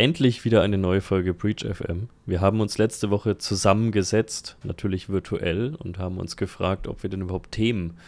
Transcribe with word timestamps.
endlich 0.00 0.46
wieder 0.46 0.62
eine 0.62 0.78
neue 0.78 1.02
Folge 1.02 1.34
Breach 1.34 1.62
FM. 1.62 2.08
Wir 2.24 2.40
haben 2.40 2.62
uns 2.62 2.78
letzte 2.78 3.10
Woche 3.10 3.36
zusammengesetzt, 3.36 4.56
natürlich 4.62 5.10
virtuell, 5.10 5.74
und 5.78 5.98
haben 5.98 6.16
uns 6.16 6.38
gefragt, 6.38 6.88
ob 6.88 7.02
wir 7.02 7.10
denn 7.10 7.20
überhaupt 7.20 7.52
Themen 7.52 7.98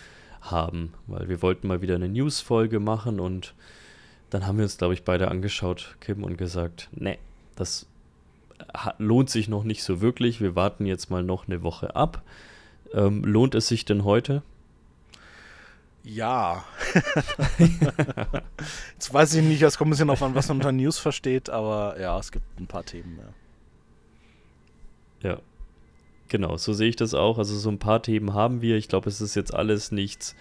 haben, 0.41 0.95
weil 1.07 1.29
wir 1.29 1.43
wollten 1.43 1.69
mal 1.69 1.83
wieder 1.83 1.97
eine 1.97 2.09
News-Folge 2.09 2.81
machen 2.81 3.21
und 3.21 3.53
dann 4.31 4.47
haben 4.47 4.57
wir 4.57 4.65
uns, 4.65 4.79
glaube 4.79 4.95
ich, 4.95 5.03
beide 5.03 5.29
angeschaut, 5.29 5.97
Kim, 6.01 6.25
und 6.25 6.39
gesagt, 6.39 6.89
nee, 6.93 7.19
das 7.57 7.87
lohnt 8.97 9.29
sich 9.29 9.49
noch 9.49 9.63
nicht 9.63 9.83
so 9.83 10.01
wirklich. 10.01 10.41
Wir 10.41 10.57
warten 10.57 10.87
jetzt 10.87 11.11
mal 11.11 11.23
noch 11.23 11.47
eine 11.47 11.63
Woche 11.63 11.95
ab. 11.95 12.23
Ähm, 12.95 13.23
lohnt 13.23 13.55
es 13.55 13.69
sich 13.69 13.85
denn 13.85 14.05
heute? 14.05 14.43
Ja. 16.05 16.65
Jetzt 18.95 19.15
weiß 19.15 19.35
ich 19.35 19.43
nicht, 19.45 19.63
es 19.63 19.79
kommt 19.79 19.89
ein 19.89 19.93
bisschen 19.93 20.11
auf 20.11 20.23
an, 20.23 20.35
was 20.35 20.49
man 20.49 20.57
unter 20.59 20.73
News 20.73 20.99
versteht, 20.99 21.49
aber 21.49 22.01
ja, 22.01 22.19
es 22.19 22.33
gibt 22.33 22.45
ein 22.59 22.67
paar 22.67 22.85
Themen. 22.85 23.21
Ja. 25.23 25.31
ja. 25.31 25.39
Genau, 26.29 26.57
so 26.57 26.73
sehe 26.73 26.89
ich 26.89 26.97
das 26.97 27.15
auch. 27.15 27.39
Also 27.39 27.57
so 27.57 27.71
ein 27.71 27.79
paar 27.79 28.03
Themen 28.03 28.33
haben 28.35 28.63
wir. 28.63 28.77
Ich 28.77 28.89
glaube, 28.89 29.09
es 29.11 29.21
ist 29.21 29.35
jetzt 29.35 29.55
alles 29.55 29.93
nichts 29.93 30.35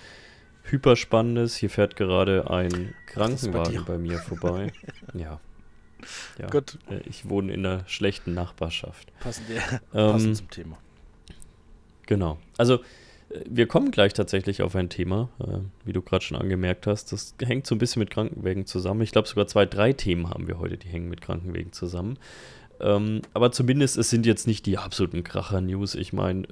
hyperspannendes. 0.63 1.55
Hier 1.55 1.69
fährt 1.69 1.95
gerade 1.95 2.49
ein 2.49 2.95
Krankenwagen 3.07 3.83
bei, 3.85 3.93
bei, 3.93 3.97
mir 3.97 4.17
vorbei. 4.19 4.71
ja. 5.13 5.39
Ja. 6.39 6.47
Gut. 6.47 6.79
Äh, 6.89 7.01
ich 7.07 7.29
wohne 7.29 7.53
in 7.53 7.65
einer 7.65 7.87
schlechten 7.87 8.33
Nachbarschaft. 8.33 9.11
Passend, 9.19 9.49
ja, 9.49 9.79
passend 9.91 10.27
ähm, 10.27 10.35
zum 10.35 10.49
Thema. 10.49 10.77
Genau. 12.07 12.39
Also 12.57 12.79
wir 13.49 13.67
kommen 13.67 13.91
gleich 13.91 14.13
tatsächlich 14.13 14.61
auf 14.61 14.75
ein 14.75 14.89
Thema, 14.89 15.29
äh, 15.39 15.59
wie 15.85 15.93
du 15.93 16.01
gerade 16.01 16.23
schon 16.23 16.37
angemerkt 16.37 16.87
hast. 16.87 17.11
Das 17.11 17.35
hängt 17.41 17.67
so 17.67 17.75
ein 17.75 17.77
bisschen 17.77 17.99
mit 17.99 18.09
Krankenwegen 18.09 18.65
zusammen. 18.65 19.01
Ich 19.01 19.11
glaube, 19.11 19.27
sogar 19.27 19.47
zwei, 19.47 19.65
drei 19.65 19.93
Themen 19.93 20.29
haben 20.29 20.47
wir 20.47 20.59
heute, 20.59 20.77
die 20.77 20.87
hängen 20.87 21.09
mit 21.09 21.21
Krankenwegen 21.21 21.71
zusammen. 21.71 22.17
Ähm, 22.79 23.21
aber 23.33 23.51
zumindest, 23.51 23.97
es 23.97 24.09
sind 24.09 24.25
jetzt 24.25 24.47
nicht 24.47 24.65
die 24.65 24.77
absoluten 24.77 25.23
Kracher-News. 25.23 25.95
Ich 25.95 26.13
meine, 26.13 26.47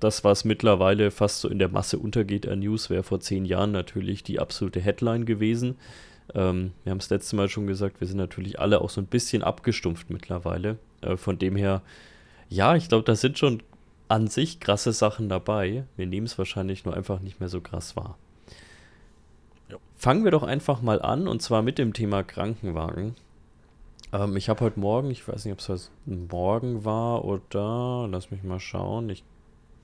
das, 0.00 0.22
was 0.22 0.44
mittlerweile 0.44 1.10
fast 1.10 1.40
so 1.40 1.48
in 1.48 1.58
der 1.58 1.68
Masse 1.68 1.98
untergeht 1.98 2.46
an 2.46 2.60
News, 2.60 2.88
wäre 2.88 3.02
vor 3.02 3.20
zehn 3.20 3.44
Jahren 3.44 3.72
natürlich 3.72 4.22
die 4.22 4.38
absolute 4.38 4.80
Headline 4.80 5.26
gewesen. 5.26 5.76
Ähm, 6.34 6.72
wir 6.84 6.90
haben 6.90 6.98
es 6.98 7.10
letztes 7.10 7.32
Mal 7.32 7.48
schon 7.48 7.66
gesagt, 7.66 8.00
wir 8.00 8.06
sind 8.06 8.18
natürlich 8.18 8.60
alle 8.60 8.80
auch 8.80 8.90
so 8.90 9.00
ein 9.00 9.06
bisschen 9.06 9.42
abgestumpft 9.42 10.08
mittlerweile. 10.10 10.78
Äh, 11.00 11.16
von 11.16 11.38
dem 11.38 11.56
her, 11.56 11.82
ja, 12.48 12.76
ich 12.76 12.88
glaube, 12.88 13.04
da 13.04 13.16
sind 13.16 13.38
schon 13.38 13.62
an 14.08 14.28
sich 14.28 14.60
krasse 14.60 14.92
Sachen 14.92 15.28
dabei. 15.28 15.84
Wir 15.96 16.06
nehmen 16.06 16.26
es 16.26 16.38
wahrscheinlich 16.38 16.84
nur 16.84 16.94
einfach 16.94 17.20
nicht 17.20 17.40
mehr 17.40 17.48
so 17.48 17.60
krass 17.60 17.96
wahr. 17.96 18.16
Jo. 19.68 19.78
Fangen 19.96 20.24
wir 20.24 20.30
doch 20.30 20.42
einfach 20.42 20.82
mal 20.82 21.02
an 21.02 21.26
und 21.28 21.42
zwar 21.42 21.62
mit 21.62 21.78
dem 21.78 21.92
Thema 21.92 22.22
Krankenwagen. 22.22 23.16
Ähm, 24.12 24.36
ich 24.36 24.48
habe 24.48 24.60
heute 24.60 24.80
Morgen, 24.80 25.10
ich 25.10 25.26
weiß 25.26 25.44
nicht, 25.44 25.52
ob 25.52 25.58
es 25.58 25.68
heute 25.68 25.90
Morgen 26.30 26.84
war 26.84 27.24
oder, 27.24 28.08
lass 28.10 28.30
mich 28.30 28.42
mal 28.42 28.60
schauen. 28.60 29.10
Ich, 29.10 29.24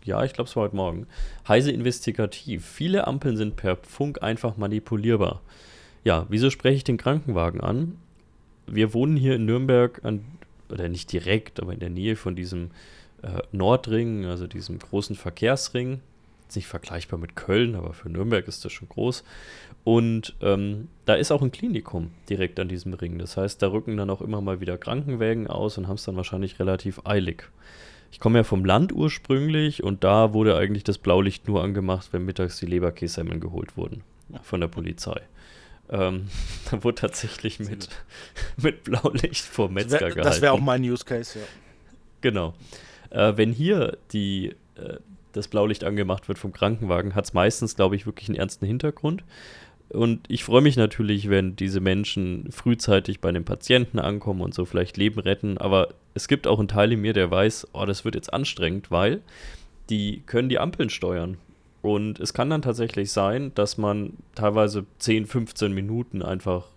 ja, 0.04 0.22
ich 0.24 0.32
glaube, 0.32 0.48
es 0.48 0.56
war 0.56 0.64
heute 0.64 0.76
Morgen. 0.76 1.06
Heise 1.48 1.72
investigativ. 1.72 2.64
Viele 2.64 3.06
Ampeln 3.06 3.36
sind 3.36 3.56
per 3.56 3.76
Funk 3.76 4.22
einfach 4.22 4.56
manipulierbar. 4.56 5.40
Ja, 6.04 6.26
wieso 6.28 6.50
spreche 6.50 6.76
ich 6.76 6.84
den 6.84 6.96
Krankenwagen 6.96 7.60
an? 7.60 7.98
Wir 8.66 8.94
wohnen 8.94 9.16
hier 9.16 9.36
in 9.36 9.44
Nürnberg 9.44 10.04
an, 10.04 10.24
oder 10.70 10.88
nicht 10.88 11.12
direkt, 11.12 11.60
aber 11.60 11.72
in 11.72 11.80
der 11.80 11.90
Nähe 11.90 12.16
von 12.16 12.34
diesem 12.34 12.70
äh, 13.22 13.42
Nordring, 13.52 14.26
also 14.26 14.46
diesem 14.46 14.78
großen 14.78 15.16
Verkehrsring. 15.16 16.00
Ist 16.48 16.56
nicht 16.56 16.66
vergleichbar 16.66 17.18
mit 17.18 17.34
Köln, 17.34 17.74
aber 17.74 17.94
für 17.94 18.10
Nürnberg 18.10 18.46
ist 18.46 18.64
das 18.64 18.72
schon 18.72 18.88
groß. 18.88 19.24
Und 19.84 20.34
ähm, 20.42 20.88
da 21.06 21.14
ist 21.14 21.32
auch 21.32 21.42
ein 21.42 21.50
Klinikum 21.50 22.10
direkt 22.28 22.60
an 22.60 22.68
diesem 22.68 22.92
Ring. 22.94 23.18
Das 23.18 23.36
heißt, 23.36 23.62
da 23.62 23.68
rücken 23.72 23.96
dann 23.96 24.10
auch 24.10 24.20
immer 24.20 24.40
mal 24.40 24.60
wieder 24.60 24.78
Krankenwägen 24.78 25.46
aus 25.46 25.78
und 25.78 25.88
haben 25.88 25.96
es 25.96 26.04
dann 26.04 26.16
wahrscheinlich 26.16 26.60
relativ 26.60 27.00
eilig. 27.04 27.44
Ich 28.12 28.20
komme 28.20 28.40
ja 28.40 28.44
vom 28.44 28.64
Land 28.64 28.92
ursprünglich 28.92 29.82
und 29.82 30.04
da 30.04 30.34
wurde 30.34 30.56
eigentlich 30.56 30.84
das 30.84 30.98
Blaulicht 30.98 31.48
nur 31.48 31.64
angemacht, 31.64 32.08
wenn 32.12 32.24
mittags 32.24 32.58
die 32.58 32.66
Leberkässemmeln 32.66 33.40
geholt 33.40 33.76
wurden 33.76 34.02
von 34.42 34.60
der 34.60 34.68
Polizei. 34.68 35.20
Ähm, 35.88 36.28
da 36.70 36.84
wurde 36.84 36.96
tatsächlich 36.96 37.58
mit, 37.58 37.88
mit 38.56 38.84
Blaulicht 38.84 39.44
vor 39.44 39.70
Metzger 39.70 39.92
das 39.92 40.00
wär, 40.00 40.08
gehalten. 40.10 40.28
Das 40.28 40.40
wäre 40.42 40.52
auch 40.52 40.60
mein 40.60 40.82
Use 40.82 41.04
Case, 41.04 41.38
ja. 41.38 41.44
Genau. 42.20 42.54
Äh, 43.12 43.36
wenn 43.36 43.52
hier 43.52 43.98
die, 44.12 44.54
äh, 44.76 44.96
das 45.32 45.48
Blaulicht 45.48 45.84
angemacht 45.84 46.28
wird 46.28 46.38
vom 46.38 46.52
Krankenwagen, 46.52 47.14
hat 47.14 47.26
es 47.26 47.34
meistens, 47.34 47.76
glaube 47.76 47.96
ich, 47.96 48.06
wirklich 48.06 48.28
einen 48.28 48.38
ernsten 48.38 48.66
Hintergrund. 48.66 49.22
Und 49.90 50.24
ich 50.28 50.44
freue 50.44 50.62
mich 50.62 50.76
natürlich, 50.76 51.28
wenn 51.28 51.54
diese 51.54 51.80
Menschen 51.80 52.50
frühzeitig 52.50 53.20
bei 53.20 53.30
den 53.30 53.44
Patienten 53.44 53.98
ankommen 53.98 54.40
und 54.40 54.54
so 54.54 54.64
vielleicht 54.64 54.96
Leben 54.96 55.20
retten. 55.20 55.58
Aber 55.58 55.88
es 56.14 56.28
gibt 56.28 56.46
auch 56.46 56.58
einen 56.58 56.68
Teil 56.68 56.92
in 56.92 57.02
mir, 57.02 57.12
der 57.12 57.30
weiß, 57.30 57.68
oh, 57.74 57.84
das 57.84 58.04
wird 58.04 58.14
jetzt 58.14 58.32
anstrengend, 58.32 58.90
weil 58.90 59.20
die 59.90 60.22
können 60.24 60.48
die 60.48 60.58
Ampeln 60.58 60.88
steuern. 60.88 61.36
Und 61.82 62.20
es 62.20 62.32
kann 62.32 62.48
dann 62.48 62.62
tatsächlich 62.62 63.10
sein, 63.12 63.52
dass 63.54 63.76
man 63.76 64.14
teilweise 64.34 64.86
10, 64.98 65.26
15 65.26 65.72
Minuten 65.72 66.22
einfach 66.22 66.68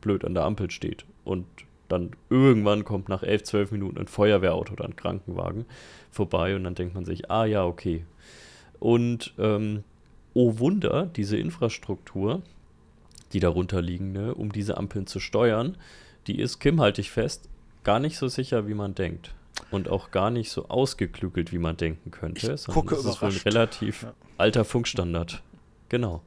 blöd 0.00 0.24
an 0.24 0.34
der 0.34 0.44
Ampel 0.44 0.70
steht 0.70 1.04
und 1.24 1.44
dann 1.90 2.12
irgendwann 2.30 2.84
kommt 2.84 3.08
nach 3.08 3.22
11, 3.22 3.44
12 3.44 3.72
Minuten 3.72 3.98
ein 3.98 4.06
Feuerwehrauto 4.06 4.72
oder 4.72 4.84
ein 4.84 4.96
Krankenwagen 4.96 5.66
vorbei 6.10 6.54
und 6.54 6.64
dann 6.64 6.74
denkt 6.74 6.94
man 6.94 7.04
sich, 7.04 7.30
ah 7.30 7.44
ja, 7.44 7.64
okay. 7.64 8.04
Und 8.78 9.34
ähm, 9.38 9.84
oh 10.32 10.58
Wunder, 10.58 11.06
diese 11.06 11.36
Infrastruktur, 11.36 12.42
die 13.32 13.40
darunter 13.40 13.82
liegende, 13.82 14.34
um 14.34 14.52
diese 14.52 14.76
Ampeln 14.76 15.06
zu 15.06 15.20
steuern, 15.20 15.76
die 16.26 16.38
ist, 16.38 16.60
Kim, 16.60 16.80
halte 16.80 17.00
ich 17.00 17.10
fest, 17.10 17.48
gar 17.82 17.98
nicht 17.98 18.16
so 18.16 18.28
sicher, 18.28 18.68
wie 18.68 18.74
man 18.74 18.94
denkt. 18.94 19.34
Und 19.70 19.88
auch 19.88 20.10
gar 20.10 20.30
nicht 20.30 20.50
so 20.50 20.68
ausgeklügelt, 20.68 21.52
wie 21.52 21.58
man 21.58 21.76
denken 21.76 22.10
könnte. 22.10 22.54
Ich 22.54 22.66
gucke 22.66 22.94
das 22.94 23.04
ist 23.04 23.20
wohl 23.20 23.30
ein 23.30 23.36
relativ 23.36 24.04
ja. 24.04 24.14
alter 24.38 24.64
Funkstandard. 24.64 25.42
Genau. 25.88 26.22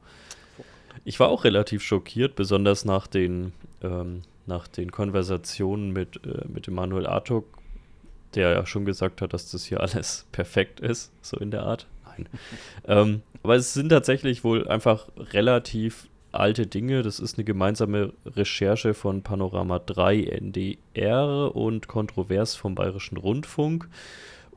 Ich 1.04 1.18
war 1.20 1.28
auch 1.28 1.44
relativ 1.44 1.82
schockiert, 1.82 2.36
besonders 2.36 2.84
nach 2.84 3.06
den 3.06 3.52
ähm, 3.82 4.22
nach 4.46 4.68
den 4.68 4.90
Konversationen 4.90 5.90
mit, 5.92 6.20
äh, 6.26 6.44
mit 6.48 6.68
Emanuel 6.68 7.06
Artuk, 7.06 7.46
der 8.34 8.50
ja 8.50 8.66
schon 8.66 8.84
gesagt 8.84 9.20
hat, 9.20 9.32
dass 9.32 9.50
das 9.50 9.64
hier 9.64 9.80
alles 9.80 10.26
perfekt 10.32 10.80
ist, 10.80 11.12
so 11.22 11.36
in 11.38 11.50
der 11.50 11.62
Art. 11.62 11.86
Nein. 12.06 12.28
ähm, 12.86 13.22
aber 13.42 13.56
es 13.56 13.74
sind 13.74 13.90
tatsächlich 13.90 14.44
wohl 14.44 14.66
einfach 14.68 15.08
relativ 15.16 16.08
alte 16.32 16.66
Dinge. 16.66 17.02
Das 17.02 17.20
ist 17.20 17.38
eine 17.38 17.44
gemeinsame 17.44 18.12
Recherche 18.26 18.94
von 18.94 19.22
Panorama 19.22 19.78
3 19.78 20.24
NDR 20.24 21.54
und 21.54 21.88
Kontrovers 21.88 22.56
vom 22.56 22.74
Bayerischen 22.74 23.16
Rundfunk. 23.16 23.88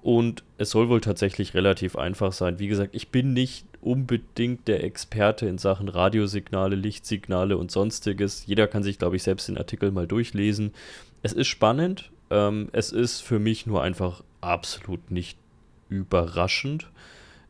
Und 0.07 0.45
es 0.57 0.69
soll 0.69 0.87
wohl 0.87 1.01
tatsächlich 1.01 1.53
relativ 1.53 1.97
einfach 1.97 2.31
sein. 2.31 2.59
Wie 2.59 2.69
gesagt, 2.69 2.95
ich 2.95 3.09
bin 3.09 3.33
nicht 3.33 3.65
unbedingt 3.81 4.65
der 4.69 4.85
Experte 4.85 5.47
in 5.47 5.57
Sachen 5.57 5.89
Radiosignale, 5.89 6.77
Lichtsignale 6.77 7.57
und 7.57 7.71
sonstiges. 7.71 8.45
Jeder 8.45 8.67
kann 8.67 8.83
sich, 8.83 8.99
glaube 8.99 9.17
ich, 9.17 9.23
selbst 9.23 9.49
den 9.49 9.57
Artikel 9.57 9.91
mal 9.91 10.07
durchlesen. 10.07 10.71
Es 11.23 11.33
ist 11.33 11.47
spannend. 11.47 12.09
Ähm, 12.29 12.69
es 12.71 12.93
ist 12.93 13.19
für 13.19 13.37
mich 13.37 13.65
nur 13.65 13.83
einfach 13.83 14.23
absolut 14.39 15.11
nicht 15.11 15.37
überraschend. 15.89 16.89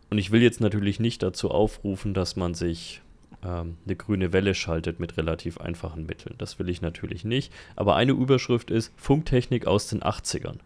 Und 0.10 0.18
ich 0.18 0.32
will 0.32 0.42
jetzt 0.42 0.60
natürlich 0.60 1.00
nicht 1.00 1.22
dazu 1.22 1.52
aufrufen, 1.52 2.16
dass 2.16 2.38
man 2.38 2.56
sich 2.56 3.04
ähm, 3.46 3.78
eine 3.86 3.96
grüne 3.96 4.34
Welle 4.34 4.56
schaltet 4.56 5.00
mit 5.00 5.16
relativ 5.16 5.60
einfachen 5.60 6.08
Mitteln. 6.08 6.34
Das 6.40 6.58
will 6.58 6.70
ich 6.70 6.82
natürlich 6.82 7.24
nicht. 7.24 7.54
Aber 7.76 7.96
eine 7.96 8.14
Überschrift 8.14 8.72
ist 8.72 8.94
Funktechnik 8.98 9.68
aus 9.68 9.90
den 9.90 10.02
80ern. 10.02 10.58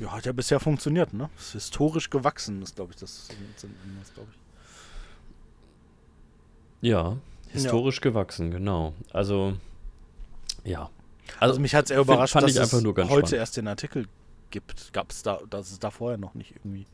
Ja, 0.00 0.12
hat 0.12 0.24
ja 0.24 0.32
bisher 0.32 0.58
funktioniert, 0.60 1.12
ne? 1.12 1.28
Ist 1.38 1.52
historisch 1.52 2.08
gewachsen, 2.08 2.62
ist, 2.62 2.74
glaube 2.74 2.92
ich, 2.92 2.98
das, 2.98 3.28
das 3.60 4.14
glaube 4.14 4.28
ich. 4.32 4.38
Ja, 6.88 7.18
historisch 7.50 7.96
ja. 7.96 8.02
gewachsen, 8.02 8.50
genau. 8.50 8.94
Also, 9.12 9.56
ja. 10.64 10.88
Also, 11.38 11.52
also 11.52 11.60
mich 11.60 11.74
hat 11.74 11.84
es 11.84 11.90
eher 11.90 12.00
überrascht, 12.00 12.34
dass 12.34 12.56
es 12.56 12.72
heute 12.72 13.04
spannend. 13.04 13.32
erst 13.32 13.56
den 13.58 13.68
Artikel 13.68 14.06
gibt. 14.48 14.92
Gab 14.94 15.10
es 15.10 15.22
da, 15.22 15.40
dass 15.50 15.70
es 15.70 15.78
da 15.78 15.90
vorher 15.90 16.16
noch 16.16 16.32
nicht 16.32 16.52
irgendwie 16.52 16.86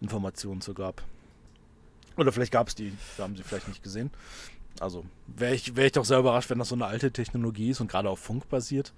Informationen 0.00 0.60
zu 0.60 0.72
gab. 0.72 1.02
Oder 2.16 2.30
vielleicht 2.30 2.52
gab 2.52 2.68
es 2.68 2.76
die, 2.76 2.92
da 3.16 3.24
haben 3.24 3.36
sie 3.36 3.42
vielleicht 3.42 3.68
nicht 3.68 3.82
gesehen. 3.82 4.10
Also 4.80 5.04
wäre 5.26 5.54
ich, 5.54 5.76
wär 5.76 5.86
ich 5.86 5.92
doch 5.92 6.04
sehr 6.04 6.18
überrascht, 6.18 6.50
wenn 6.50 6.58
das 6.58 6.70
so 6.70 6.74
eine 6.74 6.86
alte 6.86 7.12
Technologie 7.12 7.70
ist 7.70 7.80
und 7.80 7.90
gerade 7.90 8.08
auf 8.08 8.18
Funk 8.18 8.48
basiert. 8.48 8.92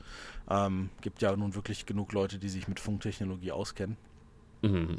Ähm, 0.49 0.91
gibt 1.01 1.23
ja 1.23 1.35
nun 1.37 1.55
wirklich 1.55 1.87
genug 1.87 2.13
Leute, 2.13 2.39
die 2.39 2.49
sich 2.49 2.69
mit 2.69 2.81
Funktechnologie 2.81 3.53
auskennen. 3.53 3.97
Mhm. 4.63 4.99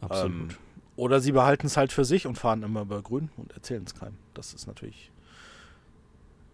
Absolut. 0.00 0.52
Ähm, 0.52 0.56
oder 0.96 1.20
sie 1.20 1.32
behalten 1.32 1.66
es 1.66 1.76
halt 1.76 1.92
für 1.92 2.04
sich 2.04 2.26
und 2.26 2.38
fahren 2.38 2.62
immer 2.62 2.82
über 2.82 3.02
grün 3.02 3.30
und 3.36 3.52
erzählen 3.52 3.82
es 3.84 3.94
keinem. 3.94 4.16
Das 4.32 4.54
ist 4.54 4.66
natürlich 4.66 5.10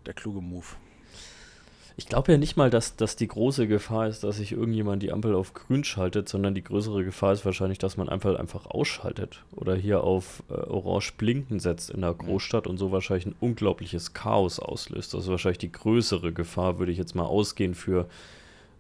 der 0.07 0.15
kluge 0.15 0.41
Move. 0.41 0.67
Ich 2.00 2.06
glaube 2.06 2.32
ja 2.32 2.38
nicht 2.38 2.56
mal, 2.56 2.70
dass, 2.70 2.97
dass 2.97 3.14
die 3.14 3.29
große 3.29 3.69
Gefahr 3.69 4.08
ist, 4.08 4.25
dass 4.25 4.38
sich 4.38 4.52
irgendjemand 4.52 5.02
die 5.02 5.12
Ampel 5.12 5.35
auf 5.35 5.52
grün 5.52 5.85
schaltet, 5.85 6.31
sondern 6.31 6.55
die 6.55 6.64
größere 6.64 7.05
Gefahr 7.05 7.35
ist 7.35 7.44
wahrscheinlich, 7.44 7.76
dass 7.76 7.99
man 7.99 8.08
einfach, 8.08 8.38
einfach 8.38 8.64
ausschaltet 8.64 9.44
oder 9.52 9.76
hier 9.76 10.02
auf 10.02 10.43
äh, 10.49 10.55
orange 10.55 11.12
blinken 11.19 11.61
setzt 11.61 11.91
in 11.91 12.00
der 12.00 12.14
Großstadt 12.14 12.67
und 12.67 12.79
so 12.79 12.91
wahrscheinlich 12.91 13.26
ein 13.26 13.35
unglaubliches 13.38 14.14
Chaos 14.14 14.61
auslöst. 14.61 15.12
Das 15.12 15.25
ist 15.25 15.29
wahrscheinlich 15.29 15.58
die 15.58 15.73
größere 15.73 16.32
Gefahr, 16.32 16.79
würde 16.79 16.91
ich 16.91 16.97
jetzt 16.97 17.14
mal 17.14 17.26
ausgehen 17.26 17.75
für 17.75 18.08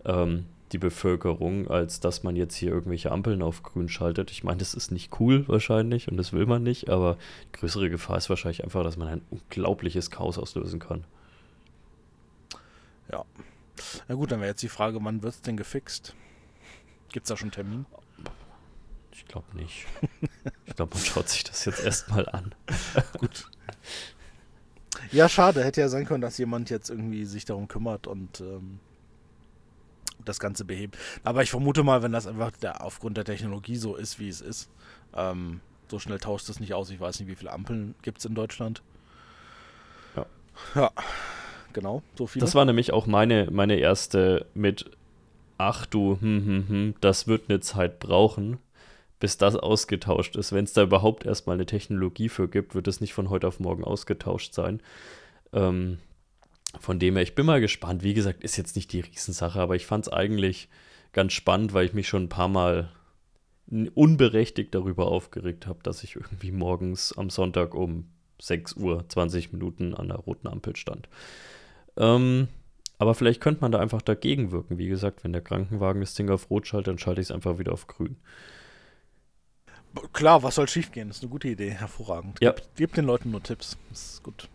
ähm, 0.06 0.46
die 0.72 0.78
Bevölkerung, 0.78 1.68
als 1.68 2.00
dass 2.00 2.22
man 2.22 2.36
jetzt 2.36 2.54
hier 2.54 2.70
irgendwelche 2.70 3.12
Ampeln 3.12 3.42
auf 3.42 3.62
grün 3.62 3.90
schaltet. 3.90 4.30
Ich 4.30 4.44
meine, 4.44 4.56
das 4.56 4.72
ist 4.72 4.92
nicht 4.92 5.20
cool 5.20 5.46
wahrscheinlich 5.46 6.08
und 6.10 6.16
das 6.16 6.32
will 6.32 6.46
man 6.46 6.62
nicht, 6.62 6.88
aber 6.88 7.18
die 7.48 7.60
größere 7.60 7.90
Gefahr 7.90 8.16
ist 8.16 8.30
wahrscheinlich 8.30 8.64
einfach, 8.64 8.82
dass 8.82 8.96
man 8.96 9.08
ein 9.08 9.22
unglaubliches 9.28 10.10
Chaos 10.10 10.38
auslösen 10.38 10.80
kann. 10.80 11.04
Ja. 13.10 13.24
Na 14.08 14.14
gut, 14.14 14.30
dann 14.30 14.40
wäre 14.40 14.50
jetzt 14.50 14.62
die 14.62 14.68
Frage, 14.68 15.02
wann 15.02 15.22
wird 15.22 15.34
es 15.34 15.42
denn 15.42 15.56
gefixt? 15.56 16.14
Gibt 17.12 17.24
es 17.24 17.28
da 17.28 17.36
schon 17.36 17.46
einen 17.46 17.52
Termin? 17.52 17.86
Ich 19.12 19.26
glaube 19.26 19.56
nicht. 19.56 19.86
ich 20.66 20.76
glaube, 20.76 20.94
man 20.94 21.04
schaut 21.04 21.28
sich 21.28 21.44
das 21.44 21.64
jetzt 21.64 21.84
erstmal 21.84 22.28
an. 22.28 22.54
gut. 23.18 23.50
Ja, 25.12 25.28
schade. 25.28 25.64
Hätte 25.64 25.80
ja 25.80 25.88
sein 25.88 26.06
können, 26.06 26.20
dass 26.20 26.38
jemand 26.38 26.70
jetzt 26.70 26.90
irgendwie 26.90 27.24
sich 27.24 27.44
darum 27.44 27.68
kümmert 27.68 28.06
und 28.06 28.40
ähm, 28.40 28.80
das 30.24 30.38
Ganze 30.38 30.64
behebt. 30.64 30.96
Aber 31.24 31.42
ich 31.42 31.50
vermute 31.50 31.82
mal, 31.82 32.02
wenn 32.02 32.12
das 32.12 32.26
einfach 32.26 32.52
der, 32.52 32.84
aufgrund 32.84 33.16
der 33.16 33.24
Technologie 33.24 33.76
so 33.76 33.96
ist, 33.96 34.18
wie 34.18 34.28
es 34.28 34.40
ist, 34.40 34.70
ähm, 35.14 35.60
so 35.88 35.98
schnell 35.98 36.18
tauscht 36.18 36.48
es 36.48 36.60
nicht 36.60 36.74
aus. 36.74 36.90
Ich 36.90 37.00
weiß 37.00 37.18
nicht, 37.20 37.28
wie 37.28 37.34
viele 37.34 37.52
Ampeln 37.52 37.94
gibt 38.02 38.18
es 38.18 38.24
in 38.24 38.34
Deutschland. 38.34 38.82
Ja. 40.14 40.26
Ja, 40.74 40.92
genau, 41.72 42.02
so 42.16 42.26
viele. 42.26 42.44
Das 42.44 42.54
war 42.54 42.64
nämlich 42.64 42.92
auch 42.92 43.06
meine, 43.06 43.48
meine 43.50 43.76
erste 43.76 44.46
mit, 44.54 44.90
ach 45.58 45.86
du, 45.86 46.18
hm, 46.20 46.46
hm, 46.46 46.68
hm, 46.68 46.94
das 47.00 47.26
wird 47.26 47.48
eine 47.48 47.60
Zeit 47.60 47.98
brauchen, 47.98 48.58
bis 49.18 49.38
das 49.38 49.56
ausgetauscht 49.56 50.36
ist. 50.36 50.52
Wenn 50.52 50.64
es 50.64 50.72
da 50.72 50.82
überhaupt 50.82 51.26
erstmal 51.26 51.54
eine 51.54 51.66
Technologie 51.66 52.28
für 52.28 52.48
gibt, 52.48 52.74
wird 52.74 52.88
es 52.88 53.00
nicht 53.00 53.12
von 53.12 53.30
heute 53.30 53.46
auf 53.46 53.60
morgen 53.60 53.84
ausgetauscht 53.84 54.54
sein. 54.54 54.80
Ähm, 55.52 55.98
von 56.78 56.98
dem 56.98 57.14
her, 57.14 57.22
ich 57.22 57.34
bin 57.34 57.46
mal 57.46 57.60
gespannt. 57.60 58.02
Wie 58.02 58.14
gesagt, 58.14 58.44
ist 58.44 58.56
jetzt 58.56 58.76
nicht 58.76 58.92
die 58.92 59.00
Riesensache, 59.00 59.60
aber 59.60 59.76
ich 59.76 59.86
fand 59.86 60.06
es 60.06 60.12
eigentlich 60.12 60.68
ganz 61.12 61.32
spannend, 61.32 61.74
weil 61.74 61.86
ich 61.86 61.92
mich 61.92 62.08
schon 62.08 62.24
ein 62.24 62.28
paar 62.28 62.48
Mal 62.48 62.90
unberechtigt 63.94 64.74
darüber 64.74 65.06
aufgeregt 65.06 65.66
habe, 65.66 65.80
dass 65.82 66.02
ich 66.02 66.16
irgendwie 66.16 66.50
morgens 66.50 67.16
am 67.16 67.30
Sonntag 67.30 67.74
um 67.74 68.08
6 68.40 68.74
Uhr 68.76 69.04
20 69.08 69.52
Minuten 69.52 69.94
an 69.94 70.08
der 70.08 70.16
roten 70.16 70.48
Ampel 70.48 70.76
stand. 70.76 71.08
Ähm, 72.00 72.48
aber 72.98 73.14
vielleicht 73.14 73.40
könnte 73.40 73.60
man 73.60 73.72
da 73.72 73.78
einfach 73.78 74.02
dagegen 74.02 74.50
wirken. 74.50 74.78
Wie 74.78 74.88
gesagt, 74.88 75.22
wenn 75.22 75.32
der 75.32 75.42
Krankenwagen 75.42 76.00
das 76.00 76.14
Ding 76.14 76.28
auf 76.30 76.50
Rot 76.50 76.66
schaltet, 76.66 76.88
dann 76.88 76.98
schalte 76.98 77.20
ich 77.20 77.28
es 77.28 77.30
einfach 77.30 77.58
wieder 77.58 77.72
auf 77.72 77.86
Grün. 77.86 78.16
Klar, 80.12 80.42
was 80.42 80.54
soll 80.56 80.68
schiefgehen? 80.68 81.08
Das 81.08 81.18
ist 81.18 81.22
eine 81.22 81.30
gute 81.30 81.48
Idee, 81.48 81.70
hervorragend. 81.70 82.38
Ja. 82.40 82.52
Gib, 82.52 82.64
gib 82.76 82.94
den 82.94 83.04
Leuten 83.04 83.30
nur 83.30 83.42
Tipps. 83.42 83.76
Das 83.90 84.12
ist 84.14 84.22
gut. 84.22 84.48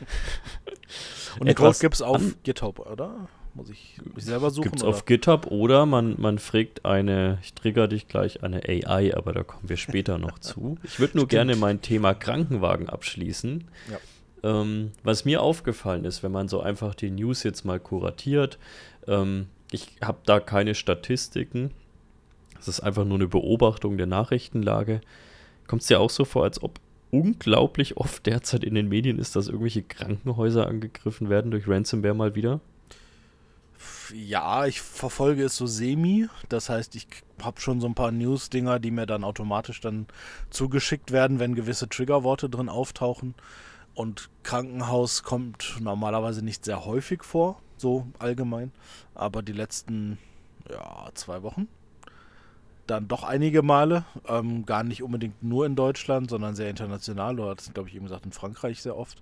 Und 1.40 1.46
den 1.46 1.54
Code 1.54 1.76
gibt 1.80 1.94
es 1.94 2.02
auf 2.02 2.22
GitHub, 2.42 2.78
oder? 2.80 3.28
Muss 3.54 3.70
ich, 3.70 3.98
muss 4.04 4.18
ich 4.18 4.24
selber 4.24 4.50
suchen? 4.50 4.64
Gibt 4.64 4.76
es 4.76 4.84
auf 4.84 5.04
GitHub 5.04 5.46
oder 5.46 5.86
man, 5.86 6.20
man 6.20 6.38
fragt 6.38 6.84
eine, 6.84 7.38
ich 7.42 7.54
trigger 7.54 7.88
dich 7.88 8.06
gleich, 8.06 8.42
eine 8.42 8.62
AI, 8.68 9.16
aber 9.16 9.32
da 9.32 9.42
kommen 9.42 9.68
wir 9.68 9.76
später 9.76 10.18
noch 10.18 10.38
zu. 10.40 10.78
Ich 10.84 11.00
würde 11.00 11.16
nur 11.16 11.22
Stimmt. 11.22 11.30
gerne 11.30 11.56
mein 11.56 11.80
Thema 11.80 12.14
Krankenwagen 12.14 12.88
abschließen. 12.88 13.64
Ja. 13.90 13.98
Ähm, 14.42 14.92
was 15.02 15.24
mir 15.24 15.42
aufgefallen 15.42 16.04
ist, 16.04 16.22
wenn 16.22 16.32
man 16.32 16.48
so 16.48 16.60
einfach 16.60 16.94
die 16.94 17.10
News 17.10 17.42
jetzt 17.42 17.64
mal 17.64 17.80
kuratiert, 17.80 18.58
ähm, 19.06 19.48
ich 19.70 19.96
habe 20.02 20.18
da 20.24 20.40
keine 20.40 20.74
Statistiken. 20.74 21.72
Es 22.58 22.68
ist 22.68 22.80
einfach 22.80 23.04
nur 23.04 23.16
eine 23.16 23.28
Beobachtung 23.28 23.98
der 23.98 24.06
Nachrichtenlage. 24.06 25.00
Kommt 25.66 25.82
es 25.82 25.88
dir 25.88 26.00
auch 26.00 26.10
so 26.10 26.24
vor, 26.24 26.44
als 26.44 26.62
ob 26.62 26.80
unglaublich 27.10 27.96
oft 27.96 28.26
derzeit 28.26 28.64
in 28.64 28.74
den 28.74 28.88
Medien 28.88 29.18
ist, 29.18 29.36
dass 29.36 29.48
irgendwelche 29.48 29.82
Krankenhäuser 29.82 30.66
angegriffen 30.66 31.30
werden 31.30 31.50
durch 31.50 31.68
Ransomware 31.68 32.14
mal 32.14 32.34
wieder? 32.34 32.60
Ja, 34.12 34.66
ich 34.66 34.80
verfolge 34.80 35.44
es 35.44 35.56
so 35.56 35.66
semi. 35.66 36.26
Das 36.48 36.68
heißt, 36.68 36.96
ich 36.96 37.06
habe 37.42 37.60
schon 37.60 37.80
so 37.80 37.86
ein 37.86 37.94
paar 37.94 38.10
News-Dinger, 38.10 38.78
die 38.78 38.90
mir 38.90 39.06
dann 39.06 39.24
automatisch 39.24 39.80
dann 39.80 40.06
zugeschickt 40.50 41.12
werden, 41.12 41.38
wenn 41.38 41.54
gewisse 41.54 41.88
Triggerworte 41.88 42.48
drin 42.48 42.68
auftauchen. 42.68 43.34
Und 43.98 44.30
Krankenhaus 44.44 45.24
kommt 45.24 45.78
normalerweise 45.80 46.44
nicht 46.44 46.64
sehr 46.64 46.84
häufig 46.84 47.24
vor, 47.24 47.60
so 47.76 48.06
allgemein. 48.20 48.70
Aber 49.16 49.42
die 49.42 49.52
letzten 49.52 50.18
ja, 50.70 51.10
zwei 51.14 51.42
Wochen 51.42 51.66
dann 52.86 53.08
doch 53.08 53.24
einige 53.24 53.62
Male. 53.62 54.04
Ähm, 54.28 54.64
gar 54.66 54.84
nicht 54.84 55.02
unbedingt 55.02 55.42
nur 55.42 55.66
in 55.66 55.74
Deutschland, 55.74 56.30
sondern 56.30 56.54
sehr 56.54 56.70
international. 56.70 57.40
Oder 57.40 57.56
das 57.56 57.74
glaube 57.74 57.88
ich, 57.88 57.96
eben 57.96 58.04
gesagt, 58.04 58.24
in 58.24 58.30
Frankreich 58.30 58.82
sehr 58.82 58.96
oft. 58.96 59.20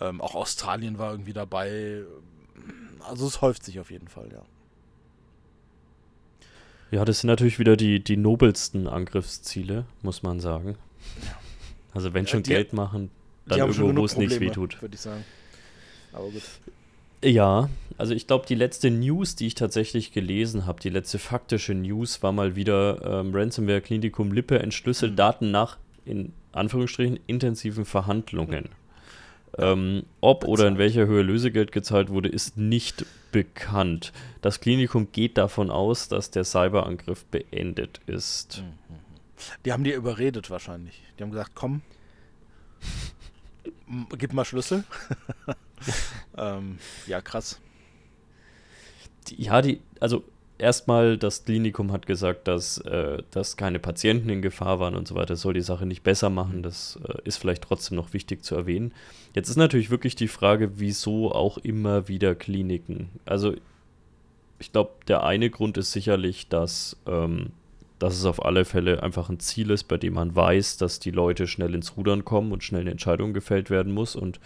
Ähm, 0.00 0.22
auch 0.22 0.34
Australien 0.34 0.96
war 0.96 1.12
irgendwie 1.12 1.34
dabei. 1.34 2.04
Also 3.06 3.26
es 3.26 3.42
häuft 3.42 3.62
sich 3.62 3.78
auf 3.78 3.90
jeden 3.90 4.08
Fall, 4.08 4.30
ja. 4.32 4.40
Ja, 6.90 7.04
das 7.04 7.20
sind 7.20 7.28
natürlich 7.28 7.58
wieder 7.58 7.76
die, 7.76 8.02
die 8.02 8.16
nobelsten 8.16 8.88
Angriffsziele, 8.88 9.84
muss 10.00 10.22
man 10.22 10.40
sagen. 10.40 10.78
Also 11.92 12.14
wenn 12.14 12.24
ja, 12.24 12.30
schon 12.30 12.42
Geld 12.42 12.72
machen, 12.72 13.10
dann 13.46 13.58
irgendwo, 13.58 13.94
wo 13.96 14.04
es 14.04 14.16
nicht 14.16 14.40
wehtut. 14.40 14.80
Würde 14.80 14.94
ich 14.94 15.00
sagen. 15.00 15.24
Aber 16.12 16.28
gut. 16.30 16.42
Ja, 17.22 17.70
also 17.96 18.12
ich 18.14 18.26
glaube, 18.26 18.46
die 18.46 18.54
letzte 18.54 18.90
News, 18.90 19.34
die 19.34 19.46
ich 19.46 19.54
tatsächlich 19.54 20.12
gelesen 20.12 20.66
habe, 20.66 20.80
die 20.80 20.90
letzte 20.90 21.18
faktische 21.18 21.74
News 21.74 22.22
war 22.22 22.32
mal 22.32 22.54
wieder 22.54 23.20
ähm, 23.20 23.34
Ransomware 23.34 23.80
Klinikum 23.80 24.32
Lippe 24.32 24.58
entschlüsselt 24.58 25.12
mhm. 25.12 25.16
Daten 25.16 25.50
nach, 25.50 25.78
in 26.04 26.32
Anführungsstrichen, 26.52 27.18
intensiven 27.26 27.84
Verhandlungen. 27.84 28.68
Ähm, 29.56 30.04
ob 30.20 30.40
bezahlt. 30.40 30.52
oder 30.52 30.68
in 30.68 30.78
welcher 30.78 31.06
Höhe 31.06 31.22
Lösegeld 31.22 31.72
gezahlt 31.72 32.10
wurde, 32.10 32.28
ist 32.28 32.58
nicht 32.58 33.06
bekannt. 33.32 34.12
Das 34.42 34.60
Klinikum 34.60 35.08
geht 35.12 35.38
davon 35.38 35.70
aus, 35.70 36.08
dass 36.08 36.30
der 36.30 36.44
Cyberangriff 36.44 37.24
beendet 37.26 38.00
ist. 38.06 38.62
Mhm. 38.62 38.94
Die 39.64 39.72
haben 39.72 39.84
die 39.84 39.92
überredet 39.92 40.50
wahrscheinlich. 40.50 41.02
Die 41.18 41.22
haben 41.22 41.30
gesagt, 41.30 41.52
komm, 41.54 41.82
gib 44.18 44.32
mal 44.32 44.44
Schlüssel. 44.44 44.84
ähm, 46.36 46.78
ja, 47.06 47.20
krass. 47.20 47.60
Ja, 49.36 49.62
die, 49.62 49.80
also 50.00 50.24
erstmal, 50.58 51.18
das 51.18 51.44
Klinikum 51.44 51.92
hat 51.92 52.06
gesagt, 52.06 52.48
dass, 52.48 52.78
äh, 52.78 53.22
dass 53.30 53.56
keine 53.56 53.78
Patienten 53.78 54.28
in 54.28 54.42
Gefahr 54.42 54.80
waren 54.80 54.94
und 54.94 55.08
so 55.08 55.14
weiter. 55.14 55.34
Das 55.34 55.40
soll 55.40 55.54
die 55.54 55.60
Sache 55.60 55.86
nicht 55.86 56.02
besser 56.02 56.30
machen. 56.30 56.62
Das 56.62 56.98
äh, 57.06 57.18
ist 57.24 57.36
vielleicht 57.36 57.62
trotzdem 57.62 57.96
noch 57.96 58.12
wichtig 58.12 58.44
zu 58.44 58.54
erwähnen. 58.54 58.92
Jetzt 59.34 59.48
ist 59.48 59.56
natürlich 59.56 59.90
wirklich 59.90 60.16
die 60.16 60.28
Frage, 60.28 60.78
wieso 60.78 61.32
auch 61.32 61.58
immer 61.58 62.08
wieder 62.08 62.34
Kliniken. 62.34 63.10
Also, 63.24 63.54
ich 64.58 64.72
glaube, 64.72 64.92
der 65.08 65.24
eine 65.24 65.50
Grund 65.50 65.76
ist 65.76 65.92
sicherlich, 65.92 66.48
dass, 66.48 66.96
ähm, 67.06 67.50
dass 67.98 68.16
es 68.16 68.24
auf 68.24 68.44
alle 68.44 68.64
Fälle 68.64 69.02
einfach 69.02 69.28
ein 69.28 69.40
Ziel 69.40 69.70
ist, 69.70 69.84
bei 69.84 69.96
dem 69.96 70.14
man 70.14 70.34
weiß, 70.34 70.76
dass 70.78 70.98
die 70.98 71.10
Leute 71.10 71.46
schnell 71.46 71.74
ins 71.74 71.96
Rudern 71.96 72.24
kommen 72.24 72.52
und 72.52 72.64
schnell 72.64 72.82
eine 72.82 72.90
Entscheidung 72.90 73.32
gefällt 73.32 73.70
werden 73.70 73.92
muss. 73.92 74.16
Und 74.16 74.40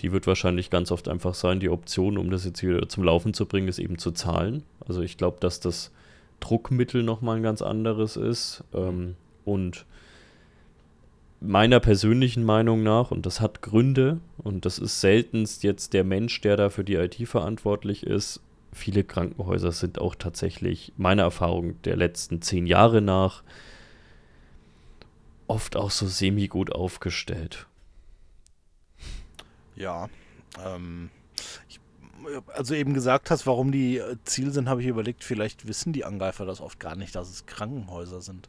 die 0.00 0.12
wird 0.12 0.26
wahrscheinlich 0.26 0.70
ganz 0.70 0.90
oft 0.90 1.08
einfach 1.08 1.34
sein, 1.34 1.60
die 1.60 1.68
Option, 1.68 2.18
um 2.18 2.30
das 2.30 2.44
jetzt 2.44 2.62
wieder 2.62 2.88
zum 2.88 3.04
Laufen 3.04 3.34
zu 3.34 3.46
bringen, 3.46 3.68
ist 3.68 3.78
eben 3.78 3.98
zu 3.98 4.10
zahlen. 4.10 4.64
Also 4.86 5.02
ich 5.02 5.16
glaube, 5.16 5.38
dass 5.40 5.60
das 5.60 5.92
Druckmittel 6.40 7.02
nochmal 7.02 7.36
ein 7.36 7.42
ganz 7.42 7.62
anderes 7.62 8.16
ist. 8.16 8.64
Ähm, 8.74 9.16
und 9.44 9.86
meiner 11.40 11.80
persönlichen 11.80 12.44
Meinung 12.44 12.82
nach, 12.82 13.10
und 13.10 13.24
das 13.24 13.40
hat 13.40 13.62
Gründe, 13.62 14.18
und 14.38 14.66
das 14.66 14.78
ist 14.78 15.00
seltenst 15.00 15.62
jetzt 15.62 15.92
der 15.92 16.04
Mensch, 16.04 16.40
der 16.40 16.56
da 16.56 16.70
für 16.70 16.84
die 16.84 16.94
IT 16.94 17.16
verantwortlich 17.26 18.04
ist, 18.04 18.40
viele 18.72 19.04
Krankenhäuser 19.04 19.72
sind 19.72 19.98
auch 19.98 20.14
tatsächlich 20.14 20.92
meiner 20.96 21.22
Erfahrung 21.22 21.80
der 21.82 21.96
letzten 21.96 22.42
zehn 22.42 22.66
Jahre 22.66 23.00
nach 23.00 23.42
oft 25.46 25.76
auch 25.76 25.90
so 25.90 26.06
semi-gut 26.06 26.72
aufgestellt. 26.72 27.66
Ja. 29.74 30.08
Ähm, 30.64 31.10
ich, 31.68 31.80
also 32.54 32.74
eben 32.74 32.94
gesagt 32.94 33.30
hast, 33.30 33.46
warum 33.46 33.72
die 33.72 33.98
äh, 33.98 34.16
Ziel 34.24 34.52
sind, 34.52 34.68
habe 34.68 34.82
ich 34.82 34.86
überlegt, 34.86 35.24
vielleicht 35.24 35.66
wissen 35.66 35.92
die 35.92 36.04
Angreifer 36.04 36.44
das 36.46 36.60
oft 36.60 36.78
gar 36.78 36.94
nicht, 36.94 37.14
dass 37.14 37.28
es 37.28 37.46
Krankenhäuser 37.46 38.20
sind. 38.20 38.48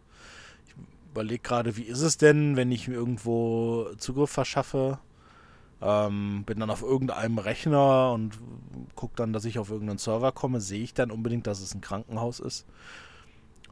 Ich 0.68 0.76
überlege 1.12 1.42
gerade, 1.42 1.76
wie 1.78 1.84
ist 1.84 2.02
es 2.02 2.18
denn, 2.18 2.56
wenn 2.56 2.72
ich 2.72 2.88
mir 2.88 2.96
irgendwo 2.96 3.88
Zugriff 3.98 4.30
verschaffe, 4.30 5.00
ähm, 5.82 6.44
bin 6.46 6.60
dann 6.60 6.70
auf 6.70 6.82
irgendeinem 6.82 7.38
Rechner 7.38 8.12
und 8.14 8.38
gucke 8.96 9.14
dann, 9.16 9.34
dass 9.34 9.46
ich 9.46 9.60
auf 9.60 9.70
irgendeinen 9.70 10.00
Server 10.00 10.32
komme, 10.32 10.62
sehe 10.62 10.84
ich 10.84 10.94
dann 10.94 11.12
unbedingt, 11.12 11.48
dass 11.48 11.62
es 11.62 11.74
ein 11.74 11.82
Krankenhaus 11.82 12.40
ist? 12.40 12.66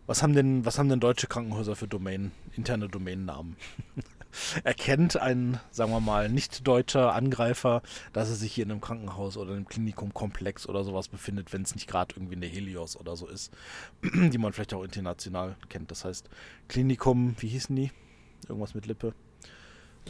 Was 0.08 0.24
haben 0.24 0.34
denn, 0.34 0.66
was 0.66 0.80
haben 0.80 0.90
denn 0.90 1.00
deutsche 1.00 1.28
Krankenhäuser 1.28 1.76
für 1.76 1.88
Domain, 1.88 2.32
interne 2.56 2.90
Domainnamen? 2.90 3.56
erkennt 4.64 5.18
ein, 5.18 5.60
sagen 5.72 5.92
wir 5.92 6.00
mal, 6.00 6.30
nicht 6.30 6.68
deutscher 6.68 7.14
Angreifer, 7.14 7.82
dass 8.14 8.30
er 8.30 8.36
sich 8.36 8.54
hier 8.54 8.66
in 8.66 8.72
einem 8.72 8.82
Krankenhaus 8.82 9.38
oder 9.38 9.54
einem 9.54 9.68
Klinikumkomplex 9.68 10.68
oder 10.68 10.84
sowas 10.84 11.08
befindet, 11.08 11.54
wenn 11.54 11.64
es 11.64 11.76
nicht 11.76 11.88
gerade 11.88 12.16
irgendwie 12.16 12.36
eine 12.36 12.46
Helios 12.46 12.96
oder 12.98 13.16
so 13.16 13.28
ist, 13.28 13.52
die 14.04 14.38
man 14.38 14.54
vielleicht 14.54 14.74
auch 14.74 14.84
international 14.84 15.56
kennt. 15.70 15.92
Das 15.92 16.06
heißt, 16.06 16.30
Klinikum, 16.68 17.36
wie 17.40 17.48
hießen 17.48 17.76
die? 17.76 17.92
Irgendwas 18.48 18.76
mit 18.76 18.86
Lippe. 18.86 19.14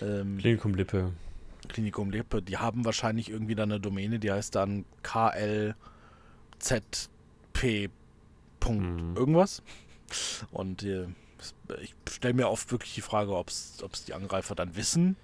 Ähm, 0.01 0.37
Klinikum 0.37 0.75
Lippe. 0.75 1.13
Klinikum 1.69 2.11
Lippe, 2.11 2.41
die 2.41 2.57
haben 2.57 2.83
wahrscheinlich 2.85 3.29
irgendwie 3.29 3.55
dann 3.55 3.71
eine 3.71 3.79
Domäne, 3.79 4.19
die 4.19 4.31
heißt 4.31 4.55
dann 4.55 4.85
KLZP. 5.03 5.75
Mhm. 8.67 9.15
irgendwas. 9.15 9.63
Und 10.51 10.83
äh, 10.83 11.07
ich 11.81 11.95
stelle 12.09 12.33
mir 12.33 12.49
oft 12.49 12.71
wirklich 12.71 12.93
die 12.95 13.01
Frage, 13.01 13.35
ob 13.35 13.49
es 13.49 13.77
die 14.07 14.13
Angreifer 14.13 14.55
dann 14.55 14.75
wissen. 14.75 15.15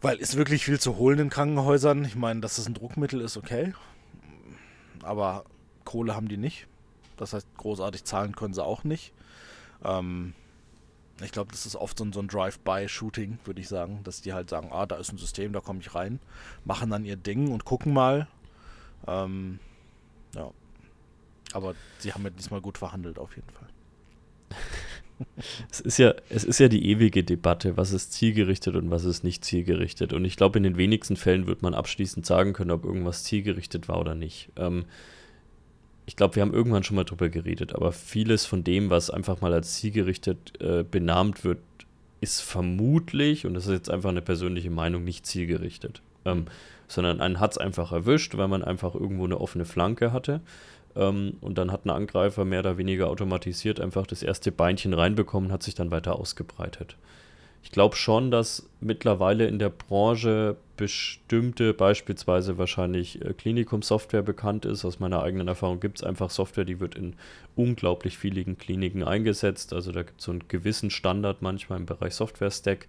Weil 0.00 0.16
ist 0.16 0.36
wirklich 0.36 0.64
viel 0.64 0.80
zu 0.80 0.96
holen 0.96 1.18
in 1.18 1.30
Krankenhäusern. 1.30 2.04
Ich 2.04 2.16
meine, 2.16 2.40
dass 2.40 2.58
es 2.58 2.66
ein 2.66 2.74
Druckmittel 2.74 3.20
ist, 3.20 3.36
okay. 3.36 3.72
Aber 5.02 5.44
Kohle 5.84 6.14
haben 6.14 6.28
die 6.28 6.36
nicht. 6.36 6.66
Das 7.16 7.32
heißt, 7.32 7.46
großartig 7.56 8.04
zahlen 8.04 8.34
können 8.34 8.52
sie 8.52 8.64
auch 8.64 8.84
nicht. 8.84 9.12
Ähm, 9.84 10.34
ich 11.24 11.32
glaube, 11.32 11.52
das 11.52 11.66
ist 11.66 11.76
oft 11.76 11.98
so 11.98 12.04
ein, 12.04 12.12
so 12.12 12.20
ein 12.20 12.28
Drive-by-Shooting, 12.28 13.38
würde 13.44 13.60
ich 13.60 13.68
sagen, 13.68 14.00
dass 14.04 14.20
die 14.20 14.32
halt 14.32 14.50
sagen, 14.50 14.68
ah, 14.72 14.86
da 14.86 14.96
ist 14.96 15.12
ein 15.12 15.18
System, 15.18 15.52
da 15.52 15.60
komme 15.60 15.80
ich 15.80 15.94
rein, 15.94 16.20
machen 16.64 16.90
dann 16.90 17.04
ihr 17.04 17.16
Ding 17.16 17.50
und 17.52 17.64
gucken 17.64 17.92
mal. 17.92 18.28
Ähm, 19.06 19.58
ja. 20.34 20.50
Aber 21.52 21.74
sie 21.98 22.12
haben 22.12 22.24
ja 22.24 22.30
diesmal 22.30 22.60
gut 22.60 22.78
verhandelt, 22.78 23.18
auf 23.18 23.36
jeden 23.36 23.50
Fall. 23.50 23.68
es 25.70 25.80
ist 25.80 25.98
ja, 25.98 26.14
es 26.28 26.44
ist 26.44 26.58
ja 26.58 26.68
die 26.68 26.86
ewige 26.88 27.24
Debatte, 27.24 27.76
was 27.76 27.92
ist 27.92 28.12
zielgerichtet 28.12 28.74
und 28.74 28.90
was 28.90 29.04
ist 29.04 29.22
nicht 29.22 29.44
zielgerichtet. 29.44 30.12
Und 30.12 30.24
ich 30.24 30.36
glaube, 30.36 30.58
in 30.58 30.62
den 30.62 30.76
wenigsten 30.76 31.16
Fällen 31.16 31.46
wird 31.46 31.62
man 31.62 31.74
abschließend 31.74 32.24
sagen 32.24 32.52
können, 32.52 32.70
ob 32.70 32.84
irgendwas 32.84 33.24
zielgerichtet 33.24 33.88
war 33.88 34.00
oder 34.00 34.14
nicht. 34.14 34.50
Ähm, 34.56 34.86
ich 36.12 36.16
glaube, 36.16 36.36
wir 36.36 36.42
haben 36.42 36.52
irgendwann 36.52 36.82
schon 36.82 36.96
mal 36.96 37.04
drüber 37.04 37.30
geredet, 37.30 37.74
aber 37.74 37.90
vieles 37.90 38.44
von 38.44 38.62
dem, 38.62 38.90
was 38.90 39.08
einfach 39.08 39.40
mal 39.40 39.54
als 39.54 39.76
zielgerichtet 39.76 40.60
äh, 40.60 40.82
benannt 40.82 41.42
wird, 41.42 41.60
ist 42.20 42.42
vermutlich, 42.42 43.46
und 43.46 43.54
das 43.54 43.64
ist 43.64 43.72
jetzt 43.72 43.90
einfach 43.90 44.10
eine 44.10 44.20
persönliche 44.20 44.68
Meinung, 44.68 45.04
nicht 45.04 45.24
zielgerichtet. 45.24 46.02
Ähm, 46.26 46.44
sondern 46.86 47.22
einen 47.22 47.40
hat 47.40 47.52
es 47.52 47.58
einfach 47.58 47.92
erwischt, 47.92 48.36
weil 48.36 48.48
man 48.48 48.62
einfach 48.62 48.94
irgendwo 48.94 49.24
eine 49.24 49.40
offene 49.40 49.64
Flanke 49.64 50.12
hatte. 50.12 50.42
Ähm, 50.94 51.38
und 51.40 51.56
dann 51.56 51.72
hat 51.72 51.86
ein 51.86 51.90
Angreifer 51.90 52.44
mehr 52.44 52.60
oder 52.60 52.76
weniger 52.76 53.08
automatisiert 53.08 53.80
einfach 53.80 54.06
das 54.06 54.22
erste 54.22 54.52
Beinchen 54.52 54.92
reinbekommen, 54.92 55.50
hat 55.50 55.62
sich 55.62 55.76
dann 55.76 55.90
weiter 55.90 56.16
ausgebreitet. 56.16 56.98
Ich 57.62 57.70
glaube 57.70 57.96
schon, 57.96 58.30
dass 58.30 58.68
mittlerweile 58.80 59.46
in 59.46 59.58
der 59.58 59.70
Branche 59.70 60.58
bestimmte, 60.82 61.74
beispielsweise 61.74 62.58
wahrscheinlich 62.58 63.24
äh, 63.24 63.34
Klinikum-Software 63.34 64.22
bekannt 64.22 64.64
ist. 64.64 64.84
Aus 64.84 64.98
meiner 64.98 65.22
eigenen 65.22 65.46
Erfahrung 65.46 65.78
gibt 65.78 65.98
es 65.98 66.02
einfach 66.02 66.28
Software, 66.28 66.64
die 66.64 66.80
wird 66.80 66.96
in 66.96 67.14
unglaublich 67.54 68.18
vielen 68.18 68.58
Kliniken 68.58 69.04
eingesetzt. 69.04 69.72
Also 69.74 69.92
da 69.92 70.02
gibt 70.02 70.18
es 70.18 70.24
so 70.24 70.32
einen 70.32 70.48
gewissen 70.48 70.90
Standard 70.90 71.40
manchmal 71.40 71.78
im 71.78 71.86
Bereich 71.86 72.16
Software-Stack. 72.16 72.88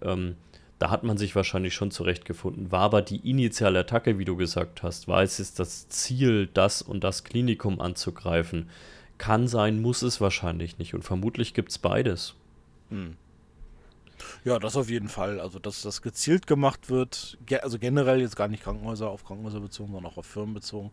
Ähm, 0.00 0.36
da 0.78 0.88
hat 0.88 1.04
man 1.04 1.18
sich 1.18 1.36
wahrscheinlich 1.36 1.74
schon 1.74 1.90
zurechtgefunden. 1.90 2.72
War 2.72 2.80
aber 2.80 3.02
die 3.02 3.28
initiale 3.28 3.80
Attacke, 3.80 4.18
wie 4.18 4.24
du 4.24 4.36
gesagt 4.36 4.82
hast, 4.82 5.06
war 5.06 5.22
es 5.22 5.38
ist 5.38 5.58
das 5.58 5.90
Ziel, 5.90 6.48
das 6.54 6.80
und 6.80 7.04
das 7.04 7.24
Klinikum 7.24 7.78
anzugreifen. 7.78 8.70
Kann 9.18 9.48
sein, 9.48 9.82
muss 9.82 10.00
es 10.00 10.22
wahrscheinlich 10.22 10.78
nicht. 10.78 10.94
Und 10.94 11.02
vermutlich 11.02 11.52
gibt 11.52 11.72
es 11.72 11.76
beides. 11.76 12.36
Hm. 12.88 13.18
Ja, 14.44 14.58
das 14.58 14.76
auf 14.76 14.90
jeden 14.90 15.08
Fall. 15.08 15.40
Also, 15.40 15.58
dass 15.58 15.82
das 15.82 16.02
gezielt 16.02 16.46
gemacht 16.46 16.90
wird, 16.90 17.38
ge 17.46 17.58
also 17.58 17.78
generell 17.78 18.20
jetzt 18.20 18.36
gar 18.36 18.48
nicht 18.48 18.62
Krankenhäuser 18.62 19.08
auf 19.08 19.24
Krankenhäuser 19.24 19.60
bezogen, 19.60 19.92
sondern 19.92 20.12
auch 20.12 20.16
auf 20.18 20.26
Firmen 20.26 20.54
bezogen. 20.54 20.90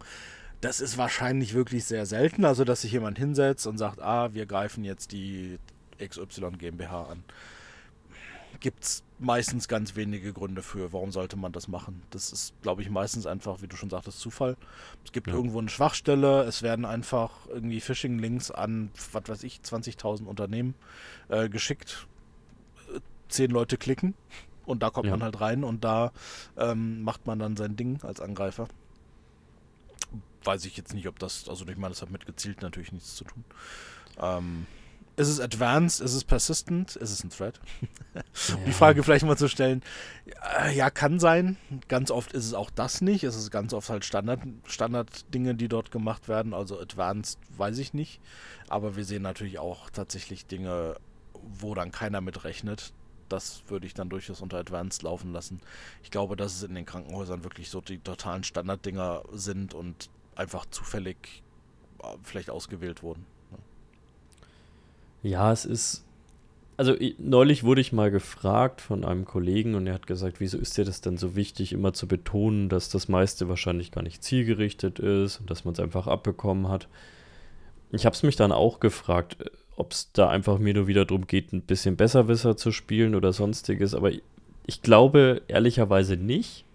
Das 0.62 0.80
ist 0.80 0.98
wahrscheinlich 0.98 1.54
wirklich 1.54 1.86
sehr 1.86 2.06
selten. 2.06 2.46
Also, 2.46 2.64
dass 2.64 2.82
sich 2.82 2.92
jemand 2.92 3.18
hinsetzt 3.18 3.68
und 3.68 3.78
sagt, 3.78 4.02
ah, 4.02 4.34
wir 4.34 4.46
greifen 4.46 4.84
jetzt 4.84 5.12
die 5.12 5.58
XY 6.00 6.52
GmbH 6.58 7.04
an 7.04 7.24
gibt 8.60 8.84
es 8.84 9.04
meistens 9.20 9.68
ganz 9.68 9.96
wenige 9.96 10.34
Gründe 10.34 10.62
für, 10.62 10.94
warum 10.94 11.12
sollte 11.12 11.36
man 11.36 11.52
das 11.52 11.68
machen. 11.68 12.02
Das 12.10 12.32
ist, 12.32 12.54
glaube 12.62 12.82
ich, 12.82 12.90
meistens 12.90 13.26
einfach, 13.26 13.62
wie 13.62 13.68
du 13.68 13.76
schon 13.76 13.90
sagtest, 13.90 14.20
Zufall. 14.20 14.58
Es 15.06 15.12
gibt 15.12 15.28
ja. 15.28 15.34
irgendwo 15.34 15.60
eine 15.60 15.70
Schwachstelle, 15.70 16.44
es 16.44 16.62
werden 16.62 16.86
einfach 16.86 17.32
irgendwie 17.48 17.82
Phishing-Links 17.82 18.52
an, 18.52 18.92
was 19.12 19.24
weiß 19.28 19.44
ich, 19.44 19.60
20.000 19.60 20.26
Unternehmen 20.26 20.76
äh, 21.30 21.50
geschickt. 21.50 22.08
Zehn 23.32 23.52
Leute 23.52 23.78
klicken 23.78 24.14
und 24.66 24.84
da 24.84 24.90
kommt 24.90 25.08
ja. 25.08 25.12
man 25.12 25.24
halt 25.24 25.42
rein 25.42 25.64
und 25.64 25.84
da 25.84 26.12
ähm, 26.58 27.04
macht 27.04 27.26
man 27.28 27.40
dann 27.40 27.58
sein 27.58 27.76
Ding 27.76 28.00
als 28.04 28.20
Angreifer. 28.20 28.68
Weiß 30.44 30.66
ich 30.66 30.76
jetzt 30.78 30.94
nicht, 30.94 31.08
ob 31.08 31.20
das, 31.20 31.48
also 31.48 31.68
ich 31.68 31.78
meine, 31.78 31.90
das 31.90 32.02
hat 32.02 32.10
mit 32.12 32.26
gezielt 32.26 32.62
natürlich 32.62 32.92
nichts 32.92 33.16
zu 33.16 33.26
tun. 33.26 33.44
Ähm, 34.20 34.66
ist 35.18 35.28
es 35.28 35.40
advanced? 35.40 36.02
Ist 36.02 36.14
es 36.14 36.24
persistent? 36.24 36.96
Ist 36.96 37.12
es 37.12 37.24
ein 37.24 37.30
Thread? 37.30 37.60
Ja. 38.14 38.58
Die 38.66 38.74
Frage 38.74 39.04
vielleicht 39.04 39.24
mal 39.24 39.38
zu 39.38 39.48
stellen. 39.48 39.82
Ja, 40.74 40.90
kann 40.90 41.20
sein. 41.20 41.56
Ganz 41.88 42.12
oft 42.12 42.34
ist 42.34 42.46
es 42.46 42.54
auch 42.54 42.70
das 42.70 43.00
nicht. 43.00 43.24
Es 43.24 43.38
ist 43.38 43.52
ganz 43.52 43.74
oft 43.74 43.90
halt 43.90 44.04
Standard, 44.04 44.42
Standard-Dinge, 44.66 45.56
die 45.56 45.70
dort 45.70 45.92
gemacht 45.92 46.28
werden. 46.28 46.54
Also 46.54 46.78
advanced 46.78 47.40
weiß 47.56 47.78
ich 47.78 47.94
nicht. 47.94 48.20
Aber 48.68 48.98
wir 48.98 49.06
sehen 49.06 49.22
natürlich 49.22 49.60
auch 49.60 49.90
tatsächlich 49.92 50.46
Dinge, 50.46 50.98
wo 51.34 51.74
dann 51.74 51.92
keiner 51.92 52.20
mitrechnet. 52.20 52.92
Das 53.32 53.64
würde 53.68 53.86
ich 53.86 53.94
dann 53.94 54.10
durchaus 54.10 54.42
unter 54.42 54.58
Advanced 54.58 55.04
laufen 55.04 55.32
lassen. 55.32 55.62
Ich 56.04 56.12
glaube, 56.12 56.36
dass 56.36 56.56
es 56.56 56.64
in 56.64 56.76
den 56.76 56.86
Krankenhäusern 56.86 57.44
wirklich 57.44 57.70
so 57.70 57.82
die 57.82 58.00
totalen 58.00 58.44
Standarddinger 58.44 59.24
sind 59.32 59.74
und 59.74 60.10
einfach 60.36 60.66
zufällig 60.66 61.44
äh, 62.04 62.08
vielleicht 62.24 62.50
ausgewählt 62.50 63.04
wurden. 63.04 63.26
Ja, 65.24 65.52
es 65.52 65.66
ist. 65.66 66.04
Also 66.78 66.96
neulich 67.20 67.64
wurde 67.64 67.82
ich 67.82 67.94
mal 67.94 68.10
gefragt 68.10 68.82
von 68.82 69.06
einem 69.06 69.26
Kollegen 69.26 69.76
und 69.76 69.86
er 69.86 69.94
hat 69.94 70.08
gesagt, 70.08 70.40
wieso 70.40 70.58
ist 70.58 70.76
dir 70.78 70.86
das 70.86 71.02
denn 71.02 71.18
so 71.18 71.36
wichtig, 71.36 71.74
immer 71.74 71.94
zu 71.94 72.08
betonen, 72.08 72.70
dass 72.70 72.90
das 72.90 73.08
meiste 73.08 73.48
wahrscheinlich 73.48 73.92
gar 73.92 74.02
nicht 74.02 74.24
zielgerichtet 74.24 74.98
ist 74.98 75.40
und 75.40 75.52
dass 75.52 75.64
man 75.64 75.74
es 75.74 75.80
einfach 75.80 76.08
abbekommen 76.08 76.70
hat. 76.70 76.88
Ich 77.92 78.06
habe 78.06 78.16
es 78.16 78.24
mich 78.24 78.36
dann 78.36 78.52
auch 78.52 78.80
gefragt, 78.80 79.38
ob 79.76 79.92
es 79.92 80.12
da 80.14 80.30
einfach 80.30 80.60
mir 80.60 80.74
nur 80.74 80.88
wieder 80.88 81.06
darum 81.06 81.28
geht, 81.28 81.54
ein 81.54 81.62
bisschen 81.62 81.96
Besserwisser 81.96 82.58
zu 82.58 82.72
spielen 82.72 83.16
oder 83.16 83.34
sonstiges, 83.34 83.96
aber 83.96 84.12
ich 84.68 84.82
glaube 84.82 85.42
ehrlicherweise 85.48 86.18
nicht, 86.18 86.66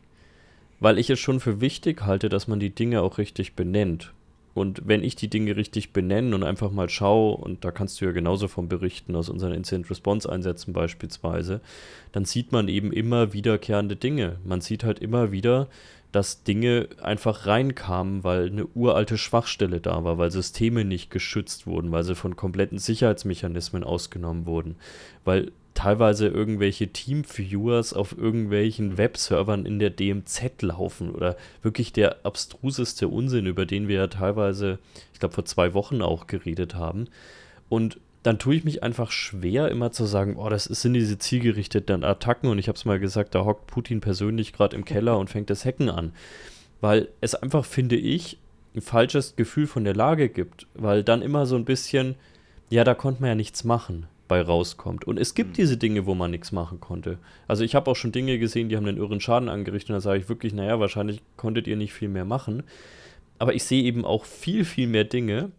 weil 0.81 0.99
ich 0.99 1.11
es 1.11 1.19
schon 1.19 1.41
für 1.41 1.61
wichtig 1.61 2.03
halte, 2.03 2.29
dass 2.29 2.49
man 2.49 2.61
die 2.61 2.75
Dinge 2.75 3.03
auch 3.03 3.19
richtig 3.19 3.55
benennt. 3.55 4.12
Und 4.57 4.81
wenn 4.87 5.05
ich 5.05 5.17
die 5.17 5.29
Dinge 5.29 5.55
richtig 5.55 5.93
benenne 5.93 6.35
und 6.35 6.43
einfach 6.43 6.71
mal 6.71 6.89
schaue, 6.89 7.37
und 7.37 7.63
da 7.63 7.71
kannst 7.71 8.01
du 8.01 8.07
ja 8.07 8.13
genauso 8.13 8.49
von 8.49 8.71
berichten, 8.71 9.15
aus 9.15 9.29
unseren 9.29 9.53
Incident 9.53 9.91
Response 9.91 10.33
Einsätzen 10.33 10.73
beispielsweise, 10.73 11.61
dann 12.13 12.25
sieht 12.25 12.53
man 12.53 12.69
eben 12.69 12.91
immer 12.91 13.35
wiederkehrende 13.35 13.97
Dinge. 13.97 14.39
Man 14.47 14.63
sieht 14.63 14.83
halt 14.83 14.99
immer 15.01 15.31
wieder, 15.31 15.69
dass 16.11 16.43
Dinge 16.43 16.89
einfach 17.03 17.47
reinkamen, 17.47 18.25
weil 18.25 18.47
eine 18.47 18.67
uralte 18.69 19.19
Schwachstelle 19.19 19.83
da 19.83 20.05
war, 20.05 20.17
weil 20.17 20.31
Systeme 20.31 20.87
nicht 20.87 21.11
geschützt 21.11 21.67
wurden, 21.67 21.93
weil 21.93 22.05
sie 22.05 22.15
von 22.15 22.35
kompletten 22.35 22.79
Sicherheitsmechanismen 22.79 23.85
ausgenommen 23.85 24.47
wurden, 24.47 24.77
weil 25.27 25.53
teilweise 25.76 26.26
irgendwelche 26.26 26.88
Team-Viewers 26.88 27.92
auf 27.92 28.16
irgendwelchen 28.16 28.99
Webservern 28.99 29.66
in 29.66 29.78
der 29.78 29.90
DMZ 29.90 30.62
laufen 30.62 31.11
oder 31.11 31.37
wirklich 31.62 31.92
der 31.92 32.25
abstruseste 32.25 33.06
Unsinn, 33.06 33.47
über 33.47 33.66
den 33.66 33.87
wir 33.87 33.97
ja 33.97 34.06
teilweise, 34.09 34.78
ich 35.12 35.21
glaube, 35.21 35.35
vor 35.35 35.45
zwei 35.45 35.75
Wochen 35.75 36.02
auch 36.02 36.26
geredet 36.26 36.75
haben. 36.75 37.09
Und 37.68 38.00
dann 38.23 38.38
tue 38.40 38.56
ich 38.56 38.64
mich 38.64 38.83
einfach 38.83 39.12
schwer, 39.12 39.71
immer 39.71 39.92
zu 39.92 40.06
sagen, 40.06 40.37
oh, 40.37 40.49
das 40.49 40.64
sind 40.64 40.95
diese 40.95 41.18
zielgerichteten 41.18 42.02
Attacken 42.02 42.50
und 42.50 42.59
ich 42.59 42.66
habe 42.66 42.76
es 42.76 42.85
mal 42.85 42.99
gesagt, 42.99 43.35
da 43.37 43.45
hockt 43.45 43.68
Putin 43.68 44.00
persönlich 44.00 44.52
gerade 44.52 44.75
im 44.75 44.85
Keller 44.85 45.18
und 45.18 45.30
fängt 45.30 45.50
das 45.50 45.64
Hacken 45.64 45.90
an. 45.90 46.12
Weil 46.80 47.09
es 47.21 47.35
einfach, 47.35 47.64
finde 47.64 47.97
ich, 47.97 48.38
ein 48.75 48.80
falsches 48.80 49.37
Gefühl 49.37 49.66
von 49.66 49.85
der 49.85 49.95
Lage 49.95 50.28
gibt, 50.28 50.66
weil 50.75 51.04
dann 51.04 51.23
immer 51.23 51.47
so 51.47 51.54
ein 51.54 51.64
bisschen, 51.64 52.16
ja, 52.71 52.83
da 52.83 52.95
konnte 52.95 53.21
man 53.21 53.28
ja 53.28 53.35
nichts 53.35 53.62
machen 53.62 54.06
bei 54.28 54.40
rauskommt. 54.40 55.04
Und 55.04 55.18
es 55.18 55.35
gibt 55.35 55.50
mhm. 55.50 55.54
diese 55.54 55.76
Dinge, 55.76 56.06
wo 56.06 56.14
man 56.14 56.30
nichts 56.30 56.52
machen 56.52 56.80
konnte. 56.80 57.18
Also 57.49 57.64
ich 57.64 57.75
habe 57.75 57.90
auch 57.90 57.97
schon 57.97 58.12
Dinge 58.12 58.38
gesehen, 58.38 58.68
die 58.68 58.76
haben 58.76 58.87
einen 58.87 58.99
irren 58.99 59.21
Schaden 59.21 59.49
angerichtet. 59.49 59.90
Und 59.90 59.95
da 59.95 60.00
sage 60.00 60.21
ich 60.21 60.28
wirklich, 60.28 60.52
naja, 60.52 60.80
wahrscheinlich 60.80 61.23
konntet 61.37 61.66
ihr 61.66 61.76
nicht 61.76 61.92
viel 61.92 62.09
mehr 62.09 62.25
machen. 62.25 62.62
Aber 63.38 63.54
ich 63.54 63.64
sehe 63.64 63.83
eben 63.83 64.04
auch 64.04 64.25
viel, 64.25 64.64
viel 64.64 64.87
mehr 64.87 65.04
Dinge, 65.04 65.50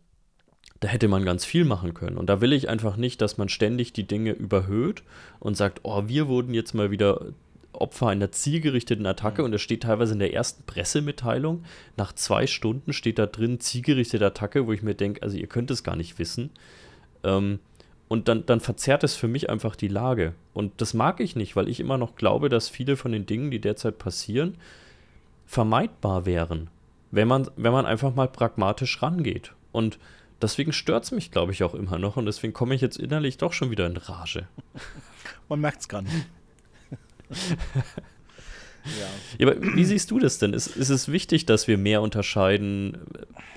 da 0.80 0.88
hätte 0.88 1.08
man 1.08 1.26
ganz 1.26 1.44
viel 1.44 1.66
machen 1.66 1.94
können. 1.94 2.18
Und 2.18 2.28
da 2.30 2.42
will 2.42 2.54
ich 2.54 2.70
einfach 2.70 2.98
nicht, 2.98 3.22
dass 3.22 3.38
man 3.38 3.50
ständig 3.50 3.94
die 3.94 4.08
Dinge 4.08 4.32
überhöht 4.32 5.04
und 5.40 5.58
sagt, 5.58 5.80
oh, 5.84 6.04
wir 6.08 6.28
wurden 6.28 6.54
jetzt 6.54 6.74
mal 6.74 6.92
wieder 6.92 7.34
Opfer 7.74 8.08
einer 8.08 8.32
zielgerichteten 8.32 9.06
Attacke. 9.06 9.42
Mhm. 9.42 9.48
Und 9.48 9.54
es 9.54 9.62
steht 9.62 9.84
teilweise 9.84 10.14
in 10.14 10.20
der 10.20 10.34
ersten 10.34 10.64
Pressemitteilung, 10.66 11.64
nach 11.96 12.14
zwei 12.14 12.48
Stunden 12.48 12.94
steht 12.94 13.20
da 13.20 13.26
drin 13.26 13.60
zielgerichtete 13.60 14.26
Attacke, 14.26 14.68
wo 14.68 14.74
ich 14.74 14.84
mir 14.84 14.96
denke, 14.96 15.24
also 15.24 15.38
ihr 15.38 15.48
könnt 15.48 15.72
es 15.72 15.84
gar 15.84 15.96
nicht 15.96 16.20
wissen. 16.20 16.52
Ähm, 17.24 17.60
Und 18.08 18.28
dann, 18.28 18.46
dann 18.46 18.62
verzerrt 18.62 19.04
es 19.04 19.16
für 19.16 19.28
mich 19.28 19.50
einfach 19.50 19.76
die 19.76 19.90
Lage. 19.90 20.34
Und 20.54 20.80
das 20.82 20.94
mag 20.94 21.20
ich 21.20 21.36
nicht, 21.36 21.56
weil 21.56 21.68
ich 21.68 21.80
immer 21.80 21.98
noch 21.98 22.16
glaube, 22.16 22.48
dass 22.48 22.70
viele 22.70 22.96
von 22.96 23.12
den 23.12 23.26
Dingen, 23.26 23.52
die 23.52 23.60
derzeit 23.60 23.98
passieren, 23.98 24.56
vermeidbar 25.46 26.26
wären, 26.26 26.70
wenn 27.12 27.28
man, 27.28 27.50
wenn 27.58 27.74
man 27.74 27.86
einfach 27.86 28.16
mal 28.16 28.28
pragmatisch 28.28 29.02
rangeht. 29.02 29.54
Und 29.72 30.00
deswegen 30.42 30.72
stört 30.72 31.04
es 31.06 31.12
mich, 31.12 31.32
glaube 31.32 31.52
ich, 31.52 31.64
auch 31.64 31.74
immer 31.74 31.98
noch. 31.98 32.18
Und 32.18 32.26
deswegen 32.26 32.54
komme 32.54 32.76
ich 32.76 32.82
jetzt 32.82 32.98
innerlich 32.98 33.38
doch 33.38 33.54
schon 33.54 33.72
wieder 33.72 33.86
in 33.86 33.98
Rage. 33.98 34.48
Man 35.50 35.60
merkt 35.60 35.82
es 35.82 35.88
gar 35.88 36.02
nicht. 36.02 36.28
ja. 38.86 39.08
ja. 39.38 39.48
aber 39.48 39.62
wie 39.62 39.86
siehst 39.86 40.12
du 40.12 40.20
das 40.20 40.40
denn? 40.40 40.54
Ist, 40.54 40.68
ist 40.68 40.90
es 40.90 41.12
wichtig, 41.12 41.46
dass 41.46 41.68
wir 41.68 41.78
mehr 41.78 42.02
unterscheiden? 42.02 42.98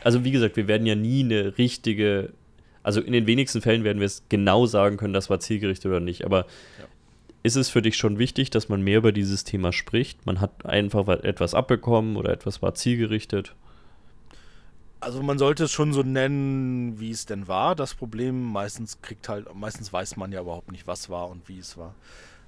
Also, 0.02 0.24
wie 0.24 0.30
gesagt, 0.32 0.56
wir 0.56 0.68
werden 0.68 0.86
ja 0.86 0.94
nie 0.94 1.24
eine 1.24 1.58
richtige 1.58 2.32
also 2.82 3.00
in 3.00 3.12
den 3.12 3.26
wenigsten 3.26 3.60
Fällen 3.60 3.84
werden 3.84 3.98
wir 3.98 4.06
es 4.06 4.22
genau 4.28 4.66
sagen 4.66 4.96
können, 4.96 5.12
das 5.12 5.30
war 5.30 5.40
zielgerichtet 5.40 5.86
oder 5.86 6.00
nicht. 6.00 6.24
Aber 6.24 6.46
ja. 6.78 6.86
ist 7.42 7.56
es 7.56 7.68
für 7.68 7.82
dich 7.82 7.96
schon 7.96 8.18
wichtig, 8.18 8.50
dass 8.50 8.68
man 8.68 8.82
mehr 8.82 8.98
über 8.98 9.12
dieses 9.12 9.44
Thema 9.44 9.72
spricht? 9.72 10.24
Man 10.26 10.40
hat 10.40 10.64
einfach 10.64 11.06
etwas 11.08 11.54
abbekommen 11.54 12.16
oder 12.16 12.32
etwas 12.32 12.62
war 12.62 12.74
zielgerichtet? 12.74 13.54
Also 15.00 15.22
man 15.22 15.38
sollte 15.38 15.64
es 15.64 15.72
schon 15.72 15.92
so 15.92 16.02
nennen, 16.02 17.00
wie 17.00 17.10
es 17.10 17.26
denn 17.26 17.48
war. 17.48 17.74
Das 17.74 17.94
Problem 17.94 18.42
meistens 18.42 19.00
kriegt 19.00 19.28
halt, 19.28 19.54
meistens 19.54 19.92
weiß 19.92 20.16
man 20.16 20.30
ja 20.32 20.42
überhaupt 20.42 20.70
nicht, 20.72 20.86
was 20.86 21.08
war 21.08 21.28
und 21.30 21.48
wie 21.48 21.58
es 21.58 21.76
war. 21.76 21.94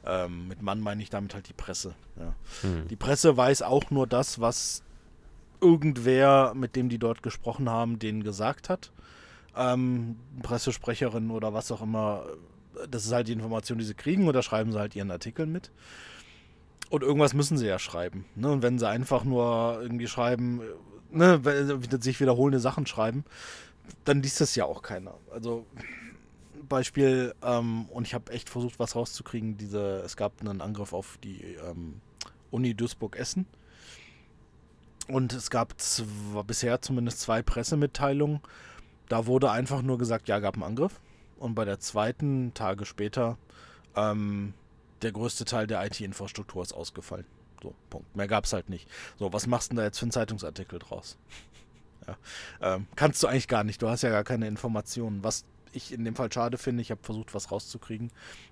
Ähm, 0.05 0.49
mit 0.49 0.61
Mann 0.63 0.81
meine 0.81 1.03
ich 1.03 1.09
damit 1.09 1.35
halt 1.35 1.49
die 1.49 1.55
Presse. 1.55 1.95
Ja. 2.19 2.35
Hm. 2.63 2.89
Die 2.89 2.97
Presse 2.97 3.37
weiß 3.37 3.63
auch 3.63 3.91
nur 3.91 4.07
das, 4.07 4.41
was 4.41 4.83
irgendwer, 5.63 6.53
mit 6.55 6.77
dem 6.77 6.89
die 6.89 6.99
dort 6.99 7.23
gesprochen 7.23 7.71
haben, 7.71 7.99
denen 7.99 8.23
gesagt 8.23 8.69
hat 8.69 8.93
ähm, 9.57 10.17
Pressesprecherin 10.43 11.31
oder 11.31 11.55
was 11.55 11.71
auch 11.73 11.83
immer. 11.83 12.25
Das 12.91 13.05
ist 13.05 13.13
halt 13.13 13.29
die 13.29 13.33
Information, 13.33 13.79
die 13.79 13.85
sie 13.85 13.95
kriegen 13.95 14.29
oder 14.29 14.43
schreiben 14.43 14.73
sie 14.73 14.79
halt 14.79 14.97
ihren 14.97 15.11
Artikel 15.11 15.47
mit. 15.47 15.71
Und 16.91 17.03
irgendwas 17.03 17.35
müssen 17.35 17.57
sie 17.57 17.67
ja 17.67 17.79
schreiben. 17.79 18.25
Ne? 18.35 18.51
Und 18.51 18.63
wenn 18.63 18.79
sie 18.79 18.89
einfach 18.89 19.25
nur 19.25 19.79
irgendwie 19.81 20.07
schreiben, 20.07 20.61
ne, 21.11 21.41
sich 22.01 22.21
wiederholende 22.21 22.61
Sachen 22.61 22.87
schreiben, 22.87 23.25
dann 24.05 24.23
liest 24.23 24.41
das 24.41 24.55
ja 24.55 24.65
auch 24.65 24.83
keiner. 24.83 25.15
Also 25.31 25.67
Beispiel, 26.69 27.35
ähm, 27.43 27.87
und 27.87 28.07
ich 28.07 28.15
habe 28.15 28.33
echt 28.33 28.49
versucht, 28.49 28.79
was 28.79 28.97
rauszukriegen, 28.97 29.57
diese, 29.59 30.03
es 30.05 30.17
gab 30.17 30.41
einen 30.41 30.61
Angriff 30.61 30.93
auf 30.93 31.19
die 31.23 31.57
ähm, 31.69 32.01
Uni 32.51 32.75
Duisburg-Essen. 32.75 33.47
Und 35.09 35.33
es 35.33 35.51
gab 35.51 35.75
bisher 36.47 36.81
zumindest 36.81 37.21
zwei 37.21 37.43
Pressemitteilungen, 37.43 38.41
da 39.13 39.27
wurde 39.27 39.51
einfach 39.51 39.83
nur 39.83 39.99
gesagt, 39.99 40.27
ja, 40.31 40.39
gab 40.39 40.55
einen 40.55 40.63
Angriff. 40.63 40.99
Und 41.37 41.55
bei 41.55 41.67
der 41.67 41.79
zweiten, 41.79 42.55
Tage 42.55 42.87
später, 42.87 43.37
ähm, 43.95 44.55
der 45.03 45.13
größte 45.13 45.45
Teil 45.45 45.67
der 45.67 45.85
IT-Infrastruktur 45.85 46.63
ist 46.63 46.73
ausgefallen. 46.73 47.27
So, 47.63 47.75
Punkt. 47.91 48.17
Mehr 48.17 48.27
gab 48.27 48.47
es 48.47 48.55
halt 48.55 48.71
nicht. 48.71 48.89
So, 49.19 49.31
was 49.31 49.47
machst 49.47 49.71
du 49.71 49.75
denn 49.75 49.77
da 49.77 49.85
jetzt 49.85 49.99
für 49.99 50.05
einen 50.05 50.13
Zeitungsartikel 50.13 50.79
draus? 50.79 51.19
ja. 52.07 52.17
ähm, 52.63 52.87
kannst 52.97 53.23
du 53.23 53.27
eigentlich 53.27 53.49
gar 53.49 53.65
nicht. 53.65 53.83
Du 53.83 53.91
hast 53.91 54.01
ja 54.01 54.09
gar 54.09 54.25
keine 54.25 54.49
Informationen. 54.49 55.23
Was 55.23 55.45
ich 55.73 55.93
in 55.93 56.07
dem 56.07 56.15
Fall 56.15 56.33
schade 56.33 56.57
finde, 56.57 56.81
ich 56.81 56.91
habe 56.91 57.03
versucht, 57.03 57.35
was 57.35 57.53
rauszukriegen, 57.53 58.11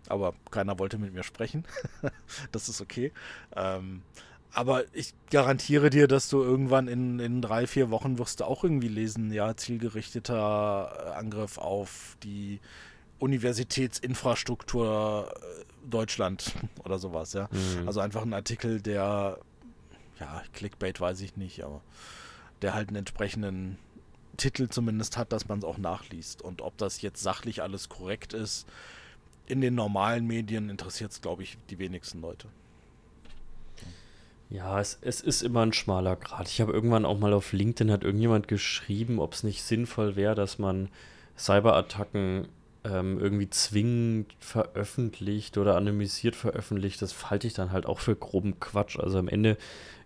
aber 0.09 0.35
keiner 0.51 0.79
wollte 0.79 0.99
mit 0.99 1.15
mir 1.15 1.23
sprechen. 1.23 1.65
das 2.53 2.69
ist 2.69 2.83
okay. 2.83 3.13
Ähm, 3.57 4.03
aber 4.53 4.85
ich 4.93 5.15
garantiere 5.31 5.91
dir, 5.91 6.09
dass 6.09 6.29
du 6.29 6.43
irgendwann 6.43 6.89
in, 6.89 7.21
in 7.21 7.41
drei, 7.41 7.67
vier 7.67 7.91
Wochen 7.91 8.19
wirst 8.19 8.41
du 8.41 8.45
auch 8.45 8.65
irgendwie 8.65 8.89
lesen, 8.89 9.33
ja, 9.33 9.57
zielgerichteter 9.57 11.17
Angriff 11.17 11.59
auf 11.59 12.17
die 12.23 12.61
Universitätsinfrastruktur 13.21 15.33
äh, 15.33 15.65
Deutschland 15.89 16.53
oder 16.85 16.99
sowas, 16.99 17.33
ja. 17.33 17.49
Mhm. 17.53 17.87
Also 17.87 18.01
einfach 18.01 18.23
ein 18.23 18.35
Artikel, 18.35 18.81
der, 18.81 19.39
ja, 20.19 20.43
Clickbait 20.53 21.01
weiß 21.01 21.21
ich 21.21 21.37
nicht, 21.37 21.63
aber 21.63 21.81
der 22.63 22.75
halt 22.75 22.89
einen 22.89 22.97
entsprechenden 22.97 23.79
Titel 24.37 24.69
zumindest 24.69 25.17
hat, 25.17 25.33
dass 25.33 25.49
man 25.49 25.59
es 25.59 25.65
auch 25.65 25.79
nachliest. 25.79 26.43
Und 26.43 26.63
ob 26.63 26.77
das 26.79 27.03
jetzt 27.03 27.23
sachlich 27.23 27.63
alles 27.63 27.89
korrekt 27.89 28.33
ist, 28.33 28.67
in 29.47 29.61
den 29.61 29.75
normalen 29.75 30.27
Medien 30.27 30.71
interessiert 30.71 31.13
es, 31.13 31.21
glaube 31.21 31.43
ich, 31.43 31.59
die 31.69 31.79
wenigsten 31.79 32.21
Leute. 32.21 32.49
Ja, 34.51 34.81
es, 34.81 34.99
es 35.01 35.21
ist 35.21 35.43
immer 35.43 35.63
ein 35.65 35.73
schmaler 35.73 36.17
Grad. 36.17 36.49
Ich 36.49 36.61
habe 36.61 36.73
irgendwann 36.73 37.05
auch 37.05 37.19
mal 37.19 37.33
auf 37.33 37.53
LinkedIn 37.53 37.93
hat 37.93 38.03
irgendjemand 38.03 38.49
geschrieben, 38.49 39.21
ob 39.21 39.33
es 39.35 39.45
nicht 39.45 39.63
sinnvoll 39.63 40.17
wäre, 40.17 40.35
dass 40.35 40.59
man 40.59 40.89
Cyberattacken 41.39 42.49
ähm, 42.83 43.21
irgendwie 43.21 43.49
zwingend 43.49 44.35
veröffentlicht 44.41 45.57
oder 45.57 45.77
anonymisiert 45.77 46.35
veröffentlicht. 46.35 47.01
Das 47.01 47.31
halte 47.31 47.47
ich 47.47 47.55
dann 47.55 47.71
halt 47.71 47.87
auch 47.87 48.01
für 48.01 48.17
groben 48.17 48.59
Quatsch. 48.59 48.99
Also 48.99 49.19
am 49.19 49.29
Ende 49.29 49.57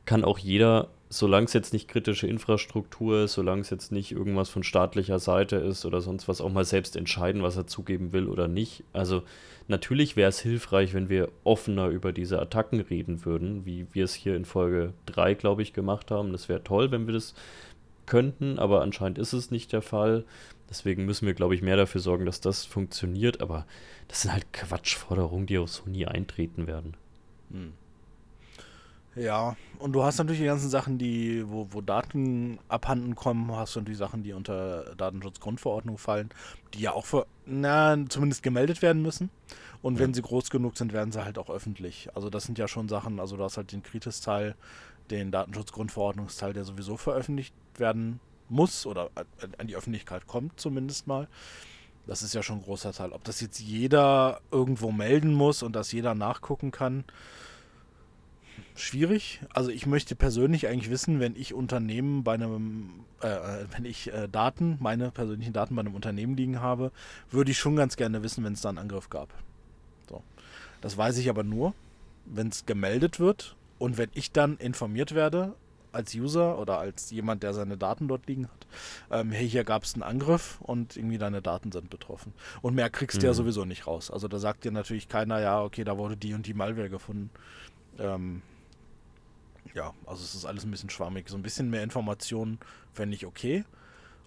kann 0.04 0.24
auch 0.24 0.38
jeder, 0.38 0.88
solange 1.09 1.46
es 1.46 1.54
jetzt 1.54 1.72
nicht 1.72 1.88
kritische 1.88 2.26
Infrastruktur 2.26 3.24
ist, 3.24 3.33
solange 3.33 3.62
es 3.62 3.70
jetzt 3.70 3.92
nicht 3.92 4.12
irgendwas 4.12 4.50
von 4.50 4.62
staatlicher 4.62 5.20
Seite 5.20 5.57
ist 5.57 5.87
oder 5.87 6.02
sonst 6.02 6.28
was, 6.28 6.42
auch 6.42 6.52
mal 6.52 6.66
selbst 6.66 6.96
entscheiden, 6.96 7.42
was 7.42 7.57
er 7.57 7.66
zugeben 7.66 8.12
will 8.12 8.28
oder 8.28 8.46
nicht. 8.48 8.85
Also 8.92 9.22
Natürlich 9.66 10.16
wäre 10.16 10.29
es 10.29 10.40
hilfreich, 10.40 10.92
wenn 10.92 11.09
wir 11.09 11.31
offener 11.42 11.88
über 11.88 12.12
diese 12.12 12.40
Attacken 12.40 12.81
reden 12.81 13.24
würden, 13.24 13.64
wie 13.64 13.87
wir 13.92 14.05
es 14.05 14.14
hier 14.14 14.37
in 14.37 14.44
Folge 14.44 14.92
3, 15.07 15.35
glaube 15.35 15.62
ich, 15.62 15.72
gemacht 15.72 16.11
haben. 16.11 16.33
Das 16.33 16.48
wäre 16.48 16.62
toll, 16.62 16.90
wenn 16.90 17.07
wir 17.07 17.14
das 17.14 17.35
könnten, 18.07 18.59
aber 18.59 18.83
anscheinend 18.83 19.16
ist 19.18 19.33
es 19.33 19.50
nicht 19.50 19.72
der 19.72 19.81
Fall. 19.81 20.24
Deswegen 20.68 21.07
müssen 21.07 21.27
wir, 21.27 21.35
glaube 21.35 21.55
ich, 21.55 21.62
mehr 21.62 21.77
dafür 21.77 22.00
sorgen, 22.00 22.27
dass 22.27 22.40
das 22.40 22.66
funktioniert. 22.66 23.40
Aber 23.40 23.66
das 24.09 24.22
sind 24.22 24.33
halt 24.33 24.53
Quatschforderungen, 24.53 25.46
die 25.46 25.59
auch 25.59 25.68
so 25.68 25.88
nie 25.88 26.07
eintreten 26.07 26.66
werden. 26.66 26.94
Hm. 27.50 27.72
Ja, 29.16 29.57
und 29.79 29.92
du 29.92 30.03
hast 30.03 30.18
natürlich 30.18 30.40
die 30.40 30.46
ganzen 30.46 30.68
Sachen, 30.68 30.98
die, 30.98 31.48
wo, 31.48 31.68
wo 31.70 31.81
Daten 31.81 32.59
abhanden 32.68 33.14
kommen, 33.14 33.53
hast 33.53 33.77
du 33.77 33.81
natürlich 33.81 33.98
Sachen, 33.98 34.24
die 34.24 34.33
unter 34.33 34.94
Datenschutzgrundverordnung 34.96 35.98
fallen, 35.98 36.31
die 36.74 36.81
ja 36.81 36.92
auch 36.92 37.07
für, 37.07 37.27
na, 37.46 37.96
zumindest 38.09 38.42
gemeldet 38.42 38.83
werden 38.83 39.03
müssen. 39.03 39.31
Und 39.83 39.98
wenn 39.98 40.14
sie 40.14 40.22
groß 40.22 40.50
genug 40.50 40.77
sind, 40.77 40.92
werden 40.92 41.12
sie 41.12 41.24
halt 41.24 41.38
auch 41.38 41.50
öffentlich. 41.50 42.09
Also 42.14 42.29
das 42.29 42.44
sind 42.44 42.59
ja 42.59 42.66
schon 42.66 42.88
Sachen, 42.88 43.20
also 43.20 43.37
du 43.37 43.44
hast 43.44 43.57
halt 43.57 43.70
den 43.70 43.83
Kritis-Teil, 43.83 44.57
den 45.11 45.31
Datenschutzgrundverordnungsteil, 45.31 46.53
der 46.53 46.64
sowieso 46.64 46.96
veröffentlicht 46.96 47.55
werden 47.77 48.18
muss 48.48 48.87
oder 48.87 49.11
an 49.59 49.66
die 49.66 49.77
Öffentlichkeit 49.77 50.27
kommt 50.27 50.59
zumindest 50.59 51.07
mal. 51.07 51.29
Das 52.07 52.22
ist 52.22 52.35
ja 52.35 52.42
schon 52.42 52.59
ein 52.59 52.62
großer 52.62 52.92
Teil. 52.92 53.12
Ob 53.12 53.24
das 53.24 53.40
jetzt 53.40 53.61
jeder 53.61 54.40
irgendwo 54.50 54.90
melden 54.92 55.33
muss 55.33 55.62
und 55.62 55.74
das 55.74 55.92
jeder 55.92 56.14
nachgucken 56.14 56.70
kann, 56.70 57.05
schwierig. 58.74 59.40
Also 59.52 59.70
ich 59.70 59.86
möchte 59.86 60.16
persönlich 60.16 60.68
eigentlich 60.68 60.90
wissen, 60.90 61.20
wenn 61.20 61.36
ich 61.36 61.54
Unternehmen 61.54 62.24
bei 62.24 62.34
einem, 62.34 63.04
äh, 63.22 63.28
äh, 63.28 63.66
wenn 63.74 63.84
ich 63.84 64.12
äh, 64.12 64.28
Daten, 64.28 64.76
meine 64.80 65.10
persönlichen 65.10 65.52
Daten 65.52 65.74
bei 65.74 65.80
einem 65.80 65.94
Unternehmen 65.94 66.36
liegen 66.36 66.60
habe, 66.60 66.92
würde 67.30 67.50
ich 67.50 67.58
schon 67.58 67.76
ganz 67.76 67.96
gerne 67.96 68.22
wissen, 68.22 68.44
wenn 68.44 68.54
es 68.54 68.60
da 68.60 68.68
einen 68.68 68.78
Angriff 68.78 69.10
gab. 69.10 69.32
So. 70.08 70.22
Das 70.80 70.96
weiß 70.96 71.18
ich 71.18 71.28
aber 71.28 71.44
nur, 71.44 71.74
wenn 72.24 72.48
es 72.48 72.66
gemeldet 72.66 73.20
wird 73.20 73.56
und 73.78 73.98
wenn 73.98 74.10
ich 74.14 74.32
dann 74.32 74.56
informiert 74.58 75.14
werde 75.14 75.54
als 75.94 76.14
User 76.14 76.58
oder 76.58 76.78
als 76.78 77.10
jemand, 77.10 77.42
der 77.42 77.54
seine 77.54 77.76
Daten 77.76 78.08
dort 78.08 78.26
liegen 78.26 78.48
hat, 78.48 78.66
ähm, 79.10 79.30
hey, 79.30 79.48
hier 79.48 79.64
gab 79.64 79.84
es 79.84 79.94
einen 79.94 80.02
Angriff 80.02 80.58
und 80.60 80.96
irgendwie 80.96 81.18
deine 81.18 81.40
Daten 81.40 81.72
sind 81.72 81.88
betroffen. 81.88 82.32
Und 82.62 82.74
mehr 82.74 82.90
kriegst 82.90 83.18
mhm. 83.18 83.20
du 83.20 83.26
ja 83.26 83.32
mhm. 83.32 83.36
sowieso 83.36 83.64
nicht 83.64 83.86
raus. 83.86 84.10
Also 84.10 84.28
da 84.28 84.38
sagt 84.38 84.64
dir 84.64 84.72
natürlich 84.72 85.08
keiner, 85.08 85.40
ja, 85.40 85.62
okay, 85.62 85.84
da 85.84 85.96
wurde 85.96 86.16
die 86.16 86.34
und 86.34 86.46
die 86.46 86.54
Malware 86.54 86.90
gefunden. 86.90 87.30
Ähm, 87.98 88.42
ja, 89.74 89.92
also 90.07 90.22
es 90.22 90.35
ist 90.35 90.44
alles 90.44 90.64
ein 90.64 90.70
bisschen 90.70 90.90
schwammig. 90.90 91.28
So 91.28 91.37
ein 91.37 91.42
bisschen 91.42 91.70
mehr 91.70 91.83
Informationen 91.83 92.59
fände 92.92 93.16
ich 93.16 93.26
okay. 93.26 93.64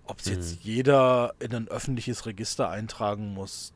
Ob 0.06 0.20
es 0.20 0.28
mhm. 0.28 0.34
jetzt 0.34 0.64
jeder 0.64 1.34
in 1.40 1.54
ein 1.54 1.68
öffentliches 1.68 2.26
Register 2.26 2.70
eintragen 2.70 3.34
muss, 3.34 3.74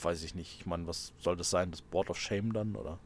weiß 0.00 0.22
ich 0.24 0.34
nicht. 0.34 0.56
Ich 0.60 0.66
meine, 0.66 0.86
was 0.86 1.12
soll 1.20 1.36
das 1.36 1.50
sein? 1.50 1.70
Das 1.70 1.82
Board 1.82 2.10
of 2.10 2.18
Shame 2.18 2.52
dann, 2.52 2.76
oder? 2.76 2.98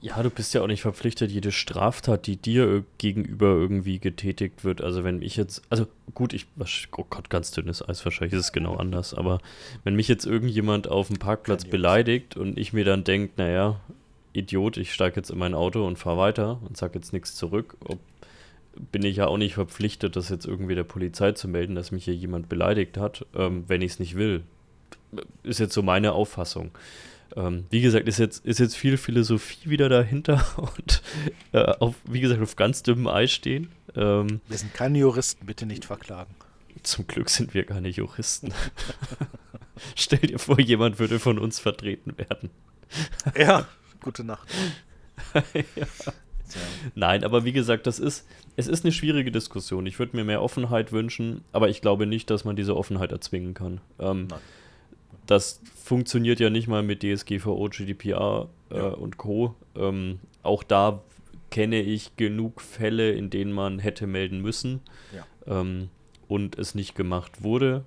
Ja, 0.00 0.22
du 0.22 0.30
bist 0.30 0.54
ja 0.54 0.62
auch 0.62 0.68
nicht 0.68 0.82
verpflichtet, 0.82 1.32
jede 1.32 1.50
Straftat, 1.50 2.28
die 2.28 2.36
dir 2.36 2.84
gegenüber 2.98 3.48
irgendwie 3.48 3.98
getätigt 3.98 4.62
wird. 4.62 4.80
Also 4.80 5.02
wenn 5.02 5.22
ich 5.22 5.36
jetzt, 5.36 5.62
also 5.70 5.88
gut, 6.14 6.32
ich, 6.32 6.46
oh 6.96 7.04
Gott, 7.10 7.30
ganz 7.30 7.50
dünnes 7.50 7.86
Eis, 7.86 8.04
wahrscheinlich 8.04 8.34
ist 8.34 8.46
es 8.46 8.52
genau 8.52 8.76
anders, 8.76 9.12
aber 9.12 9.40
wenn 9.82 9.96
mich 9.96 10.06
jetzt 10.06 10.24
irgendjemand 10.24 10.86
auf 10.86 11.08
dem 11.08 11.18
Parkplatz 11.18 11.64
beleidigt 11.64 12.36
und 12.36 12.58
ich 12.58 12.72
mir 12.72 12.84
dann 12.84 13.02
denke, 13.02 13.32
naja, 13.38 13.80
Idiot, 14.32 14.76
ich 14.76 14.92
steige 14.92 15.16
jetzt 15.16 15.30
in 15.30 15.38
mein 15.38 15.54
Auto 15.54 15.86
und 15.86 15.98
fahre 15.98 16.18
weiter 16.18 16.60
und 16.66 16.76
sage 16.76 16.98
jetzt 16.98 17.12
nichts 17.12 17.34
zurück. 17.34 17.76
Ob, 17.84 17.98
bin 18.92 19.02
ich 19.04 19.16
ja 19.16 19.26
auch 19.26 19.38
nicht 19.38 19.54
verpflichtet, 19.54 20.16
das 20.16 20.28
jetzt 20.28 20.46
irgendwie 20.46 20.74
der 20.74 20.84
Polizei 20.84 21.32
zu 21.32 21.48
melden, 21.48 21.74
dass 21.74 21.90
mich 21.90 22.04
hier 22.04 22.14
jemand 22.14 22.48
beleidigt 22.48 22.96
hat, 22.96 23.26
ähm, 23.34 23.64
wenn 23.66 23.82
ich 23.82 23.92
es 23.92 23.98
nicht 23.98 24.16
will. 24.16 24.42
Ist 25.42 25.58
jetzt 25.58 25.74
so 25.74 25.82
meine 25.82 26.12
Auffassung. 26.12 26.70
Ähm, 27.36 27.66
wie 27.70 27.80
gesagt, 27.80 28.08
ist 28.08 28.18
jetzt, 28.18 28.44
ist 28.44 28.58
jetzt 28.58 28.76
viel 28.76 28.96
Philosophie 28.96 29.68
wieder 29.68 29.88
dahinter 29.88 30.44
und 30.56 31.02
äh, 31.52 31.72
auf, 31.78 31.96
wie 32.04 32.20
gesagt, 32.20 32.40
auf 32.40 32.56
ganz 32.56 32.82
dünnem 32.82 33.06
Eis 33.06 33.32
stehen. 33.32 33.68
Ähm, 33.94 34.40
wir 34.48 34.58
sind 34.58 34.74
keine 34.74 34.98
Juristen, 34.98 35.46
bitte 35.46 35.66
nicht 35.66 35.84
verklagen. 35.84 36.34
Zum 36.82 37.06
Glück 37.06 37.28
sind 37.28 37.54
wir 37.54 37.64
keine 37.64 37.88
Juristen. 37.88 38.52
Stell 39.94 40.20
dir 40.20 40.38
vor, 40.38 40.60
jemand 40.60 40.98
würde 40.98 41.18
von 41.18 41.38
uns 41.38 41.58
vertreten 41.58 42.16
werden. 42.16 42.50
Ja, 43.36 43.66
gute 44.02 44.24
Nacht. 44.24 44.48
ja. 45.34 45.86
Nein, 46.94 47.24
aber 47.24 47.44
wie 47.44 47.52
gesagt, 47.52 47.86
das 47.86 47.98
ist, 47.98 48.26
es 48.56 48.68
ist 48.68 48.84
eine 48.84 48.92
schwierige 48.92 49.30
Diskussion. 49.30 49.86
Ich 49.86 49.98
würde 49.98 50.16
mir 50.16 50.24
mehr 50.24 50.42
Offenheit 50.42 50.92
wünschen, 50.92 51.44
aber 51.52 51.68
ich 51.68 51.80
glaube 51.80 52.06
nicht, 52.06 52.30
dass 52.30 52.44
man 52.44 52.56
diese 52.56 52.76
Offenheit 52.76 53.12
erzwingen 53.12 53.54
kann. 53.54 53.80
Ähm, 53.98 54.28
das 55.26 55.60
funktioniert 55.84 56.40
ja 56.40 56.48
nicht 56.50 56.68
mal 56.68 56.82
mit 56.82 57.02
DSGVO, 57.02 57.68
GDPR 57.68 58.48
äh, 58.70 58.76
ja. 58.76 58.88
und 58.88 59.18
Co. 59.18 59.54
Ähm, 59.76 60.20
auch 60.42 60.62
da 60.62 61.02
kenne 61.50 61.80
ich 61.80 62.16
genug 62.16 62.60
Fälle, 62.60 63.12
in 63.12 63.30
denen 63.30 63.52
man 63.52 63.78
hätte 63.78 64.06
melden 64.06 64.40
müssen 64.40 64.80
ja. 65.14 65.60
ähm, 65.60 65.88
und 66.28 66.58
es 66.58 66.74
nicht 66.74 66.94
gemacht 66.94 67.42
wurde. 67.42 67.84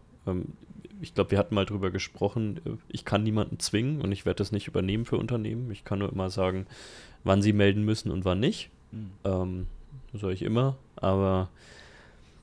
Ich 1.01 1.13
glaube, 1.13 1.31
wir 1.31 1.37
hatten 1.39 1.55
mal 1.55 1.65
drüber 1.65 1.91
gesprochen, 1.91 2.79
ich 2.89 3.05
kann 3.05 3.23
niemanden 3.23 3.59
zwingen 3.59 4.01
und 4.01 4.11
ich 4.11 4.25
werde 4.25 4.37
das 4.37 4.51
nicht 4.51 4.67
übernehmen 4.67 5.05
für 5.05 5.17
Unternehmen. 5.17 5.69
Ich 5.71 5.83
kann 5.83 5.99
nur 5.99 6.11
immer 6.11 6.29
sagen, 6.29 6.67
wann 7.23 7.41
sie 7.41 7.53
melden 7.53 7.83
müssen 7.83 8.11
und 8.11 8.23
wann 8.23 8.39
nicht. 8.39 8.69
Mhm. 8.91 9.11
Ähm, 9.23 9.67
soll 10.13 10.33
ich 10.33 10.41
immer, 10.41 10.77
aber 10.95 11.49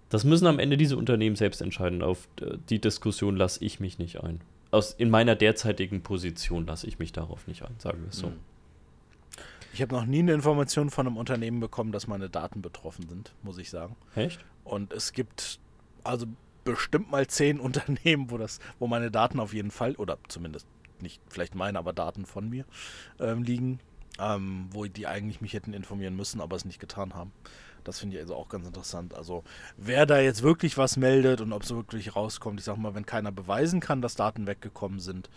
das 0.08 0.24
müssen 0.24 0.46
am 0.46 0.58
Ende 0.58 0.76
diese 0.76 0.96
Unternehmen 0.96 1.36
selbst 1.36 1.60
entscheiden. 1.60 2.02
Auf 2.02 2.28
die 2.68 2.80
Diskussion 2.80 3.36
lasse 3.36 3.64
ich 3.64 3.78
mich 3.78 3.98
nicht 3.98 4.22
ein. 4.22 4.40
Aus, 4.70 4.92
in 4.92 5.10
meiner 5.10 5.34
derzeitigen 5.34 6.02
Position 6.02 6.66
lasse 6.66 6.86
ich 6.86 6.98
mich 6.98 7.12
darauf 7.12 7.46
nicht 7.46 7.62
ein, 7.62 7.74
sagen 7.78 8.02
wir 8.02 8.08
es 8.08 8.16
so. 8.16 8.28
Mhm. 8.28 8.40
Ich 9.72 9.82
habe 9.82 9.94
noch 9.94 10.06
nie 10.06 10.20
eine 10.20 10.32
Information 10.32 10.90
von 10.90 11.06
einem 11.06 11.16
Unternehmen 11.16 11.60
bekommen, 11.60 11.92
dass 11.92 12.06
meine 12.06 12.30
Daten 12.30 12.62
betroffen 12.62 13.06
sind, 13.08 13.32
muss 13.42 13.58
ich 13.58 13.70
sagen. 13.70 13.96
Echt? 14.14 14.44
Und 14.64 14.92
es 14.92 15.12
gibt 15.12 15.60
also 16.04 16.26
bestimmt 16.72 17.10
mal 17.10 17.26
zehn 17.26 17.60
Unternehmen, 17.68 18.30
wo 18.30 18.38
das, 18.38 18.58
wo 18.78 18.86
meine 18.86 19.10
Daten 19.10 19.40
auf 19.40 19.52
jeden 19.52 19.70
Fall, 19.70 19.94
oder 19.96 20.18
zumindest 20.28 20.66
nicht 21.00 21.22
vielleicht 21.28 21.54
meine, 21.54 21.78
aber 21.78 21.92
Daten 21.92 22.26
von 22.26 22.48
mir 22.48 22.64
ähm, 23.20 23.42
liegen, 23.42 23.80
ähm, 24.18 24.66
wo 24.70 24.84
die 24.84 25.06
eigentlich 25.06 25.40
mich 25.40 25.52
hätten 25.52 25.72
informieren 25.72 26.16
müssen, 26.16 26.40
aber 26.40 26.56
es 26.56 26.64
nicht 26.64 26.80
getan 26.80 27.14
haben. 27.14 27.32
Das 27.84 28.00
finde 28.00 28.16
ich 28.16 28.22
also 28.22 28.34
auch 28.34 28.48
ganz 28.48 28.66
interessant. 28.66 29.14
Also 29.14 29.44
wer 29.76 30.04
da 30.04 30.18
jetzt 30.18 30.42
wirklich 30.42 30.76
was 30.76 30.96
meldet 30.96 31.40
und 31.40 31.52
ob 31.52 31.62
es 31.62 31.70
wirklich 31.70 32.16
rauskommt, 32.16 32.58
ich 32.58 32.66
sag 32.66 32.76
mal, 32.76 32.94
wenn 32.94 33.06
keiner 33.06 33.32
beweisen 33.32 33.80
kann, 33.80 34.02
dass 34.02 34.16
Daten 34.16 34.46
weggekommen 34.46 34.98
sind, 34.98 35.30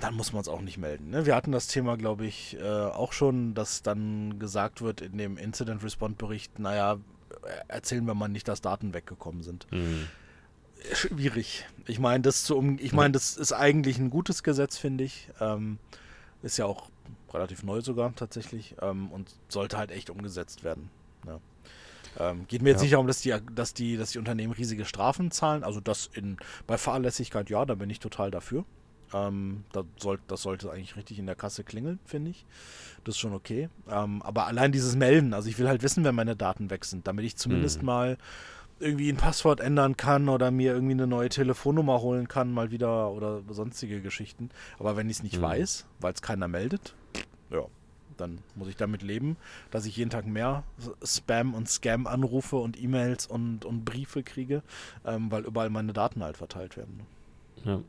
dann 0.00 0.14
muss 0.14 0.32
man 0.32 0.42
es 0.42 0.48
auch 0.48 0.62
nicht 0.62 0.78
melden. 0.78 1.10
Ne? 1.10 1.26
Wir 1.26 1.36
hatten 1.36 1.52
das 1.52 1.68
Thema, 1.68 1.96
glaube 1.96 2.26
ich, 2.26 2.58
äh, 2.58 2.62
auch 2.62 3.12
schon, 3.12 3.54
dass 3.54 3.82
dann 3.82 4.40
gesagt 4.40 4.80
wird 4.80 5.00
in 5.00 5.16
dem 5.16 5.36
Incident 5.36 5.84
Response 5.84 6.16
Bericht, 6.16 6.58
naja, 6.58 6.98
erzählen 7.68 8.04
wir 8.06 8.14
mal 8.14 8.28
nicht, 8.28 8.48
dass 8.48 8.60
Daten 8.60 8.94
weggekommen 8.94 9.42
sind. 9.42 9.66
Mhm. 9.70 10.08
Schwierig. 10.92 11.64
Ich 11.86 11.98
meine, 11.98 12.22
das 12.22 12.44
zu 12.44 12.56
um, 12.56 12.78
ich 12.80 12.92
meine, 12.92 13.12
das 13.12 13.36
ist 13.36 13.52
eigentlich 13.52 13.98
ein 13.98 14.10
gutes 14.10 14.42
Gesetz, 14.42 14.78
finde 14.78 15.04
ich. 15.04 15.28
Ähm, 15.40 15.78
ist 16.42 16.56
ja 16.56 16.66
auch 16.66 16.90
relativ 17.32 17.62
neu 17.62 17.80
sogar 17.80 18.14
tatsächlich 18.16 18.74
ähm, 18.82 19.10
und 19.10 19.30
sollte 19.48 19.78
halt 19.78 19.90
echt 19.90 20.10
umgesetzt 20.10 20.64
werden. 20.64 20.90
Ja. 21.26 21.40
Ähm, 22.18 22.46
geht 22.46 22.62
mir 22.62 22.70
jetzt 22.70 22.80
ja. 22.80 22.84
nicht 22.84 22.92
darum, 22.94 23.06
dass 23.06 23.20
die, 23.20 23.34
dass, 23.54 23.74
die, 23.74 23.96
dass 23.96 24.10
die 24.10 24.18
Unternehmen 24.18 24.52
riesige 24.52 24.84
Strafen 24.84 25.30
zahlen. 25.30 25.64
Also 25.64 25.80
das 25.80 26.10
in, 26.12 26.36
bei 26.66 26.76
Fahrlässigkeit, 26.76 27.48
ja, 27.48 27.64
da 27.64 27.74
bin 27.74 27.88
ich 27.88 28.00
total 28.00 28.30
dafür. 28.30 28.64
Ähm, 29.14 29.64
das, 29.72 29.84
soll, 29.98 30.18
das 30.28 30.42
sollte 30.42 30.70
eigentlich 30.70 30.96
richtig 30.96 31.18
in 31.18 31.26
der 31.26 31.34
Kasse 31.34 31.64
klingeln, 31.64 31.98
finde 32.04 32.30
ich. 32.30 32.44
Das 33.04 33.14
ist 33.14 33.20
schon 33.20 33.34
okay. 33.34 33.68
Ähm, 33.90 34.22
aber 34.22 34.46
allein 34.46 34.72
dieses 34.72 34.96
Melden, 34.96 35.34
also 35.34 35.48
ich 35.48 35.58
will 35.58 35.68
halt 35.68 35.82
wissen, 35.82 36.04
wenn 36.04 36.14
meine 36.14 36.36
Daten 36.36 36.70
weg 36.70 36.84
sind, 36.84 37.06
damit 37.06 37.24
ich 37.24 37.36
zumindest 37.36 37.80
hm. 37.80 37.86
mal 37.86 38.18
irgendwie 38.82 39.10
ein 39.10 39.16
Passwort 39.16 39.60
ändern 39.60 39.96
kann 39.96 40.28
oder 40.28 40.50
mir 40.50 40.72
irgendwie 40.72 40.92
eine 40.92 41.06
neue 41.06 41.28
Telefonnummer 41.28 42.00
holen 42.00 42.28
kann, 42.28 42.52
mal 42.52 42.70
wieder 42.70 43.10
oder 43.10 43.42
sonstige 43.48 44.00
Geschichten. 44.00 44.50
Aber 44.78 44.96
wenn 44.96 45.08
ich 45.08 45.18
es 45.18 45.22
nicht 45.22 45.38
mhm. 45.38 45.42
weiß, 45.42 45.86
weil 46.00 46.12
es 46.12 46.20
keiner 46.20 46.48
meldet, 46.48 46.94
ja, 47.50 47.64
dann 48.16 48.38
muss 48.54 48.68
ich 48.68 48.76
damit 48.76 49.02
leben, 49.02 49.36
dass 49.70 49.86
ich 49.86 49.96
jeden 49.96 50.10
Tag 50.10 50.26
mehr 50.26 50.64
Spam 51.04 51.54
und 51.54 51.68
Scam 51.68 52.06
anrufe 52.06 52.56
und 52.56 52.80
E-Mails 52.80 53.26
und, 53.26 53.64
und 53.64 53.84
Briefe 53.84 54.22
kriege, 54.22 54.62
ähm, 55.04 55.30
weil 55.30 55.44
überall 55.44 55.70
meine 55.70 55.92
Daten 55.92 56.22
halt 56.22 56.36
verteilt 56.36 56.76
werden. 56.76 57.00
Ja. 57.64 57.80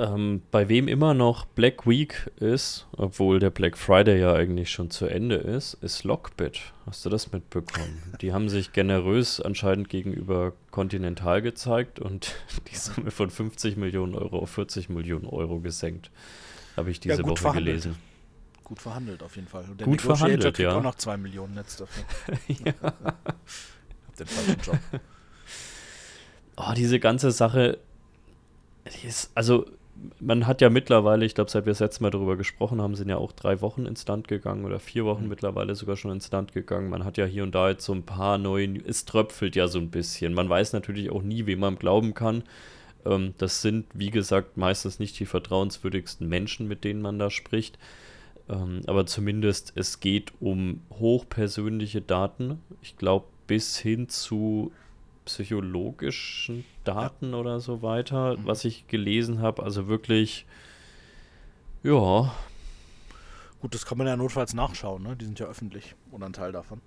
Ähm, 0.00 0.40
bei 0.50 0.70
wem 0.70 0.88
immer 0.88 1.12
noch 1.12 1.44
Black 1.44 1.86
Week 1.86 2.30
ist, 2.36 2.86
obwohl 2.96 3.38
der 3.38 3.50
Black 3.50 3.76
Friday 3.76 4.18
ja 4.18 4.32
eigentlich 4.32 4.70
schon 4.70 4.90
zu 4.90 5.04
Ende 5.04 5.34
ist, 5.34 5.74
ist 5.74 6.04
Lockbit. 6.04 6.58
Hast 6.86 7.04
du 7.04 7.10
das 7.10 7.32
mitbekommen? 7.32 8.14
Die 8.22 8.32
haben 8.32 8.48
sich 8.48 8.72
generös 8.72 9.42
anscheinend 9.42 9.90
gegenüber 9.90 10.54
Continental 10.70 11.42
gezeigt 11.42 12.00
und 12.00 12.34
die 12.72 12.76
Summe 12.76 13.10
von 13.10 13.28
50 13.28 13.76
Millionen 13.76 14.14
Euro 14.14 14.38
auf 14.38 14.50
40 14.50 14.88
Millionen 14.88 15.26
Euro 15.26 15.60
gesenkt. 15.60 16.10
Habe 16.78 16.90
ich 16.90 17.00
diese 17.00 17.20
ja, 17.20 17.28
Woche 17.28 17.36
verhandelt. 17.36 17.66
gelesen. 17.66 17.96
Gut 18.64 18.80
verhandelt 18.80 19.22
auf 19.22 19.36
jeden 19.36 19.48
Fall. 19.48 19.64
Und 19.64 19.80
der 19.80 19.86
gut 19.86 20.00
verhandelt, 20.00 20.40
kriegt 20.40 20.60
ja. 20.60 20.78
auch 20.78 20.82
noch 20.82 20.94
2 20.94 21.18
Millionen 21.18 21.52
Netz 21.52 21.76
dafür. 21.76 22.04
ja. 22.64 22.72
Hab 22.82 24.16
den 24.18 24.26
falschen 24.26 24.60
Job. 24.62 24.78
Oh, 26.56 26.72
diese 26.74 27.00
ganze 27.00 27.32
Sache, 27.32 27.78
die 28.86 29.08
ist, 29.08 29.30
also 29.34 29.66
man 30.20 30.46
hat 30.46 30.60
ja 30.60 30.70
mittlerweile, 30.70 31.24
ich 31.24 31.34
glaube, 31.34 31.50
seit 31.50 31.66
wir 31.66 31.72
das 31.72 31.80
letzte 31.80 32.02
Mal 32.02 32.10
darüber 32.10 32.36
gesprochen 32.36 32.80
haben, 32.80 32.94
sind 32.94 33.08
ja 33.08 33.16
auch 33.16 33.32
drei 33.32 33.60
Wochen 33.60 33.86
ins 33.86 34.06
Land 34.06 34.28
gegangen 34.28 34.64
oder 34.64 34.80
vier 34.80 35.04
Wochen 35.04 35.24
mhm. 35.24 35.28
mittlerweile 35.28 35.74
sogar 35.74 35.96
schon 35.96 36.10
ins 36.10 36.30
Land 36.30 36.52
gegangen. 36.52 36.90
Man 36.90 37.04
hat 37.04 37.16
ja 37.16 37.24
hier 37.24 37.42
und 37.42 37.54
da 37.54 37.70
jetzt 37.70 37.84
so 37.84 37.92
ein 37.92 38.04
paar 38.04 38.38
neue, 38.38 38.78
es 38.86 39.04
tröpfelt 39.04 39.56
ja 39.56 39.68
so 39.68 39.78
ein 39.78 39.90
bisschen. 39.90 40.34
Man 40.34 40.48
weiß 40.48 40.72
natürlich 40.72 41.10
auch 41.10 41.22
nie, 41.22 41.46
wem 41.46 41.60
man 41.60 41.76
glauben 41.76 42.14
kann. 42.14 42.44
Ähm, 43.04 43.34
das 43.38 43.62
sind, 43.62 43.86
wie 43.94 44.10
gesagt, 44.10 44.56
meistens 44.56 44.98
nicht 44.98 45.18
die 45.18 45.26
vertrauenswürdigsten 45.26 46.28
Menschen, 46.28 46.68
mit 46.68 46.84
denen 46.84 47.02
man 47.02 47.18
da 47.18 47.30
spricht. 47.30 47.78
Ähm, 48.48 48.80
aber 48.86 49.06
zumindest 49.06 49.72
es 49.76 50.00
geht 50.00 50.32
um 50.40 50.82
hochpersönliche 50.98 52.00
Daten. 52.00 52.60
Ich 52.82 52.96
glaube, 52.96 53.26
bis 53.46 53.78
hin 53.78 54.08
zu 54.08 54.72
psychologischen 55.24 56.64
Daten 56.84 57.34
oder 57.34 57.60
so 57.60 57.82
weiter, 57.82 58.36
mhm. 58.36 58.46
was 58.46 58.64
ich 58.64 58.86
gelesen 58.88 59.40
habe. 59.40 59.62
Also 59.62 59.88
wirklich, 59.88 60.46
ja. 61.82 62.32
Gut, 63.60 63.74
das 63.74 63.84
kann 63.84 63.98
man 63.98 64.06
ja 64.06 64.16
notfalls 64.16 64.54
nachschauen, 64.54 65.02
ne? 65.02 65.16
Die 65.16 65.26
sind 65.26 65.38
ja 65.38 65.46
öffentlich 65.46 65.94
oder 66.10 66.26
ein 66.26 66.32
Teil 66.32 66.52
davon. 66.52 66.80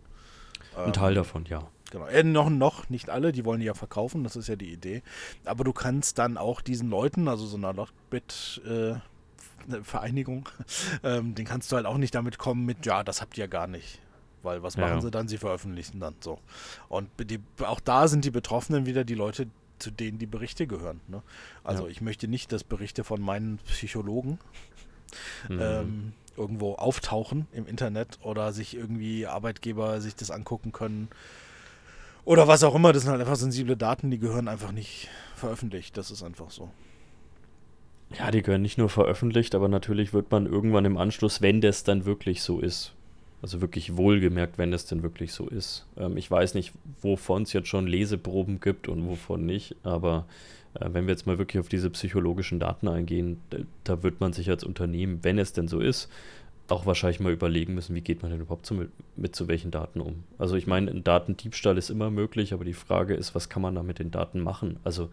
Ein 0.75 0.87
ähm, 0.87 0.93
Teil 0.93 1.13
davon, 1.13 1.45
ja. 1.45 1.67
Genau. 1.91 2.07
Äh, 2.07 2.23
noch, 2.23 2.49
noch 2.49 2.89
nicht 2.89 3.09
alle, 3.09 3.31
die 3.31 3.45
wollen 3.45 3.59
die 3.59 3.67
ja 3.67 3.75
verkaufen, 3.75 4.23
das 4.23 4.35
ist 4.35 4.47
ja 4.47 4.55
die 4.55 4.71
Idee. 4.71 5.03
Aber 5.45 5.63
du 5.63 5.73
kannst 5.73 6.17
dann 6.17 6.37
auch 6.37 6.61
diesen 6.61 6.89
Leuten, 6.89 7.27
also 7.27 7.45
so 7.45 7.57
einer 7.57 7.73
Lockbit, 7.73 8.61
äh, 8.65 8.95
Vereinigung, 9.83 10.49
ähm, 11.03 11.35
den 11.35 11.45
kannst 11.45 11.71
du 11.71 11.75
halt 11.75 11.85
auch 11.85 11.97
nicht 11.97 12.15
damit 12.15 12.39
kommen 12.39 12.65
mit, 12.65 12.85
ja, 12.85 13.03
das 13.03 13.21
habt 13.21 13.37
ihr 13.37 13.47
gar 13.47 13.67
nicht. 13.67 13.99
Weil 14.43 14.61
was 14.61 14.77
machen 14.77 14.95
ja. 14.95 15.01
sie 15.01 15.11
dann? 15.11 15.27
Sie 15.27 15.37
veröffentlichen 15.37 15.99
dann 15.99 16.15
so. 16.19 16.37
Und 16.89 17.09
die, 17.19 17.39
auch 17.65 17.79
da 17.79 18.07
sind 18.07 18.25
die 18.25 18.31
Betroffenen 18.31 18.85
wieder 18.85 19.03
die 19.03 19.15
Leute, 19.15 19.47
zu 19.79 19.89
denen 19.89 20.19
die 20.19 20.25
Berichte 20.25 20.67
gehören. 20.67 21.01
Ne? 21.07 21.23
Also 21.63 21.85
ja. 21.85 21.89
ich 21.89 22.01
möchte 22.01 22.27
nicht, 22.27 22.51
dass 22.51 22.63
Berichte 22.63 23.03
von 23.03 23.21
meinen 23.21 23.57
Psychologen 23.65 24.39
mhm. 25.49 25.59
ähm, 25.61 26.13
irgendwo 26.37 26.73
auftauchen 26.75 27.47
im 27.51 27.67
Internet 27.67 28.19
oder 28.21 28.53
sich 28.53 28.75
irgendwie 28.75 29.27
Arbeitgeber 29.27 30.01
sich 30.01 30.15
das 30.15 30.31
angucken 30.31 30.71
können. 30.71 31.07
Oder 32.25 32.47
was 32.47 32.63
auch 32.63 32.75
immer, 32.75 32.93
das 32.93 33.03
sind 33.03 33.11
halt 33.11 33.21
einfach 33.21 33.35
sensible 33.35 33.75
Daten, 33.75 34.09
die 34.09 34.19
gehören 34.19 34.47
einfach 34.47 34.71
nicht 34.71 35.09
veröffentlicht. 35.35 35.97
Das 35.97 36.11
ist 36.11 36.23
einfach 36.23 36.51
so. 36.51 36.69
Ja, 38.17 38.31
die 38.31 38.41
gehören 38.41 38.61
nicht 38.61 38.77
nur 38.77 38.89
veröffentlicht, 38.89 39.55
aber 39.55 39.67
natürlich 39.67 40.13
wird 40.13 40.31
man 40.31 40.45
irgendwann 40.45 40.85
im 40.85 40.97
Anschluss, 40.97 41.41
wenn 41.41 41.61
das 41.61 41.83
dann 41.83 42.05
wirklich 42.05 42.41
so 42.41 42.59
ist, 42.59 42.93
also 43.43 43.59
wirklich 43.59 43.97
wohlgemerkt, 43.97 44.57
wenn 44.57 44.71
es 44.71 44.85
denn 44.85 45.03
wirklich 45.03 45.33
so 45.33 45.47
ist. 45.47 45.85
Ähm, 45.97 46.15
ich 46.17 46.31
weiß 46.31 46.55
nicht, 46.55 46.71
wovon 47.01 47.43
es 47.43 47.53
jetzt 47.53 47.67
schon 47.67 47.85
Leseproben 47.85 48.61
gibt 48.61 48.87
und 48.87 49.05
wovon 49.05 49.45
nicht, 49.45 49.75
aber 49.83 50.25
äh, 50.75 50.87
wenn 50.93 51.05
wir 51.05 51.11
jetzt 51.11 51.27
mal 51.27 51.37
wirklich 51.37 51.59
auf 51.59 51.67
diese 51.67 51.89
psychologischen 51.89 52.59
Daten 52.59 52.87
eingehen, 52.87 53.41
da, 53.49 53.57
da, 53.83 54.01
wird 54.01 54.21
man 54.21 54.31
sich 54.31 54.49
als 54.49 54.63
Unternehmen, 54.63 55.19
wenn 55.23 55.37
es 55.37 55.51
denn 55.51 55.67
so 55.67 55.81
ist, 55.81 56.09
auch 56.69 56.85
wahrscheinlich 56.85 57.19
mal 57.19 57.33
überlegen 57.33 57.75
müssen, 57.75 57.93
wie 57.93 58.01
geht 58.01 58.21
man 58.21 58.31
denn 58.31 58.39
überhaupt 58.39 58.65
so 58.65 58.73
mit, 58.73 58.89
mit 59.17 59.35
so 59.35 59.49
welchen 59.49 59.71
Daten 59.71 59.99
um. 59.99 60.23
Also 60.37 60.55
ich 60.55 60.65
meine, 60.65 60.89
ein 60.89 61.03
Datendiebstahl 61.03 61.77
ist 61.77 61.89
immer 61.89 62.09
möglich, 62.09 62.53
aber 62.53 62.63
die 62.63 62.73
Frage 62.73 63.13
ist, 63.13 63.35
was 63.35 63.49
kann 63.49 63.61
man 63.61 63.75
da 63.75 63.83
mit 63.83 63.99
den 63.99 64.09
Daten 64.09 64.39
machen? 64.39 64.77
Also 64.85 65.09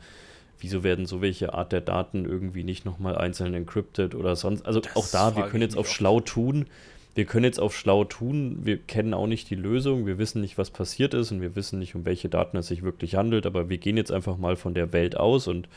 wieso 0.61 0.85
werden 0.85 1.05
so 1.05 1.21
welche 1.21 1.53
Art 1.53 1.73
der 1.73 1.81
Daten 1.81 2.27
irgendwie 2.27 2.62
nicht 2.62 2.85
nochmal 2.85 3.19
einzeln 3.19 3.55
encrypted 3.55 4.14
oder 4.14 4.37
sonst? 4.37 4.64
Also 4.64 4.79
das 4.79 4.95
auch 4.95 5.09
da, 5.09 5.35
wir 5.35 5.49
können 5.49 5.62
jetzt 5.62 5.77
auf 5.77 5.90
schlau 5.90 6.21
tun 6.21 6.66
wir 7.14 7.25
können 7.25 7.44
jetzt 7.44 7.61
auf 7.61 7.77
schlau 7.77 8.05
tun, 8.05 8.61
wir 8.62 8.79
kennen 8.79 9.14
auch 9.14 9.27
nicht 9.27 9.51
die 9.51 9.57
Lösung, 9.57 10.07
wir 10.07 10.18
wissen 10.18 10.40
nicht, 10.40 10.59
was 10.59 10.70
passiert 10.70 11.14
ist 11.14 11.33
und 11.33 11.40
wir 11.40 11.57
wissen 11.57 11.79
nicht, 11.79 11.94
um 11.94 12.05
welche 12.05 12.29
Daten 12.29 12.57
es 12.57 12.68
sich 12.68 12.83
wirklich 12.83 13.16
handelt, 13.16 13.46
aber 13.46 13.68
wir 13.68 13.79
gehen 13.79 13.96
jetzt 13.96 14.12
einfach 14.12 14.37
mal 14.37 14.57
von 14.57 14.75
der 14.75 14.92
Welt 14.92 15.16
aus 15.16 15.49
und 15.49 15.68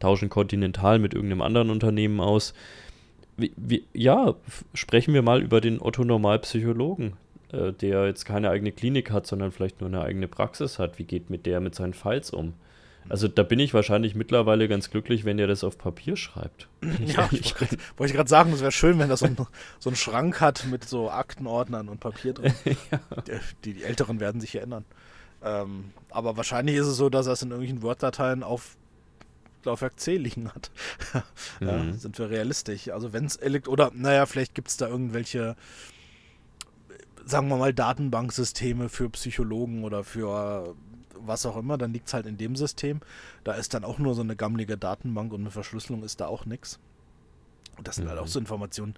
tauschen 0.00 0.28
Continental 0.28 0.98
mit 0.98 1.14
irgendeinem 1.14 1.42
anderen 1.42 1.70
Unternehmen 1.70 2.20
aus. 2.20 2.54
Wie, 3.36 3.52
wie, 3.56 3.84
ja, 3.94 4.34
sprechen 4.74 5.14
wir 5.14 5.22
mal 5.22 5.42
über 5.42 5.60
den 5.60 5.80
Otto-Normal-Psychologen, 5.80 7.14
äh, 7.52 7.72
der 7.72 8.06
jetzt 8.06 8.24
keine 8.24 8.50
eigene 8.50 8.72
Klinik 8.72 9.10
hat, 9.10 9.26
sondern 9.26 9.52
vielleicht 9.52 9.80
nur 9.80 9.88
eine 9.88 10.02
eigene 10.02 10.28
Praxis 10.28 10.78
hat. 10.78 10.98
Wie 10.98 11.04
geht 11.04 11.30
mit 11.30 11.46
der 11.46 11.60
mit 11.60 11.74
seinen 11.74 11.94
Files 11.94 12.30
um? 12.30 12.54
Also 13.10 13.26
da 13.26 13.42
bin 13.42 13.58
ich 13.58 13.74
wahrscheinlich 13.74 14.14
mittlerweile 14.14 14.68
ganz 14.68 14.88
glücklich, 14.88 15.24
wenn 15.24 15.36
ihr 15.36 15.48
das 15.48 15.64
auf 15.64 15.76
Papier 15.76 16.16
schreibt. 16.16 16.68
Ja, 17.04 17.28
ich 17.32 17.60
wollte 17.60 17.76
wollt 17.96 18.12
gerade 18.12 18.28
sagen, 18.28 18.52
es 18.52 18.60
wäre 18.60 18.70
schön, 18.70 18.98
wenn 19.00 19.08
das 19.08 19.20
so, 19.20 19.26
ein, 19.26 19.36
so 19.80 19.90
einen 19.90 19.96
Schrank 19.96 20.40
hat 20.40 20.64
mit 20.66 20.84
so 20.84 21.10
Aktenordnern 21.10 21.88
und 21.88 21.98
Papier 21.98 22.34
drin. 22.34 22.54
ja. 22.64 23.00
die, 23.64 23.74
die, 23.74 23.82
Älteren 23.82 24.20
werden 24.20 24.40
sich 24.40 24.52
hier 24.52 24.62
ändern. 24.62 24.84
Ähm, 25.42 25.92
aber 26.10 26.36
wahrscheinlich 26.36 26.76
ist 26.76 26.86
es 26.86 26.96
so, 26.96 27.10
dass 27.10 27.26
er 27.26 27.32
es 27.32 27.42
in 27.42 27.50
irgendwelchen 27.50 27.82
Word-Dateien 27.82 28.44
auf 28.44 28.76
Laufwerk 29.64 29.98
C 29.98 30.16
liegen 30.16 30.48
hat. 30.54 30.70
ja, 31.60 31.78
mhm. 31.78 31.94
Sind 31.94 32.16
wir 32.16 32.30
realistisch. 32.30 32.90
Also 32.90 33.12
wenn 33.12 33.24
es 33.24 33.36
elekt 33.36 33.66
oder 33.66 33.90
naja, 33.92 34.24
vielleicht 34.26 34.54
gibt 34.54 34.68
es 34.68 34.76
da 34.76 34.86
irgendwelche, 34.86 35.56
sagen 37.24 37.48
wir 37.48 37.56
mal, 37.56 37.74
Datenbanksysteme 37.74 38.88
für 38.88 39.10
Psychologen 39.10 39.82
oder 39.82 40.04
für 40.04 40.76
was 41.26 41.46
auch 41.46 41.56
immer, 41.56 41.78
dann 41.78 41.92
liegt 41.92 42.08
es 42.08 42.14
halt 42.14 42.26
in 42.26 42.38
dem 42.38 42.56
System. 42.56 43.00
Da 43.44 43.52
ist 43.52 43.74
dann 43.74 43.84
auch 43.84 43.98
nur 43.98 44.14
so 44.14 44.22
eine 44.22 44.36
gammelige 44.36 44.76
Datenbank 44.76 45.32
und 45.32 45.40
eine 45.40 45.50
Verschlüsselung 45.50 46.02
ist 46.02 46.20
da 46.20 46.26
auch 46.26 46.44
nichts. 46.46 46.78
Und 47.76 47.88
das 47.88 47.96
sind 47.96 48.04
mhm. 48.04 48.10
halt 48.10 48.18
auch 48.20 48.24
mhm. 48.24 48.30
so 48.30 48.38
Informationen, 48.38 48.94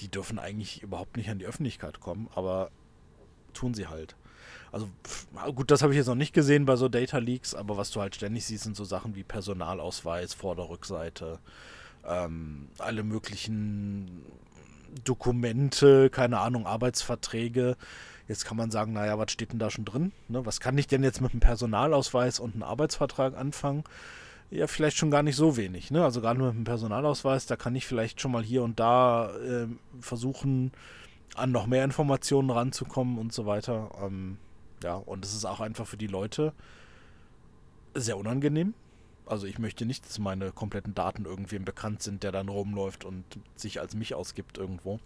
die 0.00 0.08
dürfen 0.08 0.38
eigentlich 0.38 0.82
überhaupt 0.82 1.16
nicht 1.16 1.30
an 1.30 1.38
die 1.38 1.46
Öffentlichkeit 1.46 2.00
kommen, 2.00 2.28
aber 2.34 2.70
tun 3.52 3.74
sie 3.74 3.86
halt. 3.86 4.16
Also 4.72 4.88
gut, 5.54 5.70
das 5.70 5.82
habe 5.82 5.92
ich 5.92 5.98
jetzt 5.98 6.08
noch 6.08 6.16
nicht 6.16 6.34
gesehen 6.34 6.64
bei 6.64 6.74
so 6.74 6.88
Data 6.88 7.18
Leaks, 7.18 7.54
aber 7.54 7.76
was 7.76 7.92
du 7.92 8.00
halt 8.00 8.16
ständig 8.16 8.44
siehst, 8.44 8.64
sind 8.64 8.76
so 8.76 8.84
Sachen 8.84 9.14
wie 9.14 9.22
Personalausweis, 9.22 10.34
Vorder-Rückseite, 10.34 11.38
ähm, 12.04 12.68
alle 12.78 13.04
möglichen 13.04 14.24
Dokumente, 15.04 16.10
keine 16.10 16.40
Ahnung, 16.40 16.66
Arbeitsverträge. 16.66 17.76
Jetzt 18.26 18.44
kann 18.46 18.56
man 18.56 18.70
sagen, 18.70 18.92
naja, 18.92 19.18
was 19.18 19.32
steht 19.32 19.52
denn 19.52 19.58
da 19.58 19.70
schon 19.70 19.84
drin? 19.84 20.12
Ne, 20.28 20.46
was 20.46 20.60
kann 20.60 20.78
ich 20.78 20.86
denn 20.86 21.02
jetzt 21.02 21.20
mit 21.20 21.32
einem 21.32 21.40
Personalausweis 21.40 22.40
und 22.40 22.54
einem 22.54 22.62
Arbeitsvertrag 22.62 23.36
anfangen? 23.36 23.84
Ja, 24.50 24.66
vielleicht 24.66 24.96
schon 24.96 25.10
gar 25.10 25.22
nicht 25.22 25.36
so 25.36 25.56
wenig. 25.56 25.90
Ne? 25.90 26.02
Also 26.02 26.20
gerade 26.20 26.40
mit 26.40 26.50
einem 26.50 26.64
Personalausweis, 26.64 27.46
da 27.46 27.56
kann 27.56 27.74
ich 27.74 27.86
vielleicht 27.86 28.20
schon 28.20 28.32
mal 28.32 28.42
hier 28.42 28.62
und 28.62 28.80
da 28.80 29.34
äh, 29.36 29.66
versuchen, 30.00 30.72
an 31.34 31.50
noch 31.50 31.66
mehr 31.66 31.84
Informationen 31.84 32.50
ranzukommen 32.50 33.18
und 33.18 33.32
so 33.32 33.46
weiter. 33.46 33.90
Ähm, 34.00 34.38
ja, 34.82 34.94
und 34.94 35.24
es 35.24 35.34
ist 35.34 35.44
auch 35.44 35.60
einfach 35.60 35.86
für 35.86 35.96
die 35.96 36.06
Leute 36.06 36.52
sehr 37.94 38.16
unangenehm. 38.16 38.74
Also 39.26 39.46
ich 39.46 39.58
möchte 39.58 39.86
nicht, 39.86 40.04
dass 40.06 40.18
meine 40.18 40.52
kompletten 40.52 40.94
Daten 40.94 41.24
irgendwem 41.24 41.64
bekannt 41.64 42.02
sind, 42.02 42.22
der 42.22 42.32
dann 42.32 42.48
rumläuft 42.48 43.04
und 43.04 43.24
sich 43.56 43.80
als 43.80 43.94
mich 43.94 44.14
ausgibt 44.14 44.58
irgendwo. 44.58 45.00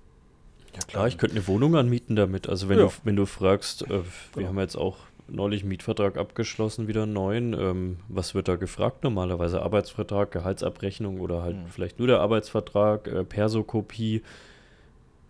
Ja 0.74 0.80
klar, 0.86 1.08
ich 1.08 1.18
könnte 1.18 1.36
eine 1.36 1.46
Wohnung 1.46 1.76
anmieten 1.76 2.16
damit. 2.16 2.48
Also 2.48 2.68
wenn 2.68 2.78
ja. 2.78 2.86
du 2.86 2.92
wenn 3.04 3.16
du 3.16 3.26
fragst, 3.26 3.82
äh, 3.82 3.88
wir 3.88 4.02
genau. 4.34 4.48
haben 4.48 4.58
jetzt 4.58 4.76
auch 4.76 4.98
neulich 5.28 5.62
einen 5.62 5.70
Mietvertrag 5.70 6.16
abgeschlossen, 6.16 6.88
wieder 6.88 7.02
einen 7.02 7.12
neuen. 7.12 7.52
Ähm, 7.52 7.96
was 8.08 8.34
wird 8.34 8.48
da 8.48 8.56
gefragt 8.56 9.04
normalerweise? 9.04 9.62
Arbeitsvertrag, 9.62 10.30
Gehaltsabrechnung 10.32 11.20
oder 11.20 11.42
halt 11.42 11.56
mhm. 11.56 11.66
vielleicht 11.68 11.98
nur 11.98 12.08
der 12.08 12.20
Arbeitsvertrag, 12.20 13.06
äh, 13.08 13.24
Persokopie 13.24 14.22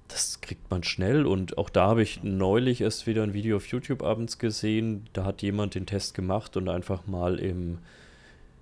das 0.09 0.41
kriegt 0.41 0.71
man 0.71 0.83
schnell 0.83 1.27
und 1.27 1.59
auch 1.59 1.71
da 1.71 1.89
habe 1.89 2.03
ich 2.03 2.23
neulich 2.23 2.81
erst 2.81 3.07
wieder 3.07 3.23
ein 3.23 3.35
Video 3.35 3.57
auf 3.57 3.67
YouTube 3.67 4.03
abends 4.03 4.39
gesehen. 4.39 5.07
Da 5.13 5.25
hat 5.25 5.43
jemand 5.43 5.75
den 5.75 5.87
Test 5.87 6.15
gemacht 6.15 6.57
und 6.57 6.69
einfach 6.69 7.07
mal 7.07 7.39
im, 7.39 7.79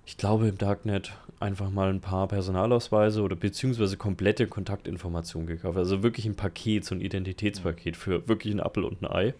ich 0.05 0.17
glaube 0.17 0.49
im 0.49 0.57
Darknet, 0.57 1.13
einfach 1.39 1.69
mal 1.69 1.89
ein 1.89 2.01
paar 2.01 2.27
Personalausweise 2.27 3.21
oder 3.21 3.35
beziehungsweise 3.35 3.97
komplette 3.97 4.47
Kontaktinformationen 4.47 5.47
gekauft. 5.47 5.77
Also 5.77 6.03
wirklich 6.03 6.25
ein 6.25 6.35
Paket, 6.35 6.85
so 6.85 6.95
ein 6.95 7.01
Identitätspaket 7.01 7.95
für 7.95 8.27
wirklich 8.27 8.53
ein 8.53 8.59
Apfel 8.59 8.83
und 8.83 9.01
ein 9.01 9.11
Ei. 9.11 9.33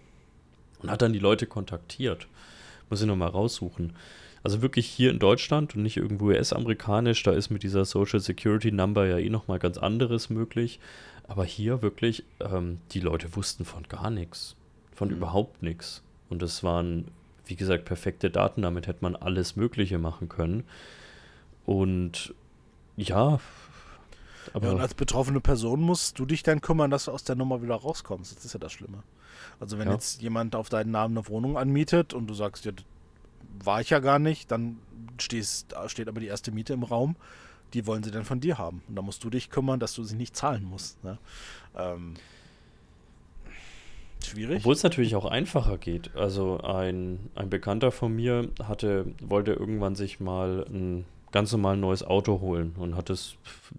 Und 0.80 0.92
hat 0.92 1.02
dann 1.02 1.14
die 1.14 1.20
Leute 1.20 1.48
kontaktiert. 1.48 2.28
Muss 2.90 3.02
ich 3.02 3.08
nochmal 3.08 3.30
raussuchen. 3.30 3.94
Also 4.44 4.62
wirklich 4.62 4.86
hier 4.86 5.10
in 5.10 5.20
Deutschland 5.20 5.76
und 5.76 5.82
nicht 5.82 5.98
irgendwo 5.98 6.28
US-amerikanisch, 6.28 7.24
da 7.24 7.32
ist 7.32 7.50
mit 7.50 7.64
dieser 7.64 7.84
Social 7.84 8.20
Security 8.20 8.72
Number 8.72 9.08
ja 9.08 9.18
eh 9.18 9.30
nochmal 9.30 9.58
ganz 9.58 9.78
anderes 9.78 10.30
möglich. 10.30 10.80
Aber 11.28 11.44
hier 11.44 11.82
wirklich, 11.82 12.24
ähm, 12.40 12.78
die 12.92 13.00
Leute 13.00 13.36
wussten 13.36 13.66
von 13.66 13.84
gar 13.90 14.10
nichts. 14.12 14.56
Von 14.96 15.10
mhm. 15.10 15.16
überhaupt 15.16 15.64
nichts. 15.64 16.04
Und 16.30 16.44
es 16.44 16.64
waren, 16.64 17.06
wie 17.46 17.56
gesagt, 17.56 17.86
perfekte 17.86 18.30
Daten. 18.30 18.62
Damit 18.62 18.88
hätte 18.88 19.00
man 19.02 19.16
alles 19.16 19.56
Mögliche 19.56 19.98
machen 19.98 20.30
können. 20.30 20.64
Und 21.68 22.34
ja. 22.96 23.40
Aber 24.54 24.66
ja, 24.66 24.74
und 24.74 24.82
als 24.82 24.96
betroffene 24.96 25.40
Person 25.40 25.82
musst 25.82 26.18
du 26.18 26.26
dich 26.26 26.42
dann 26.42 26.62
kümmern, 26.62 26.90
dass 26.90 27.06
du 27.06 27.12
aus 27.12 27.24
der 27.24 27.36
Nummer 27.36 27.62
wieder 27.62 27.76
rauskommst. 27.76 28.36
Das 28.36 28.46
ist 28.46 28.54
ja 28.54 28.60
das 28.60 28.72
Schlimme. 28.72 29.04
Also 29.60 29.78
wenn 29.78 29.88
ja. 29.88 29.94
jetzt 29.94 30.24
jemand 30.24 30.56
auf 30.56 30.70
deinen 30.70 30.90
Namen 30.90 31.16
eine 31.16 31.28
Wohnung 31.28 31.56
anmietet 31.56 32.16
und 32.16 32.26
du 32.26 32.34
sagst, 32.34 32.66
ja, 32.66 32.72
war 33.64 33.82
ich 33.82 33.92
ja 33.92 34.00
gar 34.00 34.18
nicht, 34.18 34.50
dann 34.50 34.80
stehst, 35.20 35.76
steht 35.86 36.08
aber 36.08 36.20
die 36.20 36.28
erste 36.28 36.52
Miete 36.52 36.74
im 36.74 36.82
Raum 36.82 37.16
die 37.74 37.86
wollen 37.86 38.04
sie 38.04 38.12
dann 38.12 38.26
von 38.26 38.40
dir 38.40 38.58
haben. 38.58 38.82
Und 38.88 38.96
da 38.96 39.02
musst 39.02 39.24
du 39.24 39.30
dich 39.30 39.50
kümmern, 39.50 39.80
dass 39.80 39.94
du 39.94 40.04
sie 40.04 40.16
nicht 40.16 40.36
zahlen 40.36 40.64
musst. 40.64 41.04
Ne? 41.04 41.18
Ähm, 41.76 42.14
schwierig. 44.24 44.60
Obwohl 44.60 44.74
es 44.74 44.84
natürlich 44.84 45.16
auch 45.16 45.26
einfacher 45.26 45.78
geht. 45.78 46.16
Also 46.16 46.60
ein, 46.62 47.30
ein 47.36 47.50
Bekannter 47.50 47.92
von 47.92 48.16
mir 48.16 48.50
hatte, 48.64 49.14
wollte 49.22 49.54
irgendwann 49.54 49.96
sich 49.96 50.20
mal 50.20 50.66
ein 50.70 51.06
ganz 51.32 51.52
normal 51.52 51.78
neues 51.78 52.04
Auto 52.04 52.40
holen 52.40 52.76
und 52.78 52.96
hat 52.96 53.10
es, 53.10 53.36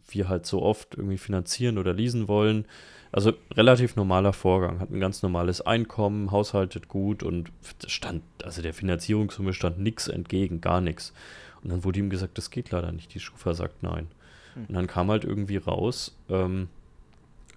wie 0.09 0.25
halt 0.25 0.47
so 0.47 0.63
oft, 0.63 0.95
irgendwie 0.97 1.19
finanzieren 1.19 1.79
oder 1.79 1.93
leasen 1.95 2.29
wollen. 2.29 2.67
Also 3.11 3.33
relativ 3.55 3.97
normaler 3.97 4.35
Vorgang, 4.35 4.81
hat 4.81 4.91
ein 4.91 5.01
ganz 5.01 5.23
normales 5.23 5.63
Einkommen, 5.63 6.31
haushaltet 6.31 6.89
gut 6.89 7.23
und 7.23 7.51
stand, 7.87 8.23
also 8.43 8.61
der 8.61 8.75
Finanzierungssumme 8.75 9.55
stand 9.55 9.79
nichts 9.79 10.09
entgegen, 10.09 10.61
gar 10.61 10.83
nichts. 10.83 11.15
Und 11.63 11.71
dann 11.71 11.85
wurde 11.85 12.01
ihm 12.01 12.11
gesagt, 12.11 12.37
das 12.37 12.51
geht 12.51 12.71
leider 12.71 12.93
nicht. 12.93 13.15
Die 13.15 13.21
Schufa 13.21 13.55
sagt 13.55 13.83
nein. 13.83 14.09
Hm. 14.55 14.67
Und 14.67 14.75
dann 14.75 14.87
kam 14.87 15.11
halt 15.11 15.25
irgendwie 15.25 15.57
raus, 15.57 16.17
ähm, 16.29 16.69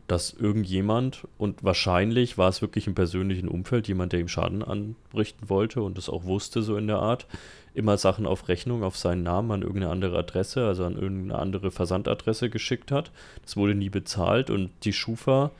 dass 0.08 0.34
irgendjemand, 0.34 1.28
und 1.38 1.64
wahrscheinlich 1.64 2.38
war 2.38 2.50
es 2.50 2.62
wirklich 2.62 2.88
im 2.88 2.96
persönlichen 2.96 3.48
Umfeld, 3.48 3.88
jemand, 3.88 4.12
der 4.12 4.20
ihm 4.20 4.28
Schaden 4.28 4.62
anrichten 4.62 5.50
wollte 5.50 5.82
und 5.84 5.98
das 5.98 6.10
auch 6.10 6.26
wusste, 6.26 6.62
so 6.64 6.76
in 6.76 6.88
der 6.88 7.00
Art, 7.00 7.28
immer 7.74 7.98
Sachen 7.98 8.26
auf 8.26 8.48
Rechnung, 8.48 8.84
auf 8.84 8.98
seinen 8.98 9.24
Namen 9.24 9.52
an 9.52 9.62
irgendeine 9.62 9.92
andere 9.92 10.18
Adresse, 10.18 10.66
also 10.66 10.86
an 10.86 10.98
irgendeine 10.98 11.40
andere 11.40 11.72
Versandadresse 11.72 12.50
geschickt 12.50 12.92
hat. 12.92 13.12
Das 13.44 13.56
wurde 13.56 13.76
nie 13.76 13.90
bezahlt 13.90 14.50
und 14.50 14.72
die 14.84 14.94
Schufa 14.94 15.52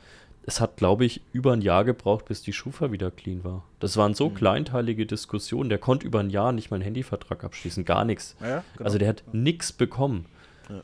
es 0.44 0.60
hat, 0.60 0.76
glaube 0.76 1.04
ich, 1.04 1.20
über 1.32 1.52
ein 1.52 1.62
Jahr 1.62 1.84
gebraucht, 1.84 2.24
bis 2.24 2.42
die 2.42 2.52
Schufa 2.52 2.90
wieder 2.90 3.10
clean 3.10 3.44
war. 3.44 3.64
Das 3.78 3.96
waren 3.96 4.14
so 4.14 4.28
mhm. 4.28 4.34
kleinteilige 4.34 5.06
Diskussionen. 5.06 5.68
Der 5.68 5.78
konnte 5.78 6.06
über 6.06 6.20
ein 6.20 6.30
Jahr 6.30 6.52
nicht 6.52 6.70
mal 6.70 6.76
einen 6.76 6.84
Handyvertrag 6.84 7.44
abschließen, 7.44 7.84
gar 7.84 8.04
nichts. 8.04 8.36
Ja, 8.40 8.64
genau. 8.76 8.84
Also 8.84 8.98
der 8.98 9.08
hat 9.08 9.22
nichts 9.32 9.72
bekommen. 9.72 10.26
Ja. 10.68 10.82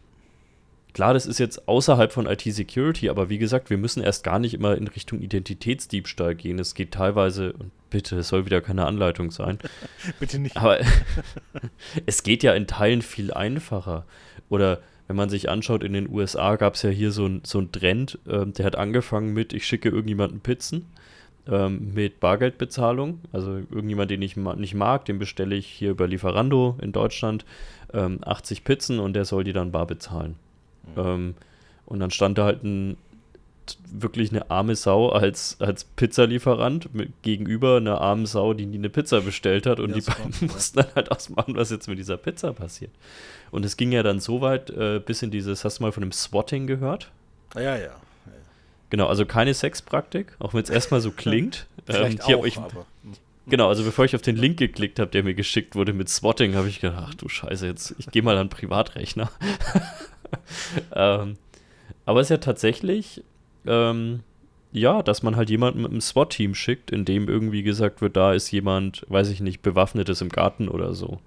Klar, 0.92 1.14
das 1.14 1.26
ist 1.26 1.38
jetzt 1.38 1.66
außerhalb 1.66 2.12
von 2.12 2.26
IT-Security, 2.26 3.08
aber 3.08 3.28
wie 3.30 3.38
gesagt, 3.38 3.68
wir 3.70 3.78
müssen 3.78 4.02
erst 4.02 4.22
gar 4.22 4.38
nicht 4.38 4.54
immer 4.54 4.76
in 4.76 4.86
Richtung 4.86 5.20
Identitätsdiebstahl 5.20 6.36
gehen. 6.36 6.60
Es 6.60 6.74
geht 6.74 6.92
teilweise, 6.92 7.52
und 7.54 7.72
bitte, 7.90 8.18
es 8.18 8.28
soll 8.28 8.46
wieder 8.46 8.60
keine 8.60 8.86
Anleitung 8.86 9.30
sein. 9.30 9.58
bitte 10.20 10.38
nicht. 10.38 10.56
Aber 10.56 10.78
es 12.06 12.22
geht 12.22 12.42
ja 12.42 12.54
in 12.54 12.66
Teilen 12.66 13.02
viel 13.02 13.32
einfacher. 13.32 14.04
Oder 14.48 14.80
wenn 15.06 15.16
man 15.16 15.30
sich 15.30 15.48
anschaut, 15.48 15.82
in 15.82 15.94
den 15.94 16.08
USA 16.08 16.56
gab 16.56 16.74
es 16.74 16.82
ja 16.82 16.90
hier 16.90 17.12
so 17.12 17.26
ein, 17.26 17.40
so 17.44 17.58
ein 17.58 17.72
Trend, 17.72 18.18
äh, 18.26 18.46
der 18.46 18.66
hat 18.66 18.76
angefangen 18.76 19.32
mit, 19.32 19.52
ich 19.52 19.66
schicke 19.66 19.88
irgendjemanden 19.88 20.40
Pizzen 20.40 20.86
ähm, 21.48 21.92
mit 21.94 22.20
Bargeldbezahlung. 22.20 23.20
Also 23.32 23.52
irgendjemand, 23.52 24.10
den 24.10 24.22
ich 24.22 24.36
ma 24.36 24.54
nicht 24.54 24.74
mag, 24.74 25.06
den 25.06 25.18
bestelle 25.18 25.56
ich 25.56 25.66
hier 25.66 25.90
über 25.90 26.06
Lieferando 26.06 26.76
in 26.82 26.92
Deutschland 26.92 27.44
ähm, 27.92 28.18
80 28.22 28.64
Pizzen 28.64 29.00
und 29.00 29.14
der 29.14 29.24
soll 29.24 29.44
die 29.44 29.54
dann 29.54 29.72
bar 29.72 29.86
bezahlen. 29.86 30.36
Mhm. 30.94 31.02
Ähm, 31.02 31.34
und 31.86 32.00
dann 32.00 32.10
stand 32.10 32.36
da 32.36 32.44
halt 32.44 32.62
ein 32.64 32.98
wirklich 33.90 34.30
eine 34.30 34.50
arme 34.50 34.76
Sau 34.76 35.08
als, 35.10 35.56
als 35.60 35.84
Pizzalieferant 35.84 36.94
mit, 36.94 37.22
gegenüber 37.22 37.76
einer 37.76 38.00
armen 38.00 38.26
Sau, 38.26 38.54
die 38.54 38.66
nie 38.66 38.78
eine 38.78 38.88
Pizza 38.88 39.20
bestellt 39.20 39.66
hat 39.66 39.80
und 39.80 39.90
ja, 39.90 39.96
die 39.96 40.00
beiden 40.02 40.34
mussten 40.52 40.78
dann 40.78 40.94
halt 40.94 41.10
ausmachen, 41.10 41.56
was 41.56 41.70
jetzt 41.70 41.88
mit 41.88 41.98
dieser 41.98 42.16
Pizza 42.16 42.52
passiert. 42.52 42.90
Und 43.50 43.64
es 43.64 43.76
ging 43.76 43.92
ja 43.92 44.02
dann 44.02 44.20
so 44.20 44.40
weit 44.40 44.70
äh, 44.70 45.00
bis 45.04 45.22
in 45.22 45.30
dieses, 45.30 45.64
hast 45.64 45.78
du 45.78 45.82
mal 45.82 45.92
von 45.92 46.02
dem 46.02 46.12
Swatting 46.12 46.66
gehört? 46.66 47.10
Ja, 47.54 47.62
ja. 47.62 47.76
ja. 47.76 47.96
Genau, 48.90 49.06
also 49.06 49.26
keine 49.26 49.54
Sexpraktik, 49.54 50.34
auch 50.38 50.54
wenn 50.54 50.62
es 50.62 50.70
erstmal 50.70 51.00
so 51.00 51.10
klingt. 51.16 51.66
ähm, 51.88 52.18
auch, 52.22 52.44
ich, 52.44 52.56
aber. 52.56 52.86
Genau, 53.48 53.68
also 53.68 53.82
bevor 53.82 54.04
ich 54.04 54.14
auf 54.14 54.22
den 54.22 54.36
Link 54.36 54.58
geklickt 54.58 54.98
habe, 54.98 55.10
der 55.10 55.22
mir 55.22 55.34
geschickt 55.34 55.74
wurde 55.74 55.94
mit 55.94 56.08
Swatting, 56.10 56.54
habe 56.54 56.68
ich 56.68 56.80
gedacht, 56.80 57.02
ach 57.08 57.14
du 57.14 57.28
Scheiße, 57.28 57.66
jetzt, 57.66 57.94
ich 57.98 58.10
gehe 58.10 58.22
mal 58.22 58.36
an 58.36 58.50
Privatrechner. 58.50 59.30
ähm, 60.94 61.38
aber 62.04 62.20
es 62.20 62.26
ist 62.26 62.30
ja 62.30 62.36
tatsächlich 62.38 63.22
ähm, 63.66 64.20
ja, 64.72 65.02
dass 65.02 65.22
man 65.22 65.36
halt 65.36 65.50
jemanden 65.50 65.82
mit 65.82 65.90
einem 65.90 66.00
SWAT-Team 66.00 66.54
schickt, 66.54 66.90
in 66.90 67.04
dem 67.04 67.28
irgendwie 67.28 67.62
gesagt 67.62 68.00
wird, 68.00 68.16
da 68.16 68.32
ist 68.32 68.50
jemand, 68.50 69.04
weiß 69.08 69.30
ich 69.30 69.40
nicht, 69.40 69.62
Bewaffnetes 69.62 70.20
im 70.20 70.28
Garten 70.28 70.68
oder 70.68 70.94
so. 70.94 71.20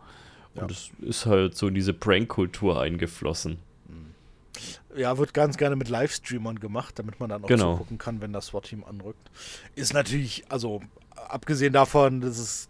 Und 0.53 0.69
es 0.69 0.91
ist 1.01 1.25
halt 1.25 1.55
so 1.55 1.67
in 1.67 1.73
diese 1.73 1.93
Prank-Kultur 1.93 2.79
eingeflossen. 2.79 3.59
Ja, 4.95 5.17
wird 5.17 5.33
ganz 5.33 5.57
gerne 5.57 5.77
mit 5.77 5.87
Livestreamern 5.87 6.59
gemacht, 6.59 6.99
damit 6.99 7.19
man 7.19 7.29
dann 7.29 7.43
auch 7.43 7.47
genau. 7.47 7.77
gucken 7.77 7.97
kann, 7.97 8.21
wenn 8.21 8.33
das 8.33 8.47
SWAT-Team 8.47 8.83
anrückt. 8.83 9.31
Ist 9.75 9.93
natürlich, 9.93 10.43
also 10.49 10.81
abgesehen 11.15 11.71
davon, 11.71 12.19
dass 12.19 12.37
es 12.37 12.69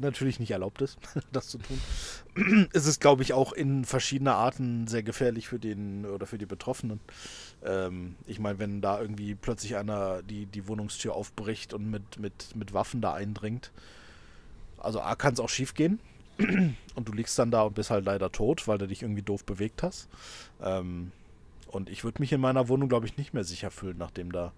natürlich 0.00 0.40
nicht 0.40 0.50
erlaubt 0.50 0.82
ist, 0.82 0.98
das 1.32 1.48
zu 1.48 1.58
tun, 1.58 2.68
ist 2.72 2.86
es, 2.86 3.00
glaube 3.00 3.22
ich, 3.22 3.32
auch 3.32 3.52
in 3.52 3.84
verschiedener 3.84 4.34
Arten 4.34 4.86
sehr 4.86 5.02
gefährlich 5.02 5.48
für 5.48 5.58
den 5.58 6.06
oder 6.06 6.26
für 6.26 6.38
die 6.38 6.46
Betroffenen. 6.46 7.00
Ähm, 7.64 8.16
ich 8.26 8.38
meine, 8.38 8.58
wenn 8.58 8.80
da 8.80 9.00
irgendwie 9.00 9.34
plötzlich 9.34 9.76
einer 9.76 10.22
die, 10.22 10.46
die 10.46 10.66
Wohnungstür 10.66 11.14
aufbricht 11.14 11.74
und 11.74 11.90
mit, 11.90 12.18
mit, 12.18 12.56
mit 12.56 12.72
Waffen 12.72 13.00
da 13.00 13.14
eindringt, 13.14 13.70
also 14.78 15.00
A 15.00 15.14
kann 15.14 15.34
es 15.34 15.40
auch 15.40 15.48
schief 15.48 15.74
gehen 15.74 16.00
und 16.94 17.08
du 17.08 17.12
liegst 17.12 17.38
dann 17.38 17.50
da 17.50 17.62
und 17.62 17.74
bist 17.74 17.90
halt 17.90 18.04
leider 18.04 18.32
tot, 18.32 18.66
weil 18.66 18.78
du 18.78 18.88
dich 18.88 19.02
irgendwie 19.02 19.22
doof 19.22 19.44
bewegt 19.44 19.82
hast. 19.82 20.08
Ähm, 20.62 21.12
und 21.68 21.88
ich 21.88 22.02
würde 22.02 22.20
mich 22.20 22.32
in 22.32 22.40
meiner 22.40 22.68
Wohnung, 22.68 22.88
glaube 22.88 23.06
ich, 23.06 23.16
nicht 23.16 23.34
mehr 23.34 23.44
sicher 23.44 23.70
fühlen, 23.70 23.96
nachdem 23.98 24.32
da 24.32 24.52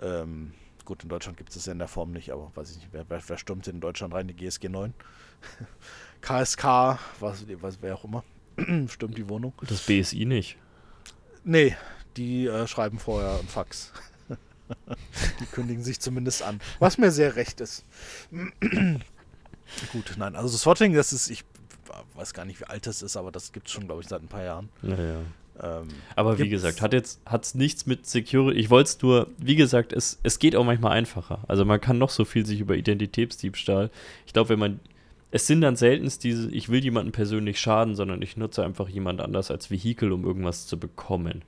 ähm, 0.00 0.52
Gut, 0.84 1.02
in 1.02 1.08
Deutschland 1.08 1.36
gibt 1.38 1.50
es 1.50 1.56
das 1.56 1.66
ja 1.66 1.72
in 1.72 1.78
der 1.78 1.88
Form 1.88 2.12
nicht, 2.12 2.32
aber 2.32 2.50
weiß 2.54 2.70
ich 2.70 2.76
nicht, 2.78 2.88
wer, 2.92 3.04
wer, 3.08 3.22
wer 3.26 3.38
stürmt 3.38 3.66
in 3.68 3.80
Deutschland 3.80 4.14
rein? 4.14 4.28
Die 4.28 4.34
GSG 4.34 4.68
9. 4.68 4.94
KSK, 6.20 6.64
was, 7.20 7.44
was 7.60 7.78
wer 7.80 7.94
auch 7.94 8.04
immer, 8.04 8.24
stürmt 8.88 9.16
die 9.16 9.28
Wohnung. 9.28 9.52
Das 9.66 9.80
BSI 9.82 10.24
nicht. 10.24 10.56
Nee, 11.44 11.76
die 12.16 12.46
äh, 12.46 12.66
schreiben 12.66 12.98
vorher 12.98 13.38
einen 13.38 13.48
Fax. 13.48 13.92
die 15.40 15.46
kündigen 15.46 15.82
sich 15.82 16.00
zumindest 16.00 16.42
an. 16.42 16.60
Was 16.78 16.98
mir 16.98 17.10
sehr 17.10 17.36
recht 17.36 17.60
ist. 17.60 17.84
Gut, 19.92 20.14
nein, 20.16 20.36
also 20.36 20.52
das 20.52 20.62
Swatting, 20.62 20.92
das 20.94 21.12
ist, 21.12 21.30
ich 21.30 21.44
weiß 22.14 22.34
gar 22.34 22.44
nicht, 22.44 22.60
wie 22.60 22.64
alt 22.64 22.86
das 22.86 23.02
ist, 23.02 23.16
aber 23.16 23.32
das 23.32 23.52
gibt 23.52 23.66
es 23.68 23.72
schon, 23.72 23.86
glaube 23.86 24.02
ich, 24.02 24.08
seit 24.08 24.22
ein 24.22 24.28
paar 24.28 24.44
Jahren. 24.44 24.68
Ja, 24.82 24.96
ja. 24.96 25.20
Ähm, 25.62 25.88
Aber 26.16 26.38
wie 26.38 26.48
gesagt, 26.48 26.82
hat 26.82 26.92
jetzt 26.92 27.20
hat's 27.24 27.54
nichts 27.54 27.86
mit 27.86 28.06
Security. 28.06 28.58
Ich 28.58 28.70
wollte 28.70 28.88
es 28.88 29.02
nur, 29.02 29.28
wie 29.38 29.54
gesagt, 29.54 29.92
es, 29.92 30.18
es 30.22 30.38
geht 30.38 30.56
auch 30.56 30.64
manchmal 30.64 30.92
einfacher. 30.92 31.44
Also 31.46 31.64
man 31.64 31.80
kann 31.80 31.98
noch 31.98 32.10
so 32.10 32.24
viel 32.24 32.44
sich 32.44 32.60
über 32.60 32.76
Identitätsdiebstahl. 32.76 33.90
Ich 34.26 34.32
glaube, 34.32 34.50
wenn 34.50 34.58
man. 34.58 34.80
Es 35.34 35.46
sind 35.46 35.62
dann 35.62 35.76
seltenst 35.76 36.24
diese, 36.24 36.50
ich 36.50 36.68
will 36.68 36.84
jemanden 36.84 37.10
persönlich 37.10 37.58
schaden, 37.58 37.94
sondern 37.94 38.20
ich 38.20 38.36
nutze 38.36 38.62
einfach 38.66 38.86
jemand 38.90 39.22
anders 39.22 39.50
als 39.50 39.70
Vehikel, 39.70 40.12
um 40.12 40.26
irgendwas 40.26 40.66
zu 40.66 40.78
bekommen. 40.78 41.42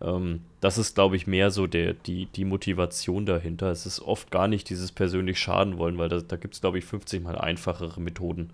Ähm, 0.00 0.40
das 0.60 0.78
ist, 0.78 0.94
glaube 0.94 1.16
ich, 1.16 1.26
mehr 1.26 1.50
so 1.50 1.66
der, 1.66 1.92
die, 1.92 2.24
die 2.26 2.46
Motivation 2.46 3.26
dahinter. 3.26 3.70
Es 3.70 3.84
ist 3.84 4.00
oft 4.00 4.30
gar 4.30 4.48
nicht 4.48 4.70
dieses 4.70 4.92
persönlich 4.92 5.38
schaden 5.38 5.76
wollen, 5.76 5.98
weil 5.98 6.08
da, 6.08 6.20
da 6.20 6.36
gibt 6.36 6.54
es, 6.54 6.62
glaube 6.62 6.78
ich, 6.78 6.86
50 6.86 7.22
mal 7.22 7.36
einfachere 7.36 8.00
Methoden 8.00 8.48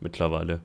mittlerweile. 0.00 0.60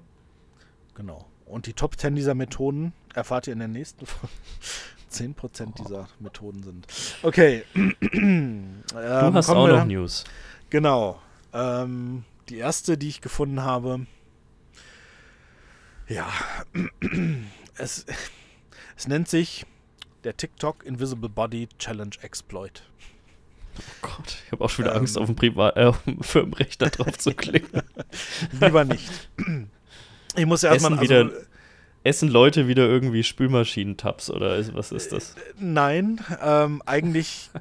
Genau. 0.96 1.26
Und 1.46 1.68
die 1.68 1.74
Top 1.74 1.98
10 1.98 2.16
dieser 2.16 2.36
Methoden 2.36 2.92
erfahrt 3.18 3.48
ihr 3.48 3.54
in 3.54 3.60
der 3.60 3.68
nächsten 3.68 4.06
Folge. 4.06 4.34
10% 5.12 5.76
dieser 5.76 6.08
Methoden 6.20 6.64
sind. 6.64 6.88
Okay. 7.24 7.64
ähm, 7.76 8.84
du 8.94 9.34
hast 9.34 9.50
auch 9.50 9.68
noch 9.68 9.86
News. 9.86 10.26
Genau. 10.70 11.20
Ähm, 11.54 12.26
die 12.50 12.58
erste, 12.58 12.98
die 12.98 13.08
ich 13.08 13.22
gefunden 13.22 13.64
habe. 13.64 14.06
Ja. 16.08 16.28
es, 17.78 18.06
es 18.98 19.08
nennt 19.08 19.30
sich 19.30 19.66
der 20.24 20.36
TikTok 20.36 20.86
Invisible 20.86 21.30
Body 21.30 21.70
Challenge 21.80 22.16
Exploit. 22.22 22.84
Oh 23.80 23.82
Gott, 24.02 24.38
ich 24.46 24.52
habe 24.52 24.66
auch 24.66 24.70
schon 24.70 24.86
wieder 24.86 24.96
ähm, 24.96 25.02
Angst, 25.02 25.18
auf 25.18 25.28
dem 25.28 25.36
Privat 25.36 25.78
äh, 25.78 25.94
Firmenrechner 26.22 26.90
drauf 26.90 27.18
zu 27.18 27.34
klicken. 27.34 27.82
Lieber 28.60 28.84
nicht. 28.84 29.30
Ich 30.38 30.46
muss 30.46 30.62
ja 30.62 30.72
erstmal. 30.72 31.00
Also, 31.00 31.04
wieder, 31.04 31.32
essen 32.08 32.30
Leute 32.30 32.68
wieder 32.68 32.88
irgendwie 32.88 33.24
Spülmaschinentabs 33.24 34.30
oder 34.32 34.58
was 34.74 34.92
ist 34.92 35.12
das? 35.12 35.36
Nein, 35.60 36.20
ähm, 36.42 36.82
eigentlich. 36.86 37.50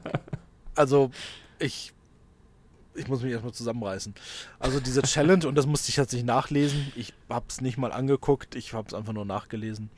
Also, 0.78 1.10
ich. 1.58 1.94
Ich 2.94 3.08
muss 3.08 3.22
mich 3.22 3.32
erstmal 3.32 3.54
zusammenreißen. 3.54 4.14
Also, 4.58 4.78
diese 4.78 5.00
Challenge, 5.00 5.46
und 5.48 5.54
das 5.54 5.64
musste 5.64 5.88
ich 5.88 5.94
tatsächlich 5.94 6.26
nachlesen. 6.26 6.92
Ich 6.96 7.14
habe 7.30 7.46
es 7.48 7.62
nicht 7.62 7.78
mal 7.78 7.92
angeguckt, 7.92 8.54
ich 8.54 8.74
habe 8.74 8.86
es 8.86 8.92
einfach 8.92 9.14
nur 9.14 9.24
nachgelesen. 9.24 9.88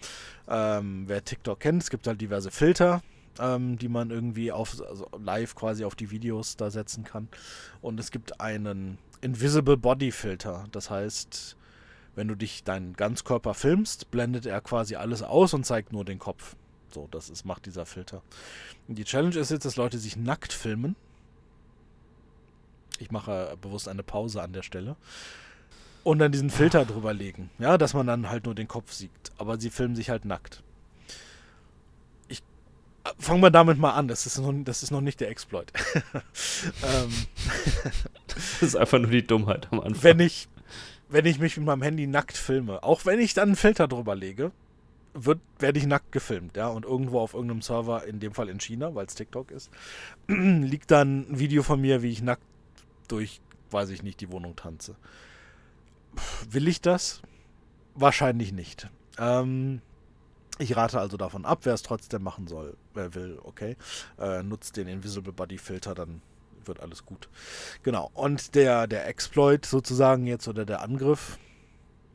Ähm, 0.49 1.05
wer 1.09 1.25
TikTok 1.25 1.59
kennt, 1.59 1.83
es 1.83 1.91
gibt 1.91 2.07
halt 2.07 2.21
diverse 2.21 2.53
Filter, 2.53 3.03
ähm, 3.41 3.77
die 3.77 3.89
man 3.89 4.11
irgendwie 4.11 4.53
auf, 4.53 4.81
also 4.89 5.09
live 5.21 5.57
quasi 5.57 5.85
auf 5.85 5.97
die 5.97 6.13
Videos 6.13 6.57
da 6.57 6.71
setzen 6.71 7.03
kann. 7.03 7.27
Und 7.81 7.99
es 7.99 8.13
gibt 8.13 8.41
einen 8.41 8.99
Invisible 9.21 9.77
Body 9.77 10.13
Filter. 10.13 10.67
Das 10.71 10.91
heißt, 10.91 11.57
wenn 12.19 12.27
du 12.27 12.35
dich 12.35 12.65
deinen 12.65 12.95
Ganzkörper 12.95 13.55
filmst, 13.55 14.11
blendet 14.11 14.45
er 14.45 14.61
quasi 14.61 14.97
alles 14.97 15.23
aus 15.23 15.55
und 15.55 15.65
zeigt 15.65 15.93
nur 15.93 16.05
den 16.05 16.19
Kopf. 16.19 16.57
So, 16.93 17.07
das 17.13 17.31
ist, 17.31 17.45
macht 17.45 17.65
dieser 17.65 17.87
Filter. 17.87 18.23
Und 18.89 18.99
die 18.99 19.05
Challenge 19.05 19.37
ist 19.39 19.53
jetzt, 19.53 19.65
dass 19.65 19.77
Leute 19.77 19.99
sich 19.99 20.17
nackt 20.17 20.53
filmen. 20.53 20.97
Ich 22.99 23.13
mache 23.13 23.57
bewusst 23.63 23.87
eine 23.87 24.03
Pause 24.03 24.43
an 24.43 24.53
der 24.53 24.63
Stelle. 24.65 24.97
Und 26.03 26.19
dann 26.19 26.33
diesen 26.33 26.51
Filter 26.51 26.85
drüber 26.85 27.15
legen. 27.15 27.51
Ja, 27.61 27.79
dass 27.79 27.95
man 27.95 28.09
dann 28.09 28.29
halt 28.29 28.47
nur 28.47 28.55
den 28.57 28.67
Kopf 28.67 28.93
sieht. 28.93 29.11
Aber 29.37 29.61
sie 29.61 29.71
filmen 29.71 29.95
sich 29.95 30.11
halt 30.11 30.25
nackt. 30.25 30.65
Ich 32.27 32.43
äh, 33.05 33.11
fangen 33.21 33.43
wir 33.43 33.51
damit 33.51 33.79
mal 33.79 33.93
an. 33.93 34.09
Das 34.09 34.27
ist 34.27 34.39
noch, 34.39 34.53
das 34.65 34.83
ist 34.83 34.91
noch 34.91 35.03
nicht 35.03 35.21
der 35.21 35.31
Exploit. 35.31 35.73
ähm, 36.83 37.13
das 38.27 38.63
ist 38.63 38.77
einfach 38.77 38.99
nur 38.99 39.13
die 39.13 39.25
Dummheit 39.25 39.69
am 39.71 39.79
Anfang. 39.79 40.03
Wenn 40.03 40.19
ich, 40.19 40.49
wenn 41.09 41.27
ich 41.27 41.39
mich 41.39 41.57
mit 41.57 41.67
meinem 41.67 41.83
Handy 41.83 42.07
nackt 42.07 42.37
filme, 42.37 42.83
auch 42.83 43.07
wenn 43.07 43.21
ich 43.21 43.35
dann 43.35 43.51
einen 43.51 43.57
Filter 43.57 43.89
drüber 43.89 44.15
lege, 44.15 44.53
wird, 45.15 45.41
werde 45.59 45.79
ich 45.79 45.87
nackt 45.87 46.13
gefilmt, 46.13 46.57
ja, 46.57 46.69
und 46.69 46.85
irgendwo 46.85 47.21
auf 47.21 47.35
irgendeinem 47.35 47.63
Server, 47.63 48.05
in 48.05 48.21
dem 48.21 48.35
Fall 48.35 48.49
in 48.49 48.61
China, 48.61 48.95
weil 48.95 49.07
es 49.07 49.15
TikTok 49.15 49.51
ist, 49.51 49.71
liegt 50.29 50.91
dann 50.91 51.31
ein 51.31 51.39
Video 51.39 51.63
von 51.63 51.81
mir, 51.81 52.03
wie 52.03 52.11
ich 52.11 52.23
nackt 52.23 52.43
durch, 53.09 53.41
weiß 53.71 53.91
ich 53.91 54.03
nicht, 54.03 54.21
die 54.21 54.31
Wohnung 54.31 54.55
tanze. 54.55 54.97
Will 56.51 56.69
ich 56.69 56.81
das? 56.81 57.23
Wahrscheinlich 57.95 58.53
nicht. 58.53 58.89
Ähm, 59.19 59.81
ich 60.59 60.77
rate 60.77 61.01
also 61.01 61.17
davon 61.17 61.45
ab, 61.45 61.61
wer 61.63 61.75
es 61.75 61.83
trotzdem 61.83 62.23
machen 62.23 62.47
soll, 62.47 62.77
wer 62.95 63.15
will, 63.15 63.39
okay, 63.43 63.77
äh, 64.19 64.43
nutzt 64.43 64.77
den 64.77 64.89
Invisible 64.89 65.33
Body 65.33 65.59
Filter, 65.59 65.95
dann 65.95 66.21
wird 66.69 66.81
alles 66.81 67.05
gut. 67.05 67.29
Genau. 67.83 68.11
Und 68.15 68.55
der, 68.55 68.87
der 68.87 69.07
Exploit 69.09 69.67
sozusagen 69.67 70.27
jetzt 70.27 70.47
oder 70.49 70.65
der 70.65 70.83
Angriff 70.83 71.39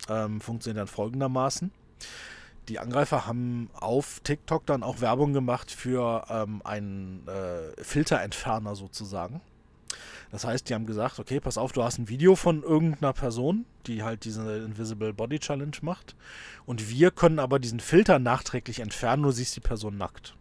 ähm, 0.09 0.41
funktioniert 0.41 0.79
dann 0.79 0.87
folgendermaßen. 0.87 1.71
Die 2.69 2.79
Angreifer 2.79 3.27
haben 3.27 3.69
auf 3.73 4.21
TikTok 4.23 4.65
dann 4.65 4.83
auch 4.83 5.01
Werbung 5.01 5.33
gemacht 5.33 5.69
für 5.69 6.25
ähm, 6.29 6.61
einen 6.63 7.27
äh, 7.27 7.83
Filterentferner 7.83 8.75
sozusagen. 8.75 9.41
Das 10.31 10.45
heißt, 10.45 10.67
die 10.67 10.73
haben 10.73 10.87
gesagt, 10.87 11.19
okay, 11.19 11.39
pass 11.39 11.59
auf, 11.59 11.73
du 11.73 11.83
hast 11.83 11.99
ein 11.99 12.09
Video 12.09 12.35
von 12.35 12.63
irgendeiner 12.63 13.13
Person, 13.13 13.65
die 13.85 14.01
halt 14.01 14.23
diese 14.25 14.57
Invisible 14.57 15.13
Body 15.13 15.37
Challenge 15.37 15.77
macht. 15.81 16.15
Und 16.65 16.89
wir 16.89 17.11
können 17.11 17.37
aber 17.37 17.59
diesen 17.59 17.79
Filter 17.79 18.17
nachträglich 18.17 18.79
entfernen, 18.79 19.21
du 19.21 19.31
siehst 19.31 19.55
die 19.55 19.59
Person 19.59 19.97
nackt. 19.97 20.35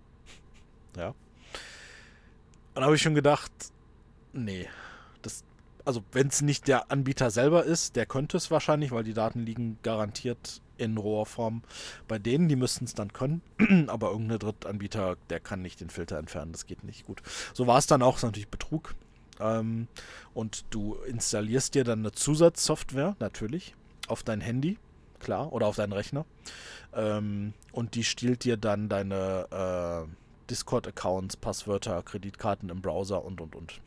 Ja. 0.96 1.08
Und 1.08 1.16
da 2.76 2.82
habe 2.84 2.94
ich 2.94 3.02
schon 3.02 3.14
gedacht, 3.14 3.52
Nee. 4.32 4.68
Das, 5.22 5.44
also 5.84 6.02
wenn 6.12 6.28
es 6.28 6.42
nicht 6.42 6.68
der 6.68 6.90
Anbieter 6.90 7.30
selber 7.30 7.64
ist, 7.64 7.96
der 7.96 8.06
könnte 8.06 8.36
es 8.36 8.50
wahrscheinlich, 8.50 8.90
weil 8.92 9.04
die 9.04 9.14
Daten 9.14 9.40
liegen 9.40 9.78
garantiert 9.82 10.60
in 10.78 10.96
roher 10.96 11.26
Form 11.26 11.62
bei 12.08 12.18
denen, 12.18 12.48
die 12.48 12.56
müssten 12.56 12.84
es 12.84 12.94
dann 12.94 13.12
können. 13.12 13.42
Aber 13.88 14.10
irgendein 14.10 14.38
Drittanbieter, 14.38 15.16
der 15.30 15.40
kann 15.40 15.62
nicht 15.62 15.80
den 15.80 15.90
Filter 15.90 16.18
entfernen, 16.18 16.52
das 16.52 16.66
geht 16.66 16.84
nicht 16.84 17.06
gut. 17.06 17.22
So 17.54 17.66
war 17.66 17.78
es 17.78 17.86
dann 17.86 18.02
auch, 18.02 18.16
ist 18.16 18.24
natürlich 18.24 18.48
Betrug. 18.48 18.94
Ähm, 19.40 19.88
und 20.34 20.64
du 20.70 20.94
installierst 21.06 21.74
dir 21.74 21.84
dann 21.84 22.00
eine 22.00 22.12
Zusatzsoftware, 22.12 23.16
natürlich, 23.18 23.74
auf 24.08 24.22
dein 24.22 24.40
Handy, 24.40 24.78
klar, 25.20 25.52
oder 25.52 25.66
auf 25.66 25.76
deinen 25.76 25.92
Rechner. 25.92 26.24
Ähm, 26.94 27.54
und 27.72 27.94
die 27.94 28.04
stiehlt 28.04 28.44
dir 28.44 28.56
dann 28.56 28.88
deine 28.88 30.06
äh, 30.08 30.21
Discord-Accounts, 30.52 31.36
Passwörter, 31.38 32.02
Kreditkarten 32.02 32.68
im 32.68 32.82
Browser 32.82 33.24
und 33.24 33.40
und 33.40 33.56
und. 33.56 33.80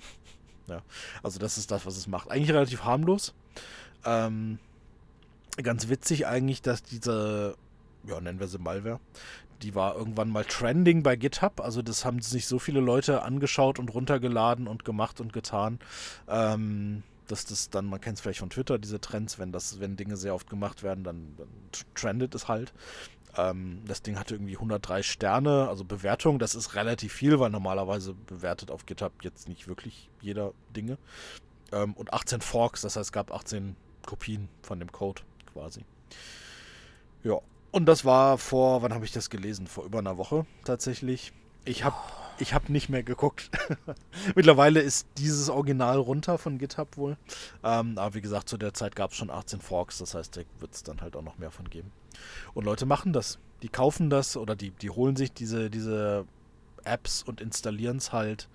Ja, 0.67 0.81
also 1.21 1.37
das 1.37 1.59
ist 1.59 1.69
das, 1.69 1.85
was 1.85 1.95
es 1.95 2.07
macht. 2.07 2.31
Eigentlich 2.31 2.51
relativ 2.51 2.83
harmlos. 2.83 3.35
Ähm, 4.03 4.57
ganz 5.61 5.89
witzig 5.89 6.25
eigentlich, 6.25 6.63
dass 6.63 6.81
diese, 6.81 7.55
ja, 8.07 8.19
nennen 8.19 8.39
wir 8.39 8.47
sie 8.47 8.57
Malware, 8.57 8.99
die 9.61 9.75
war 9.75 9.95
irgendwann 9.95 10.29
mal 10.29 10.43
trending 10.43 11.03
bei 11.03 11.15
GitHub. 11.15 11.61
Also 11.61 11.83
das 11.83 12.03
haben 12.03 12.19
sich 12.19 12.47
so 12.47 12.57
viele 12.57 12.79
Leute 12.79 13.21
angeschaut 13.21 13.77
und 13.77 13.93
runtergeladen 13.93 14.67
und 14.67 14.85
gemacht 14.85 15.21
und 15.21 15.33
getan. 15.33 15.77
Ähm, 16.27 17.03
dass 17.27 17.45
das 17.45 17.69
dann, 17.69 17.85
man 17.85 18.01
kennt 18.01 18.17
es 18.17 18.21
vielleicht 18.21 18.39
von 18.39 18.49
Twitter, 18.49 18.77
diese 18.77 18.99
Trends, 18.99 19.39
wenn 19.39 19.51
das, 19.51 19.79
wenn 19.79 19.95
Dinge 19.95 20.17
sehr 20.17 20.35
oft 20.35 20.49
gemacht 20.49 20.83
werden, 20.83 21.03
dann, 21.03 21.35
dann 21.37 21.47
trendet 21.93 22.35
es 22.35 22.47
halt. 22.47 22.73
Ähm, 23.37 23.81
das 23.85 24.01
Ding 24.01 24.17
hatte 24.17 24.35
irgendwie 24.35 24.55
103 24.55 25.03
Sterne, 25.03 25.67
also 25.67 25.83
Bewertung. 25.83 26.39
Das 26.39 26.55
ist 26.55 26.75
relativ 26.75 27.13
viel, 27.13 27.39
weil 27.39 27.49
normalerweise 27.49 28.13
bewertet 28.13 28.71
auf 28.71 28.85
GitHub 28.85 29.13
jetzt 29.23 29.47
nicht 29.49 29.67
wirklich 29.67 30.09
jeder 30.21 30.53
Dinge. 30.75 30.97
Ähm, 31.71 31.93
und 31.93 32.13
18 32.13 32.41
Forks, 32.41 32.81
das 32.81 32.95
heißt, 32.95 33.07
es 33.07 33.11
gab 33.11 33.31
18 33.31 33.75
Kopien 34.05 34.49
von 34.61 34.79
dem 34.79 34.91
Code 34.91 35.21
quasi. 35.53 35.83
Ja, 37.23 37.39
und 37.71 37.87
das 37.87 38.05
war 38.05 38.37
vor, 38.37 38.81
wann 38.83 38.93
habe 38.93 39.05
ich 39.05 39.11
das 39.11 39.29
gelesen? 39.29 39.67
Vor 39.67 39.85
über 39.85 39.99
einer 39.99 40.17
Woche 40.17 40.45
tatsächlich. 40.63 41.33
Ich 41.65 41.83
habe 41.83 41.97
ich 42.37 42.53
habe 42.53 42.71
nicht 42.71 42.89
mehr 42.89 43.03
geguckt. 43.03 43.49
Mittlerweile 44.35 44.81
ist 44.81 45.07
dieses 45.17 45.49
Original 45.49 45.97
runter 45.97 46.37
von 46.37 46.57
GitHub 46.57 46.97
wohl. 46.97 47.17
Ähm, 47.63 47.97
aber 47.97 48.13
wie 48.13 48.21
gesagt, 48.21 48.49
zu 48.49 48.57
der 48.57 48.73
Zeit 48.73 48.95
gab 48.95 49.11
es 49.11 49.17
schon 49.17 49.29
18 49.29 49.61
Forks, 49.61 49.99
das 49.99 50.15
heißt, 50.15 50.37
da 50.37 50.41
wird 50.59 50.73
es 50.73 50.83
dann 50.83 51.01
halt 51.01 51.15
auch 51.15 51.21
noch 51.21 51.37
mehr 51.37 51.51
von 51.51 51.69
geben. 51.69 51.91
Und 52.53 52.65
Leute 52.65 52.85
machen 52.85 53.13
das. 53.13 53.39
Die 53.61 53.69
kaufen 53.69 54.09
das 54.09 54.37
oder 54.37 54.55
die, 54.55 54.71
die 54.71 54.89
holen 54.89 55.15
sich 55.15 55.31
diese, 55.31 55.69
diese 55.69 56.25
Apps 56.83 57.23
und 57.23 57.41
installieren 57.41 57.97
es 57.97 58.13
halt 58.13 58.47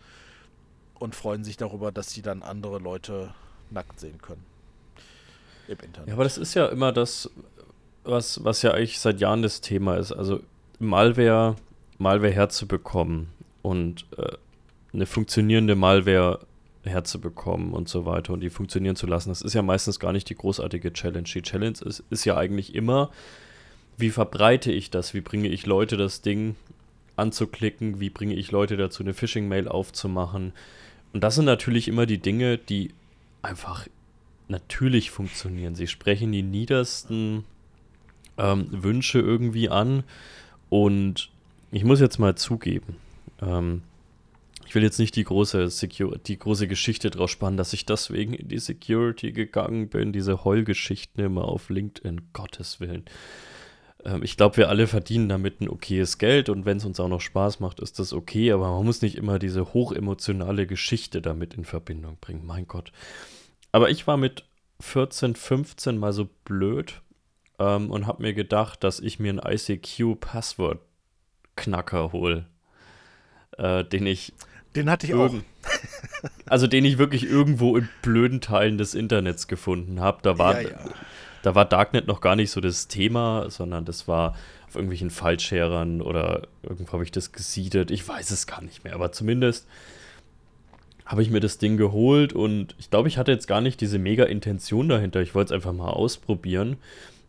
und 0.99 1.15
freuen 1.15 1.45
sich 1.45 1.57
darüber, 1.57 1.91
dass 1.91 2.11
sie 2.11 2.23
dann 2.23 2.43
andere 2.43 2.79
Leute 2.79 3.35
nackt 3.71 3.99
sehen 3.99 4.21
können. 4.21 4.45
Im 5.69 5.79
Internet. 5.79 6.09
Ja, 6.09 6.15
aber 6.15 6.25
das 6.25 6.39
ist 6.39 6.55
ja 6.55 6.67
immer 6.67 6.93
das, 6.93 7.31
was, 8.05 8.45
was 8.45 8.63
ja 8.63 8.73
eigentlich 8.73 9.01
seit 9.01 9.21
Jahren 9.21 9.43
das 9.43 9.61
Thema 9.61 9.97
ist. 9.97 10.13
Also 10.13 10.41
Malware, 10.79 11.57
Malware 11.99 12.33
herzubekommen 12.33 13.29
und 13.63 14.07
äh, 14.17 14.37
eine 14.93 15.07
funktionierende 15.07 15.77
Malware 15.77 16.41
herzubekommen 16.83 17.73
und 17.73 17.89
so 17.89 18.07
weiter 18.07 18.33
und 18.33 18.41
die 18.41 18.51
funktionieren 18.51 18.97
zu 18.97 19.07
lassen, 19.07 19.29
das 19.29 19.43
ist 19.43 19.55
ja 19.55 19.63
meistens 19.63 20.01
gar 20.01 20.13
nicht 20.13 20.29
die 20.31 20.35
großartige 20.35 20.93
Challenge. 20.93 21.25
Die 21.25 21.43
Challenge 21.43 21.79
ist, 21.85 22.03
ist 22.11 22.25
ja 22.25 22.37
eigentlich 22.37 22.75
immer, 22.75 23.11
wie 24.01 24.11
verbreite 24.11 24.73
ich 24.73 24.91
das? 24.91 25.15
Wie 25.15 25.21
bringe 25.21 25.49
ich 25.49 25.67
Leute 25.67 25.97
das 25.97 26.23
Ding 26.23 26.57
anzuklicken? 27.17 28.01
Wie 28.01 28.11
bringe 28.11 28.35
ich 28.35 28.51
Leute 28.51 28.77
dazu, 28.77 29.03
eine 29.03 29.15
Phishing-Mail 29.15 29.69
aufzumachen? 29.69 30.53
Und 31.13 31.23
das 31.23 31.35
sind 31.35 31.45
natürlich 31.45 31.89
immer 31.89 32.07
die 32.07 32.19
Dinge, 32.19 32.59
die 32.59 32.93
einfach 33.43 33.87
natürlich 34.49 35.11
funktionieren. 35.11 35.75
Sie 35.75 35.87
sprechen 35.87 36.33
die 36.33 36.43
niedersten 36.43 37.45
ähm, 38.39 38.67
Wünsche 38.71 39.21
irgendwie 39.21 39.69
an. 39.69 40.05
Und 40.69 41.31
ich 41.73 41.85
muss 41.85 42.01
jetzt 42.01 42.19
mal 42.19 42.35
zugeben, 42.37 42.97
ähm, 43.41 43.83
ich 44.67 44.75
will 44.77 44.83
jetzt 44.85 45.01
nicht 45.01 45.17
die 45.17 45.25
große, 45.25 45.69
die 46.27 46.39
große 46.39 46.69
Geschichte 46.69 47.11
draus 47.11 47.33
spannen, 47.33 47.57
dass 47.57 47.73
ich 47.73 47.87
deswegen 47.87 48.35
in 48.35 48.47
die 48.47 48.59
Security 48.59 49.33
gegangen 49.33 49.89
bin, 49.89 50.13
diese 50.13 50.45
Heulgeschichten 50.45 51.25
immer 51.25 51.47
auf 51.47 51.71
LinkedIn, 51.71 52.21
Gottes 52.33 52.79
Willen. 52.79 53.05
Ähm, 54.05 54.23
ich 54.23 54.37
glaube, 54.37 54.59
wir 54.59 54.69
alle 54.69 54.87
verdienen 54.87 55.29
damit 55.29 55.61
ein 55.61 55.69
okayes 55.69 56.19
Geld 56.19 56.49
und 56.49 56.65
wenn 56.65 56.77
es 56.79 56.85
uns 56.85 57.01
auch 57.01 57.09
noch 57.09 57.21
Spaß 57.21 57.61
macht, 57.61 57.81
ist 57.81 57.99
das 57.99 58.13
okay, 58.13 58.53
aber 58.53 58.71
man 58.71 58.85
muss 58.85 59.03
nicht 59.03 59.17
immer 59.17 59.39
diese 59.39 59.73
hochemotionale 59.75 60.67
Geschichte 60.67 61.23
damit 61.23 61.55
in 61.55 61.65
Verbindung 61.65 62.19
bringen, 62.21 62.47
mein 62.47 62.67
Gott. 62.67 62.93
Aber 63.73 63.91
ich 63.91 64.07
war 64.07 64.17
mit 64.17 64.45
14, 64.81 65.35
15 65.37 65.99
mal 65.99 66.13
so 66.13 66.29
blöd 66.45 67.03
ähm, 67.59 67.91
und 67.91 68.07
habe 68.07 68.23
mir 68.23 68.35
gedacht, 68.35 68.85
dass 68.85 69.01
ich 69.01 69.19
mir 69.21 69.31
einen 69.31 69.41
ICQ-Passwort-Knacker 69.45 72.13
hole, 72.13 72.47
äh, 73.59 73.85
den 73.85 74.07
ich. 74.07 74.33
Den 74.75 74.89
hatte 74.89 75.07
ich 75.07 75.13
auch. 75.15 75.35
also 76.47 76.67
den 76.69 76.85
ich 76.85 76.99
wirklich 76.99 77.29
irgendwo 77.29 77.77
in 77.77 77.89
blöden 78.03 78.41
Teilen 78.41 78.79
des 78.79 78.95
Internets 78.95 79.49
gefunden 79.49 80.01
habe. 80.01 80.21
Da 80.23 80.39
war, 80.39 80.63
ja, 80.63 80.71
ja. 80.71 80.79
Da 81.43 81.55
war 81.55 81.65
Darknet 81.65 82.07
noch 82.07 82.21
gar 82.21 82.37
nicht 82.37 82.51
so 82.51 82.61
das 82.61 82.89
Thema, 82.89 83.51
sondern 83.51 83.85
das 83.85 84.09
war 84.09 84.35
auf 84.69 84.75
irgendwelchen 84.75 85.11
Fallscherern 85.11 86.01
oder 86.01 86.47
irgendwo 86.63 86.93
habe 86.93 87.05
ich 87.05 87.11
das 87.11 87.33
gesiedet. 87.33 87.91
Ich 87.91 88.07
weiß 88.07 88.31
es 88.31 88.47
gar 88.47 88.63
nicht 88.63 88.85
mehr, 88.85 88.95
aber 88.95 89.13
zumindest 89.13 89.67
habe 91.05 91.23
ich 91.23 91.31
mir 91.31 91.41
das 91.41 91.59
Ding 91.59 91.77
geholt 91.77 92.33
und 92.33 92.77
ich 92.79 92.89
glaube, 92.89 93.09
ich 93.09 93.19
hatte 93.19 93.33
jetzt 93.33 93.49
gar 93.49 93.61
nicht 93.61 93.81
diese 93.81 93.99
mega 93.99 94.25
Intention 94.25 94.89
dahinter. 94.89 95.21
Ich 95.21 95.35
wollte 95.35 95.53
es 95.53 95.57
einfach 95.57 95.73
mal 95.73 95.91
ausprobieren. 95.91 96.77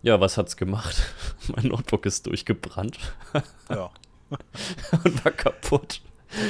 Ja, 0.04 0.20
was 0.20 0.38
hat's 0.38 0.56
gemacht? 0.56 1.02
mein 1.56 1.68
Notebook 1.68 2.06
ist 2.06 2.28
durchgebrannt. 2.28 3.00
ja. 3.70 3.90
und 5.04 5.26
war 5.26 5.32
kaputt. 5.32 6.02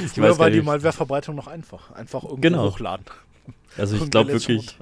Ich 0.06 0.12
Früher 0.12 0.38
war 0.38 0.50
die 0.50 0.62
Malware-Verbreitung 0.62 1.36
noch 1.36 1.48
einfach. 1.48 1.92
Einfach 1.92 2.24
irgendwo 2.24 2.42
genau. 2.42 2.66
hochladen. 2.66 3.06
Also 3.78 3.96
ich 3.96 4.12
glaube 4.12 4.34
wirklich. 4.34 4.78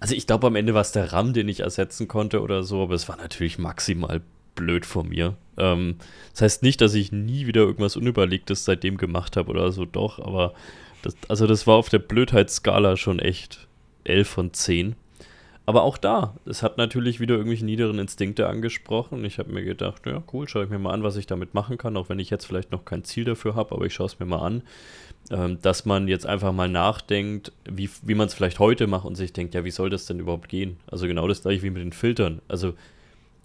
Also 0.00 0.14
ich 0.14 0.26
glaube 0.26 0.46
am 0.46 0.56
Ende 0.56 0.74
war 0.74 0.80
es 0.80 0.92
der 0.92 1.12
RAM, 1.12 1.32
den 1.32 1.48
ich 1.48 1.60
ersetzen 1.60 2.08
konnte 2.08 2.40
oder 2.42 2.62
so, 2.62 2.82
aber 2.82 2.94
es 2.94 3.08
war 3.08 3.16
natürlich 3.16 3.58
maximal 3.58 4.20
blöd 4.54 4.86
von 4.86 5.08
mir. 5.08 5.36
Ähm, 5.56 5.96
das 6.32 6.42
heißt 6.42 6.62
nicht, 6.62 6.80
dass 6.80 6.94
ich 6.94 7.12
nie 7.12 7.46
wieder 7.46 7.62
irgendwas 7.62 7.96
Unüberlegtes 7.96 8.64
seitdem 8.64 8.96
gemacht 8.96 9.36
habe 9.36 9.50
oder 9.50 9.72
so, 9.72 9.84
doch, 9.84 10.18
aber 10.18 10.54
das, 11.02 11.16
also 11.28 11.46
das 11.46 11.66
war 11.66 11.76
auf 11.76 11.88
der 11.88 11.98
Blödheitsskala 11.98 12.96
schon 12.96 13.18
echt 13.18 13.68
11 14.04 14.28
von 14.28 14.52
10. 14.52 14.96
Aber 15.66 15.82
auch 15.82 15.98
da, 15.98 16.34
es 16.46 16.64
hat 16.64 16.78
natürlich 16.78 17.20
wieder 17.20 17.36
irgendwelche 17.36 17.64
niederen 17.64 18.00
Instinkte 18.00 18.48
angesprochen. 18.48 19.24
Ich 19.24 19.38
habe 19.38 19.52
mir 19.52 19.62
gedacht, 19.62 20.04
ja, 20.04 20.22
cool, 20.32 20.48
schaue 20.48 20.64
ich 20.64 20.70
mir 20.70 20.80
mal 20.80 20.92
an, 20.92 21.04
was 21.04 21.16
ich 21.16 21.26
damit 21.26 21.54
machen 21.54 21.78
kann, 21.78 21.96
auch 21.96 22.08
wenn 22.08 22.18
ich 22.18 22.28
jetzt 22.28 22.46
vielleicht 22.46 22.72
noch 22.72 22.84
kein 22.84 23.04
Ziel 23.04 23.24
dafür 23.24 23.54
habe, 23.54 23.74
aber 23.74 23.86
ich 23.86 23.94
schaue 23.94 24.06
es 24.06 24.18
mir 24.18 24.26
mal 24.26 24.44
an. 24.44 24.62
Ähm, 25.30 25.58
dass 25.62 25.84
man 25.84 26.08
jetzt 26.08 26.26
einfach 26.26 26.52
mal 26.52 26.68
nachdenkt, 26.68 27.52
wie, 27.64 27.88
wie 28.02 28.14
man 28.14 28.26
es 28.26 28.34
vielleicht 28.34 28.58
heute 28.58 28.88
macht 28.88 29.04
und 29.04 29.14
sich 29.14 29.32
denkt, 29.32 29.54
ja, 29.54 29.64
wie 29.64 29.70
soll 29.70 29.88
das 29.88 30.06
denn 30.06 30.18
überhaupt 30.18 30.48
gehen? 30.48 30.78
Also 30.90 31.06
genau 31.06 31.28
das 31.28 31.42
gleiche 31.42 31.62
wie 31.62 31.70
mit 31.70 31.82
den 31.82 31.92
Filtern. 31.92 32.42
Also 32.48 32.74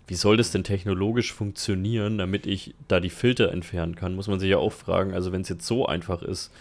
wie 0.07 0.15
soll 0.15 0.37
das 0.37 0.51
denn 0.51 0.63
technologisch 0.63 1.31
funktionieren, 1.33 2.17
damit 2.17 2.47
ich 2.47 2.73
da 2.87 2.99
die 2.99 3.09
Filter 3.09 3.51
entfernen 3.51 3.95
kann, 3.95 4.15
muss 4.15 4.27
man 4.27 4.39
sich 4.39 4.49
ja 4.49 4.57
auch 4.57 4.71
fragen. 4.71 5.13
Also 5.13 5.31
wenn 5.31 5.41
es 5.41 5.49
jetzt 5.49 5.67
so 5.67 5.85
einfach 5.85 6.23
ist, 6.23 6.51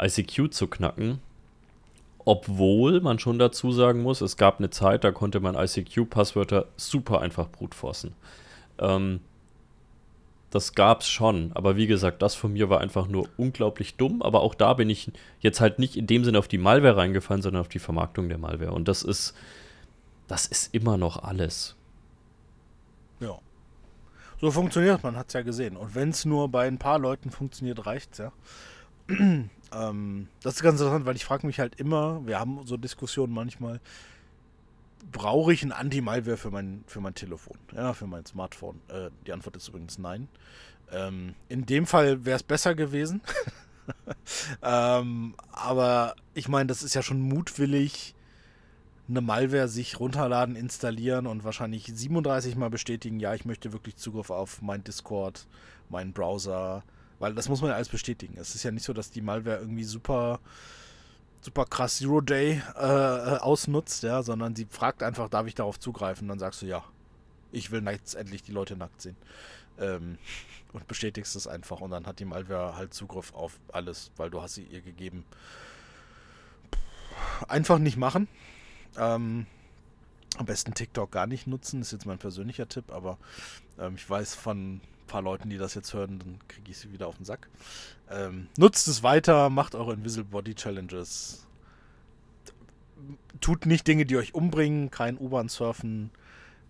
ICQ 0.00 0.52
zu 0.52 0.68
knacken. 0.68 1.18
Obwohl 2.24 3.00
man 3.00 3.18
schon 3.18 3.40
dazu 3.40 3.72
sagen 3.72 4.02
muss, 4.02 4.20
es 4.20 4.36
gab 4.36 4.58
eine 4.58 4.70
Zeit, 4.70 5.02
da 5.02 5.10
konnte 5.10 5.40
man 5.40 5.56
ICQ-Passwörter 5.56 6.66
super 6.76 7.20
einfach 7.20 7.50
brutforcen. 7.50 8.12
Ähm, 8.78 9.20
das 10.52 10.74
gab's 10.74 11.08
schon, 11.08 11.50
aber 11.54 11.76
wie 11.76 11.86
gesagt, 11.86 12.20
das 12.20 12.34
von 12.34 12.52
mir 12.52 12.68
war 12.68 12.82
einfach 12.82 13.08
nur 13.08 13.26
unglaublich 13.38 13.96
dumm. 13.96 14.20
Aber 14.20 14.42
auch 14.42 14.54
da 14.54 14.74
bin 14.74 14.90
ich 14.90 15.10
jetzt 15.40 15.62
halt 15.62 15.78
nicht 15.78 15.96
in 15.96 16.06
dem 16.06 16.24
Sinne 16.24 16.38
auf 16.38 16.46
die 16.46 16.58
Malware 16.58 16.98
reingefallen, 16.98 17.40
sondern 17.40 17.62
auf 17.62 17.68
die 17.68 17.78
Vermarktung 17.78 18.28
der 18.28 18.36
Malware. 18.36 18.72
Und 18.72 18.86
das 18.86 19.02
ist, 19.02 19.34
das 20.28 20.46
ist 20.46 20.74
immer 20.74 20.98
noch 20.98 21.22
alles. 21.22 21.74
Ja. 23.20 23.38
So 24.42 24.50
funktioniert 24.50 25.02
man, 25.02 25.16
hat 25.16 25.28
es 25.28 25.32
ja 25.32 25.40
gesehen. 25.40 25.74
Und 25.74 25.94
wenn 25.94 26.10
es 26.10 26.26
nur 26.26 26.50
bei 26.50 26.68
ein 26.68 26.78
paar 26.78 26.98
Leuten 26.98 27.30
funktioniert, 27.30 27.86
reicht's 27.86 28.18
ja. 28.18 28.32
Ähm, 29.74 30.28
das 30.42 30.56
ist 30.56 30.62
ganz 30.62 30.80
interessant, 30.80 31.06
weil 31.06 31.16
ich 31.16 31.24
frage 31.24 31.46
mich 31.46 31.58
halt 31.58 31.76
immer, 31.76 32.20
wir 32.26 32.38
haben 32.38 32.60
so 32.66 32.76
Diskussionen 32.76 33.32
manchmal, 33.32 33.80
brauche 35.10 35.52
ich 35.52 35.62
ein 35.62 35.72
Anti-Malware 35.72 36.36
für 36.36 36.50
mein, 36.50 36.84
für 36.86 37.00
mein 37.00 37.14
Telefon, 37.14 37.58
ja, 37.74 37.92
für 37.92 38.06
mein 38.06 38.24
Smartphone? 38.26 38.80
Äh, 38.88 39.10
die 39.26 39.32
Antwort 39.32 39.56
ist 39.56 39.68
übrigens 39.68 39.98
nein. 39.98 40.28
Ähm, 40.90 41.34
in 41.48 41.66
dem 41.66 41.86
Fall 41.86 42.24
wäre 42.24 42.36
es 42.36 42.42
besser 42.42 42.74
gewesen. 42.74 43.20
ähm, 44.62 45.34
aber 45.50 46.14
ich 46.34 46.48
meine, 46.48 46.68
das 46.68 46.82
ist 46.82 46.94
ja 46.94 47.02
schon 47.02 47.20
mutwillig, 47.20 48.14
eine 49.08 49.20
Malware 49.20 49.68
sich 49.68 49.98
runterladen, 49.98 50.56
installieren 50.56 51.26
und 51.26 51.44
wahrscheinlich 51.44 51.90
37 51.92 52.56
Mal 52.56 52.70
bestätigen, 52.70 53.20
ja, 53.20 53.34
ich 53.34 53.44
möchte 53.44 53.72
wirklich 53.72 53.96
Zugriff 53.96 54.30
auf 54.30 54.62
mein 54.62 54.84
Discord, 54.84 55.46
meinen 55.88 56.12
Browser, 56.12 56.84
weil 57.18 57.34
das 57.34 57.48
muss 57.48 57.60
man 57.60 57.70
ja 57.70 57.76
alles 57.76 57.88
bestätigen. 57.88 58.36
Es 58.38 58.54
ist 58.54 58.62
ja 58.62 58.70
nicht 58.70 58.84
so, 58.84 58.92
dass 58.92 59.10
die 59.10 59.20
Malware 59.20 59.58
irgendwie 59.58 59.84
super, 59.84 60.40
super 61.42 61.66
krass 61.66 61.98
Zero 61.98 62.20
Day 62.20 62.62
äh, 62.76 62.80
äh, 62.80 63.38
ausnutzt, 63.38 64.02
ja, 64.04 64.22
sondern 64.22 64.56
sie 64.56 64.66
fragt 64.70 65.02
einfach, 65.02 65.28
darf 65.28 65.46
ich 65.46 65.54
darauf 65.54 65.78
zugreifen? 65.78 66.28
Dann 66.28 66.38
sagst 66.38 66.62
du 66.62 66.66
ja. 66.66 66.82
Ich 67.50 67.70
will 67.70 67.86
jetzt 67.86 68.14
endlich 68.14 68.42
die 68.42 68.52
Leute 68.52 68.76
nackt 68.76 69.02
sehen. 69.02 69.16
Ähm, 69.78 70.16
und 70.72 70.86
bestätigst 70.88 71.36
es 71.36 71.46
einfach 71.46 71.80
und 71.80 71.90
dann 71.90 72.06
hat 72.06 72.18
die 72.18 72.24
Malware 72.24 72.76
halt 72.76 72.94
Zugriff 72.94 73.34
auf 73.34 73.58
alles, 73.72 74.10
weil 74.16 74.30
du 74.30 74.40
hast 74.40 74.54
sie 74.54 74.62
ihr 74.62 74.80
gegeben. 74.80 75.24
Einfach 77.48 77.78
nicht 77.78 77.98
machen. 77.98 78.28
Ähm, 78.96 79.46
am 80.38 80.46
besten 80.46 80.72
TikTok 80.72 81.10
gar 81.10 81.26
nicht 81.26 81.46
nutzen, 81.46 81.82
ist 81.82 81.92
jetzt 81.92 82.06
mein 82.06 82.18
persönlicher 82.18 82.68
Tipp, 82.68 82.90
aber 82.90 83.18
ähm, 83.78 83.96
ich 83.96 84.08
weiß 84.08 84.34
von 84.34 84.80
paar 85.06 85.22
Leuten, 85.22 85.50
die 85.50 85.58
das 85.58 85.74
jetzt 85.74 85.92
hören, 85.94 86.18
dann 86.18 86.38
kriege 86.48 86.70
ich 86.70 86.78
sie 86.78 86.92
wieder 86.92 87.06
auf 87.06 87.16
den 87.16 87.24
Sack. 87.24 87.48
Ähm, 88.10 88.48
nutzt 88.58 88.88
es 88.88 89.02
weiter, 89.02 89.50
macht 89.50 89.74
eure 89.74 89.94
Invisible 89.94 90.30
Body 90.30 90.54
Challenges. 90.54 91.46
Tut 93.40 93.66
nicht 93.66 93.86
Dinge, 93.86 94.06
die 94.06 94.16
euch 94.16 94.34
umbringen, 94.34 94.90
kein 94.90 95.18
U-Bahn 95.18 95.48
surfen, 95.48 96.10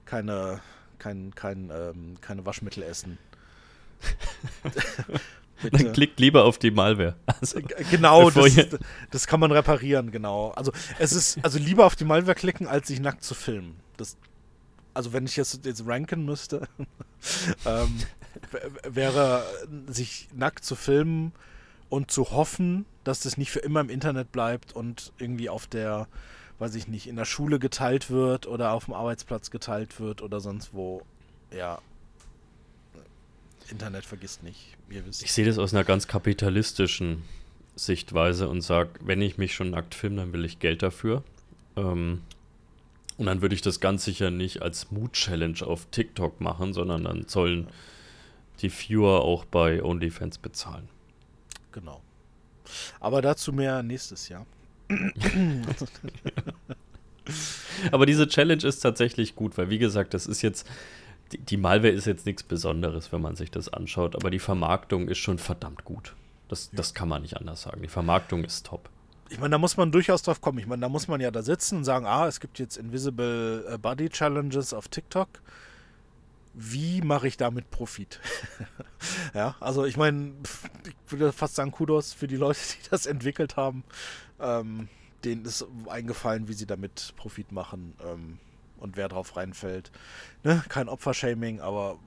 keine, 0.05 0.61
kein, 0.99 1.35
kein, 1.35 1.71
ähm, 1.71 2.17
keine 2.21 2.47
Waschmittel 2.47 2.83
essen. 2.83 3.19
Dann 5.71 5.93
klickt 5.93 6.19
lieber 6.19 6.45
auf 6.45 6.59
die 6.59 6.71
Malware. 6.71 7.15
Also, 7.27 7.61
genau, 7.91 8.31
das, 8.31 8.57
das, 9.11 9.27
kann 9.27 9.39
man 9.39 9.53
reparieren, 9.53 10.11
genau. 10.11 10.51
Also 10.51 10.73
es 10.99 11.13
ist, 11.13 11.39
also 11.45 11.59
lieber 11.59 11.87
auf 11.87 11.95
die 11.95 12.05
Malware 12.05 12.35
klicken, 12.35 12.67
als 12.67 12.89
sich 12.89 13.01
nackt 13.01 13.23
zu 13.23 13.35
filmen. 13.35 13.77
Das, 13.97 14.17
also 14.95 15.13
wenn 15.13 15.25
ich 15.25 15.37
jetzt, 15.37 15.65
jetzt 15.65 15.87
ranken 15.87 16.25
müsste, 16.25 16.69
ähm, 17.67 17.99
wäre, 18.83 19.45
sich 19.87 20.29
nackt 20.35 20.65
zu 20.65 20.75
filmen 20.75 21.33
und 21.89 22.11
zu 22.11 22.31
hoffen, 22.31 22.87
dass 23.05 23.21
das 23.21 23.37
nicht 23.37 23.51
für 23.51 23.59
immer 23.59 23.81
im 23.81 23.91
Internet 23.91 24.33
bleibt 24.33 24.73
und 24.73 25.13
irgendwie 25.19 25.49
auf 25.49 25.67
der, 25.67 26.09
weiß 26.59 26.75
ich 26.75 26.89
nicht, 26.89 27.07
in 27.07 27.17
der 27.17 27.25
Schule 27.25 27.59
geteilt 27.59 28.11
wird 28.11 28.47
oder 28.47 28.73
auf 28.73 28.87
dem 28.87 28.95
Arbeitsplatz 28.95 29.51
geteilt 29.51 30.01
wird 30.01 30.23
oder 30.23 30.41
sonst 30.41 30.73
wo. 30.73 31.03
Ja. 31.55 31.81
Internet 33.69 34.05
vergisst 34.05 34.43
nicht. 34.43 34.77
Ich 35.23 35.33
sehe 35.33 35.47
das 35.47 35.59
aus 35.59 35.73
einer 35.73 35.85
ganz 35.85 36.07
kapitalistischen 36.07 37.23
Sichtweise 37.75 38.49
und 38.49 38.61
sage, 38.61 38.91
wenn 39.01 39.23
ich 39.23 39.39
mich 39.39 39.55
schon 39.55 39.71
nackt 39.71 39.95
filme, 39.95 40.17
dann 40.17 40.33
will 40.33 40.45
ich 40.45 40.59
Geld 40.59 40.83
dafür. 40.83 41.23
Ähm, 41.77 42.23
und 43.17 43.27
dann 43.27 43.43
würde 43.43 43.55
ich 43.55 43.63
das 43.63 43.81
ganz 43.81 44.05
sicher 44.05 44.31
nicht 44.31 44.63
als 44.63 44.91
Mood-Challenge 44.91 45.63
auf 45.63 45.87
TikTok 45.91 46.41
machen, 46.41 46.73
sondern 46.73 47.05
dann 47.05 47.29
sollen 47.29 47.69
die 48.61 48.71
Viewer 48.71 49.23
auch 49.23 49.45
bei 49.45 49.83
OnlyFans 49.83 50.39
bezahlen. 50.39 50.89
Genau. 51.73 52.01
Aber 53.01 53.23
dazu 53.23 53.53
mehr 53.53 53.83
nächstes 53.83 54.29
Jahr. 54.29 54.47
Aber 57.93 58.07
diese 58.07 58.27
Challenge 58.29 58.65
ist 58.65 58.81
tatsächlich 58.81 59.37
gut, 59.37 59.57
weil 59.59 59.71
wie 59.71 59.79
gesagt, 59.79 60.15
das 60.15 60.27
ist 60.27 60.43
jetzt, 60.43 60.67
die, 61.33 61.57
Malware 61.57 61.93
ist 61.93 62.07
jetzt 62.07 62.27
nichts 62.27 62.43
Besonderes, 62.43 63.13
wenn 63.13 63.23
man 63.23 63.37
sich 63.37 63.51
das 63.51 63.69
anschaut, 63.69 64.17
aber 64.17 64.31
die 64.31 64.39
Vermarktung 64.39 65.09
ist 65.09 65.19
schon 65.19 65.39
verdammt 65.39 65.85
gut. 65.85 66.15
Das, 66.49 66.67
ja. 66.67 66.77
das 66.77 66.95
kann 66.95 67.09
man 67.09 67.23
nicht 67.23 67.37
anders 67.37 67.63
sagen. 67.63 67.81
Die 67.83 67.89
Vermarktung 67.89 68.45
ist 68.45 68.67
top. 68.67 68.91
Ich 69.31 69.39
meine, 69.39 69.53
da 69.53 69.59
muss 69.59 69.79
man 69.79 69.91
durchaus 69.91 70.23
drauf 70.23 70.43
kommen. 70.43 70.59
Ich 70.59 70.67
meine, 70.67 70.83
da 70.83 70.91
muss 70.91 71.09
man 71.09 71.21
ja 71.21 71.31
da 71.31 71.43
sitzen 71.43 71.79
und 71.79 71.85
sagen, 71.85 72.05
ah, 72.05 72.27
es 72.27 72.39
gibt 72.41 72.59
jetzt 72.59 72.77
Invisible 72.77 73.65
äh, 73.67 73.79
Body 73.79 74.11
Challenges 74.11 74.75
auf 74.75 74.89
TikTok. 74.89 75.29
Wie 76.55 77.01
mache 77.01 77.29
ich 77.29 77.37
damit 77.37 77.71
Profit? 77.71 78.21
ja, 79.35 79.57
also 79.61 79.85
ich 79.85 79.97
meine, 79.97 80.35
ich 80.85 81.13
würde 81.13 81.33
fast 81.33 81.55
sagen, 81.55 81.71
Kudos 81.71 82.13
für 82.13 82.27
die 82.27 82.37
Leute, 82.37 82.61
die 82.85 82.91
das 82.91 83.07
entwickelt 83.07 83.57
haben. 83.57 83.85
Ähm, 84.41 84.89
denen 85.25 85.45
ist 85.45 85.65
eingefallen, 85.89 86.49
wie 86.49 86.55
sie 86.55 86.67
damit 86.67 87.15
Profit 87.17 87.53
machen 87.53 87.95
ähm, 88.05 88.39
und 88.79 88.97
wer 88.97 89.09
drauf 89.09 89.37
reinfällt. 89.37 89.93
Ne? 90.43 90.63
Kein 90.69 90.89
Opfershaming, 90.89 91.61
aber 91.61 91.99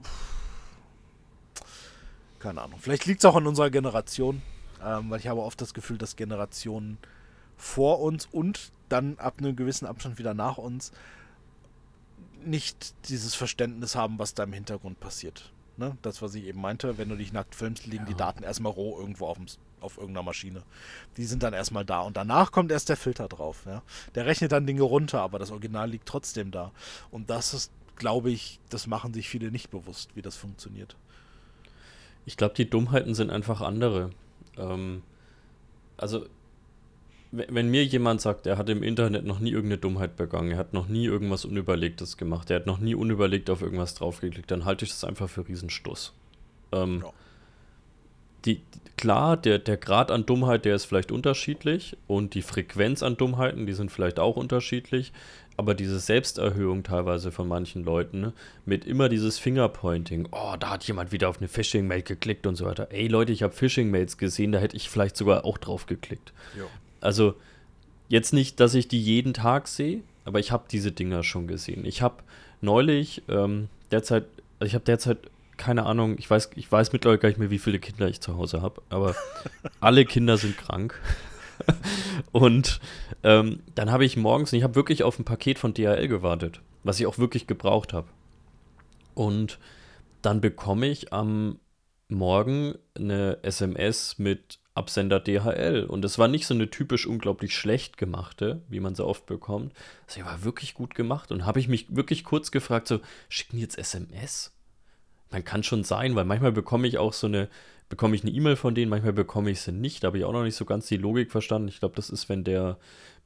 keine 2.38 2.60
Ahnung. 2.60 2.78
Vielleicht 2.80 3.06
liegt 3.06 3.20
es 3.20 3.24
auch 3.24 3.36
an 3.36 3.46
unserer 3.46 3.70
Generation, 3.70 4.42
ähm, 4.84 5.10
weil 5.10 5.18
ich 5.18 5.28
habe 5.28 5.40
oft 5.40 5.60
das 5.60 5.74
Gefühl, 5.74 5.98
dass 5.98 6.16
Generationen 6.16 6.98
vor 7.56 8.00
uns 8.00 8.26
und 8.30 8.70
dann 8.88 9.18
ab 9.18 9.36
einem 9.38 9.56
gewissen 9.56 9.86
Abstand 9.86 10.18
wieder 10.18 10.34
nach 10.34 10.58
uns 10.58 10.92
nicht 12.46 12.94
dieses 13.08 13.34
Verständnis 13.34 13.94
haben, 13.94 14.18
was 14.18 14.34
da 14.34 14.44
im 14.44 14.52
Hintergrund 14.52 15.00
passiert. 15.00 15.52
Ne? 15.76 15.96
Das, 16.02 16.22
was 16.22 16.34
ich 16.34 16.44
eben 16.44 16.60
meinte, 16.60 16.96
wenn 16.98 17.08
du 17.08 17.16
dich 17.16 17.32
nackt 17.32 17.54
filmst, 17.54 17.86
liegen 17.86 18.04
ja. 18.04 18.10
die 18.10 18.16
Daten 18.16 18.42
erstmal 18.42 18.72
roh 18.72 18.98
irgendwo 18.98 19.26
auf, 19.26 19.36
dem, 19.36 19.46
auf 19.80 19.98
irgendeiner 19.98 20.24
Maschine. 20.24 20.62
Die 21.16 21.26
sind 21.26 21.42
dann 21.42 21.52
erstmal 21.52 21.84
da 21.84 22.00
und 22.00 22.16
danach 22.16 22.50
kommt 22.50 22.72
erst 22.72 22.88
der 22.88 22.96
Filter 22.96 23.28
drauf. 23.28 23.64
Ja? 23.66 23.82
Der 24.14 24.26
rechnet 24.26 24.52
dann 24.52 24.66
Dinge 24.66 24.82
runter, 24.82 25.20
aber 25.20 25.38
das 25.38 25.50
Original 25.50 25.90
liegt 25.90 26.06
trotzdem 26.08 26.50
da. 26.50 26.72
Und 27.10 27.28
das 27.28 27.52
ist, 27.52 27.72
glaube 27.96 28.30
ich, 28.30 28.58
das 28.70 28.86
machen 28.86 29.12
sich 29.12 29.28
viele 29.28 29.50
nicht 29.50 29.70
bewusst, 29.70 30.10
wie 30.14 30.22
das 30.22 30.36
funktioniert. 30.36 30.96
Ich 32.24 32.36
glaube, 32.36 32.54
die 32.54 32.68
Dummheiten 32.68 33.14
sind 33.14 33.30
einfach 33.30 33.60
andere. 33.60 34.10
Ähm, 34.56 35.02
also 35.96 36.26
wenn 37.32 37.70
mir 37.70 37.84
jemand 37.84 38.20
sagt, 38.20 38.46
er 38.46 38.56
hat 38.56 38.68
im 38.68 38.82
Internet 38.82 39.24
noch 39.24 39.40
nie 39.40 39.50
irgendeine 39.50 39.78
Dummheit 39.78 40.16
begangen, 40.16 40.52
er 40.52 40.58
hat 40.58 40.72
noch 40.72 40.88
nie 40.88 41.06
irgendwas 41.06 41.44
Unüberlegtes 41.44 42.16
gemacht, 42.16 42.50
er 42.50 42.56
hat 42.56 42.66
noch 42.66 42.78
nie 42.78 42.94
unüberlegt 42.94 43.50
auf 43.50 43.62
irgendwas 43.62 43.94
draufgeklickt, 43.94 44.50
dann 44.50 44.64
halte 44.64 44.84
ich 44.84 44.92
das 44.92 45.04
einfach 45.04 45.28
für 45.28 45.46
Riesenstuss. 45.46 46.14
Ähm, 46.72 47.02
ja. 47.04 47.12
die, 48.44 48.60
klar, 48.96 49.36
der, 49.36 49.58
der 49.58 49.76
Grad 49.76 50.10
an 50.10 50.24
Dummheit, 50.24 50.64
der 50.64 50.76
ist 50.76 50.84
vielleicht 50.84 51.12
unterschiedlich 51.12 51.96
und 52.06 52.34
die 52.34 52.42
Frequenz 52.42 53.02
an 53.02 53.16
Dummheiten, 53.16 53.66
die 53.66 53.72
sind 53.72 53.90
vielleicht 53.90 54.18
auch 54.18 54.36
unterschiedlich, 54.36 55.12
aber 55.56 55.74
diese 55.74 55.98
Selbsterhöhung 55.98 56.82
teilweise 56.82 57.32
von 57.32 57.48
manchen 57.48 57.82
Leuten, 57.82 58.20
ne, 58.20 58.32
mit 58.64 58.84
immer 58.84 59.08
dieses 59.08 59.38
Fingerpointing, 59.38 60.28
oh, 60.30 60.54
da 60.58 60.70
hat 60.70 60.84
jemand 60.84 61.12
wieder 61.12 61.28
auf 61.28 61.38
eine 61.38 61.48
Phishing-Mail 61.48 62.02
geklickt 62.02 62.46
und 62.46 62.56
so 62.56 62.66
weiter. 62.66 62.88
Ey 62.90 63.08
Leute, 63.08 63.32
ich 63.32 63.42
habe 63.42 63.54
Phishing-Mails 63.54 64.18
gesehen, 64.18 64.52
da 64.52 64.58
hätte 64.58 64.76
ich 64.76 64.90
vielleicht 64.90 65.16
sogar 65.16 65.44
auch 65.44 65.58
drauf 65.58 65.86
geklickt. 65.86 66.32
Jo. 66.56 66.66
Also 67.00 67.34
jetzt 68.08 68.32
nicht, 68.32 68.60
dass 68.60 68.74
ich 68.74 68.88
die 68.88 69.02
jeden 69.02 69.34
Tag 69.34 69.68
sehe, 69.68 70.02
aber 70.24 70.38
ich 70.38 70.52
habe 70.52 70.64
diese 70.70 70.92
Dinger 70.92 71.22
schon 71.22 71.46
gesehen. 71.46 71.84
Ich 71.84 72.02
habe 72.02 72.22
neulich 72.60 73.22
ähm, 73.28 73.68
derzeit, 73.90 74.24
also 74.58 74.68
ich 74.68 74.74
habe 74.74 74.84
derzeit 74.84 75.18
keine 75.56 75.86
Ahnung, 75.86 76.16
ich 76.18 76.28
weiß, 76.28 76.50
ich 76.56 76.70
weiß 76.70 76.92
mittlerweile 76.92 77.18
gar 77.18 77.28
nicht 77.28 77.38
mehr, 77.38 77.50
wie 77.50 77.58
viele 77.58 77.78
Kinder 77.78 78.08
ich 78.08 78.20
zu 78.20 78.36
Hause 78.36 78.62
habe, 78.62 78.82
aber 78.88 79.14
alle 79.80 80.04
Kinder 80.04 80.36
sind 80.36 80.56
krank. 80.56 81.00
und 82.32 82.80
ähm, 83.22 83.60
dann 83.74 83.90
habe 83.90 84.04
ich 84.04 84.16
morgens, 84.16 84.52
ich 84.52 84.62
habe 84.62 84.74
wirklich 84.74 85.02
auf 85.02 85.18
ein 85.18 85.24
Paket 85.24 85.58
von 85.58 85.72
DHL 85.72 86.08
gewartet, 86.08 86.60
was 86.84 87.00
ich 87.00 87.06
auch 87.06 87.18
wirklich 87.18 87.46
gebraucht 87.46 87.92
habe. 87.92 88.08
Und 89.14 89.58
dann 90.22 90.40
bekomme 90.40 90.86
ich 90.86 91.12
am 91.12 91.58
Morgen 92.08 92.74
eine 92.94 93.38
SMS 93.42 94.18
mit 94.18 94.58
Absender 94.76 95.20
DHL. 95.20 95.84
Und 95.84 96.04
es 96.04 96.18
war 96.18 96.28
nicht 96.28 96.46
so 96.46 96.54
eine 96.54 96.70
typisch 96.70 97.06
unglaublich 97.06 97.54
schlecht 97.54 97.96
gemachte, 97.96 98.60
wie 98.68 98.80
man 98.80 98.94
so 98.94 99.06
oft 99.06 99.26
bekommt. 99.26 99.72
Sie 100.06 100.24
war 100.24 100.44
wirklich 100.44 100.74
gut 100.74 100.94
gemacht. 100.94 101.32
Und 101.32 101.46
habe 101.46 101.60
ich 101.60 101.68
mich 101.68 101.86
wirklich 101.94 102.24
kurz 102.24 102.50
gefragt, 102.50 102.88
so, 102.88 103.00
schicken 103.28 103.58
jetzt 103.58 103.78
SMS? 103.78 104.52
Man 105.30 105.44
kann 105.44 105.62
schon 105.62 105.84
sein, 105.84 106.14
weil 106.14 106.24
manchmal 106.24 106.52
bekomme 106.52 106.86
ich 106.86 106.98
auch 106.98 107.12
so 107.12 107.26
eine, 107.26 107.48
bekomme 107.88 108.16
ich 108.16 108.22
eine 108.22 108.32
E-Mail 108.32 108.56
von 108.56 108.74
denen, 108.74 108.90
manchmal 108.90 109.12
bekomme 109.12 109.50
ich 109.50 109.60
sie 109.60 109.72
nicht. 109.72 110.02
Da 110.02 110.08
habe 110.08 110.18
ich 110.18 110.24
auch 110.24 110.32
noch 110.32 110.44
nicht 110.44 110.56
so 110.56 110.64
ganz 110.64 110.86
die 110.86 110.96
Logik 110.96 111.30
verstanden. 111.30 111.68
Ich 111.68 111.80
glaube, 111.80 111.96
das 111.96 112.10
ist, 112.10 112.28
wenn 112.28 112.44
der, 112.44 112.76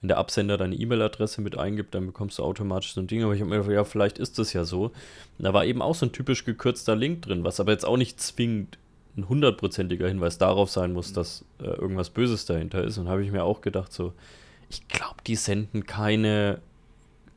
wenn 0.00 0.08
der 0.08 0.18
Absender 0.18 0.56
deine 0.56 0.76
E-Mail-Adresse 0.76 1.40
mit 1.40 1.58
eingibt, 1.58 1.94
dann 1.94 2.06
bekommst 2.06 2.38
du 2.38 2.42
automatisch 2.42 2.94
so 2.94 3.00
ein 3.00 3.06
Ding. 3.06 3.22
Aber 3.22 3.34
ich 3.34 3.40
habe 3.40 3.50
mir 3.50 3.56
gedacht, 3.56 3.72
ja, 3.72 3.84
vielleicht 3.84 4.18
ist 4.18 4.38
das 4.38 4.52
ja 4.52 4.64
so. 4.64 4.84
Und 4.84 5.44
da 5.44 5.52
war 5.52 5.64
eben 5.64 5.82
auch 5.82 5.94
so 5.94 6.06
ein 6.06 6.12
typisch 6.12 6.44
gekürzter 6.44 6.96
Link 6.96 7.22
drin, 7.22 7.44
was 7.44 7.60
aber 7.60 7.72
jetzt 7.72 7.84
auch 7.84 7.96
nicht 7.96 8.20
zwingend 8.20 8.78
ein 9.20 9.28
hundertprozentiger 9.28 10.08
Hinweis 10.08 10.38
darauf 10.38 10.70
sein 10.70 10.92
muss, 10.92 11.12
dass 11.12 11.44
äh, 11.60 11.64
irgendwas 11.64 12.10
Böses 12.10 12.46
dahinter 12.46 12.82
ist. 12.84 12.98
Und 12.98 13.08
habe 13.08 13.24
ich 13.24 13.30
mir 13.30 13.44
auch 13.44 13.60
gedacht, 13.60 13.92
so, 13.92 14.12
ich 14.68 14.86
glaube, 14.88 15.16
die 15.26 15.36
senden 15.36 15.86
keine. 15.86 16.60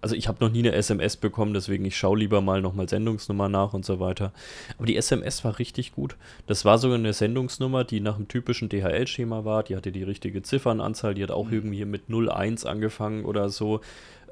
Also 0.02 0.16
ich 0.16 0.28
habe 0.28 0.44
noch 0.44 0.52
nie 0.52 0.60
eine 0.60 0.74
SMS 0.74 1.16
bekommen, 1.16 1.54
deswegen 1.54 1.86
ich 1.86 1.98
schaue 1.98 2.20
lieber 2.20 2.42
mal 2.42 2.62
nochmal 2.62 2.90
Sendungsnummer 2.90 3.48
nach 3.48 3.74
und 3.74 3.86
so 3.86 4.02
weiter. 4.02 4.34
Aber 4.78 4.86
die 4.86 4.98
SMS 4.98 5.46
war 5.46 5.60
richtig 5.60 5.94
gut. 5.94 6.18
Das 6.46 6.66
war 6.66 6.78
sogar 6.78 6.98
eine 6.98 7.14
Sendungsnummer, 7.14 7.86
die 7.86 8.02
nach 8.02 8.18
dem 8.18 8.28
typischen 8.28 8.68
DHL-Schema 8.68 9.46
war. 9.46 9.64
Die 9.64 9.78
hatte 9.78 9.94
die 9.94 10.04
richtige 10.04 10.42
Ziffernanzahl, 10.42 11.14
die 11.14 11.24
hat 11.24 11.32
auch 11.32 11.48
mhm. 11.48 11.54
irgendwie 11.54 11.86
mit 11.86 12.10
01 12.10 12.66
angefangen 12.66 13.24
oder 13.24 13.48
so. 13.48 13.80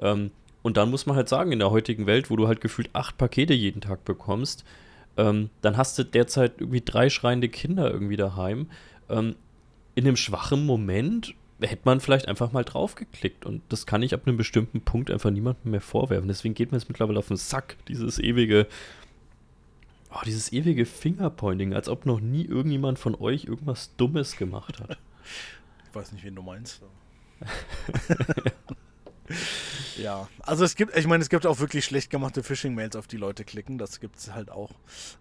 Ähm, 0.01 0.31
und 0.61 0.75
dann 0.75 0.91
muss 0.91 1.05
man 1.05 1.15
halt 1.15 1.29
sagen, 1.29 1.53
in 1.53 1.59
der 1.59 1.71
heutigen 1.71 2.05
Welt, 2.05 2.29
wo 2.29 2.35
du 2.35 2.47
halt 2.47 2.59
gefühlt 2.59 2.89
acht 2.91 3.17
Pakete 3.17 3.53
jeden 3.53 3.79
Tag 3.79 4.03
bekommst, 4.03 4.65
ähm, 5.17 5.49
dann 5.61 5.77
hast 5.77 5.97
du 5.99 6.03
derzeit 6.03 6.59
irgendwie 6.59 6.81
drei 6.81 7.09
schreiende 7.09 7.49
Kinder 7.49 7.91
irgendwie 7.91 8.17
daheim. 8.17 8.69
Ähm, 9.09 9.35
in 9.95 10.05
einem 10.05 10.15
schwachen 10.15 10.65
Moment 10.65 11.35
hätte 11.59 11.81
man 11.85 11.99
vielleicht 11.99 12.27
einfach 12.27 12.51
mal 12.51 12.63
draufgeklickt 12.63 13.45
und 13.45 13.61
das 13.69 13.85
kann 13.85 14.01
ich 14.01 14.13
ab 14.13 14.21
einem 14.25 14.37
bestimmten 14.37 14.81
Punkt 14.81 15.11
einfach 15.11 15.29
niemandem 15.29 15.71
mehr 15.71 15.81
vorwerfen. 15.81 16.27
Deswegen 16.27 16.53
geht 16.53 16.71
mir 16.71 16.77
jetzt 16.77 16.89
mittlerweile 16.89 17.19
auf 17.19 17.27
den 17.27 17.37
Sack, 17.37 17.77
dieses 17.87 18.17
ewige, 18.19 18.67
oh, 20.11 20.21
dieses 20.25 20.51
ewige 20.51 20.85
Fingerpointing, 20.85 21.73
als 21.73 21.89
ob 21.89 22.05
noch 22.05 22.19
nie 22.19 22.45
irgendjemand 22.45 22.97
von 22.99 23.15
euch 23.15 23.45
irgendwas 23.45 23.95
Dummes 23.97 24.37
gemacht 24.37 24.79
hat. 24.79 24.97
Ich 25.87 25.95
weiß 25.95 26.13
nicht, 26.13 26.23
wen 26.23 26.35
du 26.35 26.41
meinst. 26.41 26.81
Ja, 29.97 30.29
also 30.39 30.63
es 30.63 30.75
gibt, 30.75 30.97
ich 30.97 31.05
meine, 31.05 31.21
es 31.21 31.29
gibt 31.29 31.45
auch 31.45 31.59
wirklich 31.59 31.83
schlecht 31.85 32.09
gemachte 32.09 32.43
Phishing-Mails, 32.43 32.95
auf 32.95 33.07
die 33.07 33.17
Leute 33.17 33.43
klicken. 33.43 33.77
Das 33.77 33.99
gibt 33.99 34.17
es 34.17 34.33
halt 34.33 34.49
auch. 34.49 34.71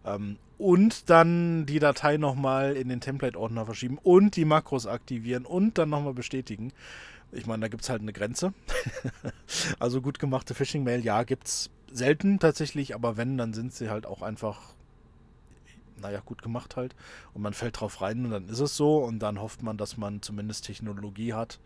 Ähm, 0.07 0.39
und 0.59 1.11
dann 1.11 1.67
die 1.67 1.81
Datei 1.81 2.17
nochmal 2.17 2.77
in 2.77 2.89
den 2.89 3.01
Template-Ordner 3.01 3.67
verschieben 3.67 3.99
und 4.03 4.37
die 4.37 4.45
Makros 4.45 4.87
aktivieren 4.87 5.45
und 5.45 5.77
dann 5.77 5.91
nochmal 5.91 6.15
bestätigen. 6.15 6.73
Ich 7.33 7.47
meine, 7.47 7.63
da 7.63 7.69
gibt 7.69 7.83
es 7.83 7.91
halt 7.91 8.01
eine 8.01 8.13
Grenze. 8.13 8.55
also 9.79 10.01
gut 10.01 10.19
gemachte 10.19 10.55
Phishing-Mail, 10.55 11.05
ja, 11.05 11.25
gibt 11.25 11.49
es 11.49 11.71
selten 11.93 12.39
tatsächlich, 12.39 12.95
aber 12.95 13.17
wenn, 13.17 13.37
dann 13.37 13.53
sind 13.53 13.75
sie 13.75 13.91
halt 13.91 14.07
auch 14.07 14.23
einfach 14.23 14.61
naja, 16.01 16.21
gut 16.25 16.43
gemacht 16.43 16.77
halt. 16.77 16.95
Und 17.35 17.43
man 17.43 17.53
fällt 17.53 17.81
drauf 17.81 18.01
rein 18.01 18.25
und 18.25 18.31
dann 18.31 18.49
ist 18.49 18.61
es 18.61 18.77
so. 18.77 18.99
Und 18.99 19.19
dann 19.21 19.41
hofft 19.41 19.63
man, 19.63 19.77
dass 19.77 19.97
man 19.97 20.23
zumindest 20.23 20.67
Technologie 20.67 21.35
hat, 21.35 21.59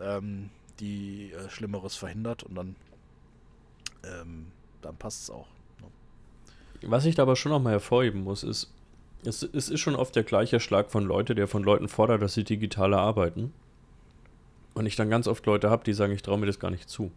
ähm, 0.00 0.50
die 0.82 1.32
äh, 1.32 1.48
Schlimmeres 1.48 1.94
verhindert 1.94 2.42
und 2.42 2.56
dann, 2.56 2.76
ähm, 4.04 4.48
dann 4.82 4.96
passt 4.96 5.22
es 5.22 5.30
auch. 5.30 5.46
Ne? 5.80 6.90
Was 6.90 7.04
ich 7.04 7.14
da 7.14 7.22
aber 7.22 7.36
schon 7.36 7.52
noch 7.52 7.62
mal 7.62 7.70
hervorheben 7.70 8.24
muss, 8.24 8.42
ist, 8.42 8.72
es, 9.24 9.44
es 9.44 9.68
ist 9.68 9.80
schon 9.80 9.94
oft 9.94 10.14
der 10.16 10.24
gleiche 10.24 10.58
Schlag 10.58 10.90
von 10.90 11.04
Leuten, 11.04 11.36
der 11.36 11.46
von 11.46 11.62
Leuten 11.62 11.88
fordert, 11.88 12.20
dass 12.20 12.34
sie 12.34 12.44
digitale 12.44 12.98
arbeiten. 12.98 13.52
Und 14.74 14.86
ich 14.86 14.96
dann 14.96 15.08
ganz 15.08 15.28
oft 15.28 15.46
Leute 15.46 15.70
habe, 15.70 15.84
die 15.84 15.92
sagen, 15.92 16.12
ich 16.12 16.22
traue 16.22 16.38
mir 16.38 16.46
das 16.46 16.58
gar 16.58 16.70
nicht 16.70 16.88
zu. 16.88 17.12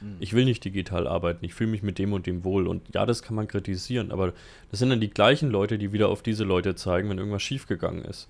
Hm. 0.00 0.16
Ich 0.20 0.32
will 0.32 0.44
nicht 0.44 0.64
digital 0.64 1.08
arbeiten, 1.08 1.44
ich 1.44 1.54
fühle 1.54 1.70
mich 1.70 1.82
mit 1.82 1.98
dem 1.98 2.12
und 2.12 2.26
dem 2.26 2.44
wohl. 2.44 2.68
Und 2.68 2.94
ja, 2.94 3.06
das 3.06 3.22
kann 3.22 3.34
man 3.34 3.48
kritisieren, 3.48 4.12
aber 4.12 4.34
das 4.70 4.78
sind 4.78 4.90
dann 4.90 5.00
die 5.00 5.10
gleichen 5.10 5.50
Leute, 5.50 5.78
die 5.78 5.92
wieder 5.92 6.10
auf 6.10 6.22
diese 6.22 6.44
Leute 6.44 6.76
zeigen, 6.76 7.08
wenn 7.08 7.18
irgendwas 7.18 7.42
schiefgegangen 7.42 8.04
ist. 8.04 8.28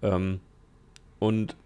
Ähm, 0.00 0.40
und 1.18 1.56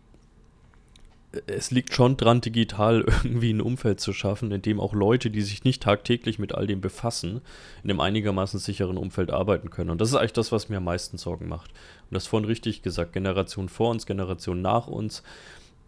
es 1.47 1.71
liegt 1.71 1.93
schon 1.95 2.17
dran, 2.17 2.41
digital 2.41 3.01
irgendwie 3.23 3.53
ein 3.53 3.61
Umfeld 3.61 4.01
zu 4.01 4.13
schaffen, 4.13 4.51
in 4.51 4.63
dem 4.63 4.81
auch 4.81 4.95
Leute, 4.95 5.31
die 5.31 5.43
sich 5.43 5.65
nicht 5.65 5.83
tagtäglich 5.83 6.39
mit 6.39 6.55
all 6.55 6.67
dem 6.67 6.81
befassen, 6.81 7.43
in 7.83 7.91
einem 7.91 8.01
einigermaßen 8.01 8.59
sicheren 8.59 8.97
Umfeld 8.97 9.31
arbeiten 9.31 9.71
können. 9.71 9.91
Und 9.91 10.01
das 10.01 10.09
ist 10.11 10.15
eigentlich 10.15 10.33
das, 10.33 10.53
was 10.53 10.69
mir 10.69 10.79
am 10.79 10.85
meisten 10.85 11.19
Sorgen 11.19 11.49
macht. 11.49 11.71
Und 11.71 12.15
das 12.15 12.27
vorhin 12.27 12.49
richtig 12.49 12.83
gesagt, 12.83 13.13
Generation 13.13 13.69
vor 13.69 13.91
uns, 13.91 14.07
Generation 14.07 14.63
nach 14.63 14.87
uns. 14.87 15.23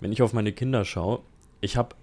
Wenn 0.01 0.13
ich 0.13 0.23
auf 0.23 0.33
meine 0.33 0.53
Kinder 0.53 0.85
schaue, 0.85 1.21
ich 1.61 1.77
habe 1.77 1.97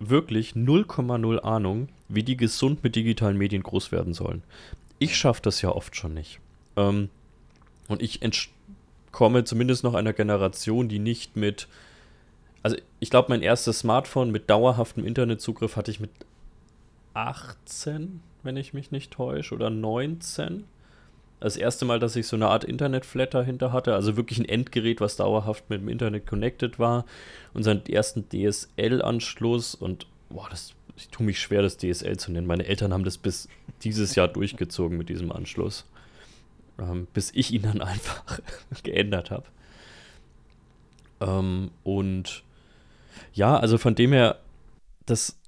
wirklich 0.00 0.52
0,0 0.52 1.38
Ahnung, 1.40 1.88
wie 2.08 2.22
die 2.22 2.36
gesund 2.36 2.82
mit 2.82 2.96
digitalen 2.96 3.36
Medien 3.36 3.62
groß 3.62 3.92
werden 3.92 4.14
sollen. 4.14 4.42
Ich 4.98 5.16
schaffe 5.16 5.42
das 5.42 5.62
ja 5.62 5.70
oft 5.70 5.96
schon 5.96 6.14
nicht. 6.14 6.40
Ähm, 6.76 7.08
und 7.88 8.02
ich 8.02 8.20
komme 9.12 9.44
zumindest 9.44 9.84
noch 9.84 9.94
einer 9.94 10.12
Generation, 10.12 10.88
die 10.88 10.98
nicht 10.98 11.36
mit 11.36 11.68
also 12.62 12.76
ich 13.00 13.10
glaube, 13.10 13.30
mein 13.30 13.42
erstes 13.42 13.80
Smartphone 13.80 14.30
mit 14.30 14.50
dauerhaftem 14.50 15.04
Internetzugriff 15.04 15.76
hatte 15.76 15.90
ich 15.90 16.00
mit 16.00 16.10
18, 17.14 18.20
wenn 18.42 18.56
ich 18.56 18.74
mich 18.74 18.90
nicht 18.90 19.12
täusche, 19.12 19.54
oder 19.54 19.70
19. 19.70 20.64
Das 21.40 21.56
erste 21.56 21.84
Mal, 21.84 22.00
dass 22.00 22.16
ich 22.16 22.26
so 22.26 22.36
eine 22.36 22.48
Art 22.48 22.64
Internetflatter 22.64 23.44
hinter 23.44 23.72
hatte, 23.72 23.94
also 23.94 24.16
wirklich 24.16 24.38
ein 24.38 24.44
Endgerät, 24.44 25.00
was 25.00 25.16
dauerhaft 25.16 25.70
mit 25.70 25.80
dem 25.80 25.88
Internet 25.88 26.26
connected 26.26 26.78
war. 26.78 27.04
Unseren 27.54 27.86
ersten 27.86 28.28
DSL-Anschluss 28.28 29.74
und 29.74 30.06
boah, 30.30 30.48
das, 30.50 30.74
ich 30.96 31.08
tue 31.08 31.24
mich 31.24 31.40
schwer, 31.40 31.62
das 31.62 31.76
DSL 31.76 32.16
zu 32.16 32.32
nennen. 32.32 32.46
Meine 32.46 32.66
Eltern 32.66 32.92
haben 32.92 33.04
das 33.04 33.18
bis 33.18 33.48
dieses 33.82 34.16
Jahr 34.16 34.28
durchgezogen 34.28 34.98
mit 34.98 35.08
diesem 35.08 35.30
Anschluss. 35.30 35.84
Ähm, 36.80 37.06
bis 37.12 37.30
ich 37.34 37.52
ihn 37.52 37.62
dann 37.62 37.80
einfach 37.82 38.40
geändert 38.82 39.30
habe. 39.30 39.44
Ähm, 41.20 41.70
und 41.84 42.42
ja, 43.32 43.56
also 43.58 43.78
von 43.78 43.94
dem 43.94 44.12
her, 44.12 44.40
das, 45.06 45.40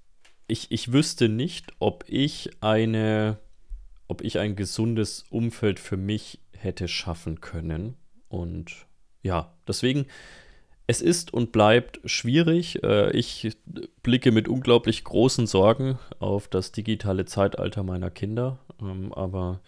ich, 0.47 0.71
ich 0.71 0.93
wüsste 0.93 1.29
nicht, 1.29 1.73
ob 1.79 2.05
ich 2.07 2.51
eine, 2.61 3.39
ob 4.09 4.23
ich 4.23 4.39
ein 4.39 4.57
gesundes 4.57 5.25
Umfeld 5.31 5.79
für 5.79 5.97
mich 5.97 6.41
hätte 6.53 6.89
schaffen 6.89 7.41
können. 7.41 7.97
Und 8.29 8.87
ja, 9.23 9.53
deswegen, 9.66 10.07
es 10.87 11.01
ist 11.01 11.33
und 11.33 11.53
bleibt 11.53 12.01
schwierig. 12.05 12.83
Äh, 12.83 13.12
ich 13.12 13.57
blicke 14.03 14.33
mit 14.33 14.49
unglaublich 14.49 15.05
großen 15.05 15.47
Sorgen 15.47 15.99
auf 16.18 16.49
das 16.49 16.73
digitale 16.73 17.27
Zeitalter 17.27 17.85
meiner 17.85 18.11
Kinder. 18.11 18.59
Ähm, 18.81 19.12
aber 19.12 19.61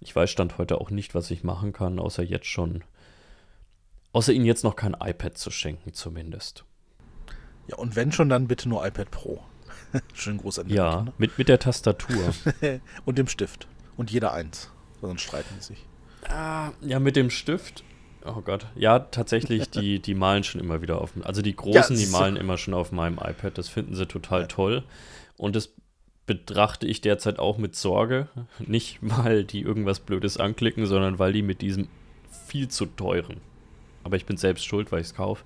ich 0.00 0.14
weiß 0.14 0.30
Stand 0.30 0.58
heute 0.58 0.80
auch 0.80 0.90
nicht, 0.90 1.14
was 1.14 1.30
ich 1.30 1.42
machen 1.42 1.72
kann, 1.72 1.98
außer 1.98 2.22
jetzt 2.22 2.46
schon, 2.46 2.84
außer 4.12 4.32
ihnen 4.32 4.44
jetzt 4.44 4.64
noch 4.64 4.76
kein 4.76 4.94
iPad 4.94 5.36
zu 5.36 5.50
schenken, 5.50 5.94
zumindest. 5.94 6.64
Ja, 7.66 7.76
und 7.76 7.96
wenn 7.96 8.12
schon, 8.12 8.28
dann 8.28 8.48
bitte 8.48 8.68
nur 8.68 8.86
iPad 8.86 9.10
Pro. 9.10 9.42
Schön 10.14 10.38
groß 10.38 10.60
an 10.60 10.68
Ja, 10.68 10.90
Mitte, 10.90 11.04
ne? 11.04 11.12
mit, 11.18 11.38
mit 11.38 11.48
der 11.48 11.58
Tastatur. 11.58 12.34
und 13.04 13.18
dem 13.18 13.28
Stift. 13.28 13.68
Und 13.96 14.10
jeder 14.10 14.32
eins. 14.32 14.70
Sonst 15.00 15.22
streiten 15.22 15.54
sie 15.58 15.74
sich. 15.74 15.86
Ah, 16.28 16.70
ja, 16.80 16.98
mit 17.00 17.16
dem 17.16 17.30
Stift. 17.30 17.84
Oh 18.24 18.40
Gott. 18.40 18.66
Ja, 18.76 19.00
tatsächlich, 19.00 19.70
die, 19.70 19.98
die 20.02 20.14
malen 20.14 20.44
schon 20.44 20.60
immer 20.60 20.80
wieder 20.80 21.00
auf. 21.00 21.12
Also 21.24 21.42
die 21.42 21.56
Großen, 21.56 21.96
ja, 21.96 22.04
die 22.04 22.10
malen 22.10 22.36
so 22.36 22.40
immer 22.40 22.56
schon 22.56 22.74
auf 22.74 22.92
meinem 22.92 23.18
iPad. 23.18 23.58
Das 23.58 23.68
finden 23.68 23.94
sie 23.94 24.06
total 24.06 24.42
ja. 24.42 24.46
toll. 24.46 24.84
Und 25.36 25.56
das 25.56 25.74
betrachte 26.26 26.86
ich 26.86 27.00
derzeit 27.00 27.38
auch 27.38 27.58
mit 27.58 27.74
Sorge. 27.74 28.28
Nicht, 28.58 28.98
weil 29.00 29.44
die 29.44 29.60
irgendwas 29.60 30.00
Blödes 30.00 30.36
anklicken, 30.36 30.86
sondern 30.86 31.18
weil 31.18 31.32
die 31.32 31.42
mit 31.42 31.60
diesem 31.62 31.88
viel 32.46 32.68
zu 32.68 32.86
teuren, 32.86 33.40
aber 34.04 34.16
ich 34.16 34.26
bin 34.26 34.36
selbst 34.36 34.66
schuld, 34.66 34.92
weil 34.92 35.00
ich 35.00 35.08
es 35.08 35.14
kaufe, 35.14 35.44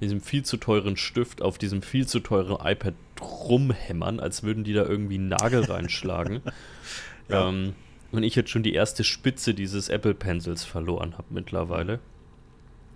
diesem 0.00 0.20
viel 0.20 0.44
zu 0.44 0.56
teuren 0.56 0.96
Stift 0.96 1.42
auf 1.42 1.58
diesem 1.58 1.82
viel 1.82 2.06
zu 2.06 2.20
teuren 2.20 2.56
iPad 2.64 2.94
rumhämmern, 3.20 4.20
als 4.20 4.42
würden 4.42 4.64
die 4.64 4.72
da 4.72 4.84
irgendwie 4.84 5.16
einen 5.16 5.28
Nagel 5.28 5.64
reinschlagen. 5.64 6.40
ja. 7.28 7.48
ähm, 7.48 7.74
und 8.10 8.22
ich 8.22 8.34
jetzt 8.36 8.50
schon 8.50 8.62
die 8.62 8.72
erste 8.72 9.04
Spitze 9.04 9.54
dieses 9.54 9.88
Apple 9.88 10.14
Pencils 10.14 10.64
verloren 10.64 11.14
habe 11.18 11.26
mittlerweile. 11.30 11.98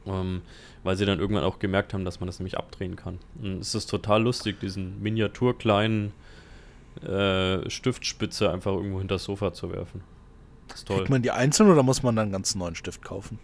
Ähm, 0.06 0.42
weil 0.84 0.96
sie 0.96 1.06
dann 1.06 1.20
irgendwann 1.20 1.44
auch 1.44 1.58
gemerkt 1.58 1.94
haben, 1.94 2.04
dass 2.04 2.18
man 2.18 2.26
das 2.26 2.40
nämlich 2.40 2.58
abdrehen 2.58 2.96
kann. 2.96 3.18
Und 3.40 3.60
es 3.60 3.74
ist 3.74 3.86
total 3.86 4.22
lustig, 4.22 4.58
diesen 4.58 5.00
miniaturkleinen 5.00 6.12
äh, 7.02 7.68
Stiftspitze 7.70 8.50
einfach 8.50 8.72
irgendwo 8.72 8.98
hinter 8.98 9.14
das 9.16 9.24
Sofa 9.24 9.52
zu 9.52 9.70
werfen. 9.72 10.02
Ist 10.74 10.88
toll. 10.88 10.98
Kriegt 10.98 11.10
man 11.10 11.22
die 11.22 11.30
einzeln 11.30 11.70
oder 11.70 11.82
muss 11.82 12.02
man 12.02 12.16
dann 12.16 12.24
einen 12.24 12.32
ganz 12.32 12.54
neuen 12.54 12.74
Stift 12.74 13.02
kaufen? 13.02 13.38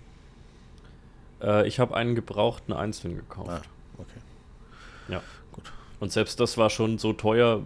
Äh, 1.42 1.66
ich 1.66 1.80
habe 1.80 1.94
einen 1.96 2.14
gebrauchten 2.14 2.72
einzeln 2.72 3.16
gekauft. 3.16 3.50
Ah, 3.50 3.62
okay. 3.98 4.20
Ja. 5.08 5.22
Gut. 5.52 5.72
Und 6.00 6.12
selbst 6.12 6.40
das 6.40 6.56
war 6.58 6.70
schon 6.70 6.98
so 6.98 7.12
teuer. 7.12 7.62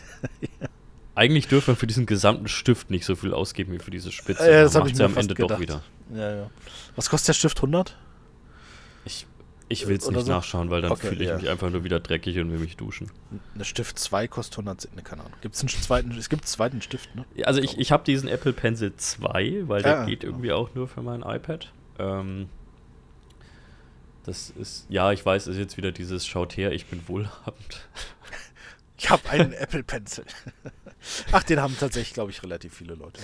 ja. 0.40 0.68
Eigentlich 1.14 1.46
dürfen 1.46 1.68
wir 1.68 1.76
für 1.76 1.86
diesen 1.86 2.06
gesamten 2.06 2.48
Stift 2.48 2.90
nicht 2.90 3.04
so 3.04 3.16
viel 3.16 3.34
ausgeben 3.34 3.72
wie 3.72 3.78
für 3.78 3.90
diese 3.90 4.10
Spitze. 4.12 4.50
Ja, 4.50 4.62
das 4.62 4.74
habe 4.74 4.88
ich 4.88 4.96
mir 4.96 5.04
am 5.04 5.16
Ende 5.16 5.34
gedacht. 5.34 5.52
doch 5.52 5.60
wieder. 5.60 5.82
Ja, 6.14 6.36
ja. 6.36 6.50
Was 6.96 7.10
kostet 7.10 7.28
der 7.28 7.34
Stift? 7.34 7.58
100? 7.58 7.96
Ich, 9.04 9.26
ich 9.68 9.86
will 9.88 9.96
es 9.96 10.08
nicht 10.08 10.26
so? 10.26 10.32
nachschauen, 10.32 10.70
weil 10.70 10.80
dann 10.80 10.92
okay, 10.92 11.08
fühle 11.08 11.22
ich 11.22 11.28
ja. 11.28 11.36
mich 11.36 11.50
einfach 11.50 11.70
nur 11.70 11.84
wieder 11.84 12.00
dreckig 12.00 12.38
und 12.38 12.50
will 12.50 12.58
mich 12.58 12.76
duschen. 12.76 13.10
Der 13.54 13.64
Stift 13.64 13.98
2 13.98 14.26
kostet 14.28 14.54
100, 14.58 14.94
ne, 14.96 15.02
keine 15.02 15.22
Ahnung. 15.22 15.36
Gibt's 15.42 15.60
einen 15.60 15.68
zweiten, 15.68 16.12
es 16.12 16.30
gibt 16.30 16.42
einen 16.42 16.46
zweiten 16.46 16.82
Stift, 16.82 17.14
ne? 17.14 17.26
Also 17.44 17.60
ich, 17.60 17.78
ich 17.78 17.92
habe 17.92 18.04
diesen 18.04 18.28
Apple 18.28 18.54
Pencil 18.54 18.94
2, 18.96 19.68
weil 19.68 19.82
der 19.82 20.06
geht 20.06 20.20
genau. 20.20 20.32
irgendwie 20.32 20.52
auch 20.52 20.74
nur 20.74 20.88
für 20.88 21.02
mein 21.02 21.22
iPad. 21.22 21.70
Ähm, 21.98 22.48
das 24.24 24.50
ist, 24.50 24.86
ja, 24.88 25.12
ich 25.12 25.24
weiß, 25.24 25.46
ist 25.48 25.56
jetzt 25.56 25.76
wieder 25.76 25.92
dieses 25.92 26.26
Schaut 26.26 26.56
her, 26.56 26.72
ich 26.72 26.86
bin 26.86 27.06
wohlhabend. 27.08 27.88
Ich 28.98 29.10
habe 29.10 29.28
einen 29.30 29.52
Apple 29.52 29.82
Pencil. 29.82 30.24
Ach, 31.32 31.42
den 31.42 31.60
haben 31.60 31.76
tatsächlich, 31.76 32.14
glaube 32.14 32.30
ich, 32.30 32.40
relativ 32.44 32.72
viele 32.72 32.94
Leute. 32.94 33.20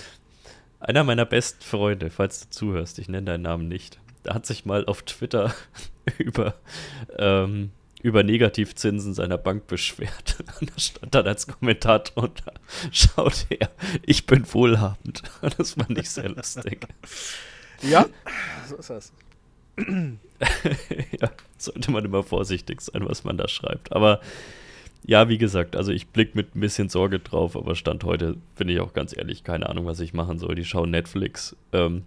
Einer 0.81 1.05
meiner 1.05 1.23
besten 1.23 1.61
Freunde, 1.61 2.09
falls 2.09 2.41
du 2.41 2.49
zuhörst, 2.49 2.99
ich 2.99 3.07
nenne 3.07 3.27
deinen 3.27 3.43
Namen 3.43 3.69
nicht, 3.69 3.97
der 4.25 4.33
hat 4.33 4.45
sich 4.45 4.65
mal 4.65 4.85
auf 4.87 5.03
Twitter 5.03 5.55
über, 6.17 6.55
ähm, 7.17 7.71
über 8.01 8.23
Negativzinsen 8.23 9.13
seiner 9.13 9.37
Bank 9.37 9.67
beschwert. 9.67 10.43
Und 10.59 10.69
da 10.69 10.79
stand 10.79 11.15
dann 11.15 11.27
als 11.27 11.47
Kommentar 11.47 11.99
drunter, 11.99 12.53
schaut 12.91 13.47
her, 13.49 13.69
ich 14.05 14.25
bin 14.25 14.51
wohlhabend. 14.53 15.23
Das 15.57 15.75
fand 15.75 15.97
ich 15.97 16.09
sehr 16.09 16.27
lustig. 16.27 16.87
Ja, 17.83 18.05
so 18.67 18.75
ist 18.75 18.89
das. 18.89 19.13
Ja, 21.19 21.29
sollte 21.57 21.91
man 21.91 22.05
immer 22.05 22.23
vorsichtig 22.23 22.81
sein, 22.81 23.07
was 23.07 23.23
man 23.23 23.37
da 23.37 23.47
schreibt. 23.47 23.91
Aber 23.91 24.19
ja, 25.05 25.29
wie 25.29 25.37
gesagt, 25.37 25.75
also 25.75 25.91
ich 25.91 26.07
blicke 26.07 26.35
mit 26.35 26.55
ein 26.55 26.59
bisschen 26.59 26.89
Sorge 26.89 27.19
drauf, 27.19 27.55
aber 27.55 27.75
Stand 27.75 28.03
heute 28.03 28.35
bin 28.57 28.69
ich 28.69 28.79
auch 28.79 28.93
ganz 28.93 29.15
ehrlich, 29.15 29.43
keine 29.43 29.69
Ahnung, 29.69 29.85
was 29.85 29.99
ich 29.99 30.13
machen 30.13 30.39
soll. 30.39 30.55
Die 30.55 30.65
schauen 30.65 30.91
Netflix. 30.91 31.55
Ähm, 31.71 32.03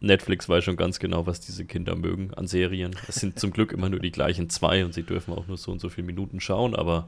Netflix 0.00 0.48
weiß 0.48 0.64
schon 0.64 0.76
ganz 0.76 0.98
genau, 0.98 1.26
was 1.26 1.40
diese 1.40 1.64
Kinder 1.64 1.94
mögen 1.94 2.32
an 2.34 2.46
Serien. 2.46 2.96
Es 3.08 3.16
sind 3.16 3.38
zum 3.38 3.50
Glück 3.50 3.72
immer 3.72 3.88
nur 3.88 4.00
die 4.00 4.12
gleichen 4.12 4.48
zwei 4.48 4.84
und 4.84 4.94
sie 4.94 5.02
dürfen 5.02 5.34
auch 5.34 5.46
nur 5.46 5.58
so 5.58 5.70
und 5.72 5.80
so 5.80 5.88
viele 5.88 6.06
Minuten 6.06 6.40
schauen, 6.40 6.74
aber 6.74 7.06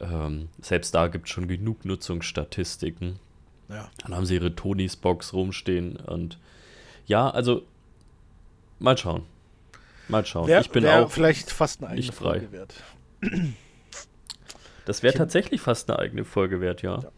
ähm, 0.00 0.48
selbst 0.60 0.94
da 0.94 1.06
gibt 1.06 1.28
es 1.28 1.32
schon 1.32 1.46
genug 1.46 1.84
Nutzungsstatistiken. 1.84 3.20
Ja. 3.68 3.88
Dann 4.02 4.16
haben 4.16 4.26
sie 4.26 4.34
ihre 4.34 4.56
Tonys 4.56 4.96
Box 4.96 5.32
rumstehen 5.32 5.96
und 5.96 6.38
ja, 7.06 7.30
also 7.30 7.62
Mal 8.80 8.98
schauen. 8.98 9.22
Mal 10.08 10.26
schauen. 10.26 10.48
Wär, 10.48 10.60
ich 10.60 10.70
bin 10.70 10.86
auch 10.86 11.10
vielleicht 11.10 11.50
fast 11.52 11.82
eine 11.82 11.92
eigene 11.92 12.12
Folge 12.12 12.50
wert. 12.50 12.74
Das 14.86 15.02
wäre 15.02 15.14
tatsächlich 15.14 15.60
fast 15.60 15.88
eine 15.88 15.98
eigene 16.00 16.24
Folge 16.24 16.60
wert, 16.60 16.82
ja. 16.82 16.98
ja. 16.98 17.12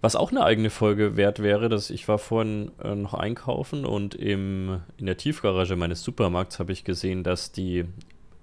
Was 0.00 0.16
auch 0.16 0.30
eine 0.30 0.44
eigene 0.44 0.70
Folge 0.70 1.16
wert 1.16 1.40
wäre, 1.42 1.68
dass 1.68 1.90
ich 1.90 2.08
war 2.08 2.18
vorhin 2.18 2.70
äh, 2.82 2.94
noch 2.94 3.14
einkaufen 3.14 3.84
und 3.84 4.14
im, 4.14 4.80
in 4.96 5.06
der 5.06 5.16
Tiefgarage 5.16 5.76
meines 5.76 6.02
Supermarkts 6.02 6.58
habe 6.58 6.72
ich 6.72 6.84
gesehen, 6.84 7.22
dass 7.22 7.52
die, 7.52 7.84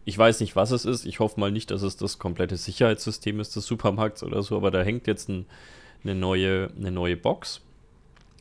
ich 0.06 0.18
weiß 0.18 0.42
nicht, 0.42 0.56
was 0.56 0.72
es 0.72 0.86
ist, 0.86 1.06
ich 1.06 1.20
hoffe 1.20 1.40
mal 1.40 1.52
nicht, 1.52 1.72
dass 1.72 1.82
es 1.82 1.98
das 1.98 2.20
komplette 2.20 2.58
Sicherheitssystem 2.58 3.40
ist 3.40 3.56
des 3.56 3.66
Supermarkts 3.66 4.24
oder 4.24 4.44
so, 4.44 4.56
aber 4.56 4.72
da 4.72 4.84
hängt 4.84 5.08
jetzt 5.08 5.30
ein, 5.30 5.48
eine, 6.04 6.16
neue, 6.16 6.70
eine 6.78 6.92
neue 6.92 7.18
Box, 7.18 7.62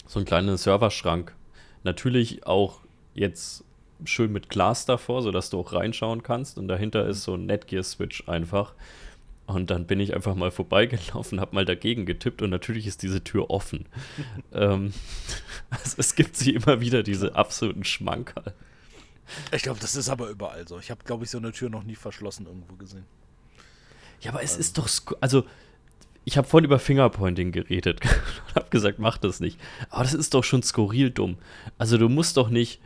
so 0.06 0.18
ein 0.18 0.24
kleiner 0.24 0.56
Serverschrank. 0.56 1.34
Natürlich 1.84 2.46
auch 2.46 2.80
jetzt 3.18 3.64
schön 4.04 4.32
mit 4.32 4.48
Glas 4.48 4.86
davor, 4.86 5.22
sodass 5.22 5.50
du 5.50 5.58
auch 5.58 5.72
reinschauen 5.72 6.22
kannst. 6.22 6.58
Und 6.58 6.68
dahinter 6.68 7.06
ist 7.06 7.24
so 7.24 7.34
ein 7.34 7.46
Netgear-Switch 7.46 8.28
einfach. 8.28 8.74
Und 9.46 9.70
dann 9.70 9.86
bin 9.86 9.98
ich 9.98 10.14
einfach 10.14 10.34
mal 10.34 10.50
vorbeigelaufen, 10.50 11.40
habe 11.40 11.54
mal 11.54 11.64
dagegen 11.64 12.04
getippt 12.04 12.42
und 12.42 12.50
natürlich 12.50 12.86
ist 12.86 13.02
diese 13.02 13.24
Tür 13.24 13.48
offen. 13.48 13.86
ähm, 14.52 14.92
also 15.70 15.94
es 15.96 16.14
gibt 16.14 16.36
sie 16.36 16.52
immer 16.54 16.80
wieder, 16.80 17.02
diese 17.02 17.34
absoluten 17.34 17.84
Schmankerl. 17.84 18.52
Ich 19.52 19.62
glaube, 19.62 19.80
das 19.80 19.96
ist 19.96 20.10
aber 20.10 20.28
überall 20.28 20.68
so. 20.68 20.78
Ich 20.78 20.90
habe, 20.90 21.02
glaube 21.04 21.24
ich, 21.24 21.30
so 21.30 21.38
eine 21.38 21.52
Tür 21.52 21.70
noch 21.70 21.82
nie 21.82 21.94
verschlossen 21.94 22.46
irgendwo 22.46 22.74
gesehen. 22.74 23.04
Ja, 24.20 24.32
aber 24.32 24.42
es 24.42 24.56
also. 24.56 24.60
ist 24.60 24.78
doch, 24.78 25.16
also 25.20 25.44
ich 26.24 26.36
habe 26.36 26.46
vorhin 26.46 26.66
über 26.66 26.78
Fingerpointing 26.78 27.52
geredet 27.52 28.00
und 28.48 28.54
habe 28.54 28.68
gesagt, 28.68 28.98
mach 28.98 29.16
das 29.16 29.40
nicht. 29.40 29.58
Aber 29.88 30.04
das 30.04 30.12
ist 30.12 30.34
doch 30.34 30.44
schon 30.44 30.62
skurril 30.62 31.10
dumm. 31.10 31.38
Also 31.78 31.96
du 31.96 32.10
musst 32.10 32.36
doch 32.36 32.50
nicht 32.50 32.80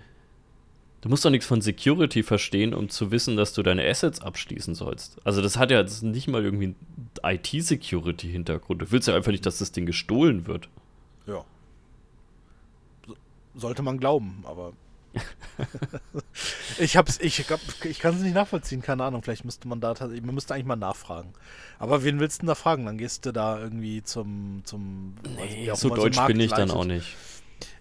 Du 1.03 1.09
musst 1.09 1.25
doch 1.25 1.31
nichts 1.31 1.47
von 1.47 1.61
Security 1.61 2.23
verstehen, 2.23 2.73
um 2.73 2.89
zu 2.89 3.11
wissen, 3.11 3.37
dass 3.37 3.53
du 3.53 3.65
deine 3.65 3.85
Assets 3.85 4.21
abschließen 4.21 4.77
sollst. 4.77 5.19
Also 5.27 5.43
das 5.43 5.59
hat 5.59 5.73
ja 5.73 5.81
jetzt 5.81 6.05
nicht 6.05 6.29
mal 6.29 6.45
irgendwie 6.45 6.77
einen 7.25 7.37
IT-Security-Hintergrund. 7.41 8.83
Du 8.83 8.91
willst 8.93 9.09
ja 9.09 9.17
einfach 9.17 9.33
nicht, 9.33 9.45
dass 9.45 9.59
das 9.59 9.73
Ding 9.73 9.85
gestohlen 9.85 10.47
wird. 10.47 10.69
Ja. 11.27 11.45
Sollte 13.57 13.83
man 13.83 13.99
glauben, 13.99 14.45
aber 14.47 14.75
ich 16.79 16.97
hab's, 16.97 17.19
ich, 17.21 17.45
ich 17.85 17.99
kann 17.99 18.15
es 18.15 18.23
nicht 18.23 18.35
nachvollziehen, 18.35 18.81
keine 18.81 19.03
Ahnung. 19.03 19.23
Vielleicht 19.23 19.45
müsste 19.45 19.67
man 19.67 19.81
da 19.81 19.95
tatsächlich, 19.95 20.25
man 20.25 20.37
müsste 20.37 20.55
eigentlich 20.55 20.67
mal 20.67 20.77
nachfragen. 20.77 21.33
Aber 21.81 22.05
wen 22.05 22.21
willst 22.21 22.39
du 22.39 22.41
denn 22.43 22.49
da 22.49 22.55
fragen? 22.55 22.87
Dann 22.87 22.97
gehst 22.97 23.27
du 23.27 23.33
da 23.33 23.59
irgendwie 23.59 24.05
zum, 24.05 24.63
zum 24.63 25.17
nee, 25.37 25.69
so 25.75 25.93
deutsch 25.95 26.25
bin 26.27 26.39
ich 26.39 26.53
dann 26.53 26.71
auch 26.71 26.85
nicht. 26.85 27.17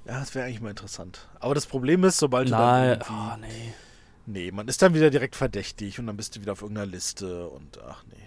Ja, 0.05 0.19
das 0.19 0.33
wäre 0.33 0.45
eigentlich 0.45 0.61
mal 0.61 0.69
interessant. 0.69 1.27
Aber 1.39 1.53
das 1.53 1.65
Problem 1.65 2.03
ist, 2.03 2.17
sobald 2.17 2.49
Nein, 2.49 2.99
du 2.99 3.05
dann 3.05 3.07
oh, 3.09 3.37
nee. 3.39 3.73
Nee, 4.25 4.51
man 4.51 4.67
ist 4.67 4.81
dann 4.81 4.93
wieder 4.93 5.09
direkt 5.09 5.35
verdächtig 5.35 5.99
und 5.99 6.07
dann 6.07 6.17
bist 6.17 6.35
du 6.35 6.41
wieder 6.41 6.53
auf 6.53 6.61
irgendeiner 6.61 6.91
Liste 6.91 7.47
und 7.47 7.79
ach 7.87 8.03
nee. 8.09 8.17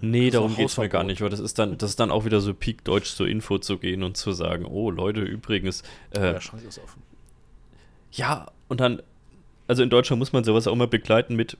Nee, 0.00 0.30
darum 0.30 0.56
geht 0.56 0.68
es 0.68 0.78
mir 0.78 0.88
gar 0.88 1.04
nicht, 1.04 1.20
weil 1.20 1.28
das 1.28 1.40
ist 1.40 1.58
dann, 1.58 1.76
das 1.76 1.90
ist 1.90 2.00
dann 2.00 2.10
auch 2.10 2.24
wieder 2.24 2.40
so 2.40 2.54
Peak 2.54 2.82
Deutsch 2.84 3.14
zur 3.14 3.28
Info 3.28 3.58
zu 3.58 3.78
gehen 3.78 4.02
und 4.02 4.16
zu 4.16 4.32
sagen, 4.32 4.64
oh 4.64 4.90
Leute, 4.90 5.20
übrigens. 5.20 5.82
Äh, 6.10 6.20
der 6.20 6.40
Schrank 6.40 6.64
ist 6.66 6.78
offen. 6.78 7.02
Ja, 8.12 8.46
und 8.68 8.80
dann, 8.80 9.02
also 9.68 9.82
in 9.82 9.90
Deutschland 9.90 10.18
muss 10.18 10.32
man 10.32 10.44
sowas 10.44 10.66
auch 10.66 10.72
immer 10.72 10.86
begleiten 10.86 11.36
mit, 11.36 11.58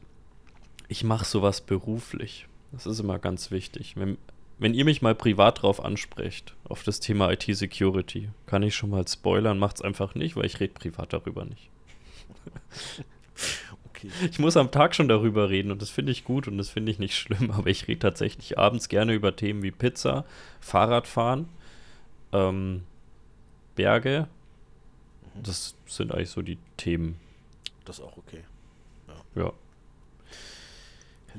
ich 0.89 1.05
mache 1.05 1.25
sowas 1.25 1.61
beruflich. 1.61 2.47
Das 2.73 2.87
ist 2.87 3.01
immer 3.01 3.19
ganz 3.19 3.51
wichtig. 3.51 3.97
Wenn, 3.97 4.17
wenn 4.63 4.75
ihr 4.75 4.85
mich 4.85 5.03
mal 5.03 5.15
privat 5.15 5.63
drauf 5.63 5.85
ansprecht, 5.85 6.55
auf 6.65 6.85
das 6.85 7.01
Thema 7.01 7.31
IT-Security, 7.33 8.31
kann 8.47 8.63
ich 8.63 8.75
schon 8.75 8.91
mal 8.91 9.07
spoilern, 9.07 9.59
macht 9.59 9.77
es 9.77 9.83
einfach 9.83 10.15
nicht, 10.15 10.37
weil 10.37 10.47
ich 10.47 10.61
rede 10.61 10.73
privat 10.73 11.13
darüber 11.13 11.45
nicht. 11.45 11.69
okay. 13.87 14.09
Ich 14.31 14.39
muss 14.39 14.57
am 14.57 14.71
Tag 14.71 14.95
schon 14.95 15.09
darüber 15.09 15.51
reden 15.51 15.73
und 15.73 15.83
das 15.83 15.91
finde 15.91 16.13
ich 16.13 16.25
gut 16.25 16.47
und 16.47 16.59
das 16.59 16.71
finde 16.71 16.93
ich 16.93 16.99
nicht 16.99 17.17
schlimm, 17.17 17.51
aber 17.51 17.69
ich 17.71 17.89
rede 17.89 17.99
tatsächlich 17.99 18.59
abends 18.59 18.89
gerne 18.89 19.15
über 19.15 19.35
Themen 19.35 19.63
wie 19.63 19.73
Pizza, 19.73 20.25
Fahrradfahren, 20.61 21.49
ähm, 22.33 22.85
Berge. 23.75 24.29
Das 25.43 25.75
sind 25.87 26.13
eigentlich 26.13 26.31
so 26.31 26.43
die 26.43 26.59
Themen. 26.77 27.19
Das 27.85 27.99
ist 27.99 28.05
auch 28.05 28.17
okay. 28.17 28.45
Ja. 29.09 29.43
ja. 29.43 29.53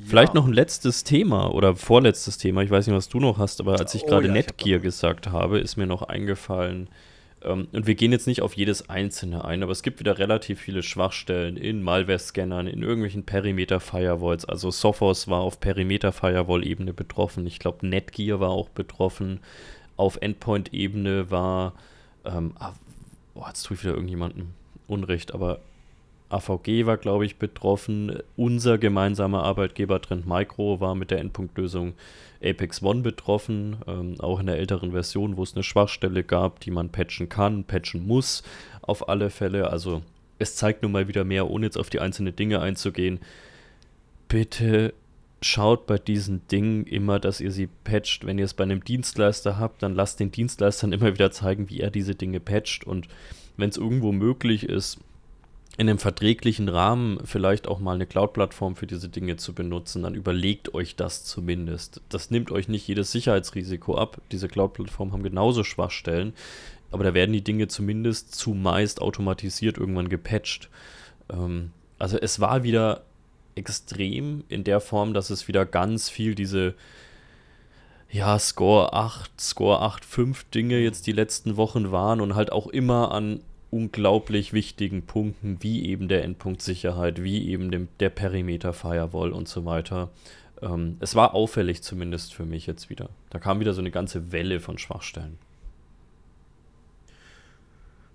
Vielleicht 0.02 0.34
noch 0.34 0.46
ein 0.46 0.54
letztes 0.54 1.04
Thema 1.04 1.54
oder 1.54 1.76
vorletztes 1.76 2.38
Thema. 2.38 2.62
Ich 2.62 2.72
weiß 2.72 2.88
nicht, 2.88 2.96
was 2.96 3.10
du 3.10 3.20
noch 3.20 3.38
hast, 3.38 3.60
aber 3.62 3.80
als 3.80 3.94
ich 3.94 4.04
oh, 4.04 4.08
gerade 4.08 4.28
ja, 4.28 4.34
Netgear 4.34 4.78
hab 4.78 4.84
gesagt 4.84 5.28
habe, 5.28 5.60
ist 5.60 5.78
mir 5.78 5.86
noch 5.86 6.02
eingefallen. 6.04 6.90
Ähm, 7.44 7.68
und 7.72 7.86
wir 7.86 7.96
gehen 7.96 8.12
jetzt 8.12 8.28
nicht 8.28 8.42
auf 8.42 8.56
jedes 8.56 8.90
einzelne 8.90 9.46
ein, 9.46 9.64
aber 9.64 9.72
es 9.72 9.84
gibt 9.84 10.00
wieder 10.00 10.18
relativ 10.18 10.60
viele 10.60 10.82
Schwachstellen 10.82 11.58
in 11.58 11.84
Malware-Scannern, 11.84 12.68
in 12.68 12.82
irgendwelchen 12.82 13.24
Perimeter-Firewalls. 13.24 14.46
Also 14.46 14.72
Sophos 14.72 15.28
war 15.28 15.42
auf 15.42 15.60
Perimeter-Firewall-Ebene 15.60 16.94
betroffen. 16.94 17.46
Ich 17.46 17.60
glaube, 17.60 17.86
Netgear 17.86 18.40
war 18.40 18.50
auch 18.50 18.70
betroffen. 18.70 19.42
Auf 19.96 20.18
Endpoint-Ebene 20.22 21.30
war, 21.30 21.74
ähm, 22.26 22.54
ah, 22.58 22.74
boah, 23.36 23.50
jetzt 23.50 23.64
tue 23.64 23.76
ich 23.76 23.84
wieder 23.84 23.94
irgendjemandem 23.94 24.50
Unrecht, 24.88 25.34
aber 25.34 25.60
AVG 26.34 26.86
war, 26.86 26.98
glaube 26.98 27.26
ich, 27.26 27.38
betroffen. 27.38 28.18
Unser 28.36 28.78
gemeinsamer 28.78 29.44
Arbeitgeber 29.44 30.02
Trend 30.02 30.28
Micro 30.28 30.80
war 30.80 30.96
mit 30.96 31.12
der 31.12 31.20
Endpunktlösung 31.20 31.94
Apex 32.44 32.82
One 32.82 33.02
betroffen, 33.02 33.78
ähm, 33.88 34.16
auch 34.20 34.40
in 34.40 34.48
der 34.48 34.58
älteren 34.58 34.92
Version, 34.92 35.38
wo 35.38 35.44
es 35.44 35.54
eine 35.54 35.64
Schwachstelle 35.64 36.24
gab, 36.24 36.60
die 36.60 36.72
man 36.72 36.90
patchen 36.90 37.30
kann, 37.30 37.64
patchen 37.64 38.06
muss, 38.06 38.44
auf 38.82 39.08
alle 39.08 39.30
Fälle. 39.30 39.70
Also 39.70 40.02
es 40.40 40.56
zeigt 40.56 40.84
nun 40.84 40.92
mal 40.92 41.08
wieder 41.08 41.24
mehr, 41.24 41.50
ohne 41.50 41.66
jetzt 41.66 41.78
auf 41.78 41.90
die 41.90 42.00
einzelnen 42.00 42.36
Dinge 42.36 42.60
einzugehen. 42.60 43.20
Bitte 44.28 44.94
schaut 45.42 45.86
bei 45.88 45.98
diesen 45.98 46.48
Dingen 46.48 46.86
immer, 46.86 47.20
dass 47.20 47.42
ihr 47.42 47.52
sie 47.52 47.68
patcht. 47.84 48.26
Wenn 48.26 48.38
ihr 48.38 48.46
es 48.46 48.54
bei 48.54 48.64
einem 48.64 48.84
Dienstleister 48.84 49.58
habt, 49.60 49.84
dann 49.84 49.96
lasst 49.96 50.20
den 50.20 50.32
Dienstleistern 50.32 50.92
immer 50.94 51.14
wieder 51.14 51.32
zeigen, 51.32 51.70
wie 51.70 51.80
er 51.80 51.92
diese 51.92 52.16
Dinge 52.16 52.40
patcht. 52.40 52.86
Und 52.86 53.08
wenn 53.58 53.70
es 53.70 53.78
irgendwo 53.78 54.12
möglich 54.12 54.64
ist, 54.64 55.00
in 55.78 55.90
einem 55.90 55.98
verträglichen 55.98 56.70
Rahmen 56.70 57.20
vielleicht 57.26 57.68
auch 57.68 57.80
mal 57.80 57.96
eine 57.96 58.06
Cloud-Plattform 58.06 58.76
für 58.76 58.86
diese 58.86 59.10
Dinge 59.10 59.38
zu 59.38 59.54
benutzen, 59.54 60.04
dann 60.04 60.14
überlegt 60.14 60.76
euch 60.76 60.96
das 60.96 61.26
zumindest. 61.26 62.02
Das 62.10 62.30
nimmt 62.30 62.52
euch 62.52 62.68
nicht 62.68 62.88
jedes 62.88 63.12
Sicherheitsrisiko 63.12 63.98
ab. 63.98 64.22
Diese 64.32 64.48
Cloud-Plattformen 64.48 65.14
haben 65.14 65.24
genauso 65.24 65.64
Schwachstellen, 65.64 66.34
aber 66.92 67.04
da 67.04 67.16
werden 67.16 67.34
die 67.34 67.44
Dinge 67.44 67.68
zumindest 67.68 68.36
zumeist 68.36 69.02
automatisiert 69.02 69.80
irgendwann 69.80 70.10
gepatcht. 70.10 70.70
Ähm, 71.32 71.72
also 71.98 72.18
es 72.18 72.40
war 72.40 72.64
wieder 72.64 73.02
extrem 73.56 74.44
in 74.50 74.64
der 74.64 74.80
Form, 74.80 75.16
dass 75.16 75.32
es 75.32 75.48
wieder 75.48 75.66
ganz 75.66 76.10
viel 76.10 76.36
diese 76.36 76.76
ja, 78.12 78.38
Score 78.38 78.94
8, 78.94 79.42
Score 79.42 79.82
8, 79.82 80.06
5 80.06 80.44
Dinge 80.52 80.78
jetzt 80.78 81.08
die 81.08 81.12
letzten 81.14 81.58
Wochen 81.58 81.92
waren 81.92 82.22
und 82.22 82.36
halt 82.36 82.52
auch 82.52 82.68
immer 82.68 83.12
an 83.12 83.40
unglaublich 83.74 84.54
wichtigen 84.54 85.06
Punkten, 85.06 85.58
wie 85.62 85.88
eben 85.88 86.08
der 86.08 86.24
Endpunktsicherheit, 86.24 87.24
wie 87.24 87.50
eben 87.50 87.72
dem, 87.72 87.88
der 88.00 88.10
Perimeter 88.10 88.72
Firewall 88.72 89.32
und 89.32 89.48
so 89.48 89.66
weiter. 89.66 90.12
Ähm, 90.62 90.98
es 91.00 91.16
war 91.16 91.34
auffällig 91.34 91.82
zumindest 91.82 92.34
für 92.34 92.46
mich 92.46 92.68
jetzt 92.68 92.90
wieder. 92.90 93.10
Da 93.32 93.40
kam 93.40 93.60
wieder 93.60 93.74
so 93.74 93.82
eine 93.82 93.92
ganze 93.92 94.32
Welle 94.32 94.60
von 94.60 94.78
Schwachstellen. 94.78 95.40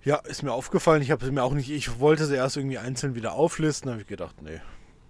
Ja, 0.05 0.17
ist 0.17 0.43
mir 0.43 0.53
aufgefallen. 0.53 1.03
Ich 1.03 1.11
habe 1.11 1.31
mir 1.31 1.43
auch 1.43 1.53
nicht, 1.53 1.71
ich 1.71 1.99
wollte 1.99 2.27
sie 2.27 2.37
erst 2.37 2.57
irgendwie 2.57 2.79
einzeln 2.79 3.15
wieder 3.17 3.33
auflisten, 3.33 3.91
habe 3.91 4.03
ich 4.03 4.07
gedacht, 4.07 4.41
nee, 4.43 4.61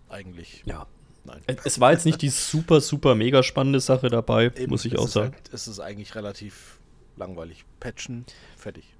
eigentlich. 0.09 0.63
Ja. 0.65 0.87
Nein. 1.25 1.43
Es 1.65 1.79
war 1.79 1.93
jetzt 1.93 2.07
nicht 2.07 2.23
die 2.23 2.31
super, 2.31 2.81
super 2.81 3.15
mega 3.15 3.43
spannende 3.43 3.81
Sache 3.81 4.09
dabei, 4.09 4.47
Eben, 4.47 4.71
muss 4.71 4.87
ich 4.87 4.99
auch 4.99 5.09
sagen. 5.09 5.35
Halt, 5.35 5.53
es 5.53 5.69
ist 5.69 5.79
eigentlich 5.79 6.15
relativ 6.15 6.79
langweilig. 7.17 7.67
Patchen, 7.81 8.25
fertig. 8.57 8.95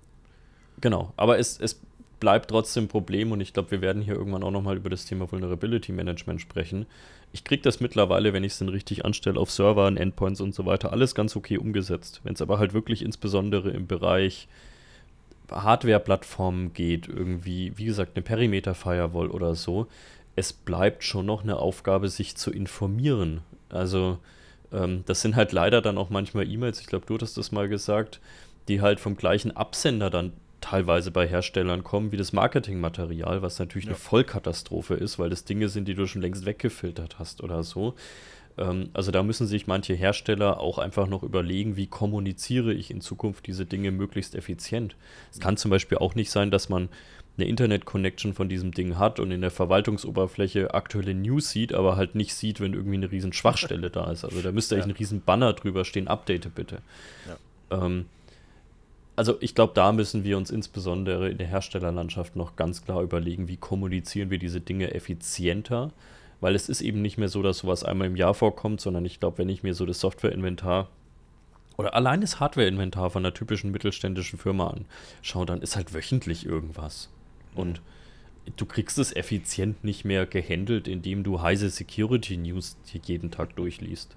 Genau, 0.81 1.13
aber 1.17 1.39
es, 1.39 1.59
es 1.59 1.81
bleibt 2.21 2.51
trotzdem 2.51 2.85
ein 2.85 2.89
Problem 2.89 3.33
und 3.33 3.41
ich 3.41 3.53
glaube, 3.53 3.71
wir 3.71 3.81
werden 3.81 4.03
hier 4.03 4.15
irgendwann 4.15 4.43
auch 4.43 4.51
nochmal 4.51 4.77
über 4.77 4.91
das 4.91 5.05
Thema 5.05 5.31
Vulnerability 5.31 5.93
Management 5.93 6.41
sprechen. 6.41 6.87
Ich 7.33 7.45
kriege 7.45 7.63
das 7.63 7.81
mittlerweile, 7.81 8.33
wenn 8.33 8.45
ich 8.45 8.53
es 8.53 8.59
dann 8.59 8.69
richtig 8.69 9.05
anstelle, 9.05 9.39
auf 9.39 9.51
Servern, 9.51 9.97
Endpoints 9.97 10.41
und 10.41 10.55
so 10.55 10.67
weiter, 10.67 10.93
alles 10.93 11.15
ganz 11.15 11.37
okay 11.37 11.59
umgesetzt. 11.59 12.21
Wenn 12.25 12.35
es 12.35 12.43
aber 12.43 12.59
halt 12.59 12.73
wirklich 12.73 13.03
insbesondere 13.03 13.71
im 13.71 13.87
Bereich 13.87 14.49
Hardware-Plattformen 15.51 16.73
geht, 16.75 17.09
irgendwie, 17.09 17.73
wie 17.77 17.85
gesagt, 17.85 18.13
eine 18.17 18.23
Perimeter-Firewall 18.23 19.31
oder 19.31 19.55
so, 19.55 19.87
es 20.37 20.53
bleibt 20.53 21.05
schon 21.05 21.27
noch 21.27 21.43
eine 21.43 21.57
Aufgabe, 21.57 22.09
sich 22.09 22.37
zu 22.37 22.51
informieren. 22.51 23.41
Also, 23.71 24.19
ähm, 24.73 25.03
das 25.07 25.21
sind 25.23 25.37
halt 25.37 25.53
leider 25.53 25.83
dann 25.83 25.99
auch 25.99 26.11
manchmal 26.11 26.49
E-Mails, 26.49 26.81
ich 26.81 26.87
glaube, 26.87 27.07
du 27.07 27.19
hast 27.19 27.37
das 27.37 27.53
mal 27.53 27.69
gesagt, 27.69 28.21
die 28.69 28.81
halt 28.81 29.01
vom 29.01 29.17
gleichen 29.17 29.57
Absender 29.57 30.11
dann 30.11 30.33
teilweise 30.61 31.11
bei 31.11 31.27
Herstellern 31.27 31.85
kommen, 31.85 32.13
wie 32.13 32.17
das 32.17 32.33
Marketingmaterial, 32.33 33.43
was 33.43 33.59
natürlich 33.59 33.87
ja. 33.87 33.91
eine 33.91 33.99
Vollkatastrophe 33.99 34.95
ist, 34.95 35.19
weil 35.19 35.31
das 35.31 35.45
Dinge 35.45 35.69
sind, 35.69 35.89
die 35.89 35.95
du 35.95 36.07
schon 36.07 36.23
längst 36.23 36.47
weggefiltert 36.47 37.19
hast 37.19 37.43
oder 37.43 37.63
so. 37.63 37.95
Ähm, 38.59 38.91
also 38.93 39.11
da 39.11 39.23
müssen 39.23 39.47
sich 39.47 39.67
manche 39.67 39.95
Hersteller 39.95 40.61
auch 40.61 40.79
einfach 40.79 41.07
noch 41.07 41.23
überlegen, 41.23 41.77
wie 41.77 41.87
kommuniziere 41.87 42.73
ich 42.75 42.91
in 42.91 43.01
Zukunft 43.01 43.47
diese 43.47 43.67
Dinge 43.67 43.91
möglichst 43.91 44.35
effizient. 44.35 44.97
Es 45.33 45.41
kann 45.41 45.57
zum 45.57 45.71
Beispiel 45.71 45.99
auch 45.99 46.15
nicht 46.15 46.31
sein, 46.31 46.51
dass 46.51 46.69
man 46.69 46.89
eine 47.37 47.47
Internet-Connection 47.47 48.35
von 48.35 48.49
diesem 48.49 48.73
Ding 48.73 48.99
hat 48.99 49.21
und 49.21 49.31
in 49.31 49.41
der 49.41 49.53
Verwaltungsoberfläche 49.53 50.75
aktuelle 50.75 51.15
News 51.15 51.51
sieht, 51.51 51.73
aber 51.73 51.97
halt 51.97 52.17
nicht 52.17 52.35
sieht, 52.35 52.61
wenn 52.61 52.75
irgendwie 52.75 52.97
eine 52.97 53.13
riesen 53.13 53.33
Schwachstelle 53.33 53.91
da 53.91 54.11
ist. 54.11 54.25
Also 54.25 54.43
da 54.43 54.51
müsste 54.51 54.75
ja. 54.75 54.83
eigentlich 54.83 54.97
ein 54.97 54.99
riesen 54.99 55.21
Banner 55.23 55.53
drüber 55.53 55.85
stehen, 55.85 56.09
update 56.09 56.53
bitte. 56.57 56.79
Ja. 57.71 57.87
Ähm, 57.87 58.07
also 59.19 59.37
ich 59.41 59.57
glaube, 59.57 59.73
da 59.75 59.91
müssen 59.91 60.23
wir 60.23 60.37
uns 60.37 60.49
insbesondere 60.49 61.29
in 61.29 61.39
der 61.39 61.49
Herstellerlandschaft 61.49 62.37
noch 62.37 62.55
ganz 62.55 62.85
klar 62.85 63.03
überlegen, 63.03 63.49
wie 63.49 63.57
kommunizieren 63.57 64.31
wir 64.31 64.39
diese 64.39 64.61
Dinge 64.61 64.95
effizienter, 64.95 65.91
weil 66.41 66.55
es 66.55 66.69
ist 66.69 66.83
eben 66.83 67.03
nicht 67.03 67.19
mehr 67.19 67.29
so, 67.29 67.43
dass 67.43 67.59
sowas 67.59 67.83
einmal 67.83 68.07
im 68.07 68.15
Jahr 68.15 68.33
vorkommt, 68.33 68.81
sondern 68.81 69.05
ich 69.05 69.19
glaube, 69.19 69.39
wenn 69.39 69.49
ich 69.49 69.65
mir 69.65 69.75
so 69.75 69.87
das 69.87 69.99
Softwareinventar 69.99 70.89
oder 71.77 71.95
allein 71.95 72.21
das 72.21 72.39
Hardwareinventar 72.39 73.11
von 73.11 73.27
einer 73.27 73.35
typischen 73.35 73.73
mittelständischen 73.73 74.39
Firma 74.39 74.73
anschaue, 75.19 75.47
dann 75.47 75.63
ist 75.63 75.75
halt 75.75 75.95
wöchentlich 75.95 76.47
irgendwas. 76.47 77.09
Und 77.57 77.83
du 78.55 78.67
kriegst 78.67 78.99
es 78.99 79.17
effizient 79.17 79.83
nicht 79.83 80.05
mehr 80.05 80.27
gehandelt, 80.27 80.87
indem 80.87 81.25
du 81.25 81.43
heise 81.43 81.71
Security 81.71 82.37
News 82.37 82.77
jeden 83.05 83.33
Tag 83.33 83.57
durchliest. 83.57 84.17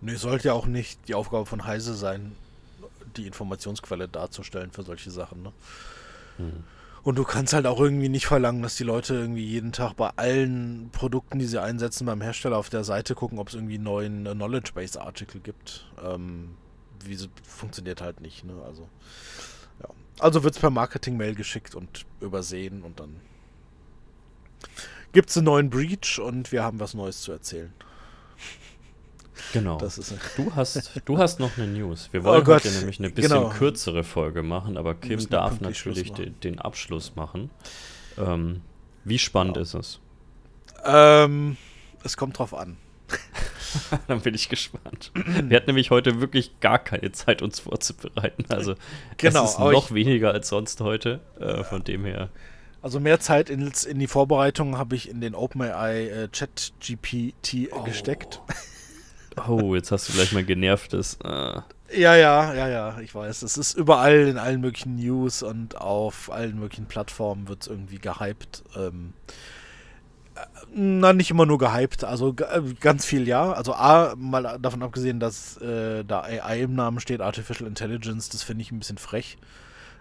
Nee, 0.00 0.14
sollte 0.14 0.48
ja 0.48 0.54
auch 0.54 0.66
nicht 0.66 1.00
die 1.08 1.14
Aufgabe 1.14 1.46
von 1.46 1.64
Heise 1.66 1.96
sein, 1.96 2.30
die 3.16 3.26
Informationsquelle 3.26 4.08
darzustellen 4.08 4.70
für 4.70 4.82
solche 4.82 5.10
Sachen. 5.10 5.42
Ne? 5.42 5.52
Mhm. 6.38 6.64
Und 7.02 7.16
du 7.16 7.24
kannst 7.24 7.54
halt 7.54 7.66
auch 7.66 7.80
irgendwie 7.80 8.10
nicht 8.10 8.26
verlangen, 8.26 8.62
dass 8.62 8.76
die 8.76 8.84
Leute 8.84 9.14
irgendwie 9.14 9.44
jeden 9.44 9.72
Tag 9.72 9.94
bei 9.94 10.10
allen 10.16 10.90
Produkten, 10.92 11.38
die 11.38 11.46
sie 11.46 11.60
einsetzen, 11.60 12.04
beim 12.04 12.20
Hersteller 12.20 12.58
auf 12.58 12.68
der 12.68 12.84
Seite 12.84 13.14
gucken, 13.14 13.38
ob 13.38 13.48
es 13.48 13.54
irgendwie 13.54 13.76
einen 13.76 13.84
neuen 13.84 14.26
äh, 14.26 14.32
Knowledge 14.32 14.72
Base 14.74 15.00
Artikel 15.00 15.40
gibt. 15.40 15.86
Ähm, 16.04 16.56
wie 17.02 17.18
funktioniert 17.42 18.02
halt 18.02 18.20
nicht. 18.20 18.44
Ne? 18.44 18.52
Also, 18.66 18.86
ja. 19.82 19.88
also 20.18 20.44
wird 20.44 20.54
es 20.54 20.60
per 20.60 20.70
Marketing-Mail 20.70 21.34
geschickt 21.34 21.74
und 21.74 22.04
übersehen 22.20 22.82
und 22.82 23.00
dann 23.00 23.16
gibt 25.12 25.30
es 25.30 25.36
einen 25.38 25.46
neuen 25.46 25.70
Breach 25.70 26.20
und 26.22 26.52
wir 26.52 26.62
haben 26.62 26.80
was 26.80 26.92
Neues 26.92 27.22
zu 27.22 27.32
erzählen. 27.32 27.72
Genau. 29.52 29.78
Du, 29.78 29.86
hast, 30.54 30.92
du 31.04 31.18
hast 31.18 31.40
noch 31.40 31.56
eine 31.56 31.66
News. 31.66 32.08
Wir 32.12 32.24
wollen 32.24 32.42
Oh 32.42 32.44
Gott, 32.44 32.64
heute 32.64 32.70
nämlich 32.78 32.98
eine 32.98 33.10
bisschen 33.10 33.30
genau. 33.32 33.48
kürzere 33.50 34.04
Folge 34.04 34.42
machen, 34.42 34.76
aber 34.76 34.94
Kim 34.94 35.28
darf 35.28 35.60
natürlich 35.60 36.12
den, 36.12 36.38
den 36.40 36.58
Abschluss 36.58 37.16
machen. 37.16 37.50
Ähm, 38.18 38.60
wie 39.04 39.18
spannend 39.18 39.56
Ja. 39.56 39.62
ist 39.62 39.74
es? 39.74 40.00
ähm, 40.84 41.56
es 42.04 42.16
kommt 42.16 42.38
drauf 42.38 42.54
an. 42.54 42.76
Dann 44.08 44.20
bin 44.20 44.34
ich 44.34 44.48
gespannt. 44.48 45.12
Wir 45.14 45.56
hatten 45.56 45.66
nämlich 45.66 45.90
heute 45.90 46.20
wirklich 46.20 46.58
gar 46.60 46.78
keine 46.78 47.12
Zeit, 47.12 47.42
uns 47.42 47.60
vorzubereiten. 47.60 48.44
Also 48.48 48.74
Genau, 49.16 49.44
es 49.44 49.50
ist 49.52 49.58
noch 49.58 49.92
weniger 49.92 50.32
als 50.32 50.48
sonst 50.48 50.80
heute. 50.80 51.20
Äh, 51.38 51.64
von 51.64 51.84
dem 51.84 52.04
her. 52.04 52.30
Also 52.82 52.98
mehr 52.98 53.20
Zeit 53.20 53.50
in, 53.50 53.70
in 53.88 53.98
die 53.98 54.06
Vorbereitung 54.06 54.78
habe 54.78 54.96
ich 54.96 55.08
in 55.08 55.20
den 55.20 55.34
OpenAI 55.34 56.08
äh, 56.08 56.28
Chat 56.30 56.72
GPT 56.80 57.68
gesteckt. 57.84 58.40
Oh, 59.48 59.74
jetzt 59.74 59.92
hast 59.92 60.08
du 60.08 60.12
gleich 60.12 60.32
mal 60.32 60.44
genervtes. 60.44 61.18
Äh, 61.24 61.60
Ja, 61.92 62.14
ja, 62.16 62.54
ja, 62.54 62.68
ja, 62.68 63.00
ich 63.00 63.14
weiß. 63.14 63.42
Es 63.42 63.56
ist 63.56 63.76
überall 63.76 64.28
in 64.28 64.38
allen 64.38 64.60
möglichen 64.60 64.96
News 64.96 65.42
und 65.42 65.76
auf 65.76 66.30
allen 66.30 66.58
möglichen 66.58 66.86
Plattformen 66.86 67.48
wird 67.48 67.62
es 67.62 67.68
irgendwie 67.68 67.98
gehypt. 67.98 68.62
Ähm, 68.76 69.14
äh, 70.34 70.40
na, 70.74 71.12
nicht 71.12 71.30
immer 71.30 71.46
nur 71.46 71.58
gehypt, 71.58 72.04
also 72.04 72.34
äh, 72.38 72.62
ganz 72.80 73.04
viel 73.04 73.26
ja. 73.26 73.52
Also 73.52 73.74
A, 73.74 74.14
mal 74.16 74.58
davon 74.60 74.82
abgesehen, 74.82 75.20
dass 75.20 75.56
äh, 75.58 76.04
da 76.04 76.22
AI 76.22 76.62
im 76.62 76.74
Namen 76.74 77.00
steht, 77.00 77.20
Artificial 77.20 77.68
Intelligence, 77.68 78.28
das 78.28 78.42
finde 78.42 78.62
ich 78.62 78.72
ein 78.72 78.78
bisschen 78.78 78.98
frech. 78.98 79.38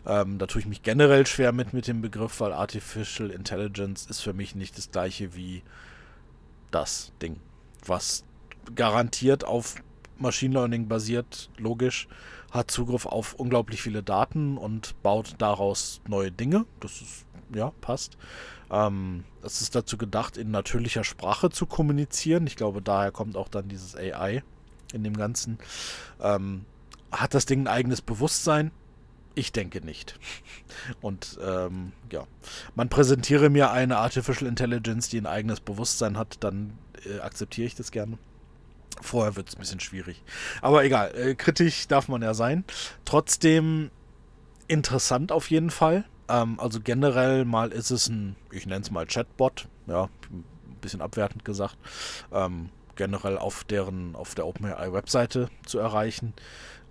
Ähm, 0.05 0.37
da 0.37 0.45
tue 0.47 0.61
ich 0.61 0.67
mich 0.67 0.81
generell 0.83 1.25
schwer 1.27 1.51
mit, 1.51 1.73
mit 1.73 1.87
dem 1.87 2.01
Begriff, 2.01 2.39
weil 2.39 2.53
Artificial 2.53 3.31
Intelligence 3.31 4.05
ist 4.09 4.21
für 4.21 4.33
mich 4.33 4.55
nicht 4.55 4.77
das 4.77 4.91
gleiche 4.91 5.35
wie 5.35 5.61
das 6.71 7.11
Ding, 7.21 7.37
was 7.85 8.23
garantiert 8.75 9.43
auf 9.43 9.75
Machine 10.17 10.53
Learning 10.53 10.87
basiert, 10.87 11.49
logisch, 11.57 12.07
hat 12.51 12.71
Zugriff 12.71 13.05
auf 13.05 13.33
unglaublich 13.35 13.81
viele 13.81 14.03
Daten 14.03 14.57
und 14.57 15.01
baut 15.03 15.35
daraus 15.37 16.01
neue 16.07 16.31
Dinge. 16.31 16.65
Das 16.79 17.01
ist, 17.01 17.25
ja, 17.53 17.71
passt. 17.81 18.17
Ähm, 18.71 19.23
es 19.43 19.61
ist 19.61 19.75
dazu 19.75 19.97
gedacht, 19.97 20.37
in 20.37 20.51
natürlicher 20.51 21.03
Sprache 21.03 21.49
zu 21.49 21.65
kommunizieren. 21.65 22.47
Ich 22.47 22.55
glaube, 22.55 22.81
daher 22.81 23.11
kommt 23.11 23.37
auch 23.37 23.47
dann 23.47 23.69
dieses 23.69 23.95
AI 23.95 24.43
in 24.93 25.03
dem 25.03 25.15
Ganzen. 25.15 25.59
Ähm, 26.21 26.65
hat 27.11 27.33
das 27.33 27.45
Ding 27.45 27.61
ein 27.61 27.67
eigenes 27.67 28.01
Bewusstsein? 28.01 28.71
Ich 29.35 29.51
denke 29.51 29.81
nicht. 29.81 30.19
Und 31.01 31.39
ähm, 31.41 31.93
ja, 32.11 32.25
man 32.75 32.89
präsentiere 32.89 33.49
mir 33.49 33.71
eine 33.71 33.97
Artificial 33.97 34.49
Intelligence, 34.49 35.09
die 35.09 35.19
ein 35.19 35.27
eigenes 35.27 35.59
Bewusstsein 35.59 36.17
hat, 36.17 36.37
dann 36.43 36.77
äh, 37.05 37.19
akzeptiere 37.19 37.67
ich 37.67 37.75
das 37.75 37.91
gerne. 37.91 38.17
Vorher 39.01 39.35
wird 39.35 39.49
es 39.49 39.55
ein 39.55 39.59
bisschen 39.59 39.79
schwierig. 39.79 40.23
Aber 40.61 40.83
egal, 40.83 41.15
äh, 41.15 41.35
kritisch 41.35 41.87
darf 41.87 42.07
man 42.07 42.21
ja 42.21 42.33
sein. 42.33 42.65
Trotzdem 43.05 43.91
interessant 44.67 45.31
auf 45.31 45.49
jeden 45.49 45.69
Fall. 45.69 46.05
Ähm, 46.27 46.59
also 46.59 46.79
generell 46.81 47.45
mal 47.45 47.71
ist 47.71 47.91
es 47.91 48.07
ein, 48.07 48.35
ich 48.51 48.65
nenne 48.65 48.81
es 48.81 48.91
mal 48.91 49.05
Chatbot, 49.05 49.67
ja, 49.87 50.09
ein 50.31 50.45
bisschen 50.81 51.01
abwertend 51.01 51.43
gesagt, 51.43 51.77
ähm, 52.31 52.69
generell 52.95 53.37
auf 53.37 53.63
deren, 53.63 54.15
auf 54.15 54.35
der 54.35 54.45
OpenAI-Webseite 54.45 55.49
zu 55.65 55.79
erreichen. 55.79 56.33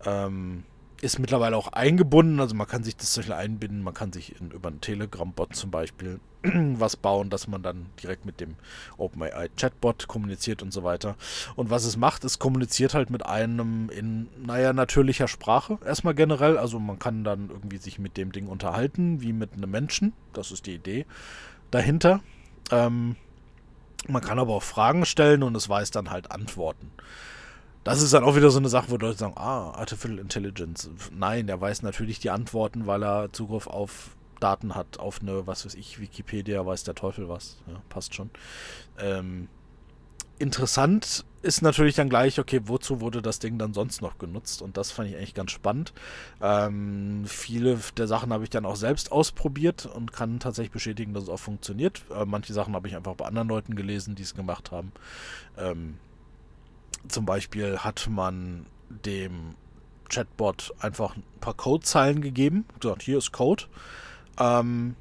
Ähm, 0.05 0.65
ist 1.01 1.19
mittlerweile 1.19 1.57
auch 1.57 1.69
eingebunden, 1.69 2.41
also 2.41 2.55
man 2.55 2.67
kann 2.67 2.83
sich 2.83 2.97
das 2.97 3.15
Beispiel 3.15 3.35
einbinden, 3.35 3.83
man 3.83 3.95
kann 3.95 4.13
sich 4.13 4.41
in, 4.41 4.51
über 4.51 4.69
einen 4.69 4.81
Telegram-Bot 4.81 5.55
zum 5.55 5.71
Beispiel 5.71 6.21
was 6.43 6.97
bauen, 6.97 7.31
dass 7.31 7.47
man 7.47 7.63
dann 7.63 7.87
direkt 8.03 8.25
mit 8.25 8.41
dem 8.41 8.57
OpenAI 8.97 9.49
Chatbot 9.57 10.09
kommuniziert 10.09 10.63
und 10.63 10.73
so 10.73 10.85
weiter. 10.85 11.17
Und 11.57 11.71
was 11.71 11.85
es 11.85 11.97
macht, 11.97 12.25
es 12.25 12.39
kommuniziert 12.39 12.95
halt 12.95 13.11
mit 13.11 13.27
einem 13.27 13.91
in, 13.91 14.29
naja, 14.45 14.73
natürlicher 14.73 15.29
Sprache. 15.29 15.79
Erstmal 15.85 16.15
generell, 16.15 16.59
also 16.59 16.79
man 16.79 16.99
kann 16.99 17.25
dann 17.25 17.51
irgendwie 17.51 17.79
sich 17.79 17.99
mit 17.99 18.17
dem 18.17 18.33
Ding 18.33 18.47
unterhalten, 18.47 19.21
wie 19.21 19.33
mit 19.33 19.53
einem 19.55 19.71
Menschen. 19.71 20.13
Das 20.33 20.51
ist 20.51 20.67
die 20.67 20.75
Idee 20.75 21.07
dahinter. 21.71 22.21
Ähm, 22.71 23.17
man 24.07 24.23
kann 24.23 24.39
aber 24.39 24.55
auch 24.55 24.63
Fragen 24.63 25.05
stellen 25.05 25.43
und 25.43 25.57
es 25.57 25.69
weiß 25.69 25.91
dann 25.91 26.11
halt 26.11 26.31
Antworten. 26.31 26.91
Das 27.85 28.03
ist 28.03 28.13
dann 28.13 28.25
auch 28.25 28.37
wieder 28.37 28.51
so 28.51 28.59
eine 28.59 28.69
Sache, 28.69 28.91
wo 28.91 28.97
Leute 28.97 29.19
sagen, 29.19 29.35
ah, 29.37 29.71
Artificial 29.71 30.19
Intelligence. 30.19 30.91
Nein, 31.17 31.49
er 31.49 31.61
weiß 31.61 31.83
natürlich 31.83 32.19
die 32.19 32.31
Antworten, 32.31 32.87
weil 32.87 33.03
er 33.03 33.33
Zugriff 33.33 33.67
auf 33.67 34.11
Daten 34.41 34.75
hat, 34.75 34.99
auf 34.99 35.21
eine, 35.21 35.47
was 35.47 35.65
weiß 35.65 35.75
ich, 35.75 36.01
Wikipedia, 36.01 36.65
weiß 36.65 36.85
der 36.85 36.95
Teufel 36.95 37.29
was. 37.29 37.57
Ja, 37.67 37.81
passt 37.89 38.15
schon. 38.15 38.31
Ähm, 38.99 39.49
interessant 40.39 41.25
ist 41.41 41.63
natürlich 41.63 41.95
dann 41.95 42.09
gleich, 42.09 42.41
okay, 42.41 42.61
wozu 42.65 43.01
wurde 43.01 43.23
das 43.23 43.39
Ding 43.39 43.59
dann 43.59 43.73
sonst 43.73 44.03
noch 44.03 44.19
genutzt? 44.19 44.61
Und 44.61 44.77
das 44.77 44.91
fand 44.91 45.09
ich 45.09 45.17
eigentlich 45.17 45.35
ganz 45.35 45.53
spannend. 45.53 45.93
Ähm, 46.41 47.25
viele 47.27 47.79
der 47.97 48.09
Sachen 48.09 48.33
habe 48.33 48.45
ich 48.45 48.51
dann 48.51 48.67
auch 48.67 48.77
selbst 48.77 49.13
ausprobiert 49.13 49.87
und 49.87 50.13
kann 50.13 50.41
tatsächlich 50.41 50.73
bestätigen, 50.73 51.15
dass 51.15 51.25
es 51.25 51.29
auch 51.29 51.39
funktioniert. 51.39 52.03
Äh, 52.11 52.25
manche 52.25 52.53
Sachen 52.53 52.75
habe 52.75 52.89
ich 52.89 52.97
einfach 52.97 53.15
bei 53.15 53.27
anderen 53.27 53.49
Leuten 53.49 53.77
gelesen, 53.77 54.15
die 54.15 54.25
es 54.25 54.35
gemacht 54.35 54.73
haben. 54.73 54.93
Ähm, 55.57 55.99
zum 57.09 57.27
Beispiel 57.27 57.79
hat 57.79 58.09
man 58.11 58.67
dem 58.89 59.55
Chatbot 60.09 60.73
einfach 60.81 61.17
ein 61.17 61.23
paar 61.41 61.55
Codezeilen 61.55 62.21
gegeben, 62.21 62.65
gesagt, 62.81 63.03
hier 63.03 63.19
ist 63.19 63.33
Code. 63.33 63.65
Ähm, 64.39 64.97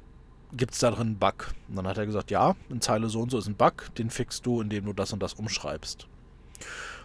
Gibt 0.52 0.72
es 0.72 0.80
da 0.80 0.90
drin 0.90 1.08
einen 1.08 1.18
Bug? 1.18 1.52
Und 1.68 1.76
dann 1.76 1.86
hat 1.86 1.98
er 1.98 2.06
gesagt, 2.06 2.30
ja, 2.30 2.56
in 2.70 2.80
Zeile 2.80 3.08
so 3.08 3.20
und 3.20 3.30
so 3.30 3.38
ist 3.38 3.48
ein 3.48 3.54
Bug, 3.54 3.94
den 3.98 4.08
fixst 4.08 4.46
du, 4.46 4.60
indem 4.60 4.86
du 4.86 4.92
das 4.94 5.12
und 5.12 5.22
das 5.22 5.34
umschreibst. 5.34 6.06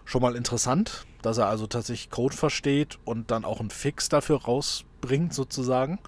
Schon 0.06 0.22
mal 0.22 0.36
interessant, 0.36 1.06
dass 1.22 1.38
er 1.38 1.48
also 1.48 1.68
tatsächlich 1.68 2.10
Code 2.10 2.36
versteht 2.36 3.00
und 3.06 3.32
dann 3.32 3.46
auch 3.46 3.60
einen 3.60 3.70
Fix 3.70 4.10
dafür 4.10 4.44
rausbringt, 4.44 5.34
sozusagen. 5.34 6.00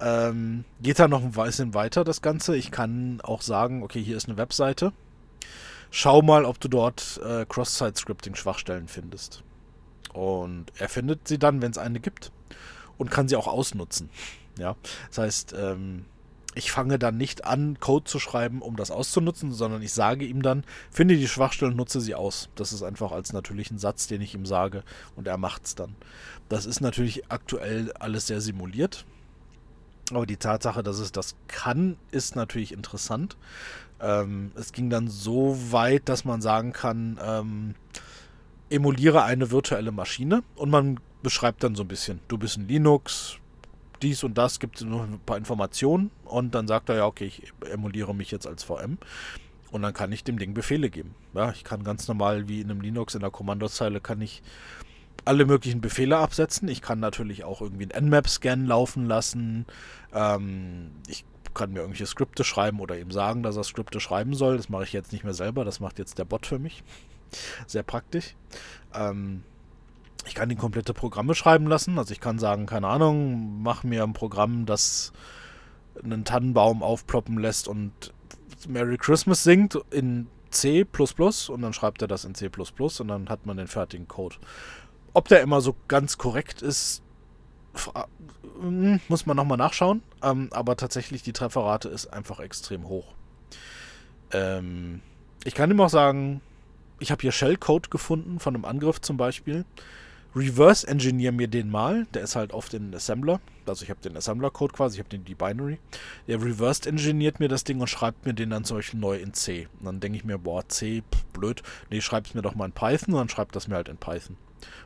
Ähm, 0.00 0.64
geht 0.80 0.98
da 0.98 1.08
noch 1.08 1.22
ein 1.22 1.32
bisschen 1.32 1.74
weiter, 1.74 2.04
das 2.04 2.22
Ganze. 2.22 2.56
Ich 2.56 2.70
kann 2.70 3.20
auch 3.20 3.42
sagen, 3.42 3.82
okay, 3.82 4.02
hier 4.02 4.16
ist 4.16 4.28
eine 4.28 4.38
Webseite. 4.38 4.92
Schau 5.90 6.22
mal, 6.22 6.44
ob 6.44 6.60
du 6.60 6.68
dort 6.68 7.20
äh, 7.24 7.44
Cross-Site-Scripting-Schwachstellen 7.46 8.88
findest. 8.88 9.42
Und 10.12 10.66
er 10.78 10.88
findet 10.88 11.26
sie 11.26 11.38
dann, 11.38 11.62
wenn 11.62 11.70
es 11.70 11.78
eine 11.78 12.00
gibt, 12.00 12.32
und 12.98 13.10
kann 13.10 13.28
sie 13.28 13.36
auch 13.36 13.46
ausnutzen. 13.46 14.10
Ja, 14.58 14.76
das 15.08 15.18
heißt, 15.18 15.54
ähm, 15.58 16.04
ich 16.54 16.72
fange 16.72 16.98
dann 16.98 17.16
nicht 17.16 17.44
an, 17.44 17.78
Code 17.78 18.04
zu 18.04 18.18
schreiben, 18.18 18.60
um 18.60 18.76
das 18.76 18.90
auszunutzen, 18.90 19.52
sondern 19.52 19.82
ich 19.82 19.92
sage 19.92 20.24
ihm 20.24 20.42
dann, 20.42 20.64
finde 20.90 21.16
die 21.16 21.28
Schwachstellen, 21.28 21.76
nutze 21.76 22.00
sie 22.00 22.14
aus. 22.14 22.48
Das 22.56 22.72
ist 22.72 22.82
einfach 22.82 23.12
als 23.12 23.32
natürlichen 23.32 23.78
Satz, 23.78 24.08
den 24.08 24.20
ich 24.20 24.34
ihm 24.34 24.46
sage, 24.46 24.82
und 25.14 25.28
er 25.28 25.38
macht 25.38 25.66
es 25.66 25.74
dann. 25.76 25.94
Das 26.48 26.66
ist 26.66 26.80
natürlich 26.80 27.30
aktuell 27.30 27.92
alles 27.92 28.26
sehr 28.26 28.40
simuliert. 28.40 29.06
Aber 30.12 30.26
die 30.26 30.36
Tatsache, 30.36 30.82
dass 30.82 30.98
es 30.98 31.12
das 31.12 31.36
kann, 31.46 31.96
ist 32.10 32.34
natürlich 32.34 32.72
interessant. 32.72 33.36
Ähm, 34.02 34.52
es 34.54 34.72
ging 34.72 34.90
dann 34.90 35.08
so 35.08 35.56
weit, 35.70 36.08
dass 36.08 36.24
man 36.24 36.40
sagen 36.40 36.72
kann, 36.72 37.18
ähm, 37.22 37.74
emuliere 38.70 39.24
eine 39.24 39.50
virtuelle 39.50 39.92
Maschine 39.92 40.42
und 40.56 40.70
man 40.70 41.00
beschreibt 41.22 41.62
dann 41.64 41.74
so 41.74 41.82
ein 41.82 41.88
bisschen, 41.88 42.20
du 42.28 42.38
bist 42.38 42.56
ein 42.56 42.68
Linux, 42.68 43.36
dies 44.00 44.24
und 44.24 44.38
das, 44.38 44.58
gibt 44.60 44.80
noch 44.82 45.02
ein 45.02 45.20
paar 45.20 45.36
Informationen 45.36 46.10
und 46.24 46.54
dann 46.54 46.66
sagt 46.66 46.88
er, 46.88 46.96
ja, 46.96 47.06
okay, 47.06 47.26
ich 47.26 47.52
emuliere 47.70 48.14
mich 48.14 48.30
jetzt 48.30 48.46
als 48.46 48.64
VM 48.64 48.98
und 49.70 49.82
dann 49.82 49.92
kann 49.92 50.12
ich 50.12 50.24
dem 50.24 50.38
Ding 50.38 50.54
Befehle 50.54 50.90
geben. 50.90 51.14
Ja, 51.34 51.50
ich 51.50 51.64
kann 51.64 51.84
ganz 51.84 52.08
normal 52.08 52.48
wie 52.48 52.60
in 52.60 52.70
einem 52.70 52.80
Linux 52.80 53.14
in 53.14 53.20
der 53.20 53.30
Kommandozeile 53.30 54.00
kann 54.00 54.20
ich 54.20 54.42
alle 55.24 55.44
möglichen 55.44 55.80
Befehle 55.80 56.16
absetzen. 56.16 56.68
Ich 56.68 56.80
kann 56.80 56.98
natürlich 56.98 57.44
auch 57.44 57.60
irgendwie 57.60 57.92
einen 57.92 58.06
Nmap-Scan 58.06 58.64
laufen 58.64 59.06
lassen. 59.06 59.66
Ähm, 60.14 60.92
ich 61.06 61.24
kann 61.54 61.72
mir 61.72 61.80
irgendwelche 61.80 62.06
Skripte 62.06 62.44
schreiben 62.44 62.80
oder 62.80 62.98
ihm 62.98 63.10
sagen, 63.10 63.42
dass 63.42 63.56
er 63.56 63.64
Skripte 63.64 64.00
schreiben 64.00 64.34
soll. 64.34 64.56
Das 64.56 64.68
mache 64.68 64.84
ich 64.84 64.92
jetzt 64.92 65.12
nicht 65.12 65.24
mehr 65.24 65.34
selber, 65.34 65.64
das 65.64 65.80
macht 65.80 65.98
jetzt 65.98 66.18
der 66.18 66.24
Bot 66.24 66.46
für 66.46 66.58
mich. 66.58 66.82
Sehr 67.66 67.82
praktisch. 67.82 68.36
Ähm, 68.94 69.42
ich 70.26 70.34
kann 70.34 70.50
ihn 70.50 70.58
komplette 70.58 70.94
Programme 70.94 71.34
schreiben 71.34 71.66
lassen. 71.66 71.98
Also 71.98 72.12
ich 72.12 72.20
kann 72.20 72.38
sagen, 72.38 72.66
keine 72.66 72.88
Ahnung, 72.88 73.62
mach 73.62 73.84
mir 73.84 74.02
ein 74.02 74.12
Programm, 74.12 74.66
das 74.66 75.12
einen 76.02 76.24
Tannenbaum 76.24 76.82
aufploppen 76.82 77.38
lässt 77.38 77.68
und 77.68 77.92
Merry 78.68 78.96
Christmas 78.96 79.42
singt 79.42 79.78
in 79.90 80.26
C++ 80.50 80.84
und 80.84 81.62
dann 81.62 81.72
schreibt 81.72 82.02
er 82.02 82.08
das 82.08 82.24
in 82.24 82.34
C++ 82.34 82.48
und 82.48 83.08
dann 83.08 83.28
hat 83.28 83.46
man 83.46 83.56
den 83.56 83.68
fertigen 83.68 84.08
Code. 84.08 84.36
Ob 85.12 85.28
der 85.28 85.40
immer 85.42 85.60
so 85.60 85.74
ganz 85.88 86.18
korrekt 86.18 86.62
ist, 86.62 87.02
muss 89.08 89.26
man 89.26 89.36
nochmal 89.36 89.58
nachschauen. 89.58 90.02
Ähm, 90.22 90.48
aber 90.52 90.76
tatsächlich 90.76 91.22
die 91.22 91.32
Trefferrate 91.32 91.88
ist 91.88 92.06
einfach 92.06 92.40
extrem 92.40 92.88
hoch. 92.88 93.14
Ähm, 94.32 95.00
ich 95.44 95.54
kann 95.54 95.70
ihm 95.70 95.80
auch 95.80 95.90
sagen, 95.90 96.40
ich 96.98 97.10
habe 97.10 97.22
hier 97.22 97.32
Shellcode 97.32 97.90
gefunden 97.90 98.38
von 98.40 98.54
einem 98.54 98.64
Angriff 98.64 99.00
zum 99.00 99.16
Beispiel. 99.16 99.64
reverse 100.36 100.86
engineer 100.86 101.32
mir 101.32 101.48
den 101.48 101.70
mal. 101.70 102.06
Der 102.14 102.22
ist 102.22 102.36
halt 102.36 102.52
auf 102.52 102.68
den 102.68 102.94
Assembler. 102.94 103.40
Also 103.66 103.84
ich 103.84 103.90
habe 103.90 104.00
den 104.00 104.16
Assembler-Code 104.16 104.74
quasi, 104.74 104.96
ich 104.96 104.98
habe 105.00 105.08
den 105.08 105.24
die 105.24 105.34
Binary. 105.34 105.78
Der 106.28 106.42
reverse 106.42 106.88
engineert 106.88 107.40
mir 107.40 107.48
das 107.48 107.64
Ding 107.64 107.80
und 107.80 107.88
schreibt 107.88 108.26
mir 108.26 108.34
den 108.34 108.50
dann 108.50 108.64
zum 108.64 108.80
neu 108.94 109.16
in 109.16 109.32
C. 109.32 109.68
Und 109.78 109.86
dann 109.86 110.00
denke 110.00 110.18
ich 110.18 110.24
mir, 110.24 110.38
boah, 110.38 110.68
C, 110.68 111.02
pff, 111.02 111.24
blöd. 111.32 111.62
Nee, 111.90 112.00
schreib 112.00 112.26
es 112.26 112.34
mir 112.34 112.42
doch 112.42 112.54
mal 112.54 112.66
in 112.66 112.72
Python 112.72 113.14
und 113.14 113.20
dann 113.20 113.28
schreibt 113.28 113.56
das 113.56 113.68
mir 113.68 113.76
halt 113.76 113.88
in 113.88 113.96
Python. 113.96 114.36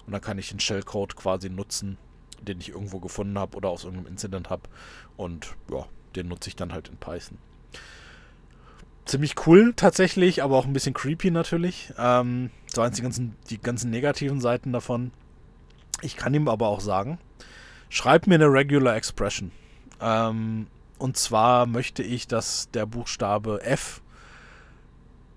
Und 0.07 0.12
dann 0.12 0.20
kann 0.20 0.39
ich 0.39 0.51
den 0.51 0.61
Shellcode 0.61 1.16
quasi 1.16 1.51
nutzen, 1.51 1.99
den 2.45 2.61
ich 2.61 2.70
irgendwo 2.70 3.01
gefunden 3.01 3.38
habe 3.38 3.57
oder 3.57 3.68
aus 3.68 3.84
irgendeinem 3.84 4.12
Incident 4.12 4.51
habe. 4.51 4.62
Und 5.16 5.55
ja, 5.70 5.86
den 6.16 6.28
nutze 6.28 6.49
ich 6.49 6.57
dann 6.57 6.72
halt 6.72 6.88
in 6.88 6.97
Python. 6.97 7.38
Ziemlich 9.05 9.47
cool 9.47 9.74
tatsächlich, 9.76 10.42
aber 10.42 10.57
auch 10.57 10.64
ein 10.64 10.72
bisschen 10.72 10.95
creepy 10.95 11.30
natürlich. 11.30 11.92
Ähm, 11.99 12.51
so 12.66 12.80
eins 12.80 12.97
die 12.97 13.03
ganzen, 13.03 13.36
die 13.51 13.61
ganzen 13.61 13.90
negativen 13.90 14.40
Seiten 14.40 14.72
davon. 14.72 15.12
Ich 16.01 16.16
kann 16.16 16.34
ihm 16.34 16.49
aber 16.49 16.68
auch 16.68 16.80
sagen, 16.80 17.18
schreib 17.88 18.26
mir 18.26 18.36
eine 18.36 18.47
Regular 18.47 18.97
Expression. 18.97 19.53
Ähm, 20.01 20.68
und 20.99 21.16
zwar 21.16 21.66
möchte 21.66 22.03
ich, 22.03 22.26
dass 22.26 22.70
der 22.70 22.86
Buchstabe 22.86 23.62
F 23.62 24.01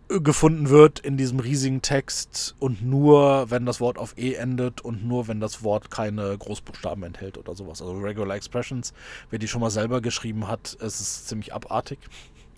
gefunden 0.08 0.70
wird 0.70 0.99
in 0.99 1.18
diesem 1.18 1.39
riesigen 1.39 1.82
Text 1.82 2.55
und 2.60 2.82
nur, 2.82 3.49
wenn 3.49 3.66
das 3.66 3.82
Wort 3.82 3.97
auf 3.97 4.18
E 4.18 4.34
endet 4.34 4.82
und 4.82 5.05
nur, 5.05 5.28
wenn 5.28 5.39
das 5.39 5.64
Wort 5.64 5.91
keine 5.91 6.38
Großbuchstaben 6.38 7.03
enthält 7.03 7.38
oder 7.38 7.55
sowas. 7.55 7.82
Also 7.82 7.97
Regular 7.97 8.36
Expressions, 8.36 8.93
wer 9.30 9.39
die 9.39 9.47
schon 9.47 9.62
mal 9.62 9.70
selber 9.70 9.99
geschrieben 9.99 10.47
hat, 10.47 10.78
es 10.80 11.01
ist 11.01 11.28
ziemlich 11.28 11.53
abartig, 11.53 11.99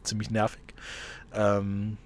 ziemlich 0.03 0.29
nervig. 0.29 0.61
Ähm, 1.33 1.97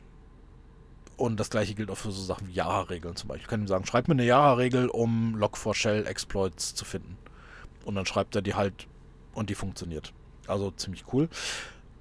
und 1.17 1.39
das 1.39 1.49
gleiche 1.49 1.75
gilt 1.75 1.91
auch 1.91 1.97
für 1.97 2.11
so 2.11 2.21
Sachen 2.21 2.47
wie 2.47 2.53
Java-Regeln 2.53 3.15
zum 3.15 3.27
Beispiel. 3.27 3.43
Ich 3.43 3.49
kann 3.49 3.61
ihm 3.61 3.67
sagen, 3.67 3.85
schreib 3.85 4.07
mir 4.07 4.13
eine 4.13 4.25
Java-Regel, 4.25 4.87
um 4.87 5.35
Log4Shell-Exploits 5.37 6.73
zu 6.73 6.85
finden. 6.85 7.17
Und 7.85 7.95
dann 7.95 8.05
schreibt 8.05 8.35
er 8.35 8.41
die 8.41 8.55
halt 8.55 8.87
und 9.33 9.49
die 9.49 9.55
funktioniert. 9.55 10.13
Also 10.47 10.71
ziemlich 10.71 11.05
cool. 11.13 11.29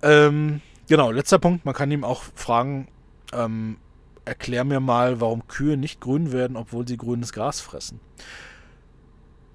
Ähm, 0.02 0.60
genau, 0.88 1.10
letzter 1.10 1.38
Punkt, 1.38 1.64
man 1.64 1.74
kann 1.74 1.90
ihm 1.90 2.04
auch 2.04 2.22
fragen, 2.34 2.88
ähm, 3.32 3.78
erklär 4.24 4.64
mir 4.64 4.80
mal, 4.80 5.20
warum 5.20 5.46
Kühe 5.48 5.76
nicht 5.76 6.00
grün 6.00 6.32
werden, 6.32 6.56
obwohl 6.56 6.86
sie 6.86 6.96
grünes 6.96 7.32
Gras 7.32 7.60
fressen. 7.60 8.00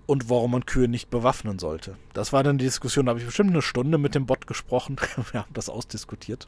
Und 0.05 0.30
warum 0.30 0.51
man 0.51 0.65
Kühe 0.65 0.88
nicht 0.88 1.09
bewaffnen 1.09 1.59
sollte. 1.59 1.97
Das 2.13 2.32
war 2.32 2.43
dann 2.43 2.57
die 2.57 2.65
Diskussion, 2.65 3.05
da 3.05 3.11
habe 3.11 3.19
ich 3.19 3.25
bestimmt 3.25 3.51
eine 3.51 3.61
Stunde 3.61 3.97
mit 3.97 4.15
dem 4.15 4.25
Bot 4.25 4.47
gesprochen. 4.47 4.97
Wir 5.32 5.41
haben 5.41 5.53
das 5.53 5.69
ausdiskutiert. 5.69 6.47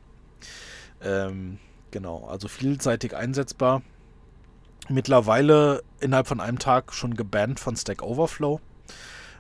Ähm, 1.02 1.60
genau, 1.92 2.26
also 2.26 2.48
vielseitig 2.48 3.16
einsetzbar. 3.16 3.82
Mittlerweile 4.88 5.84
innerhalb 6.00 6.28
von 6.28 6.40
einem 6.40 6.58
Tag 6.58 6.94
schon 6.94 7.16
gebannt 7.16 7.60
von 7.60 7.76
Stack 7.76 8.02
Overflow, 8.02 8.60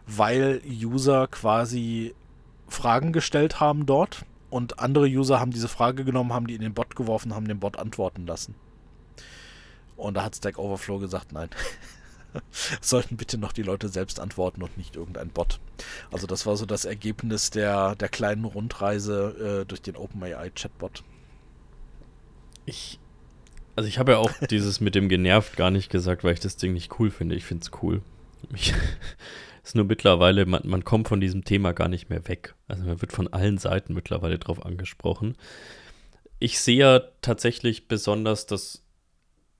weil 0.05 0.61
User 0.65 1.27
quasi 1.27 2.13
Fragen 2.67 3.13
gestellt 3.13 3.59
haben 3.59 3.85
dort 3.85 4.25
und 4.49 4.79
andere 4.79 5.05
User 5.05 5.39
haben 5.39 5.51
diese 5.51 5.67
Frage 5.67 6.03
genommen, 6.03 6.33
haben 6.33 6.47
die 6.47 6.55
in 6.55 6.61
den 6.61 6.73
Bot 6.73 6.95
geworfen, 6.95 7.35
haben 7.35 7.47
den 7.47 7.59
Bot 7.59 7.77
antworten 7.77 8.25
lassen. 8.25 8.55
Und 9.95 10.15
da 10.15 10.23
hat 10.23 10.35
Stack 10.35 10.57
Overflow 10.57 10.99
gesagt, 10.99 11.33
nein. 11.33 11.49
Sollten 12.81 13.17
bitte 13.17 13.37
noch 13.37 13.51
die 13.51 13.63
Leute 13.63 13.89
selbst 13.89 14.19
antworten 14.19 14.61
und 14.63 14.77
nicht 14.77 14.95
irgendein 14.95 15.29
Bot. 15.29 15.59
Also 16.11 16.27
das 16.27 16.45
war 16.45 16.55
so 16.55 16.65
das 16.65 16.85
Ergebnis 16.85 17.49
der, 17.49 17.95
der 17.95 18.07
kleinen 18.09 18.45
Rundreise 18.45 19.61
äh, 19.61 19.65
durch 19.65 19.81
den 19.81 19.95
OpenAI 19.95 20.51
Chatbot. 20.51 21.03
Ich, 22.65 22.99
also 23.75 23.87
ich 23.87 23.99
habe 23.99 24.13
ja 24.13 24.17
auch 24.19 24.31
dieses 24.49 24.79
mit 24.79 24.95
dem 24.95 25.09
genervt 25.09 25.57
gar 25.57 25.71
nicht 25.71 25.89
gesagt, 25.89 26.23
weil 26.23 26.33
ich 26.33 26.39
das 26.39 26.55
Ding 26.55 26.73
nicht 26.73 26.99
cool 26.99 27.11
finde. 27.11 27.35
Ich 27.35 27.45
finde 27.45 27.63
es 27.63 27.71
cool. 27.81 28.01
Ich, 28.53 28.73
ist 29.69 29.75
nur 29.75 29.85
mittlerweile, 29.85 30.47
man, 30.47 30.63
man 30.65 30.83
kommt 30.83 31.07
von 31.07 31.21
diesem 31.21 31.43
Thema 31.43 31.73
gar 31.73 31.89
nicht 31.89 32.09
mehr 32.09 32.27
weg. 32.27 32.55
Also 32.67 32.85
man 32.85 33.01
wird 33.01 33.13
von 33.13 33.27
allen 33.27 33.59
Seiten 33.59 33.93
mittlerweile 33.93 34.39
drauf 34.39 34.65
angesprochen. 34.65 35.35
Ich 36.39 36.59
sehe 36.59 36.77
ja 36.77 36.99
tatsächlich 37.21 37.87
besonders 37.87 38.47
das 38.47 38.83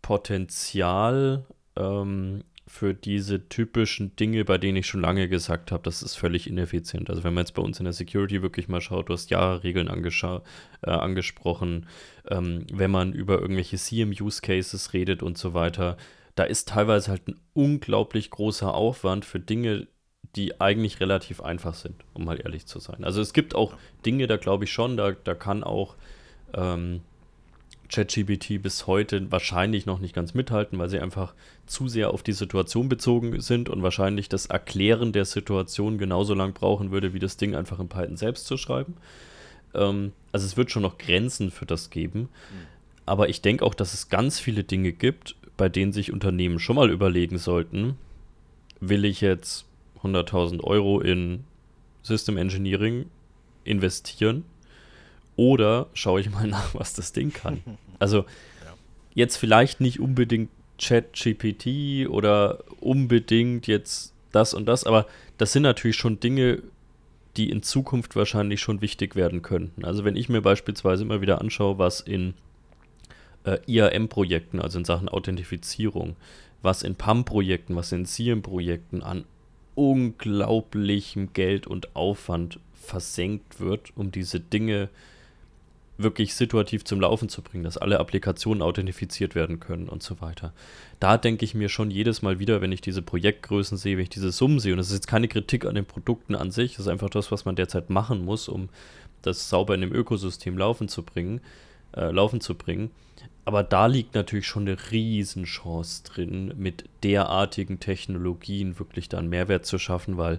Potenzial 0.02 1.46
ähm, 1.76 2.44
für 2.66 2.96
diese 2.96 3.50
typischen 3.50 4.16
Dinge, 4.16 4.46
bei 4.46 4.58
denen 4.58 4.78
ich 4.78 4.88
schon 4.88 5.02
lange 5.02 5.30
gesagt 5.30 5.72
habe, 5.72 5.84
das 5.84 6.02
ist 6.02 6.16
völlig 6.16 6.48
ineffizient. 6.48 7.12
Also 7.12 7.24
wenn 7.24 7.36
man 7.36 7.44
jetzt 7.44 7.54
bei 7.54 7.62
uns 7.62 7.78
in 7.80 7.84
der 7.84 7.94
Security 7.94 8.42
wirklich 8.42 8.68
mal 8.68 8.82
schaut, 8.82 9.10
du 9.10 9.14
hast 9.14 9.30
Jahreregeln 9.30 9.90
äh, 9.90 10.90
angesprochen, 10.90 11.86
ähm, 12.28 12.66
wenn 12.74 12.90
man 12.90 13.14
über 13.14 13.40
irgendwelche 13.40 13.78
CM-Use-Cases 13.78 14.94
redet 14.94 15.22
und 15.22 15.38
so 15.38 15.54
weiter, 15.54 15.98
da 16.34 16.46
ist 16.46 16.70
teilweise 16.70 17.12
halt 17.12 17.28
ein 17.28 17.40
unglaublich 17.54 18.32
großer 18.32 18.74
Aufwand 18.74 19.26
für 19.26 19.40
Dinge, 19.40 19.88
die 20.36 20.62
eigentlich 20.62 21.00
relativ 21.00 21.42
einfach 21.42 21.74
sind, 21.74 21.96
um 22.14 22.26
mal 22.26 22.40
ehrlich 22.40 22.66
zu 22.66 22.80
sein. 22.80 23.04
Also 23.04 23.22
es 23.22 23.34
gibt 23.34 23.56
auch 23.56 23.74
Dinge, 24.06 24.28
da 24.28 24.38
glaube 24.38 24.66
ich 24.66 24.72
schon, 24.72 24.96
da, 24.96 25.12
da 25.12 25.34
kann 25.34 25.64
auch 25.64 25.96
ähm, 26.54 27.02
ChatGPT 27.90 28.62
bis 28.62 28.86
heute 28.86 29.32
wahrscheinlich 29.32 29.86
noch 29.86 30.00
nicht 30.00 30.14
ganz 30.14 30.34
mithalten, 30.34 30.78
weil 30.78 30.90
sie 30.90 31.00
einfach 31.00 31.34
zu 31.66 31.88
sehr 31.88 32.12
auf 32.12 32.22
die 32.22 32.34
Situation 32.34 32.88
bezogen 32.88 33.42
sind 33.42 33.70
und 33.70 33.82
wahrscheinlich 33.82 34.30
das 34.30 34.46
Erklären 34.46 35.12
der 35.12 35.26
Situation 35.26 35.98
genauso 35.98 36.36
lang 36.36 36.54
brauchen 36.54 36.92
würde, 36.92 37.14
wie 37.14 37.20
das 37.20 37.38
Ding 37.38 37.56
einfach 37.56 37.80
in 37.80 37.90
Python 37.90 38.18
selbst 38.18 38.46
zu 38.46 38.58
schreiben. 38.58 38.96
Ähm, 39.74 40.14
also 40.32 40.46
es 40.46 40.58
wird 40.58 40.72
schon 40.72 40.84
noch 40.84 40.98
Grenzen 41.00 41.50
für 41.50 41.66
das 41.66 41.90
geben. 41.90 42.22
Mhm. 42.22 42.68
Aber 43.06 43.30
ich 43.30 43.42
denke 43.42 43.66
auch, 43.66 43.74
dass 43.74 43.96
es 43.96 44.10
ganz 44.10 44.40
viele 44.40 44.64
Dinge 44.64 44.92
gibt, 44.92 45.36
bei 45.58 45.68
denen 45.68 45.92
sich 45.92 46.14
Unternehmen 46.14 46.60
schon 46.60 46.76
mal 46.76 46.92
überlegen 46.92 47.40
sollten, 47.40 47.98
will 48.80 49.04
ich 49.04 49.20
jetzt 49.22 49.66
100.000 50.04 50.64
Euro 50.64 51.00
in 51.02 51.44
System 52.02 52.38
Engineering 52.38 53.06
investieren 53.64 54.46
oder 55.36 55.88
schaue 55.94 56.22
ich 56.22 56.30
mal 56.30 56.48
nach, 56.48 56.74
was 56.76 56.94
das 56.94 57.14
Ding 57.14 57.32
kann. 57.34 57.62
Also 58.02 58.24
jetzt 59.14 59.36
vielleicht 59.36 59.82
nicht 59.82 60.00
unbedingt 60.00 60.50
Chat-GPT 60.78 62.08
oder 62.08 62.64
unbedingt 62.80 63.68
jetzt 63.68 64.14
das 64.32 64.54
und 64.54 64.68
das, 64.68 64.86
aber 64.86 65.06
das 65.38 65.52
sind 65.52 65.64
natürlich 65.64 65.98
schon 65.98 66.22
Dinge, 66.22 66.64
die 67.36 67.50
in 67.50 67.62
Zukunft 67.62 68.16
wahrscheinlich 68.16 68.62
schon 68.62 68.82
wichtig 68.82 69.18
werden 69.18 69.42
könnten. 69.42 69.84
Also 69.84 70.06
wenn 70.06 70.16
ich 70.16 70.30
mir 70.30 70.42
beispielsweise 70.42 71.04
immer 71.04 71.20
wieder 71.20 71.42
anschaue, 71.42 71.78
was 71.78 72.00
in 72.00 72.36
äh, 73.44 73.58
IAM-Projekten, 73.68 74.62
also 74.62 74.80
in 74.80 74.86
Sachen 74.86 75.10
Authentifizierung, 75.10 76.16
was 76.62 76.84
in 76.84 76.96
PAM-Projekten, 76.96 77.76
was 77.76 77.92
in 77.92 78.06
SIEM-Projekten 78.06 79.04
an 79.04 79.26
unglaublichem 79.80 81.32
Geld 81.32 81.66
und 81.66 81.96
Aufwand 81.96 82.60
versenkt 82.74 83.62
wird, 83.62 83.96
um 83.96 84.12
diese 84.12 84.42
Dinge 84.42 84.90
wirklich 85.98 86.36
situativ 86.36 86.84
zum 86.84 87.00
Laufen 87.00 87.30
zu 87.30 87.42
bringen, 87.42 87.64
dass 87.64 87.78
alle 87.78 88.00
Applikationen 88.00 88.62
authentifiziert 88.62 89.36
werden 89.36 89.62
können 89.62 89.88
und 89.88 90.04
so 90.04 90.20
weiter. 90.20 90.52
Da 91.00 91.18
denke 91.18 91.46
ich 91.46 91.56
mir 91.56 91.70
schon 91.70 91.92
jedes 91.92 92.22
Mal 92.22 92.40
wieder, 92.40 92.60
wenn 92.60 92.74
ich 92.74 92.82
diese 92.82 93.02
Projektgrößen 93.02 93.78
sehe, 93.78 93.96
wenn 93.96 94.04
ich 94.04 94.10
diese 94.10 94.34
Summen 94.34 94.60
sehe, 94.60 94.74
und 94.74 94.80
das 94.80 94.88
ist 94.88 94.96
jetzt 94.96 95.08
keine 95.08 95.30
Kritik 95.30 95.66
an 95.66 95.76
den 95.76 95.86
Produkten 95.86 96.36
an 96.36 96.52
sich, 96.52 96.74
das 96.74 96.82
ist 96.82 96.92
einfach 96.92 97.10
das, 97.10 97.32
was 97.32 97.46
man 97.46 97.56
derzeit 97.56 97.90
machen 97.90 98.26
muss, 98.26 98.50
um 98.50 98.68
das 99.22 99.50
sauber 99.50 99.76
in 99.76 99.82
dem 99.82 99.94
Ökosystem 99.94 100.58
laufen 100.58 100.90
zu 100.90 101.04
bringen, 101.04 101.40
äh, 101.96 102.12
laufen 102.12 102.42
zu 102.42 102.56
bringen. 102.56 102.92
Aber 103.50 103.64
da 103.64 103.88
liegt 103.88 104.14
natürlich 104.14 104.46
schon 104.46 104.68
eine 104.68 104.78
Riesenchance 104.92 106.04
drin, 106.04 106.54
mit 106.56 106.88
derartigen 107.02 107.80
Technologien 107.80 108.78
wirklich 108.78 109.10
dann 109.10 109.28
Mehrwert 109.28 109.66
zu 109.66 109.80
schaffen, 109.80 110.18
weil 110.18 110.38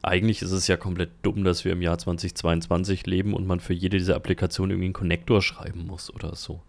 eigentlich 0.00 0.40
ist 0.40 0.52
es 0.52 0.66
ja 0.66 0.78
komplett 0.78 1.10
dumm, 1.20 1.44
dass 1.44 1.66
wir 1.66 1.72
im 1.72 1.82
Jahr 1.82 1.98
2022 1.98 3.04
leben 3.04 3.34
und 3.34 3.46
man 3.46 3.60
für 3.60 3.74
jede 3.74 3.98
dieser 3.98 4.16
Applikationen 4.16 4.70
irgendwie 4.70 4.86
einen 4.86 4.94
Konnektor 4.94 5.42
schreiben 5.42 5.86
muss 5.86 6.10
oder 6.10 6.34
so. 6.34 6.62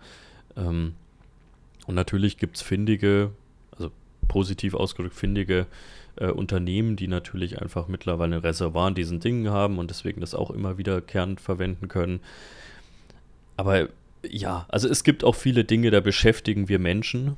Ähm, 0.57 0.95
und 1.85 1.95
natürlich 1.95 2.37
gibt 2.37 2.57
es 2.57 2.63
findige, 2.63 3.31
also 3.71 3.89
positiv 4.27 4.73
ausgedrückt 4.73 5.15
findige 5.15 5.67
äh, 6.17 6.27
Unternehmen, 6.27 6.97
die 6.97 7.07
natürlich 7.07 7.61
einfach 7.61 7.87
mittlerweile 7.87 8.35
ein 8.35 8.41
Reservoir 8.41 8.87
an 8.87 8.95
diesen 8.95 9.21
Dingen 9.21 9.51
haben 9.51 9.79
und 9.79 9.89
deswegen 9.89 10.19
das 10.19 10.35
auch 10.35 10.51
immer 10.51 10.77
wiederkehrend 10.77 11.39
verwenden 11.39 11.87
können. 11.87 12.19
Aber 13.55 13.87
ja, 14.23 14.65
also 14.69 14.87
es 14.87 15.03
gibt 15.03 15.23
auch 15.23 15.35
viele 15.35 15.63
Dinge, 15.63 15.91
da 15.91 15.99
beschäftigen 15.99 16.69
wir 16.69 16.79
Menschen. 16.79 17.37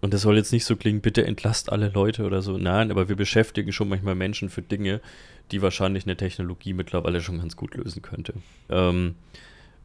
Und 0.00 0.14
das 0.14 0.22
soll 0.22 0.36
jetzt 0.36 0.52
nicht 0.52 0.64
so 0.64 0.76
klingen, 0.76 1.02
bitte 1.02 1.26
entlasst 1.26 1.70
alle 1.70 1.88
Leute 1.88 2.24
oder 2.24 2.40
so. 2.40 2.56
Nein, 2.56 2.90
aber 2.90 3.08
wir 3.08 3.16
beschäftigen 3.16 3.72
schon 3.72 3.88
manchmal 3.88 4.14
Menschen 4.14 4.48
für 4.48 4.62
Dinge, 4.62 5.00
die 5.50 5.60
wahrscheinlich 5.60 6.04
eine 6.04 6.16
Technologie 6.16 6.72
mittlerweile 6.72 7.20
schon 7.20 7.38
ganz 7.38 7.56
gut 7.56 7.74
lösen 7.74 8.00
könnte. 8.00 8.34
Ähm, 8.70 9.16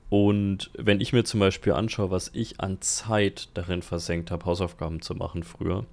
und 0.10 0.72
wenn 0.78 1.02
ich 1.02 1.12
mir 1.12 1.26
zum 1.26 1.42
Beispiel 1.42 1.74
anschaue, 1.74 2.12
was 2.12 2.32
ich 2.34 2.62
an 2.62 2.80
Zeit 2.82 3.50
darin 3.56 3.82
versenkt 3.82 4.32
habe, 4.32 4.46
Hausaufgaben 4.46 5.02
zu 5.02 5.16
machen 5.16 5.44
früher, 5.44 5.86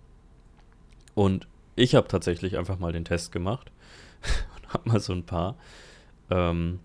und 1.15 1.47
ich 1.77 1.95
habe 1.95 2.09
tatsächlich 2.09 2.57
einfach 2.57 2.79
mal 2.79 2.93
den 2.93 3.05
Test 3.05 3.33
gemacht 3.33 3.71
und 4.57 4.73
habe 4.73 4.89
mal 4.89 5.01
so 5.01 5.13
ein 5.13 5.25
paar, 5.25 5.57
ähm, 6.31 6.79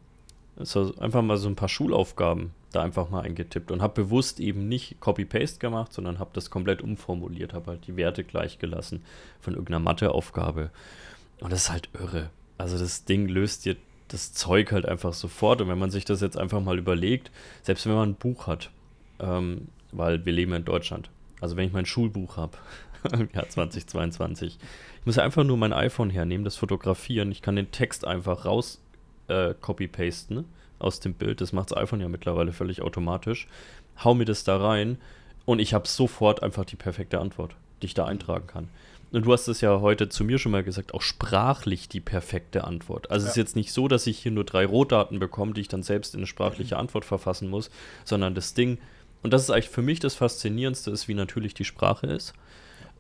so 0.58 0.94
einfach 1.00 1.22
mal 1.22 1.38
so 1.38 1.48
ein 1.48 1.56
paar 1.56 1.70
Schulaufgaben 1.70 2.52
da 2.78 2.84
einfach 2.84 3.10
mal 3.10 3.22
eingetippt 3.22 3.72
und 3.72 3.82
habe 3.82 4.04
bewusst 4.04 4.40
eben 4.40 4.68
nicht 4.68 5.00
Copy-Paste 5.00 5.60
gemacht, 5.60 5.94
sondern 5.94 6.20
habe 6.20 6.30
das 6.34 6.50
komplett 6.50 6.82
umformuliert, 6.82 7.54
habe 7.54 7.72
halt 7.72 7.88
die 7.88 7.98
Werte 7.98 8.24
gleich 8.24 8.60
gelassen 8.60 9.04
von 9.42 9.54
irgendeiner 9.54 9.80
Matheaufgabe. 9.80 10.70
Und 11.40 11.52
das 11.52 11.64
ist 11.64 11.72
halt 11.72 11.90
irre. 12.00 12.30
Also 12.58 12.78
das 12.78 13.06
Ding 13.06 13.28
löst 13.28 13.66
dir 13.66 13.76
das 14.08 14.34
Zeug 14.34 14.72
halt 14.72 14.86
einfach 14.86 15.14
sofort. 15.14 15.62
Und 15.62 15.68
wenn 15.68 15.80
man 15.80 15.92
sich 15.92 16.06
das 16.06 16.22
jetzt 16.22 16.38
einfach 16.38 16.62
mal 16.62 16.78
überlegt, 16.78 17.32
selbst 17.64 17.86
wenn 17.86 17.94
man 17.94 18.10
ein 18.10 18.16
Buch 18.16 18.48
hat, 18.48 18.72
ähm, 19.20 19.68
weil 19.92 20.26
wir 20.26 20.34
leben 20.34 20.54
in 20.54 20.66
Deutschland, 20.66 21.10
also 21.42 21.56
wenn 21.58 21.68
ich 21.68 21.74
mein 21.74 21.86
Schulbuch 21.86 22.38
habe, 22.38 22.58
im 23.14 23.30
Jahr 23.34 23.50
2022, 23.50 24.58
ich 25.00 25.06
muss 25.06 25.16
ja 25.18 25.24
einfach 25.24 25.44
nur 25.44 25.58
mein 25.58 25.74
iPhone 25.74 26.10
hernehmen, 26.10 26.46
das 26.46 26.56
fotografieren, 26.56 27.32
ich 27.32 27.42
kann 27.42 27.56
den 27.56 27.72
Text 27.72 28.06
einfach 28.06 28.46
raus 28.46 28.82
äh, 29.28 29.54
copy-pasten 29.60 30.46
aus 30.80 31.00
dem 31.00 31.14
Bild, 31.14 31.42
das 31.42 31.54
macht 31.54 31.72
das 31.72 31.78
iPhone 31.78 32.02
ja 32.02 32.10
mittlerweile 32.10 32.54
völlig 32.54 32.82
automatisch, 32.82 33.48
hau 34.04 34.14
mir 34.14 34.26
das 34.26 34.44
da 34.44 34.58
rein 34.58 34.98
und 35.46 35.60
ich 35.60 35.74
habe 35.74 35.88
sofort 35.88 36.44
einfach 36.44 36.66
die 36.66 36.76
perfekte 36.76 37.20
Antwort, 37.20 37.56
die 37.82 37.88
ich 37.88 37.94
da 37.94 38.06
eintragen 38.06 38.48
kann. 38.48 38.70
Und 39.12 39.26
du 39.26 39.32
hast 39.32 39.48
es 39.48 39.62
ja 39.62 39.80
heute 39.80 40.10
zu 40.10 40.26
mir 40.26 40.38
schon 40.38 40.52
mal 40.52 40.64
gesagt, 40.64 40.94
auch 40.94 41.02
sprachlich 41.02 41.88
die 41.88 42.02
perfekte 42.02 42.66
Antwort. 42.66 43.10
Also 43.10 43.26
ja. 43.26 43.30
es 43.30 43.38
ist 43.38 43.42
jetzt 43.42 43.56
nicht 43.56 43.72
so, 43.72 43.88
dass 43.88 44.06
ich 44.06 44.20
hier 44.20 44.32
nur 44.32 44.44
drei 44.44 44.66
Rohdaten 44.66 45.20
bekomme, 45.20 45.54
die 45.54 45.62
ich 45.62 45.70
dann 45.70 45.84
selbst 45.84 46.14
in 46.14 46.20
eine 46.20 46.28
sprachliche 46.28 46.76
mhm. 46.76 46.82
Antwort 46.82 47.06
verfassen 47.06 47.50
muss, 47.50 47.70
sondern 48.04 48.36
das 48.36 48.54
Ding, 48.54 48.80
und 49.24 49.32
das 49.32 49.44
ist 49.44 49.50
eigentlich 49.50 49.70
für 49.70 49.82
mich 49.82 50.00
das 50.00 50.16
Faszinierendste, 50.16 50.92
ist, 50.92 51.08
wie 51.08 51.14
natürlich 51.14 51.54
die 51.54 51.64
Sprache 51.64 52.08
ist. 52.08 52.34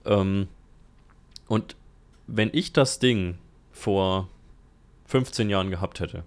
Ähm, 0.05 0.47
und 1.47 1.75
wenn 2.27 2.49
ich 2.53 2.71
das 2.71 2.99
Ding 2.99 3.37
vor 3.71 4.29
15 5.07 5.49
Jahren 5.49 5.69
gehabt 5.69 5.99
hätte, 5.99 6.23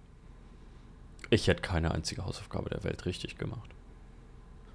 ich 1.31 1.47
hätte 1.47 1.62
keine 1.62 1.93
einzige 1.93 2.24
Hausaufgabe 2.24 2.70
der 2.70 2.85
Welt 2.85 3.07
richtig 3.07 3.39
gemacht. 3.39 3.70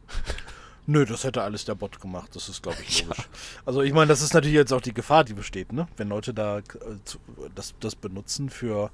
Nö, 0.88 1.06
das 1.06 1.24
hätte 1.24 1.42
alles 1.42 1.66
der 1.66 1.76
Bot 1.76 2.00
gemacht, 2.00 2.36
das 2.36 2.48
ist, 2.48 2.62
glaube 2.62 2.78
ich, 2.88 3.04
logisch. 3.04 3.18
Ja. 3.18 3.26
Also 3.66 3.82
ich 3.82 3.92
meine, 3.92 4.08
das 4.08 4.22
ist 4.22 4.34
natürlich 4.34 4.56
jetzt 4.56 4.72
auch 4.72 4.82
die 4.82 4.94
Gefahr, 4.94 5.24
die 5.24 5.34
besteht, 5.34 5.74
ne? 5.74 5.88
Wenn 5.98 6.10
Leute 6.10 6.34
da 6.34 6.60
äh, 6.60 6.64
das, 7.56 7.74
das 7.80 7.96
benutzen 7.96 8.50
für 8.50 8.92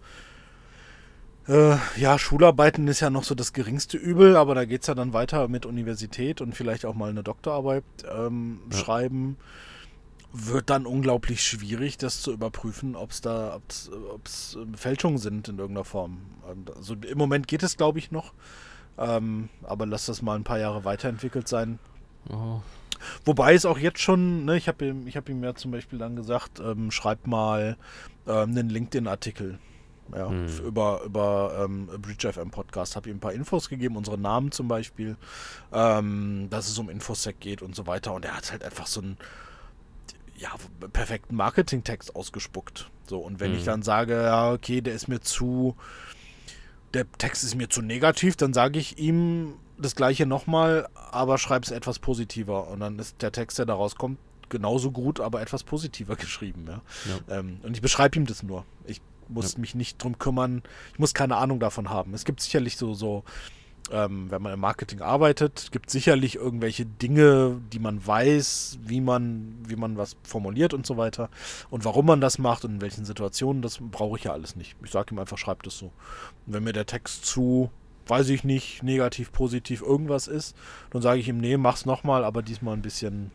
äh, 1.47 1.75
ja, 1.97 2.17
Schularbeiten 2.17 2.87
ist 2.87 2.99
ja 2.99 3.09
noch 3.09 3.23
so 3.23 3.35
das 3.35 3.51
geringste 3.51 3.97
Übel, 3.97 4.35
aber 4.37 4.55
da 4.55 4.65
geht 4.65 4.81
es 4.81 4.87
ja 4.87 4.95
dann 4.95 5.11
weiter 5.11 5.47
mit 5.47 5.65
Universität 5.65 6.39
und 6.39 6.55
vielleicht 6.55 6.85
auch 6.85 6.95
mal 6.95 7.09
eine 7.09 7.23
Doktorarbeit 7.23 7.83
ähm, 8.09 8.61
ja. 8.71 8.77
schreiben. 8.77 9.37
Wird 10.33 10.69
dann 10.69 10.85
unglaublich 10.85 11.43
schwierig, 11.43 11.97
das 11.97 12.21
zu 12.21 12.31
überprüfen, 12.31 12.95
ob 12.95 13.11
es 13.11 13.21
da 13.21 13.55
ob's, 13.55 13.89
ob's 14.13 14.57
Fälschungen 14.75 15.17
sind 15.17 15.49
in 15.49 15.59
irgendeiner 15.59 15.85
Form. 15.85 16.21
Also 16.75 16.95
im 16.95 17.17
Moment 17.17 17.47
geht 17.47 17.63
es, 17.63 17.77
glaube 17.77 17.99
ich, 17.99 18.11
noch. 18.11 18.33
Ähm, 18.97 19.49
aber 19.63 19.85
lass 19.85 20.05
das 20.05 20.21
mal 20.21 20.35
ein 20.35 20.43
paar 20.43 20.59
Jahre 20.59 20.85
weiterentwickelt 20.85 21.47
sein. 21.47 21.79
Oh. 22.29 22.61
Wobei 23.25 23.53
es 23.53 23.65
auch 23.65 23.77
jetzt 23.77 23.99
schon, 23.99 24.45
ne, 24.45 24.57
ich 24.57 24.67
habe 24.67 24.85
ihm, 24.85 25.07
hab 25.07 25.27
ihm 25.29 25.43
ja 25.43 25.55
zum 25.55 25.71
Beispiel 25.71 25.99
dann 25.99 26.15
gesagt, 26.15 26.59
ähm, 26.59 26.91
schreib 26.91 27.27
mal 27.27 27.77
ähm, 28.27 28.51
einen 28.51 28.69
LinkedIn-Artikel. 28.69 29.59
Ja, 30.15 30.29
hm. 30.29 30.47
über, 30.65 31.03
über 31.05 31.63
ähm, 31.63 31.87
Breach 32.01 32.33
FM 32.33 32.51
Podcast 32.51 32.97
habe 32.97 33.09
ihm 33.09 33.17
ein 33.17 33.21
paar 33.21 33.31
Infos 33.31 33.69
gegeben, 33.69 33.95
unsere 33.95 34.17
Namen 34.17 34.51
zum 34.51 34.67
Beispiel, 34.67 35.15
ähm, 35.71 36.47
dass 36.49 36.67
es 36.67 36.77
um 36.77 36.89
Infosec 36.89 37.39
geht 37.39 37.61
und 37.61 37.75
so 37.75 37.87
weiter. 37.87 38.13
Und 38.13 38.25
er 38.25 38.35
hat 38.35 38.51
halt 38.51 38.63
einfach 38.63 38.87
so 38.87 39.01
einen 39.01 39.17
ja, 40.41 40.49
perfekten 40.91 41.35
Marketing-Text 41.35 42.15
ausgespuckt. 42.15 42.89
So, 43.07 43.19
und 43.19 43.39
wenn 43.39 43.51
hm. 43.51 43.57
ich 43.59 43.63
dann 43.63 43.83
sage, 43.83 44.13
ja, 44.13 44.51
okay, 44.51 44.81
der 44.81 44.93
ist 44.93 45.07
mir 45.07 45.21
zu, 45.21 45.75
der 46.93 47.09
Text 47.13 47.43
ist 47.43 47.55
mir 47.55 47.69
zu 47.69 47.81
negativ, 47.81 48.35
dann 48.35 48.53
sage 48.53 48.79
ich 48.79 48.97
ihm 48.97 49.53
das 49.77 49.95
gleiche 49.95 50.25
nochmal, 50.25 50.87
aber 51.11 51.37
schreibe 51.37 51.65
es 51.65 51.71
etwas 51.71 51.99
positiver. 51.99 52.67
Und 52.69 52.79
dann 52.79 52.97
ist 52.99 53.21
der 53.21 53.31
Text, 53.31 53.59
der 53.59 53.65
daraus 53.65 53.95
kommt, 53.95 54.17
genauso 54.49 54.91
gut, 54.91 55.19
aber 55.19 55.41
etwas 55.41 55.63
positiver 55.63 56.15
geschrieben. 56.17 56.65
Ja? 56.67 56.81
ja. 57.05 57.39
Ähm, 57.39 57.59
und 57.63 57.75
ich 57.75 57.81
beschreibe 57.81 58.17
ihm 58.17 58.25
das 58.25 58.43
nur. 58.43 58.65
Ich 58.85 59.01
muss 59.27 59.53
ja. 59.53 59.59
mich 59.59 59.75
nicht 59.75 60.01
drum 60.01 60.17
kümmern. 60.17 60.63
Ich 60.93 60.99
muss 60.99 61.13
keine 61.13 61.37
Ahnung 61.37 61.59
davon 61.59 61.89
haben. 61.89 62.13
Es 62.13 62.25
gibt 62.25 62.41
sicherlich 62.41 62.77
so, 62.77 62.93
so 62.93 63.23
ähm, 63.91 64.31
wenn 64.31 64.41
man 64.41 64.53
im 64.53 64.59
Marketing 64.59 65.01
arbeitet, 65.01 65.69
gibt 65.71 65.87
es 65.87 65.93
sicherlich 65.93 66.35
irgendwelche 66.35 66.85
Dinge, 66.85 67.59
die 67.71 67.79
man 67.79 68.05
weiß, 68.05 68.79
wie 68.83 69.01
man, 69.01 69.55
wie 69.67 69.75
man 69.75 69.97
was 69.97 70.15
formuliert 70.23 70.73
und 70.73 70.85
so 70.85 70.97
weiter. 70.97 71.29
Und 71.69 71.85
warum 71.85 72.05
man 72.05 72.21
das 72.21 72.37
macht 72.37 72.65
und 72.65 72.75
in 72.75 72.81
welchen 72.81 73.05
Situationen, 73.05 73.61
das 73.61 73.79
brauche 73.79 74.17
ich 74.17 74.25
ja 74.25 74.33
alles 74.33 74.55
nicht. 74.55 74.75
Ich 74.83 74.91
sage 74.91 75.13
ihm 75.13 75.19
einfach, 75.19 75.37
schreibt 75.37 75.67
es 75.67 75.77
so. 75.77 75.91
Und 76.47 76.53
wenn 76.53 76.63
mir 76.63 76.73
der 76.73 76.85
Text 76.85 77.25
zu, 77.25 77.69
weiß 78.07 78.29
ich 78.29 78.43
nicht, 78.43 78.83
negativ, 78.83 79.31
positiv 79.31 79.81
irgendwas 79.81 80.27
ist, 80.27 80.55
dann 80.91 81.01
sage 81.01 81.19
ich 81.19 81.27
ihm, 81.27 81.37
nee, 81.37 81.57
mach's 81.57 81.85
nochmal, 81.85 82.23
aber 82.23 82.41
diesmal 82.41 82.75
ein 82.75 82.81
bisschen 82.81 83.31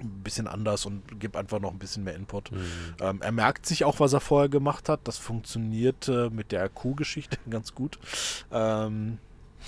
ein 0.00 0.22
bisschen 0.22 0.46
anders 0.46 0.84
und 0.84 1.20
gib 1.20 1.36
einfach 1.36 1.58
noch 1.58 1.72
ein 1.72 1.78
bisschen 1.78 2.04
mehr 2.04 2.14
Input. 2.14 2.52
Mhm. 2.52 2.58
Ähm, 3.00 3.22
er 3.22 3.32
merkt 3.32 3.64
sich 3.64 3.84
auch, 3.84 3.98
was 3.98 4.12
er 4.12 4.20
vorher 4.20 4.50
gemacht 4.50 4.90
hat. 4.90 5.00
Das 5.04 5.16
funktioniert 5.16 6.08
äh, 6.08 6.28
mit 6.28 6.52
der 6.52 6.68
Q-Geschichte 6.68 7.38
ganz 7.50 7.74
gut. 7.74 7.98
Ähm, 8.52 9.18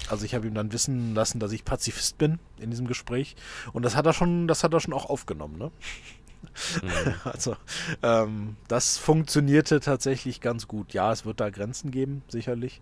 also 0.08 0.24
ich 0.24 0.34
habe 0.34 0.46
ihm 0.46 0.54
dann 0.54 0.72
wissen 0.72 1.14
lassen, 1.14 1.40
dass 1.40 1.52
ich 1.52 1.64
Pazifist 1.64 2.18
bin 2.18 2.38
in 2.58 2.70
diesem 2.70 2.86
Gespräch. 2.86 3.36
Und 3.72 3.84
das 3.84 3.96
hat 3.96 4.06
er 4.06 4.12
schon, 4.12 4.48
das 4.48 4.64
hat 4.64 4.72
er 4.72 4.80
schon 4.80 4.94
auch 4.94 5.10
aufgenommen, 5.10 5.58
ne? 5.58 5.70
Mhm. 6.82 7.14
Also, 7.24 7.56
ähm, 8.02 8.56
das 8.68 8.96
funktionierte 8.96 9.80
tatsächlich 9.80 10.40
ganz 10.40 10.68
gut. 10.68 10.92
Ja, 10.92 11.12
es 11.12 11.24
wird 11.24 11.40
da 11.40 11.50
Grenzen 11.50 11.90
geben, 11.90 12.22
sicherlich. 12.28 12.80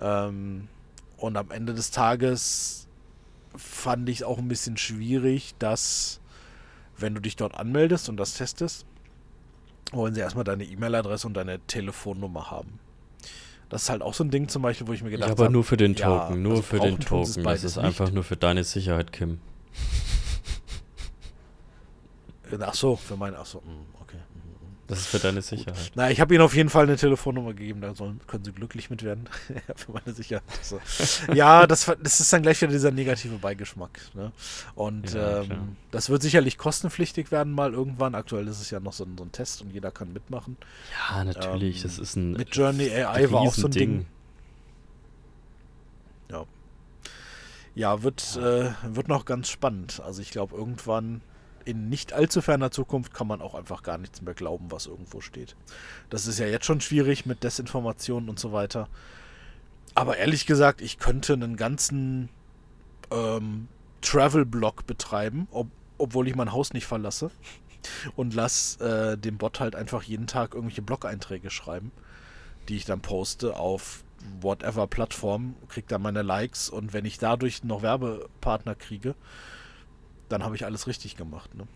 Ähm, 0.00 0.68
und 1.16 1.36
am 1.36 1.50
Ende 1.50 1.74
des 1.74 1.90
Tages 1.90 2.86
fand 3.56 4.08
ich 4.08 4.18
es 4.18 4.22
auch 4.22 4.38
ein 4.38 4.48
bisschen 4.48 4.76
schwierig, 4.76 5.54
dass, 5.58 6.20
wenn 6.96 7.14
du 7.14 7.20
dich 7.20 7.36
dort 7.36 7.54
anmeldest 7.54 8.08
und 8.08 8.16
das 8.16 8.34
testest, 8.34 8.86
wollen 9.92 10.14
sie 10.14 10.20
erstmal 10.20 10.44
deine 10.44 10.64
E-Mail-Adresse 10.64 11.26
und 11.26 11.34
deine 11.34 11.60
Telefonnummer 11.60 12.50
haben. 12.50 12.78
Das 13.68 13.82
ist 13.82 13.90
halt 13.90 14.02
auch 14.02 14.14
so 14.14 14.24
ein 14.24 14.30
Ding 14.30 14.48
zum 14.48 14.62
Beispiel, 14.62 14.86
wo 14.86 14.92
ich 14.92 15.02
mir 15.02 15.10
gedacht 15.10 15.30
habe. 15.30 15.42
Ja, 15.42 15.46
aber 15.46 15.52
nur 15.52 15.64
für 15.64 15.76
den 15.76 15.94
Token, 15.94 16.34
ja, 16.34 16.40
nur 16.40 16.52
also 16.52 16.62
für 16.62 16.80
den 16.80 16.98
Token. 17.00 17.44
Das 17.44 17.64
ist 17.64 17.76
einfach 17.76 18.06
nicht. 18.06 18.14
nur 18.14 18.24
für 18.24 18.36
deine 18.36 18.64
Sicherheit, 18.64 19.12
Kim. 19.12 19.40
Ach 22.60 22.74
so, 22.74 22.96
für 22.96 23.16
meine, 23.16 23.38
ach 23.38 23.44
so, 23.44 23.60
hm, 23.60 23.86
okay. 24.00 24.16
Das 24.88 25.00
ist 25.00 25.08
für 25.08 25.18
deine 25.18 25.42
Sicherheit. 25.42 25.92
Na, 25.96 26.10
ich 26.10 26.18
habe 26.18 26.34
ihnen 26.34 26.42
auf 26.42 26.56
jeden 26.56 26.70
Fall 26.70 26.84
eine 26.84 26.96
Telefonnummer 26.96 27.52
gegeben, 27.52 27.82
da 27.82 27.94
sollen, 27.94 28.20
können 28.26 28.42
sie 28.42 28.52
glücklich 28.52 28.88
mit 28.88 29.02
werden. 29.02 29.28
für 29.76 29.92
meine 29.92 30.14
Sicherheit. 30.14 30.42
Also, 30.58 30.80
ja, 31.34 31.66
das, 31.66 31.94
das 32.02 32.20
ist 32.20 32.32
dann 32.32 32.40
gleich 32.40 32.62
wieder 32.62 32.72
dieser 32.72 32.90
negative 32.90 33.36
Beigeschmack. 33.36 34.00
Ne? 34.14 34.32
Und 34.74 35.12
ja, 35.12 35.42
ähm, 35.42 35.76
das 35.90 36.08
wird 36.08 36.22
sicherlich 36.22 36.56
kostenpflichtig 36.56 37.30
werden 37.30 37.52
mal 37.52 37.74
irgendwann. 37.74 38.14
Aktuell 38.14 38.48
ist 38.48 38.62
es 38.62 38.70
ja 38.70 38.80
noch 38.80 38.94
so 38.94 39.04
ein, 39.04 39.18
so 39.18 39.24
ein 39.24 39.30
Test 39.30 39.60
und 39.60 39.70
jeder 39.72 39.90
kann 39.90 40.14
mitmachen. 40.14 40.56
Ja, 41.10 41.22
natürlich. 41.22 41.76
Ähm, 41.76 41.82
das 41.82 41.98
ist 41.98 42.16
ein. 42.16 42.32
Mit 42.32 42.56
Journey 42.56 42.90
AI 42.90 43.30
war 43.30 43.42
auch 43.42 43.52
so 43.52 43.68
ein 43.68 43.72
Ding. 43.72 43.90
Ding. 43.90 44.06
Ja. 46.30 46.46
Ja, 47.74 48.02
wird, 48.02 48.36
ja. 48.36 48.68
Äh, 48.68 48.72
wird 48.84 49.08
noch 49.08 49.26
ganz 49.26 49.50
spannend. 49.50 50.00
Also 50.02 50.22
ich 50.22 50.30
glaube, 50.30 50.56
irgendwann 50.56 51.20
in 51.68 51.90
nicht 51.90 52.14
allzu 52.14 52.40
ferner 52.40 52.70
Zukunft 52.70 53.12
kann 53.12 53.26
man 53.26 53.42
auch 53.42 53.54
einfach 53.54 53.82
gar 53.82 53.98
nichts 53.98 54.22
mehr 54.22 54.32
glauben, 54.32 54.70
was 54.70 54.86
irgendwo 54.86 55.20
steht. 55.20 55.54
Das 56.08 56.26
ist 56.26 56.38
ja 56.38 56.46
jetzt 56.46 56.64
schon 56.64 56.80
schwierig 56.80 57.26
mit 57.26 57.44
Desinformationen 57.44 58.30
und 58.30 58.38
so 58.38 58.52
weiter. 58.52 58.88
Aber 59.94 60.16
ehrlich 60.16 60.46
gesagt, 60.46 60.80
ich 60.80 60.98
könnte 60.98 61.34
einen 61.34 61.56
ganzen 61.56 62.30
ähm, 63.10 63.68
Travel-Blog 64.00 64.86
betreiben, 64.86 65.46
ob, 65.50 65.66
obwohl 65.98 66.26
ich 66.26 66.34
mein 66.34 66.52
Haus 66.52 66.72
nicht 66.72 66.86
verlasse. 66.86 67.30
Und 68.16 68.34
lass 68.34 68.76
äh, 68.80 69.18
dem 69.18 69.36
Bot 69.36 69.60
halt 69.60 69.76
einfach 69.76 70.02
jeden 70.02 70.26
Tag 70.26 70.54
irgendwelche 70.54 70.82
Blog-Einträge 70.82 71.50
schreiben, 71.50 71.92
die 72.68 72.76
ich 72.76 72.86
dann 72.86 73.00
poste 73.00 73.56
auf 73.56 74.04
whatever 74.40 74.86
Plattform, 74.86 75.54
krieg 75.68 75.86
dann 75.88 76.02
meine 76.02 76.22
Likes 76.22 76.70
und 76.70 76.92
wenn 76.92 77.04
ich 77.04 77.18
dadurch 77.18 77.62
noch 77.62 77.82
Werbepartner 77.82 78.74
kriege, 78.74 79.14
dann 80.28 80.42
habe 80.44 80.56
ich 80.56 80.64
alles 80.64 80.86
richtig 80.86 81.16
gemacht. 81.16 81.54
Ne? 81.54 81.66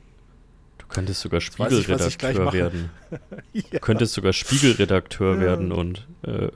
Du 0.79 0.87
könntest 0.87 1.21
sogar 1.21 1.41
Spiegelredakteur 1.41 2.47
ich, 2.49 2.53
werden. 2.53 2.91
ja. 3.53 3.63
Du 3.71 3.79
könntest 3.79 4.15
sogar 4.15 4.33
Spiegelredakteur 4.33 5.35
ja. 5.35 5.41
werden 5.41 5.73
und 5.73 6.07
äh, 6.23 6.49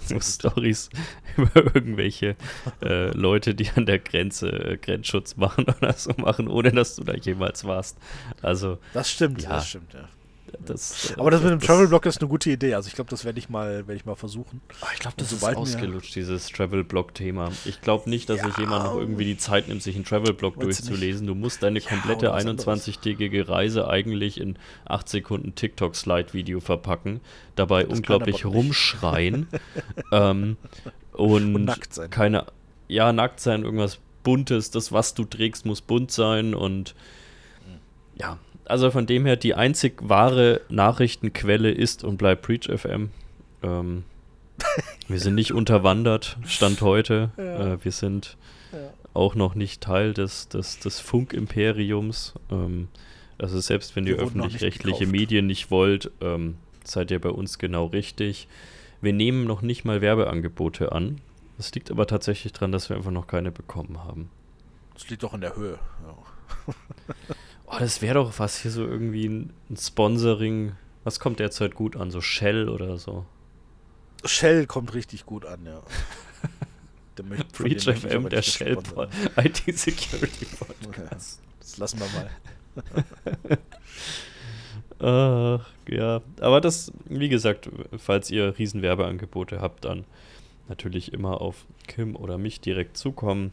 Stories 0.20 0.90
über 1.36 1.74
irgendwelche 1.74 2.36
äh, 2.82 3.10
Leute, 3.16 3.54
die 3.54 3.70
an 3.74 3.86
der 3.86 3.98
Grenze 4.00 4.48
äh, 4.48 4.76
Grenzschutz 4.76 5.36
machen 5.36 5.64
oder 5.64 5.92
so 5.94 6.12
machen, 6.16 6.48
ohne 6.48 6.72
dass 6.72 6.96
du 6.96 7.04
da 7.04 7.14
jemals 7.14 7.64
warst. 7.64 7.96
Also 8.42 8.78
das 8.92 9.10
stimmt, 9.10 9.42
ja. 9.42 9.50
das 9.50 9.68
stimmt, 9.68 9.94
ja. 9.94 10.08
Das, 10.64 11.10
äh, 11.10 11.20
Aber 11.20 11.30
das 11.30 11.42
mit 11.42 11.52
dem 11.52 11.60
Travel-Blog 11.60 12.06
ist 12.06 12.20
eine 12.20 12.28
gute 12.28 12.50
Idee. 12.50 12.74
Also 12.74 12.88
ich 12.88 12.94
glaube, 12.94 13.10
das 13.10 13.24
werde 13.24 13.38
ich 13.38 13.48
mal, 13.48 13.86
werde 13.86 13.94
ich 13.94 14.04
mal 14.04 14.14
versuchen. 14.14 14.60
Ah, 14.80 14.86
ich 14.92 15.00
glaube, 15.00 15.16
das 15.18 15.32
ist 15.32 15.42
ausgelutscht, 15.44 16.14
dieses 16.14 16.48
Travel-Blog-Thema. 16.48 17.50
Ich 17.64 17.80
glaube 17.80 18.08
nicht, 18.10 18.28
dass 18.28 18.38
ja, 18.38 18.46
sich 18.46 18.58
jemand 18.58 18.84
noch 18.84 18.96
irgendwie 18.96 19.24
die 19.24 19.36
Zeit 19.36 19.68
nimmt, 19.68 19.82
sich 19.82 19.96
einen 19.96 20.04
Travel-Blog 20.04 20.60
durchzulesen. 20.60 21.26
Du 21.26 21.34
musst 21.34 21.62
deine 21.62 21.80
komplette 21.80 22.26
ja, 22.26 22.36
21-tägige 22.36 23.48
Reise 23.48 23.88
eigentlich 23.88 24.40
in 24.40 24.56
8 24.86 25.08
Sekunden 25.08 25.54
TikTok-Slide-Video 25.54 26.60
verpacken, 26.60 27.20
dabei 27.56 27.84
das 27.84 27.98
unglaublich 27.98 28.44
rumschreien. 28.44 29.48
Ähm, 30.12 30.56
und, 31.12 31.54
und 31.54 32.10
keine 32.10 32.46
ja, 32.88 33.12
nackt 33.12 33.40
sein, 33.40 33.62
irgendwas 33.64 33.98
Buntes, 34.22 34.70
das, 34.70 34.92
was 34.92 35.14
du 35.14 35.24
trägst, 35.24 35.66
muss 35.66 35.80
bunt 35.80 36.10
sein 36.10 36.54
und 36.54 36.94
ja, 38.16 38.38
also 38.66 38.90
von 38.90 39.06
dem 39.06 39.26
her, 39.26 39.36
die 39.36 39.54
einzig 39.54 40.00
wahre 40.02 40.60
Nachrichtenquelle 40.68 41.70
ist 41.70 42.04
und 42.04 42.16
bleibt 42.16 42.42
Preach 42.42 42.68
FM. 42.68 43.10
Ähm, 43.62 44.04
wir 45.08 45.20
sind 45.20 45.34
nicht 45.34 45.52
unterwandert, 45.52 46.38
Stand 46.46 46.80
heute. 46.80 47.30
Ja. 47.36 47.74
Äh, 47.74 47.84
wir 47.84 47.92
sind 47.92 48.36
ja. 48.72 48.78
auch 49.12 49.34
noch 49.34 49.54
nicht 49.54 49.82
Teil 49.82 50.14
des, 50.14 50.48
des, 50.48 50.78
des 50.78 51.00
Funk-Imperiums. 51.00 52.34
Ähm, 52.50 52.88
also 53.38 53.60
selbst 53.60 53.96
wenn 53.96 54.06
ihr 54.06 54.16
öffentlich-rechtliche 54.16 55.06
Medien 55.06 55.46
nicht 55.46 55.70
wollt, 55.70 56.10
ähm, 56.20 56.56
seid 56.84 57.10
ihr 57.10 57.20
bei 57.20 57.30
uns 57.30 57.58
genau 57.58 57.86
richtig. 57.86 58.48
Wir 59.00 59.12
nehmen 59.12 59.44
noch 59.44 59.60
nicht 59.60 59.84
mal 59.84 60.00
Werbeangebote 60.00 60.92
an. 60.92 61.20
Das 61.56 61.74
liegt 61.74 61.90
aber 61.90 62.06
tatsächlich 62.06 62.52
daran, 62.52 62.72
dass 62.72 62.88
wir 62.88 62.96
einfach 62.96 63.10
noch 63.10 63.26
keine 63.26 63.52
bekommen 63.52 64.02
haben. 64.04 64.30
Das 64.94 65.08
liegt 65.08 65.22
doch 65.22 65.34
in 65.34 65.40
der 65.40 65.56
Höhe. 65.56 65.78
Ja. 66.06 66.74
oh, 67.74 67.78
das 67.78 68.02
wäre 68.02 68.14
doch 68.14 68.38
was 68.38 68.58
hier 68.58 68.70
so 68.70 68.86
irgendwie 68.86 69.26
ein, 69.26 69.52
ein 69.70 69.76
Sponsoring. 69.76 70.72
Was 71.02 71.20
kommt 71.20 71.40
derzeit 71.40 71.74
gut 71.74 71.96
an? 71.96 72.10
So 72.10 72.20
Shell 72.20 72.68
oder 72.68 72.98
so? 72.98 73.26
Shell 74.24 74.66
kommt 74.66 74.94
richtig 74.94 75.26
gut 75.26 75.44
an, 75.44 75.66
ja. 75.66 75.82
Breach 77.52 77.84
FM, 77.84 78.28
der 78.28 78.42
Shell 78.42 78.78
IT 79.36 79.62
Security 79.78 80.46
Podcast. 80.46 81.40
Das 81.60 81.78
lassen 81.78 82.00
wir 82.00 82.08
mal. 82.08 83.58
Ach, 85.60 85.68
ja. 85.88 86.22
Aber 86.40 86.60
das, 86.60 86.92
wie 87.04 87.28
gesagt, 87.28 87.68
falls 87.98 88.30
ihr 88.30 88.58
Riesenwerbeangebote 88.58 89.60
habt, 89.60 89.84
dann 89.84 90.04
natürlich 90.68 91.12
immer 91.12 91.40
auf 91.40 91.66
Kim 91.86 92.16
oder 92.16 92.38
mich 92.38 92.60
direkt 92.60 92.96
zukommen. 92.96 93.52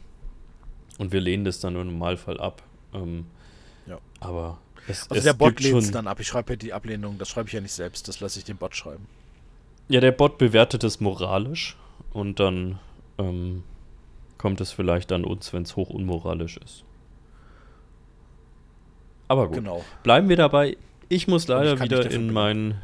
Und 0.97 1.11
wir 1.11 1.21
lehnen 1.21 1.45
das 1.45 1.59
dann 1.59 1.75
im 1.75 1.87
Normalfall 1.87 2.39
ab. 2.39 2.63
Ähm, 2.93 3.25
ja. 3.85 3.99
Aber 4.19 4.59
es, 4.87 5.09
also 5.09 5.15
es 5.15 5.23
der 5.23 5.33
Bot 5.33 5.59
lehnt 5.59 5.77
es 5.77 5.91
dann 5.91 6.07
ab. 6.07 6.19
Ich 6.19 6.27
schreibe 6.27 6.53
ja 6.53 6.57
die 6.57 6.73
Ablehnung, 6.73 7.17
das 7.17 7.29
schreibe 7.29 7.47
ich 7.47 7.53
ja 7.53 7.61
nicht 7.61 7.73
selbst, 7.73 8.07
das 8.07 8.19
lasse 8.19 8.39
ich 8.39 8.45
dem 8.45 8.57
Bot 8.57 8.75
schreiben. 8.75 9.07
Ja, 9.87 9.99
der 9.99 10.11
Bot 10.11 10.37
bewertet 10.37 10.83
es 10.83 10.99
moralisch 10.99 11.75
und 12.13 12.39
dann 12.39 12.79
ähm, 13.17 13.63
kommt 14.37 14.61
es 14.61 14.71
vielleicht 14.71 15.11
an 15.11 15.25
uns, 15.25 15.53
wenn 15.53 15.63
es 15.63 15.75
hoch 15.75 15.89
unmoralisch 15.89 16.57
ist. 16.57 16.83
Aber 19.27 19.47
gut. 19.47 19.55
Genau. 19.55 19.83
Bleiben 20.03 20.29
wir 20.29 20.35
dabei. 20.35 20.77
Ich 21.07 21.27
muss 21.27 21.47
leider 21.47 21.75
ich 21.75 21.81
wieder 21.81 22.09
in 22.09 22.33
mein. 22.33 22.81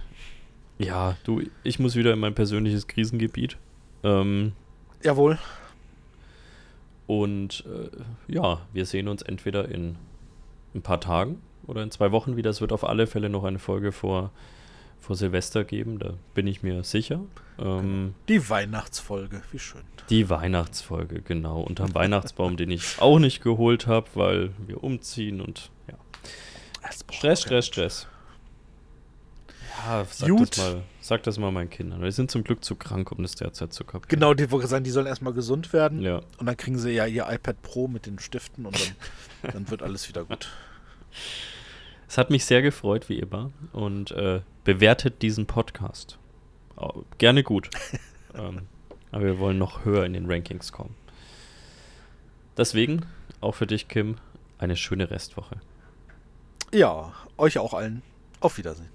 Ja, 0.80 1.18
du, 1.24 1.42
ich 1.64 1.80
muss 1.80 1.96
wieder 1.96 2.14
in 2.14 2.20
mein 2.20 2.36
persönliches 2.36 2.88
Krisengebiet. 2.88 3.58
Ähm, 4.04 4.54
Jawohl. 5.04 5.40
Und 7.08 7.64
äh, 7.66 7.90
ja, 8.34 8.62
wir 8.74 8.86
sehen 8.86 9.08
uns 9.08 9.22
entweder 9.22 9.70
in 9.70 9.96
ein 10.74 10.82
paar 10.82 11.00
Tagen 11.00 11.42
oder 11.66 11.84
in 11.84 11.92
zwei 11.92 12.12
Wochen 12.12 12.36
wieder. 12.36 12.50
Es 12.50 12.62
wird 12.62 12.72
auf 12.72 12.84
alle 12.84 13.08
Fälle 13.08 13.30
noch 13.30 13.44
eine 13.44 13.60
Folge 13.60 13.92
vor, 13.92 14.32
vor 15.00 15.16
Silvester 15.16 15.64
geben, 15.64 16.00
da 16.00 16.14
bin 16.34 16.48
ich 16.48 16.64
mir 16.64 16.84
sicher. 16.84 17.22
Ähm, 17.60 17.80
genau. 17.80 18.14
die 18.30 18.50
Weihnachtsfolge, 18.50 19.42
wie 19.52 19.60
schön. 19.60 19.82
Die 20.10 20.30
Weihnachtsfolge, 20.30 21.22
genau. 21.22 21.62
Unterm 21.62 21.94
Weihnachtsbaum, 21.94 22.58
den 22.58 22.72
ich 22.72 23.00
auch 23.00 23.20
nicht 23.20 23.44
geholt 23.44 23.88
habe, 23.88 24.08
weil 24.16 24.52
wir 24.66 24.84
umziehen 24.84 25.42
und 25.42 25.72
ja. 25.88 25.96
Stress, 26.92 27.42
Stress, 27.42 27.66
Stress. 27.68 28.08
Ja, 29.86 30.06
sag 30.10 30.30
Gut. 30.30 30.58
das 30.58 30.58
mal, 30.58 30.84
sag 31.02 31.24
das 31.24 31.38
mal 31.38 31.52
meinen 31.52 31.70
Kindern. 31.70 32.02
Die 32.02 32.12
sind 32.12 32.32
zum 32.32 32.44
Glück 32.44 32.64
zu 32.64 32.76
krank, 32.76 33.12
um 33.12 33.22
das 33.22 33.36
derzeit 33.36 33.74
zu 33.74 33.84
kapieren. 33.84 34.10
Genau, 34.10 34.34
die 34.34 34.50
wollte 34.52 34.68
sagen, 34.68 34.84
die 34.84 34.90
sollen 34.92 35.06
erstmal 35.06 35.34
gesund 35.34 35.72
werden. 35.74 36.02
Ja. 36.02 36.22
Und 36.38 36.46
dann 36.46 36.58
kriegen 36.58 36.78
sie 36.78 36.92
ja 36.92 37.06
ihr 37.06 37.28
iPad 37.30 37.62
Pro 37.62 37.88
mit 37.88 38.06
den 38.06 38.20
Stiften 38.20 38.66
und 38.66 38.76
dann, 38.80 39.52
dann 39.54 39.70
wird 39.70 39.84
alles 39.84 40.08
wieder 40.10 40.24
gut. 40.26 40.50
Es 42.08 42.18
hat 42.18 42.30
mich 42.30 42.46
sehr 42.46 42.62
gefreut, 42.62 43.10
wie 43.10 43.20
immer. 43.20 43.52
Und 43.74 44.12
äh, 44.12 44.42
bewertet 44.64 45.22
diesen 45.22 45.46
Podcast. 45.46 46.18
Oh, 46.76 47.04
gerne 47.18 47.44
gut. 47.44 47.70
ähm, 48.34 48.64
aber 49.12 49.24
wir 49.26 49.40
wollen 49.40 49.58
noch 49.58 49.86
höher 49.86 50.06
in 50.06 50.14
den 50.14 50.30
Rankings 50.30 50.72
kommen. 50.72 50.96
Deswegen, 52.58 53.06
auch 53.42 53.54
für 53.54 53.68
dich, 53.68 53.88
Kim, 53.88 54.18
eine 54.58 54.76
schöne 54.76 55.12
Restwoche. 55.12 55.58
Ja, 56.74 57.14
euch 57.38 57.60
auch 57.60 57.74
allen. 57.74 58.02
Auf 58.40 58.58
Wiedersehen. 58.58 58.90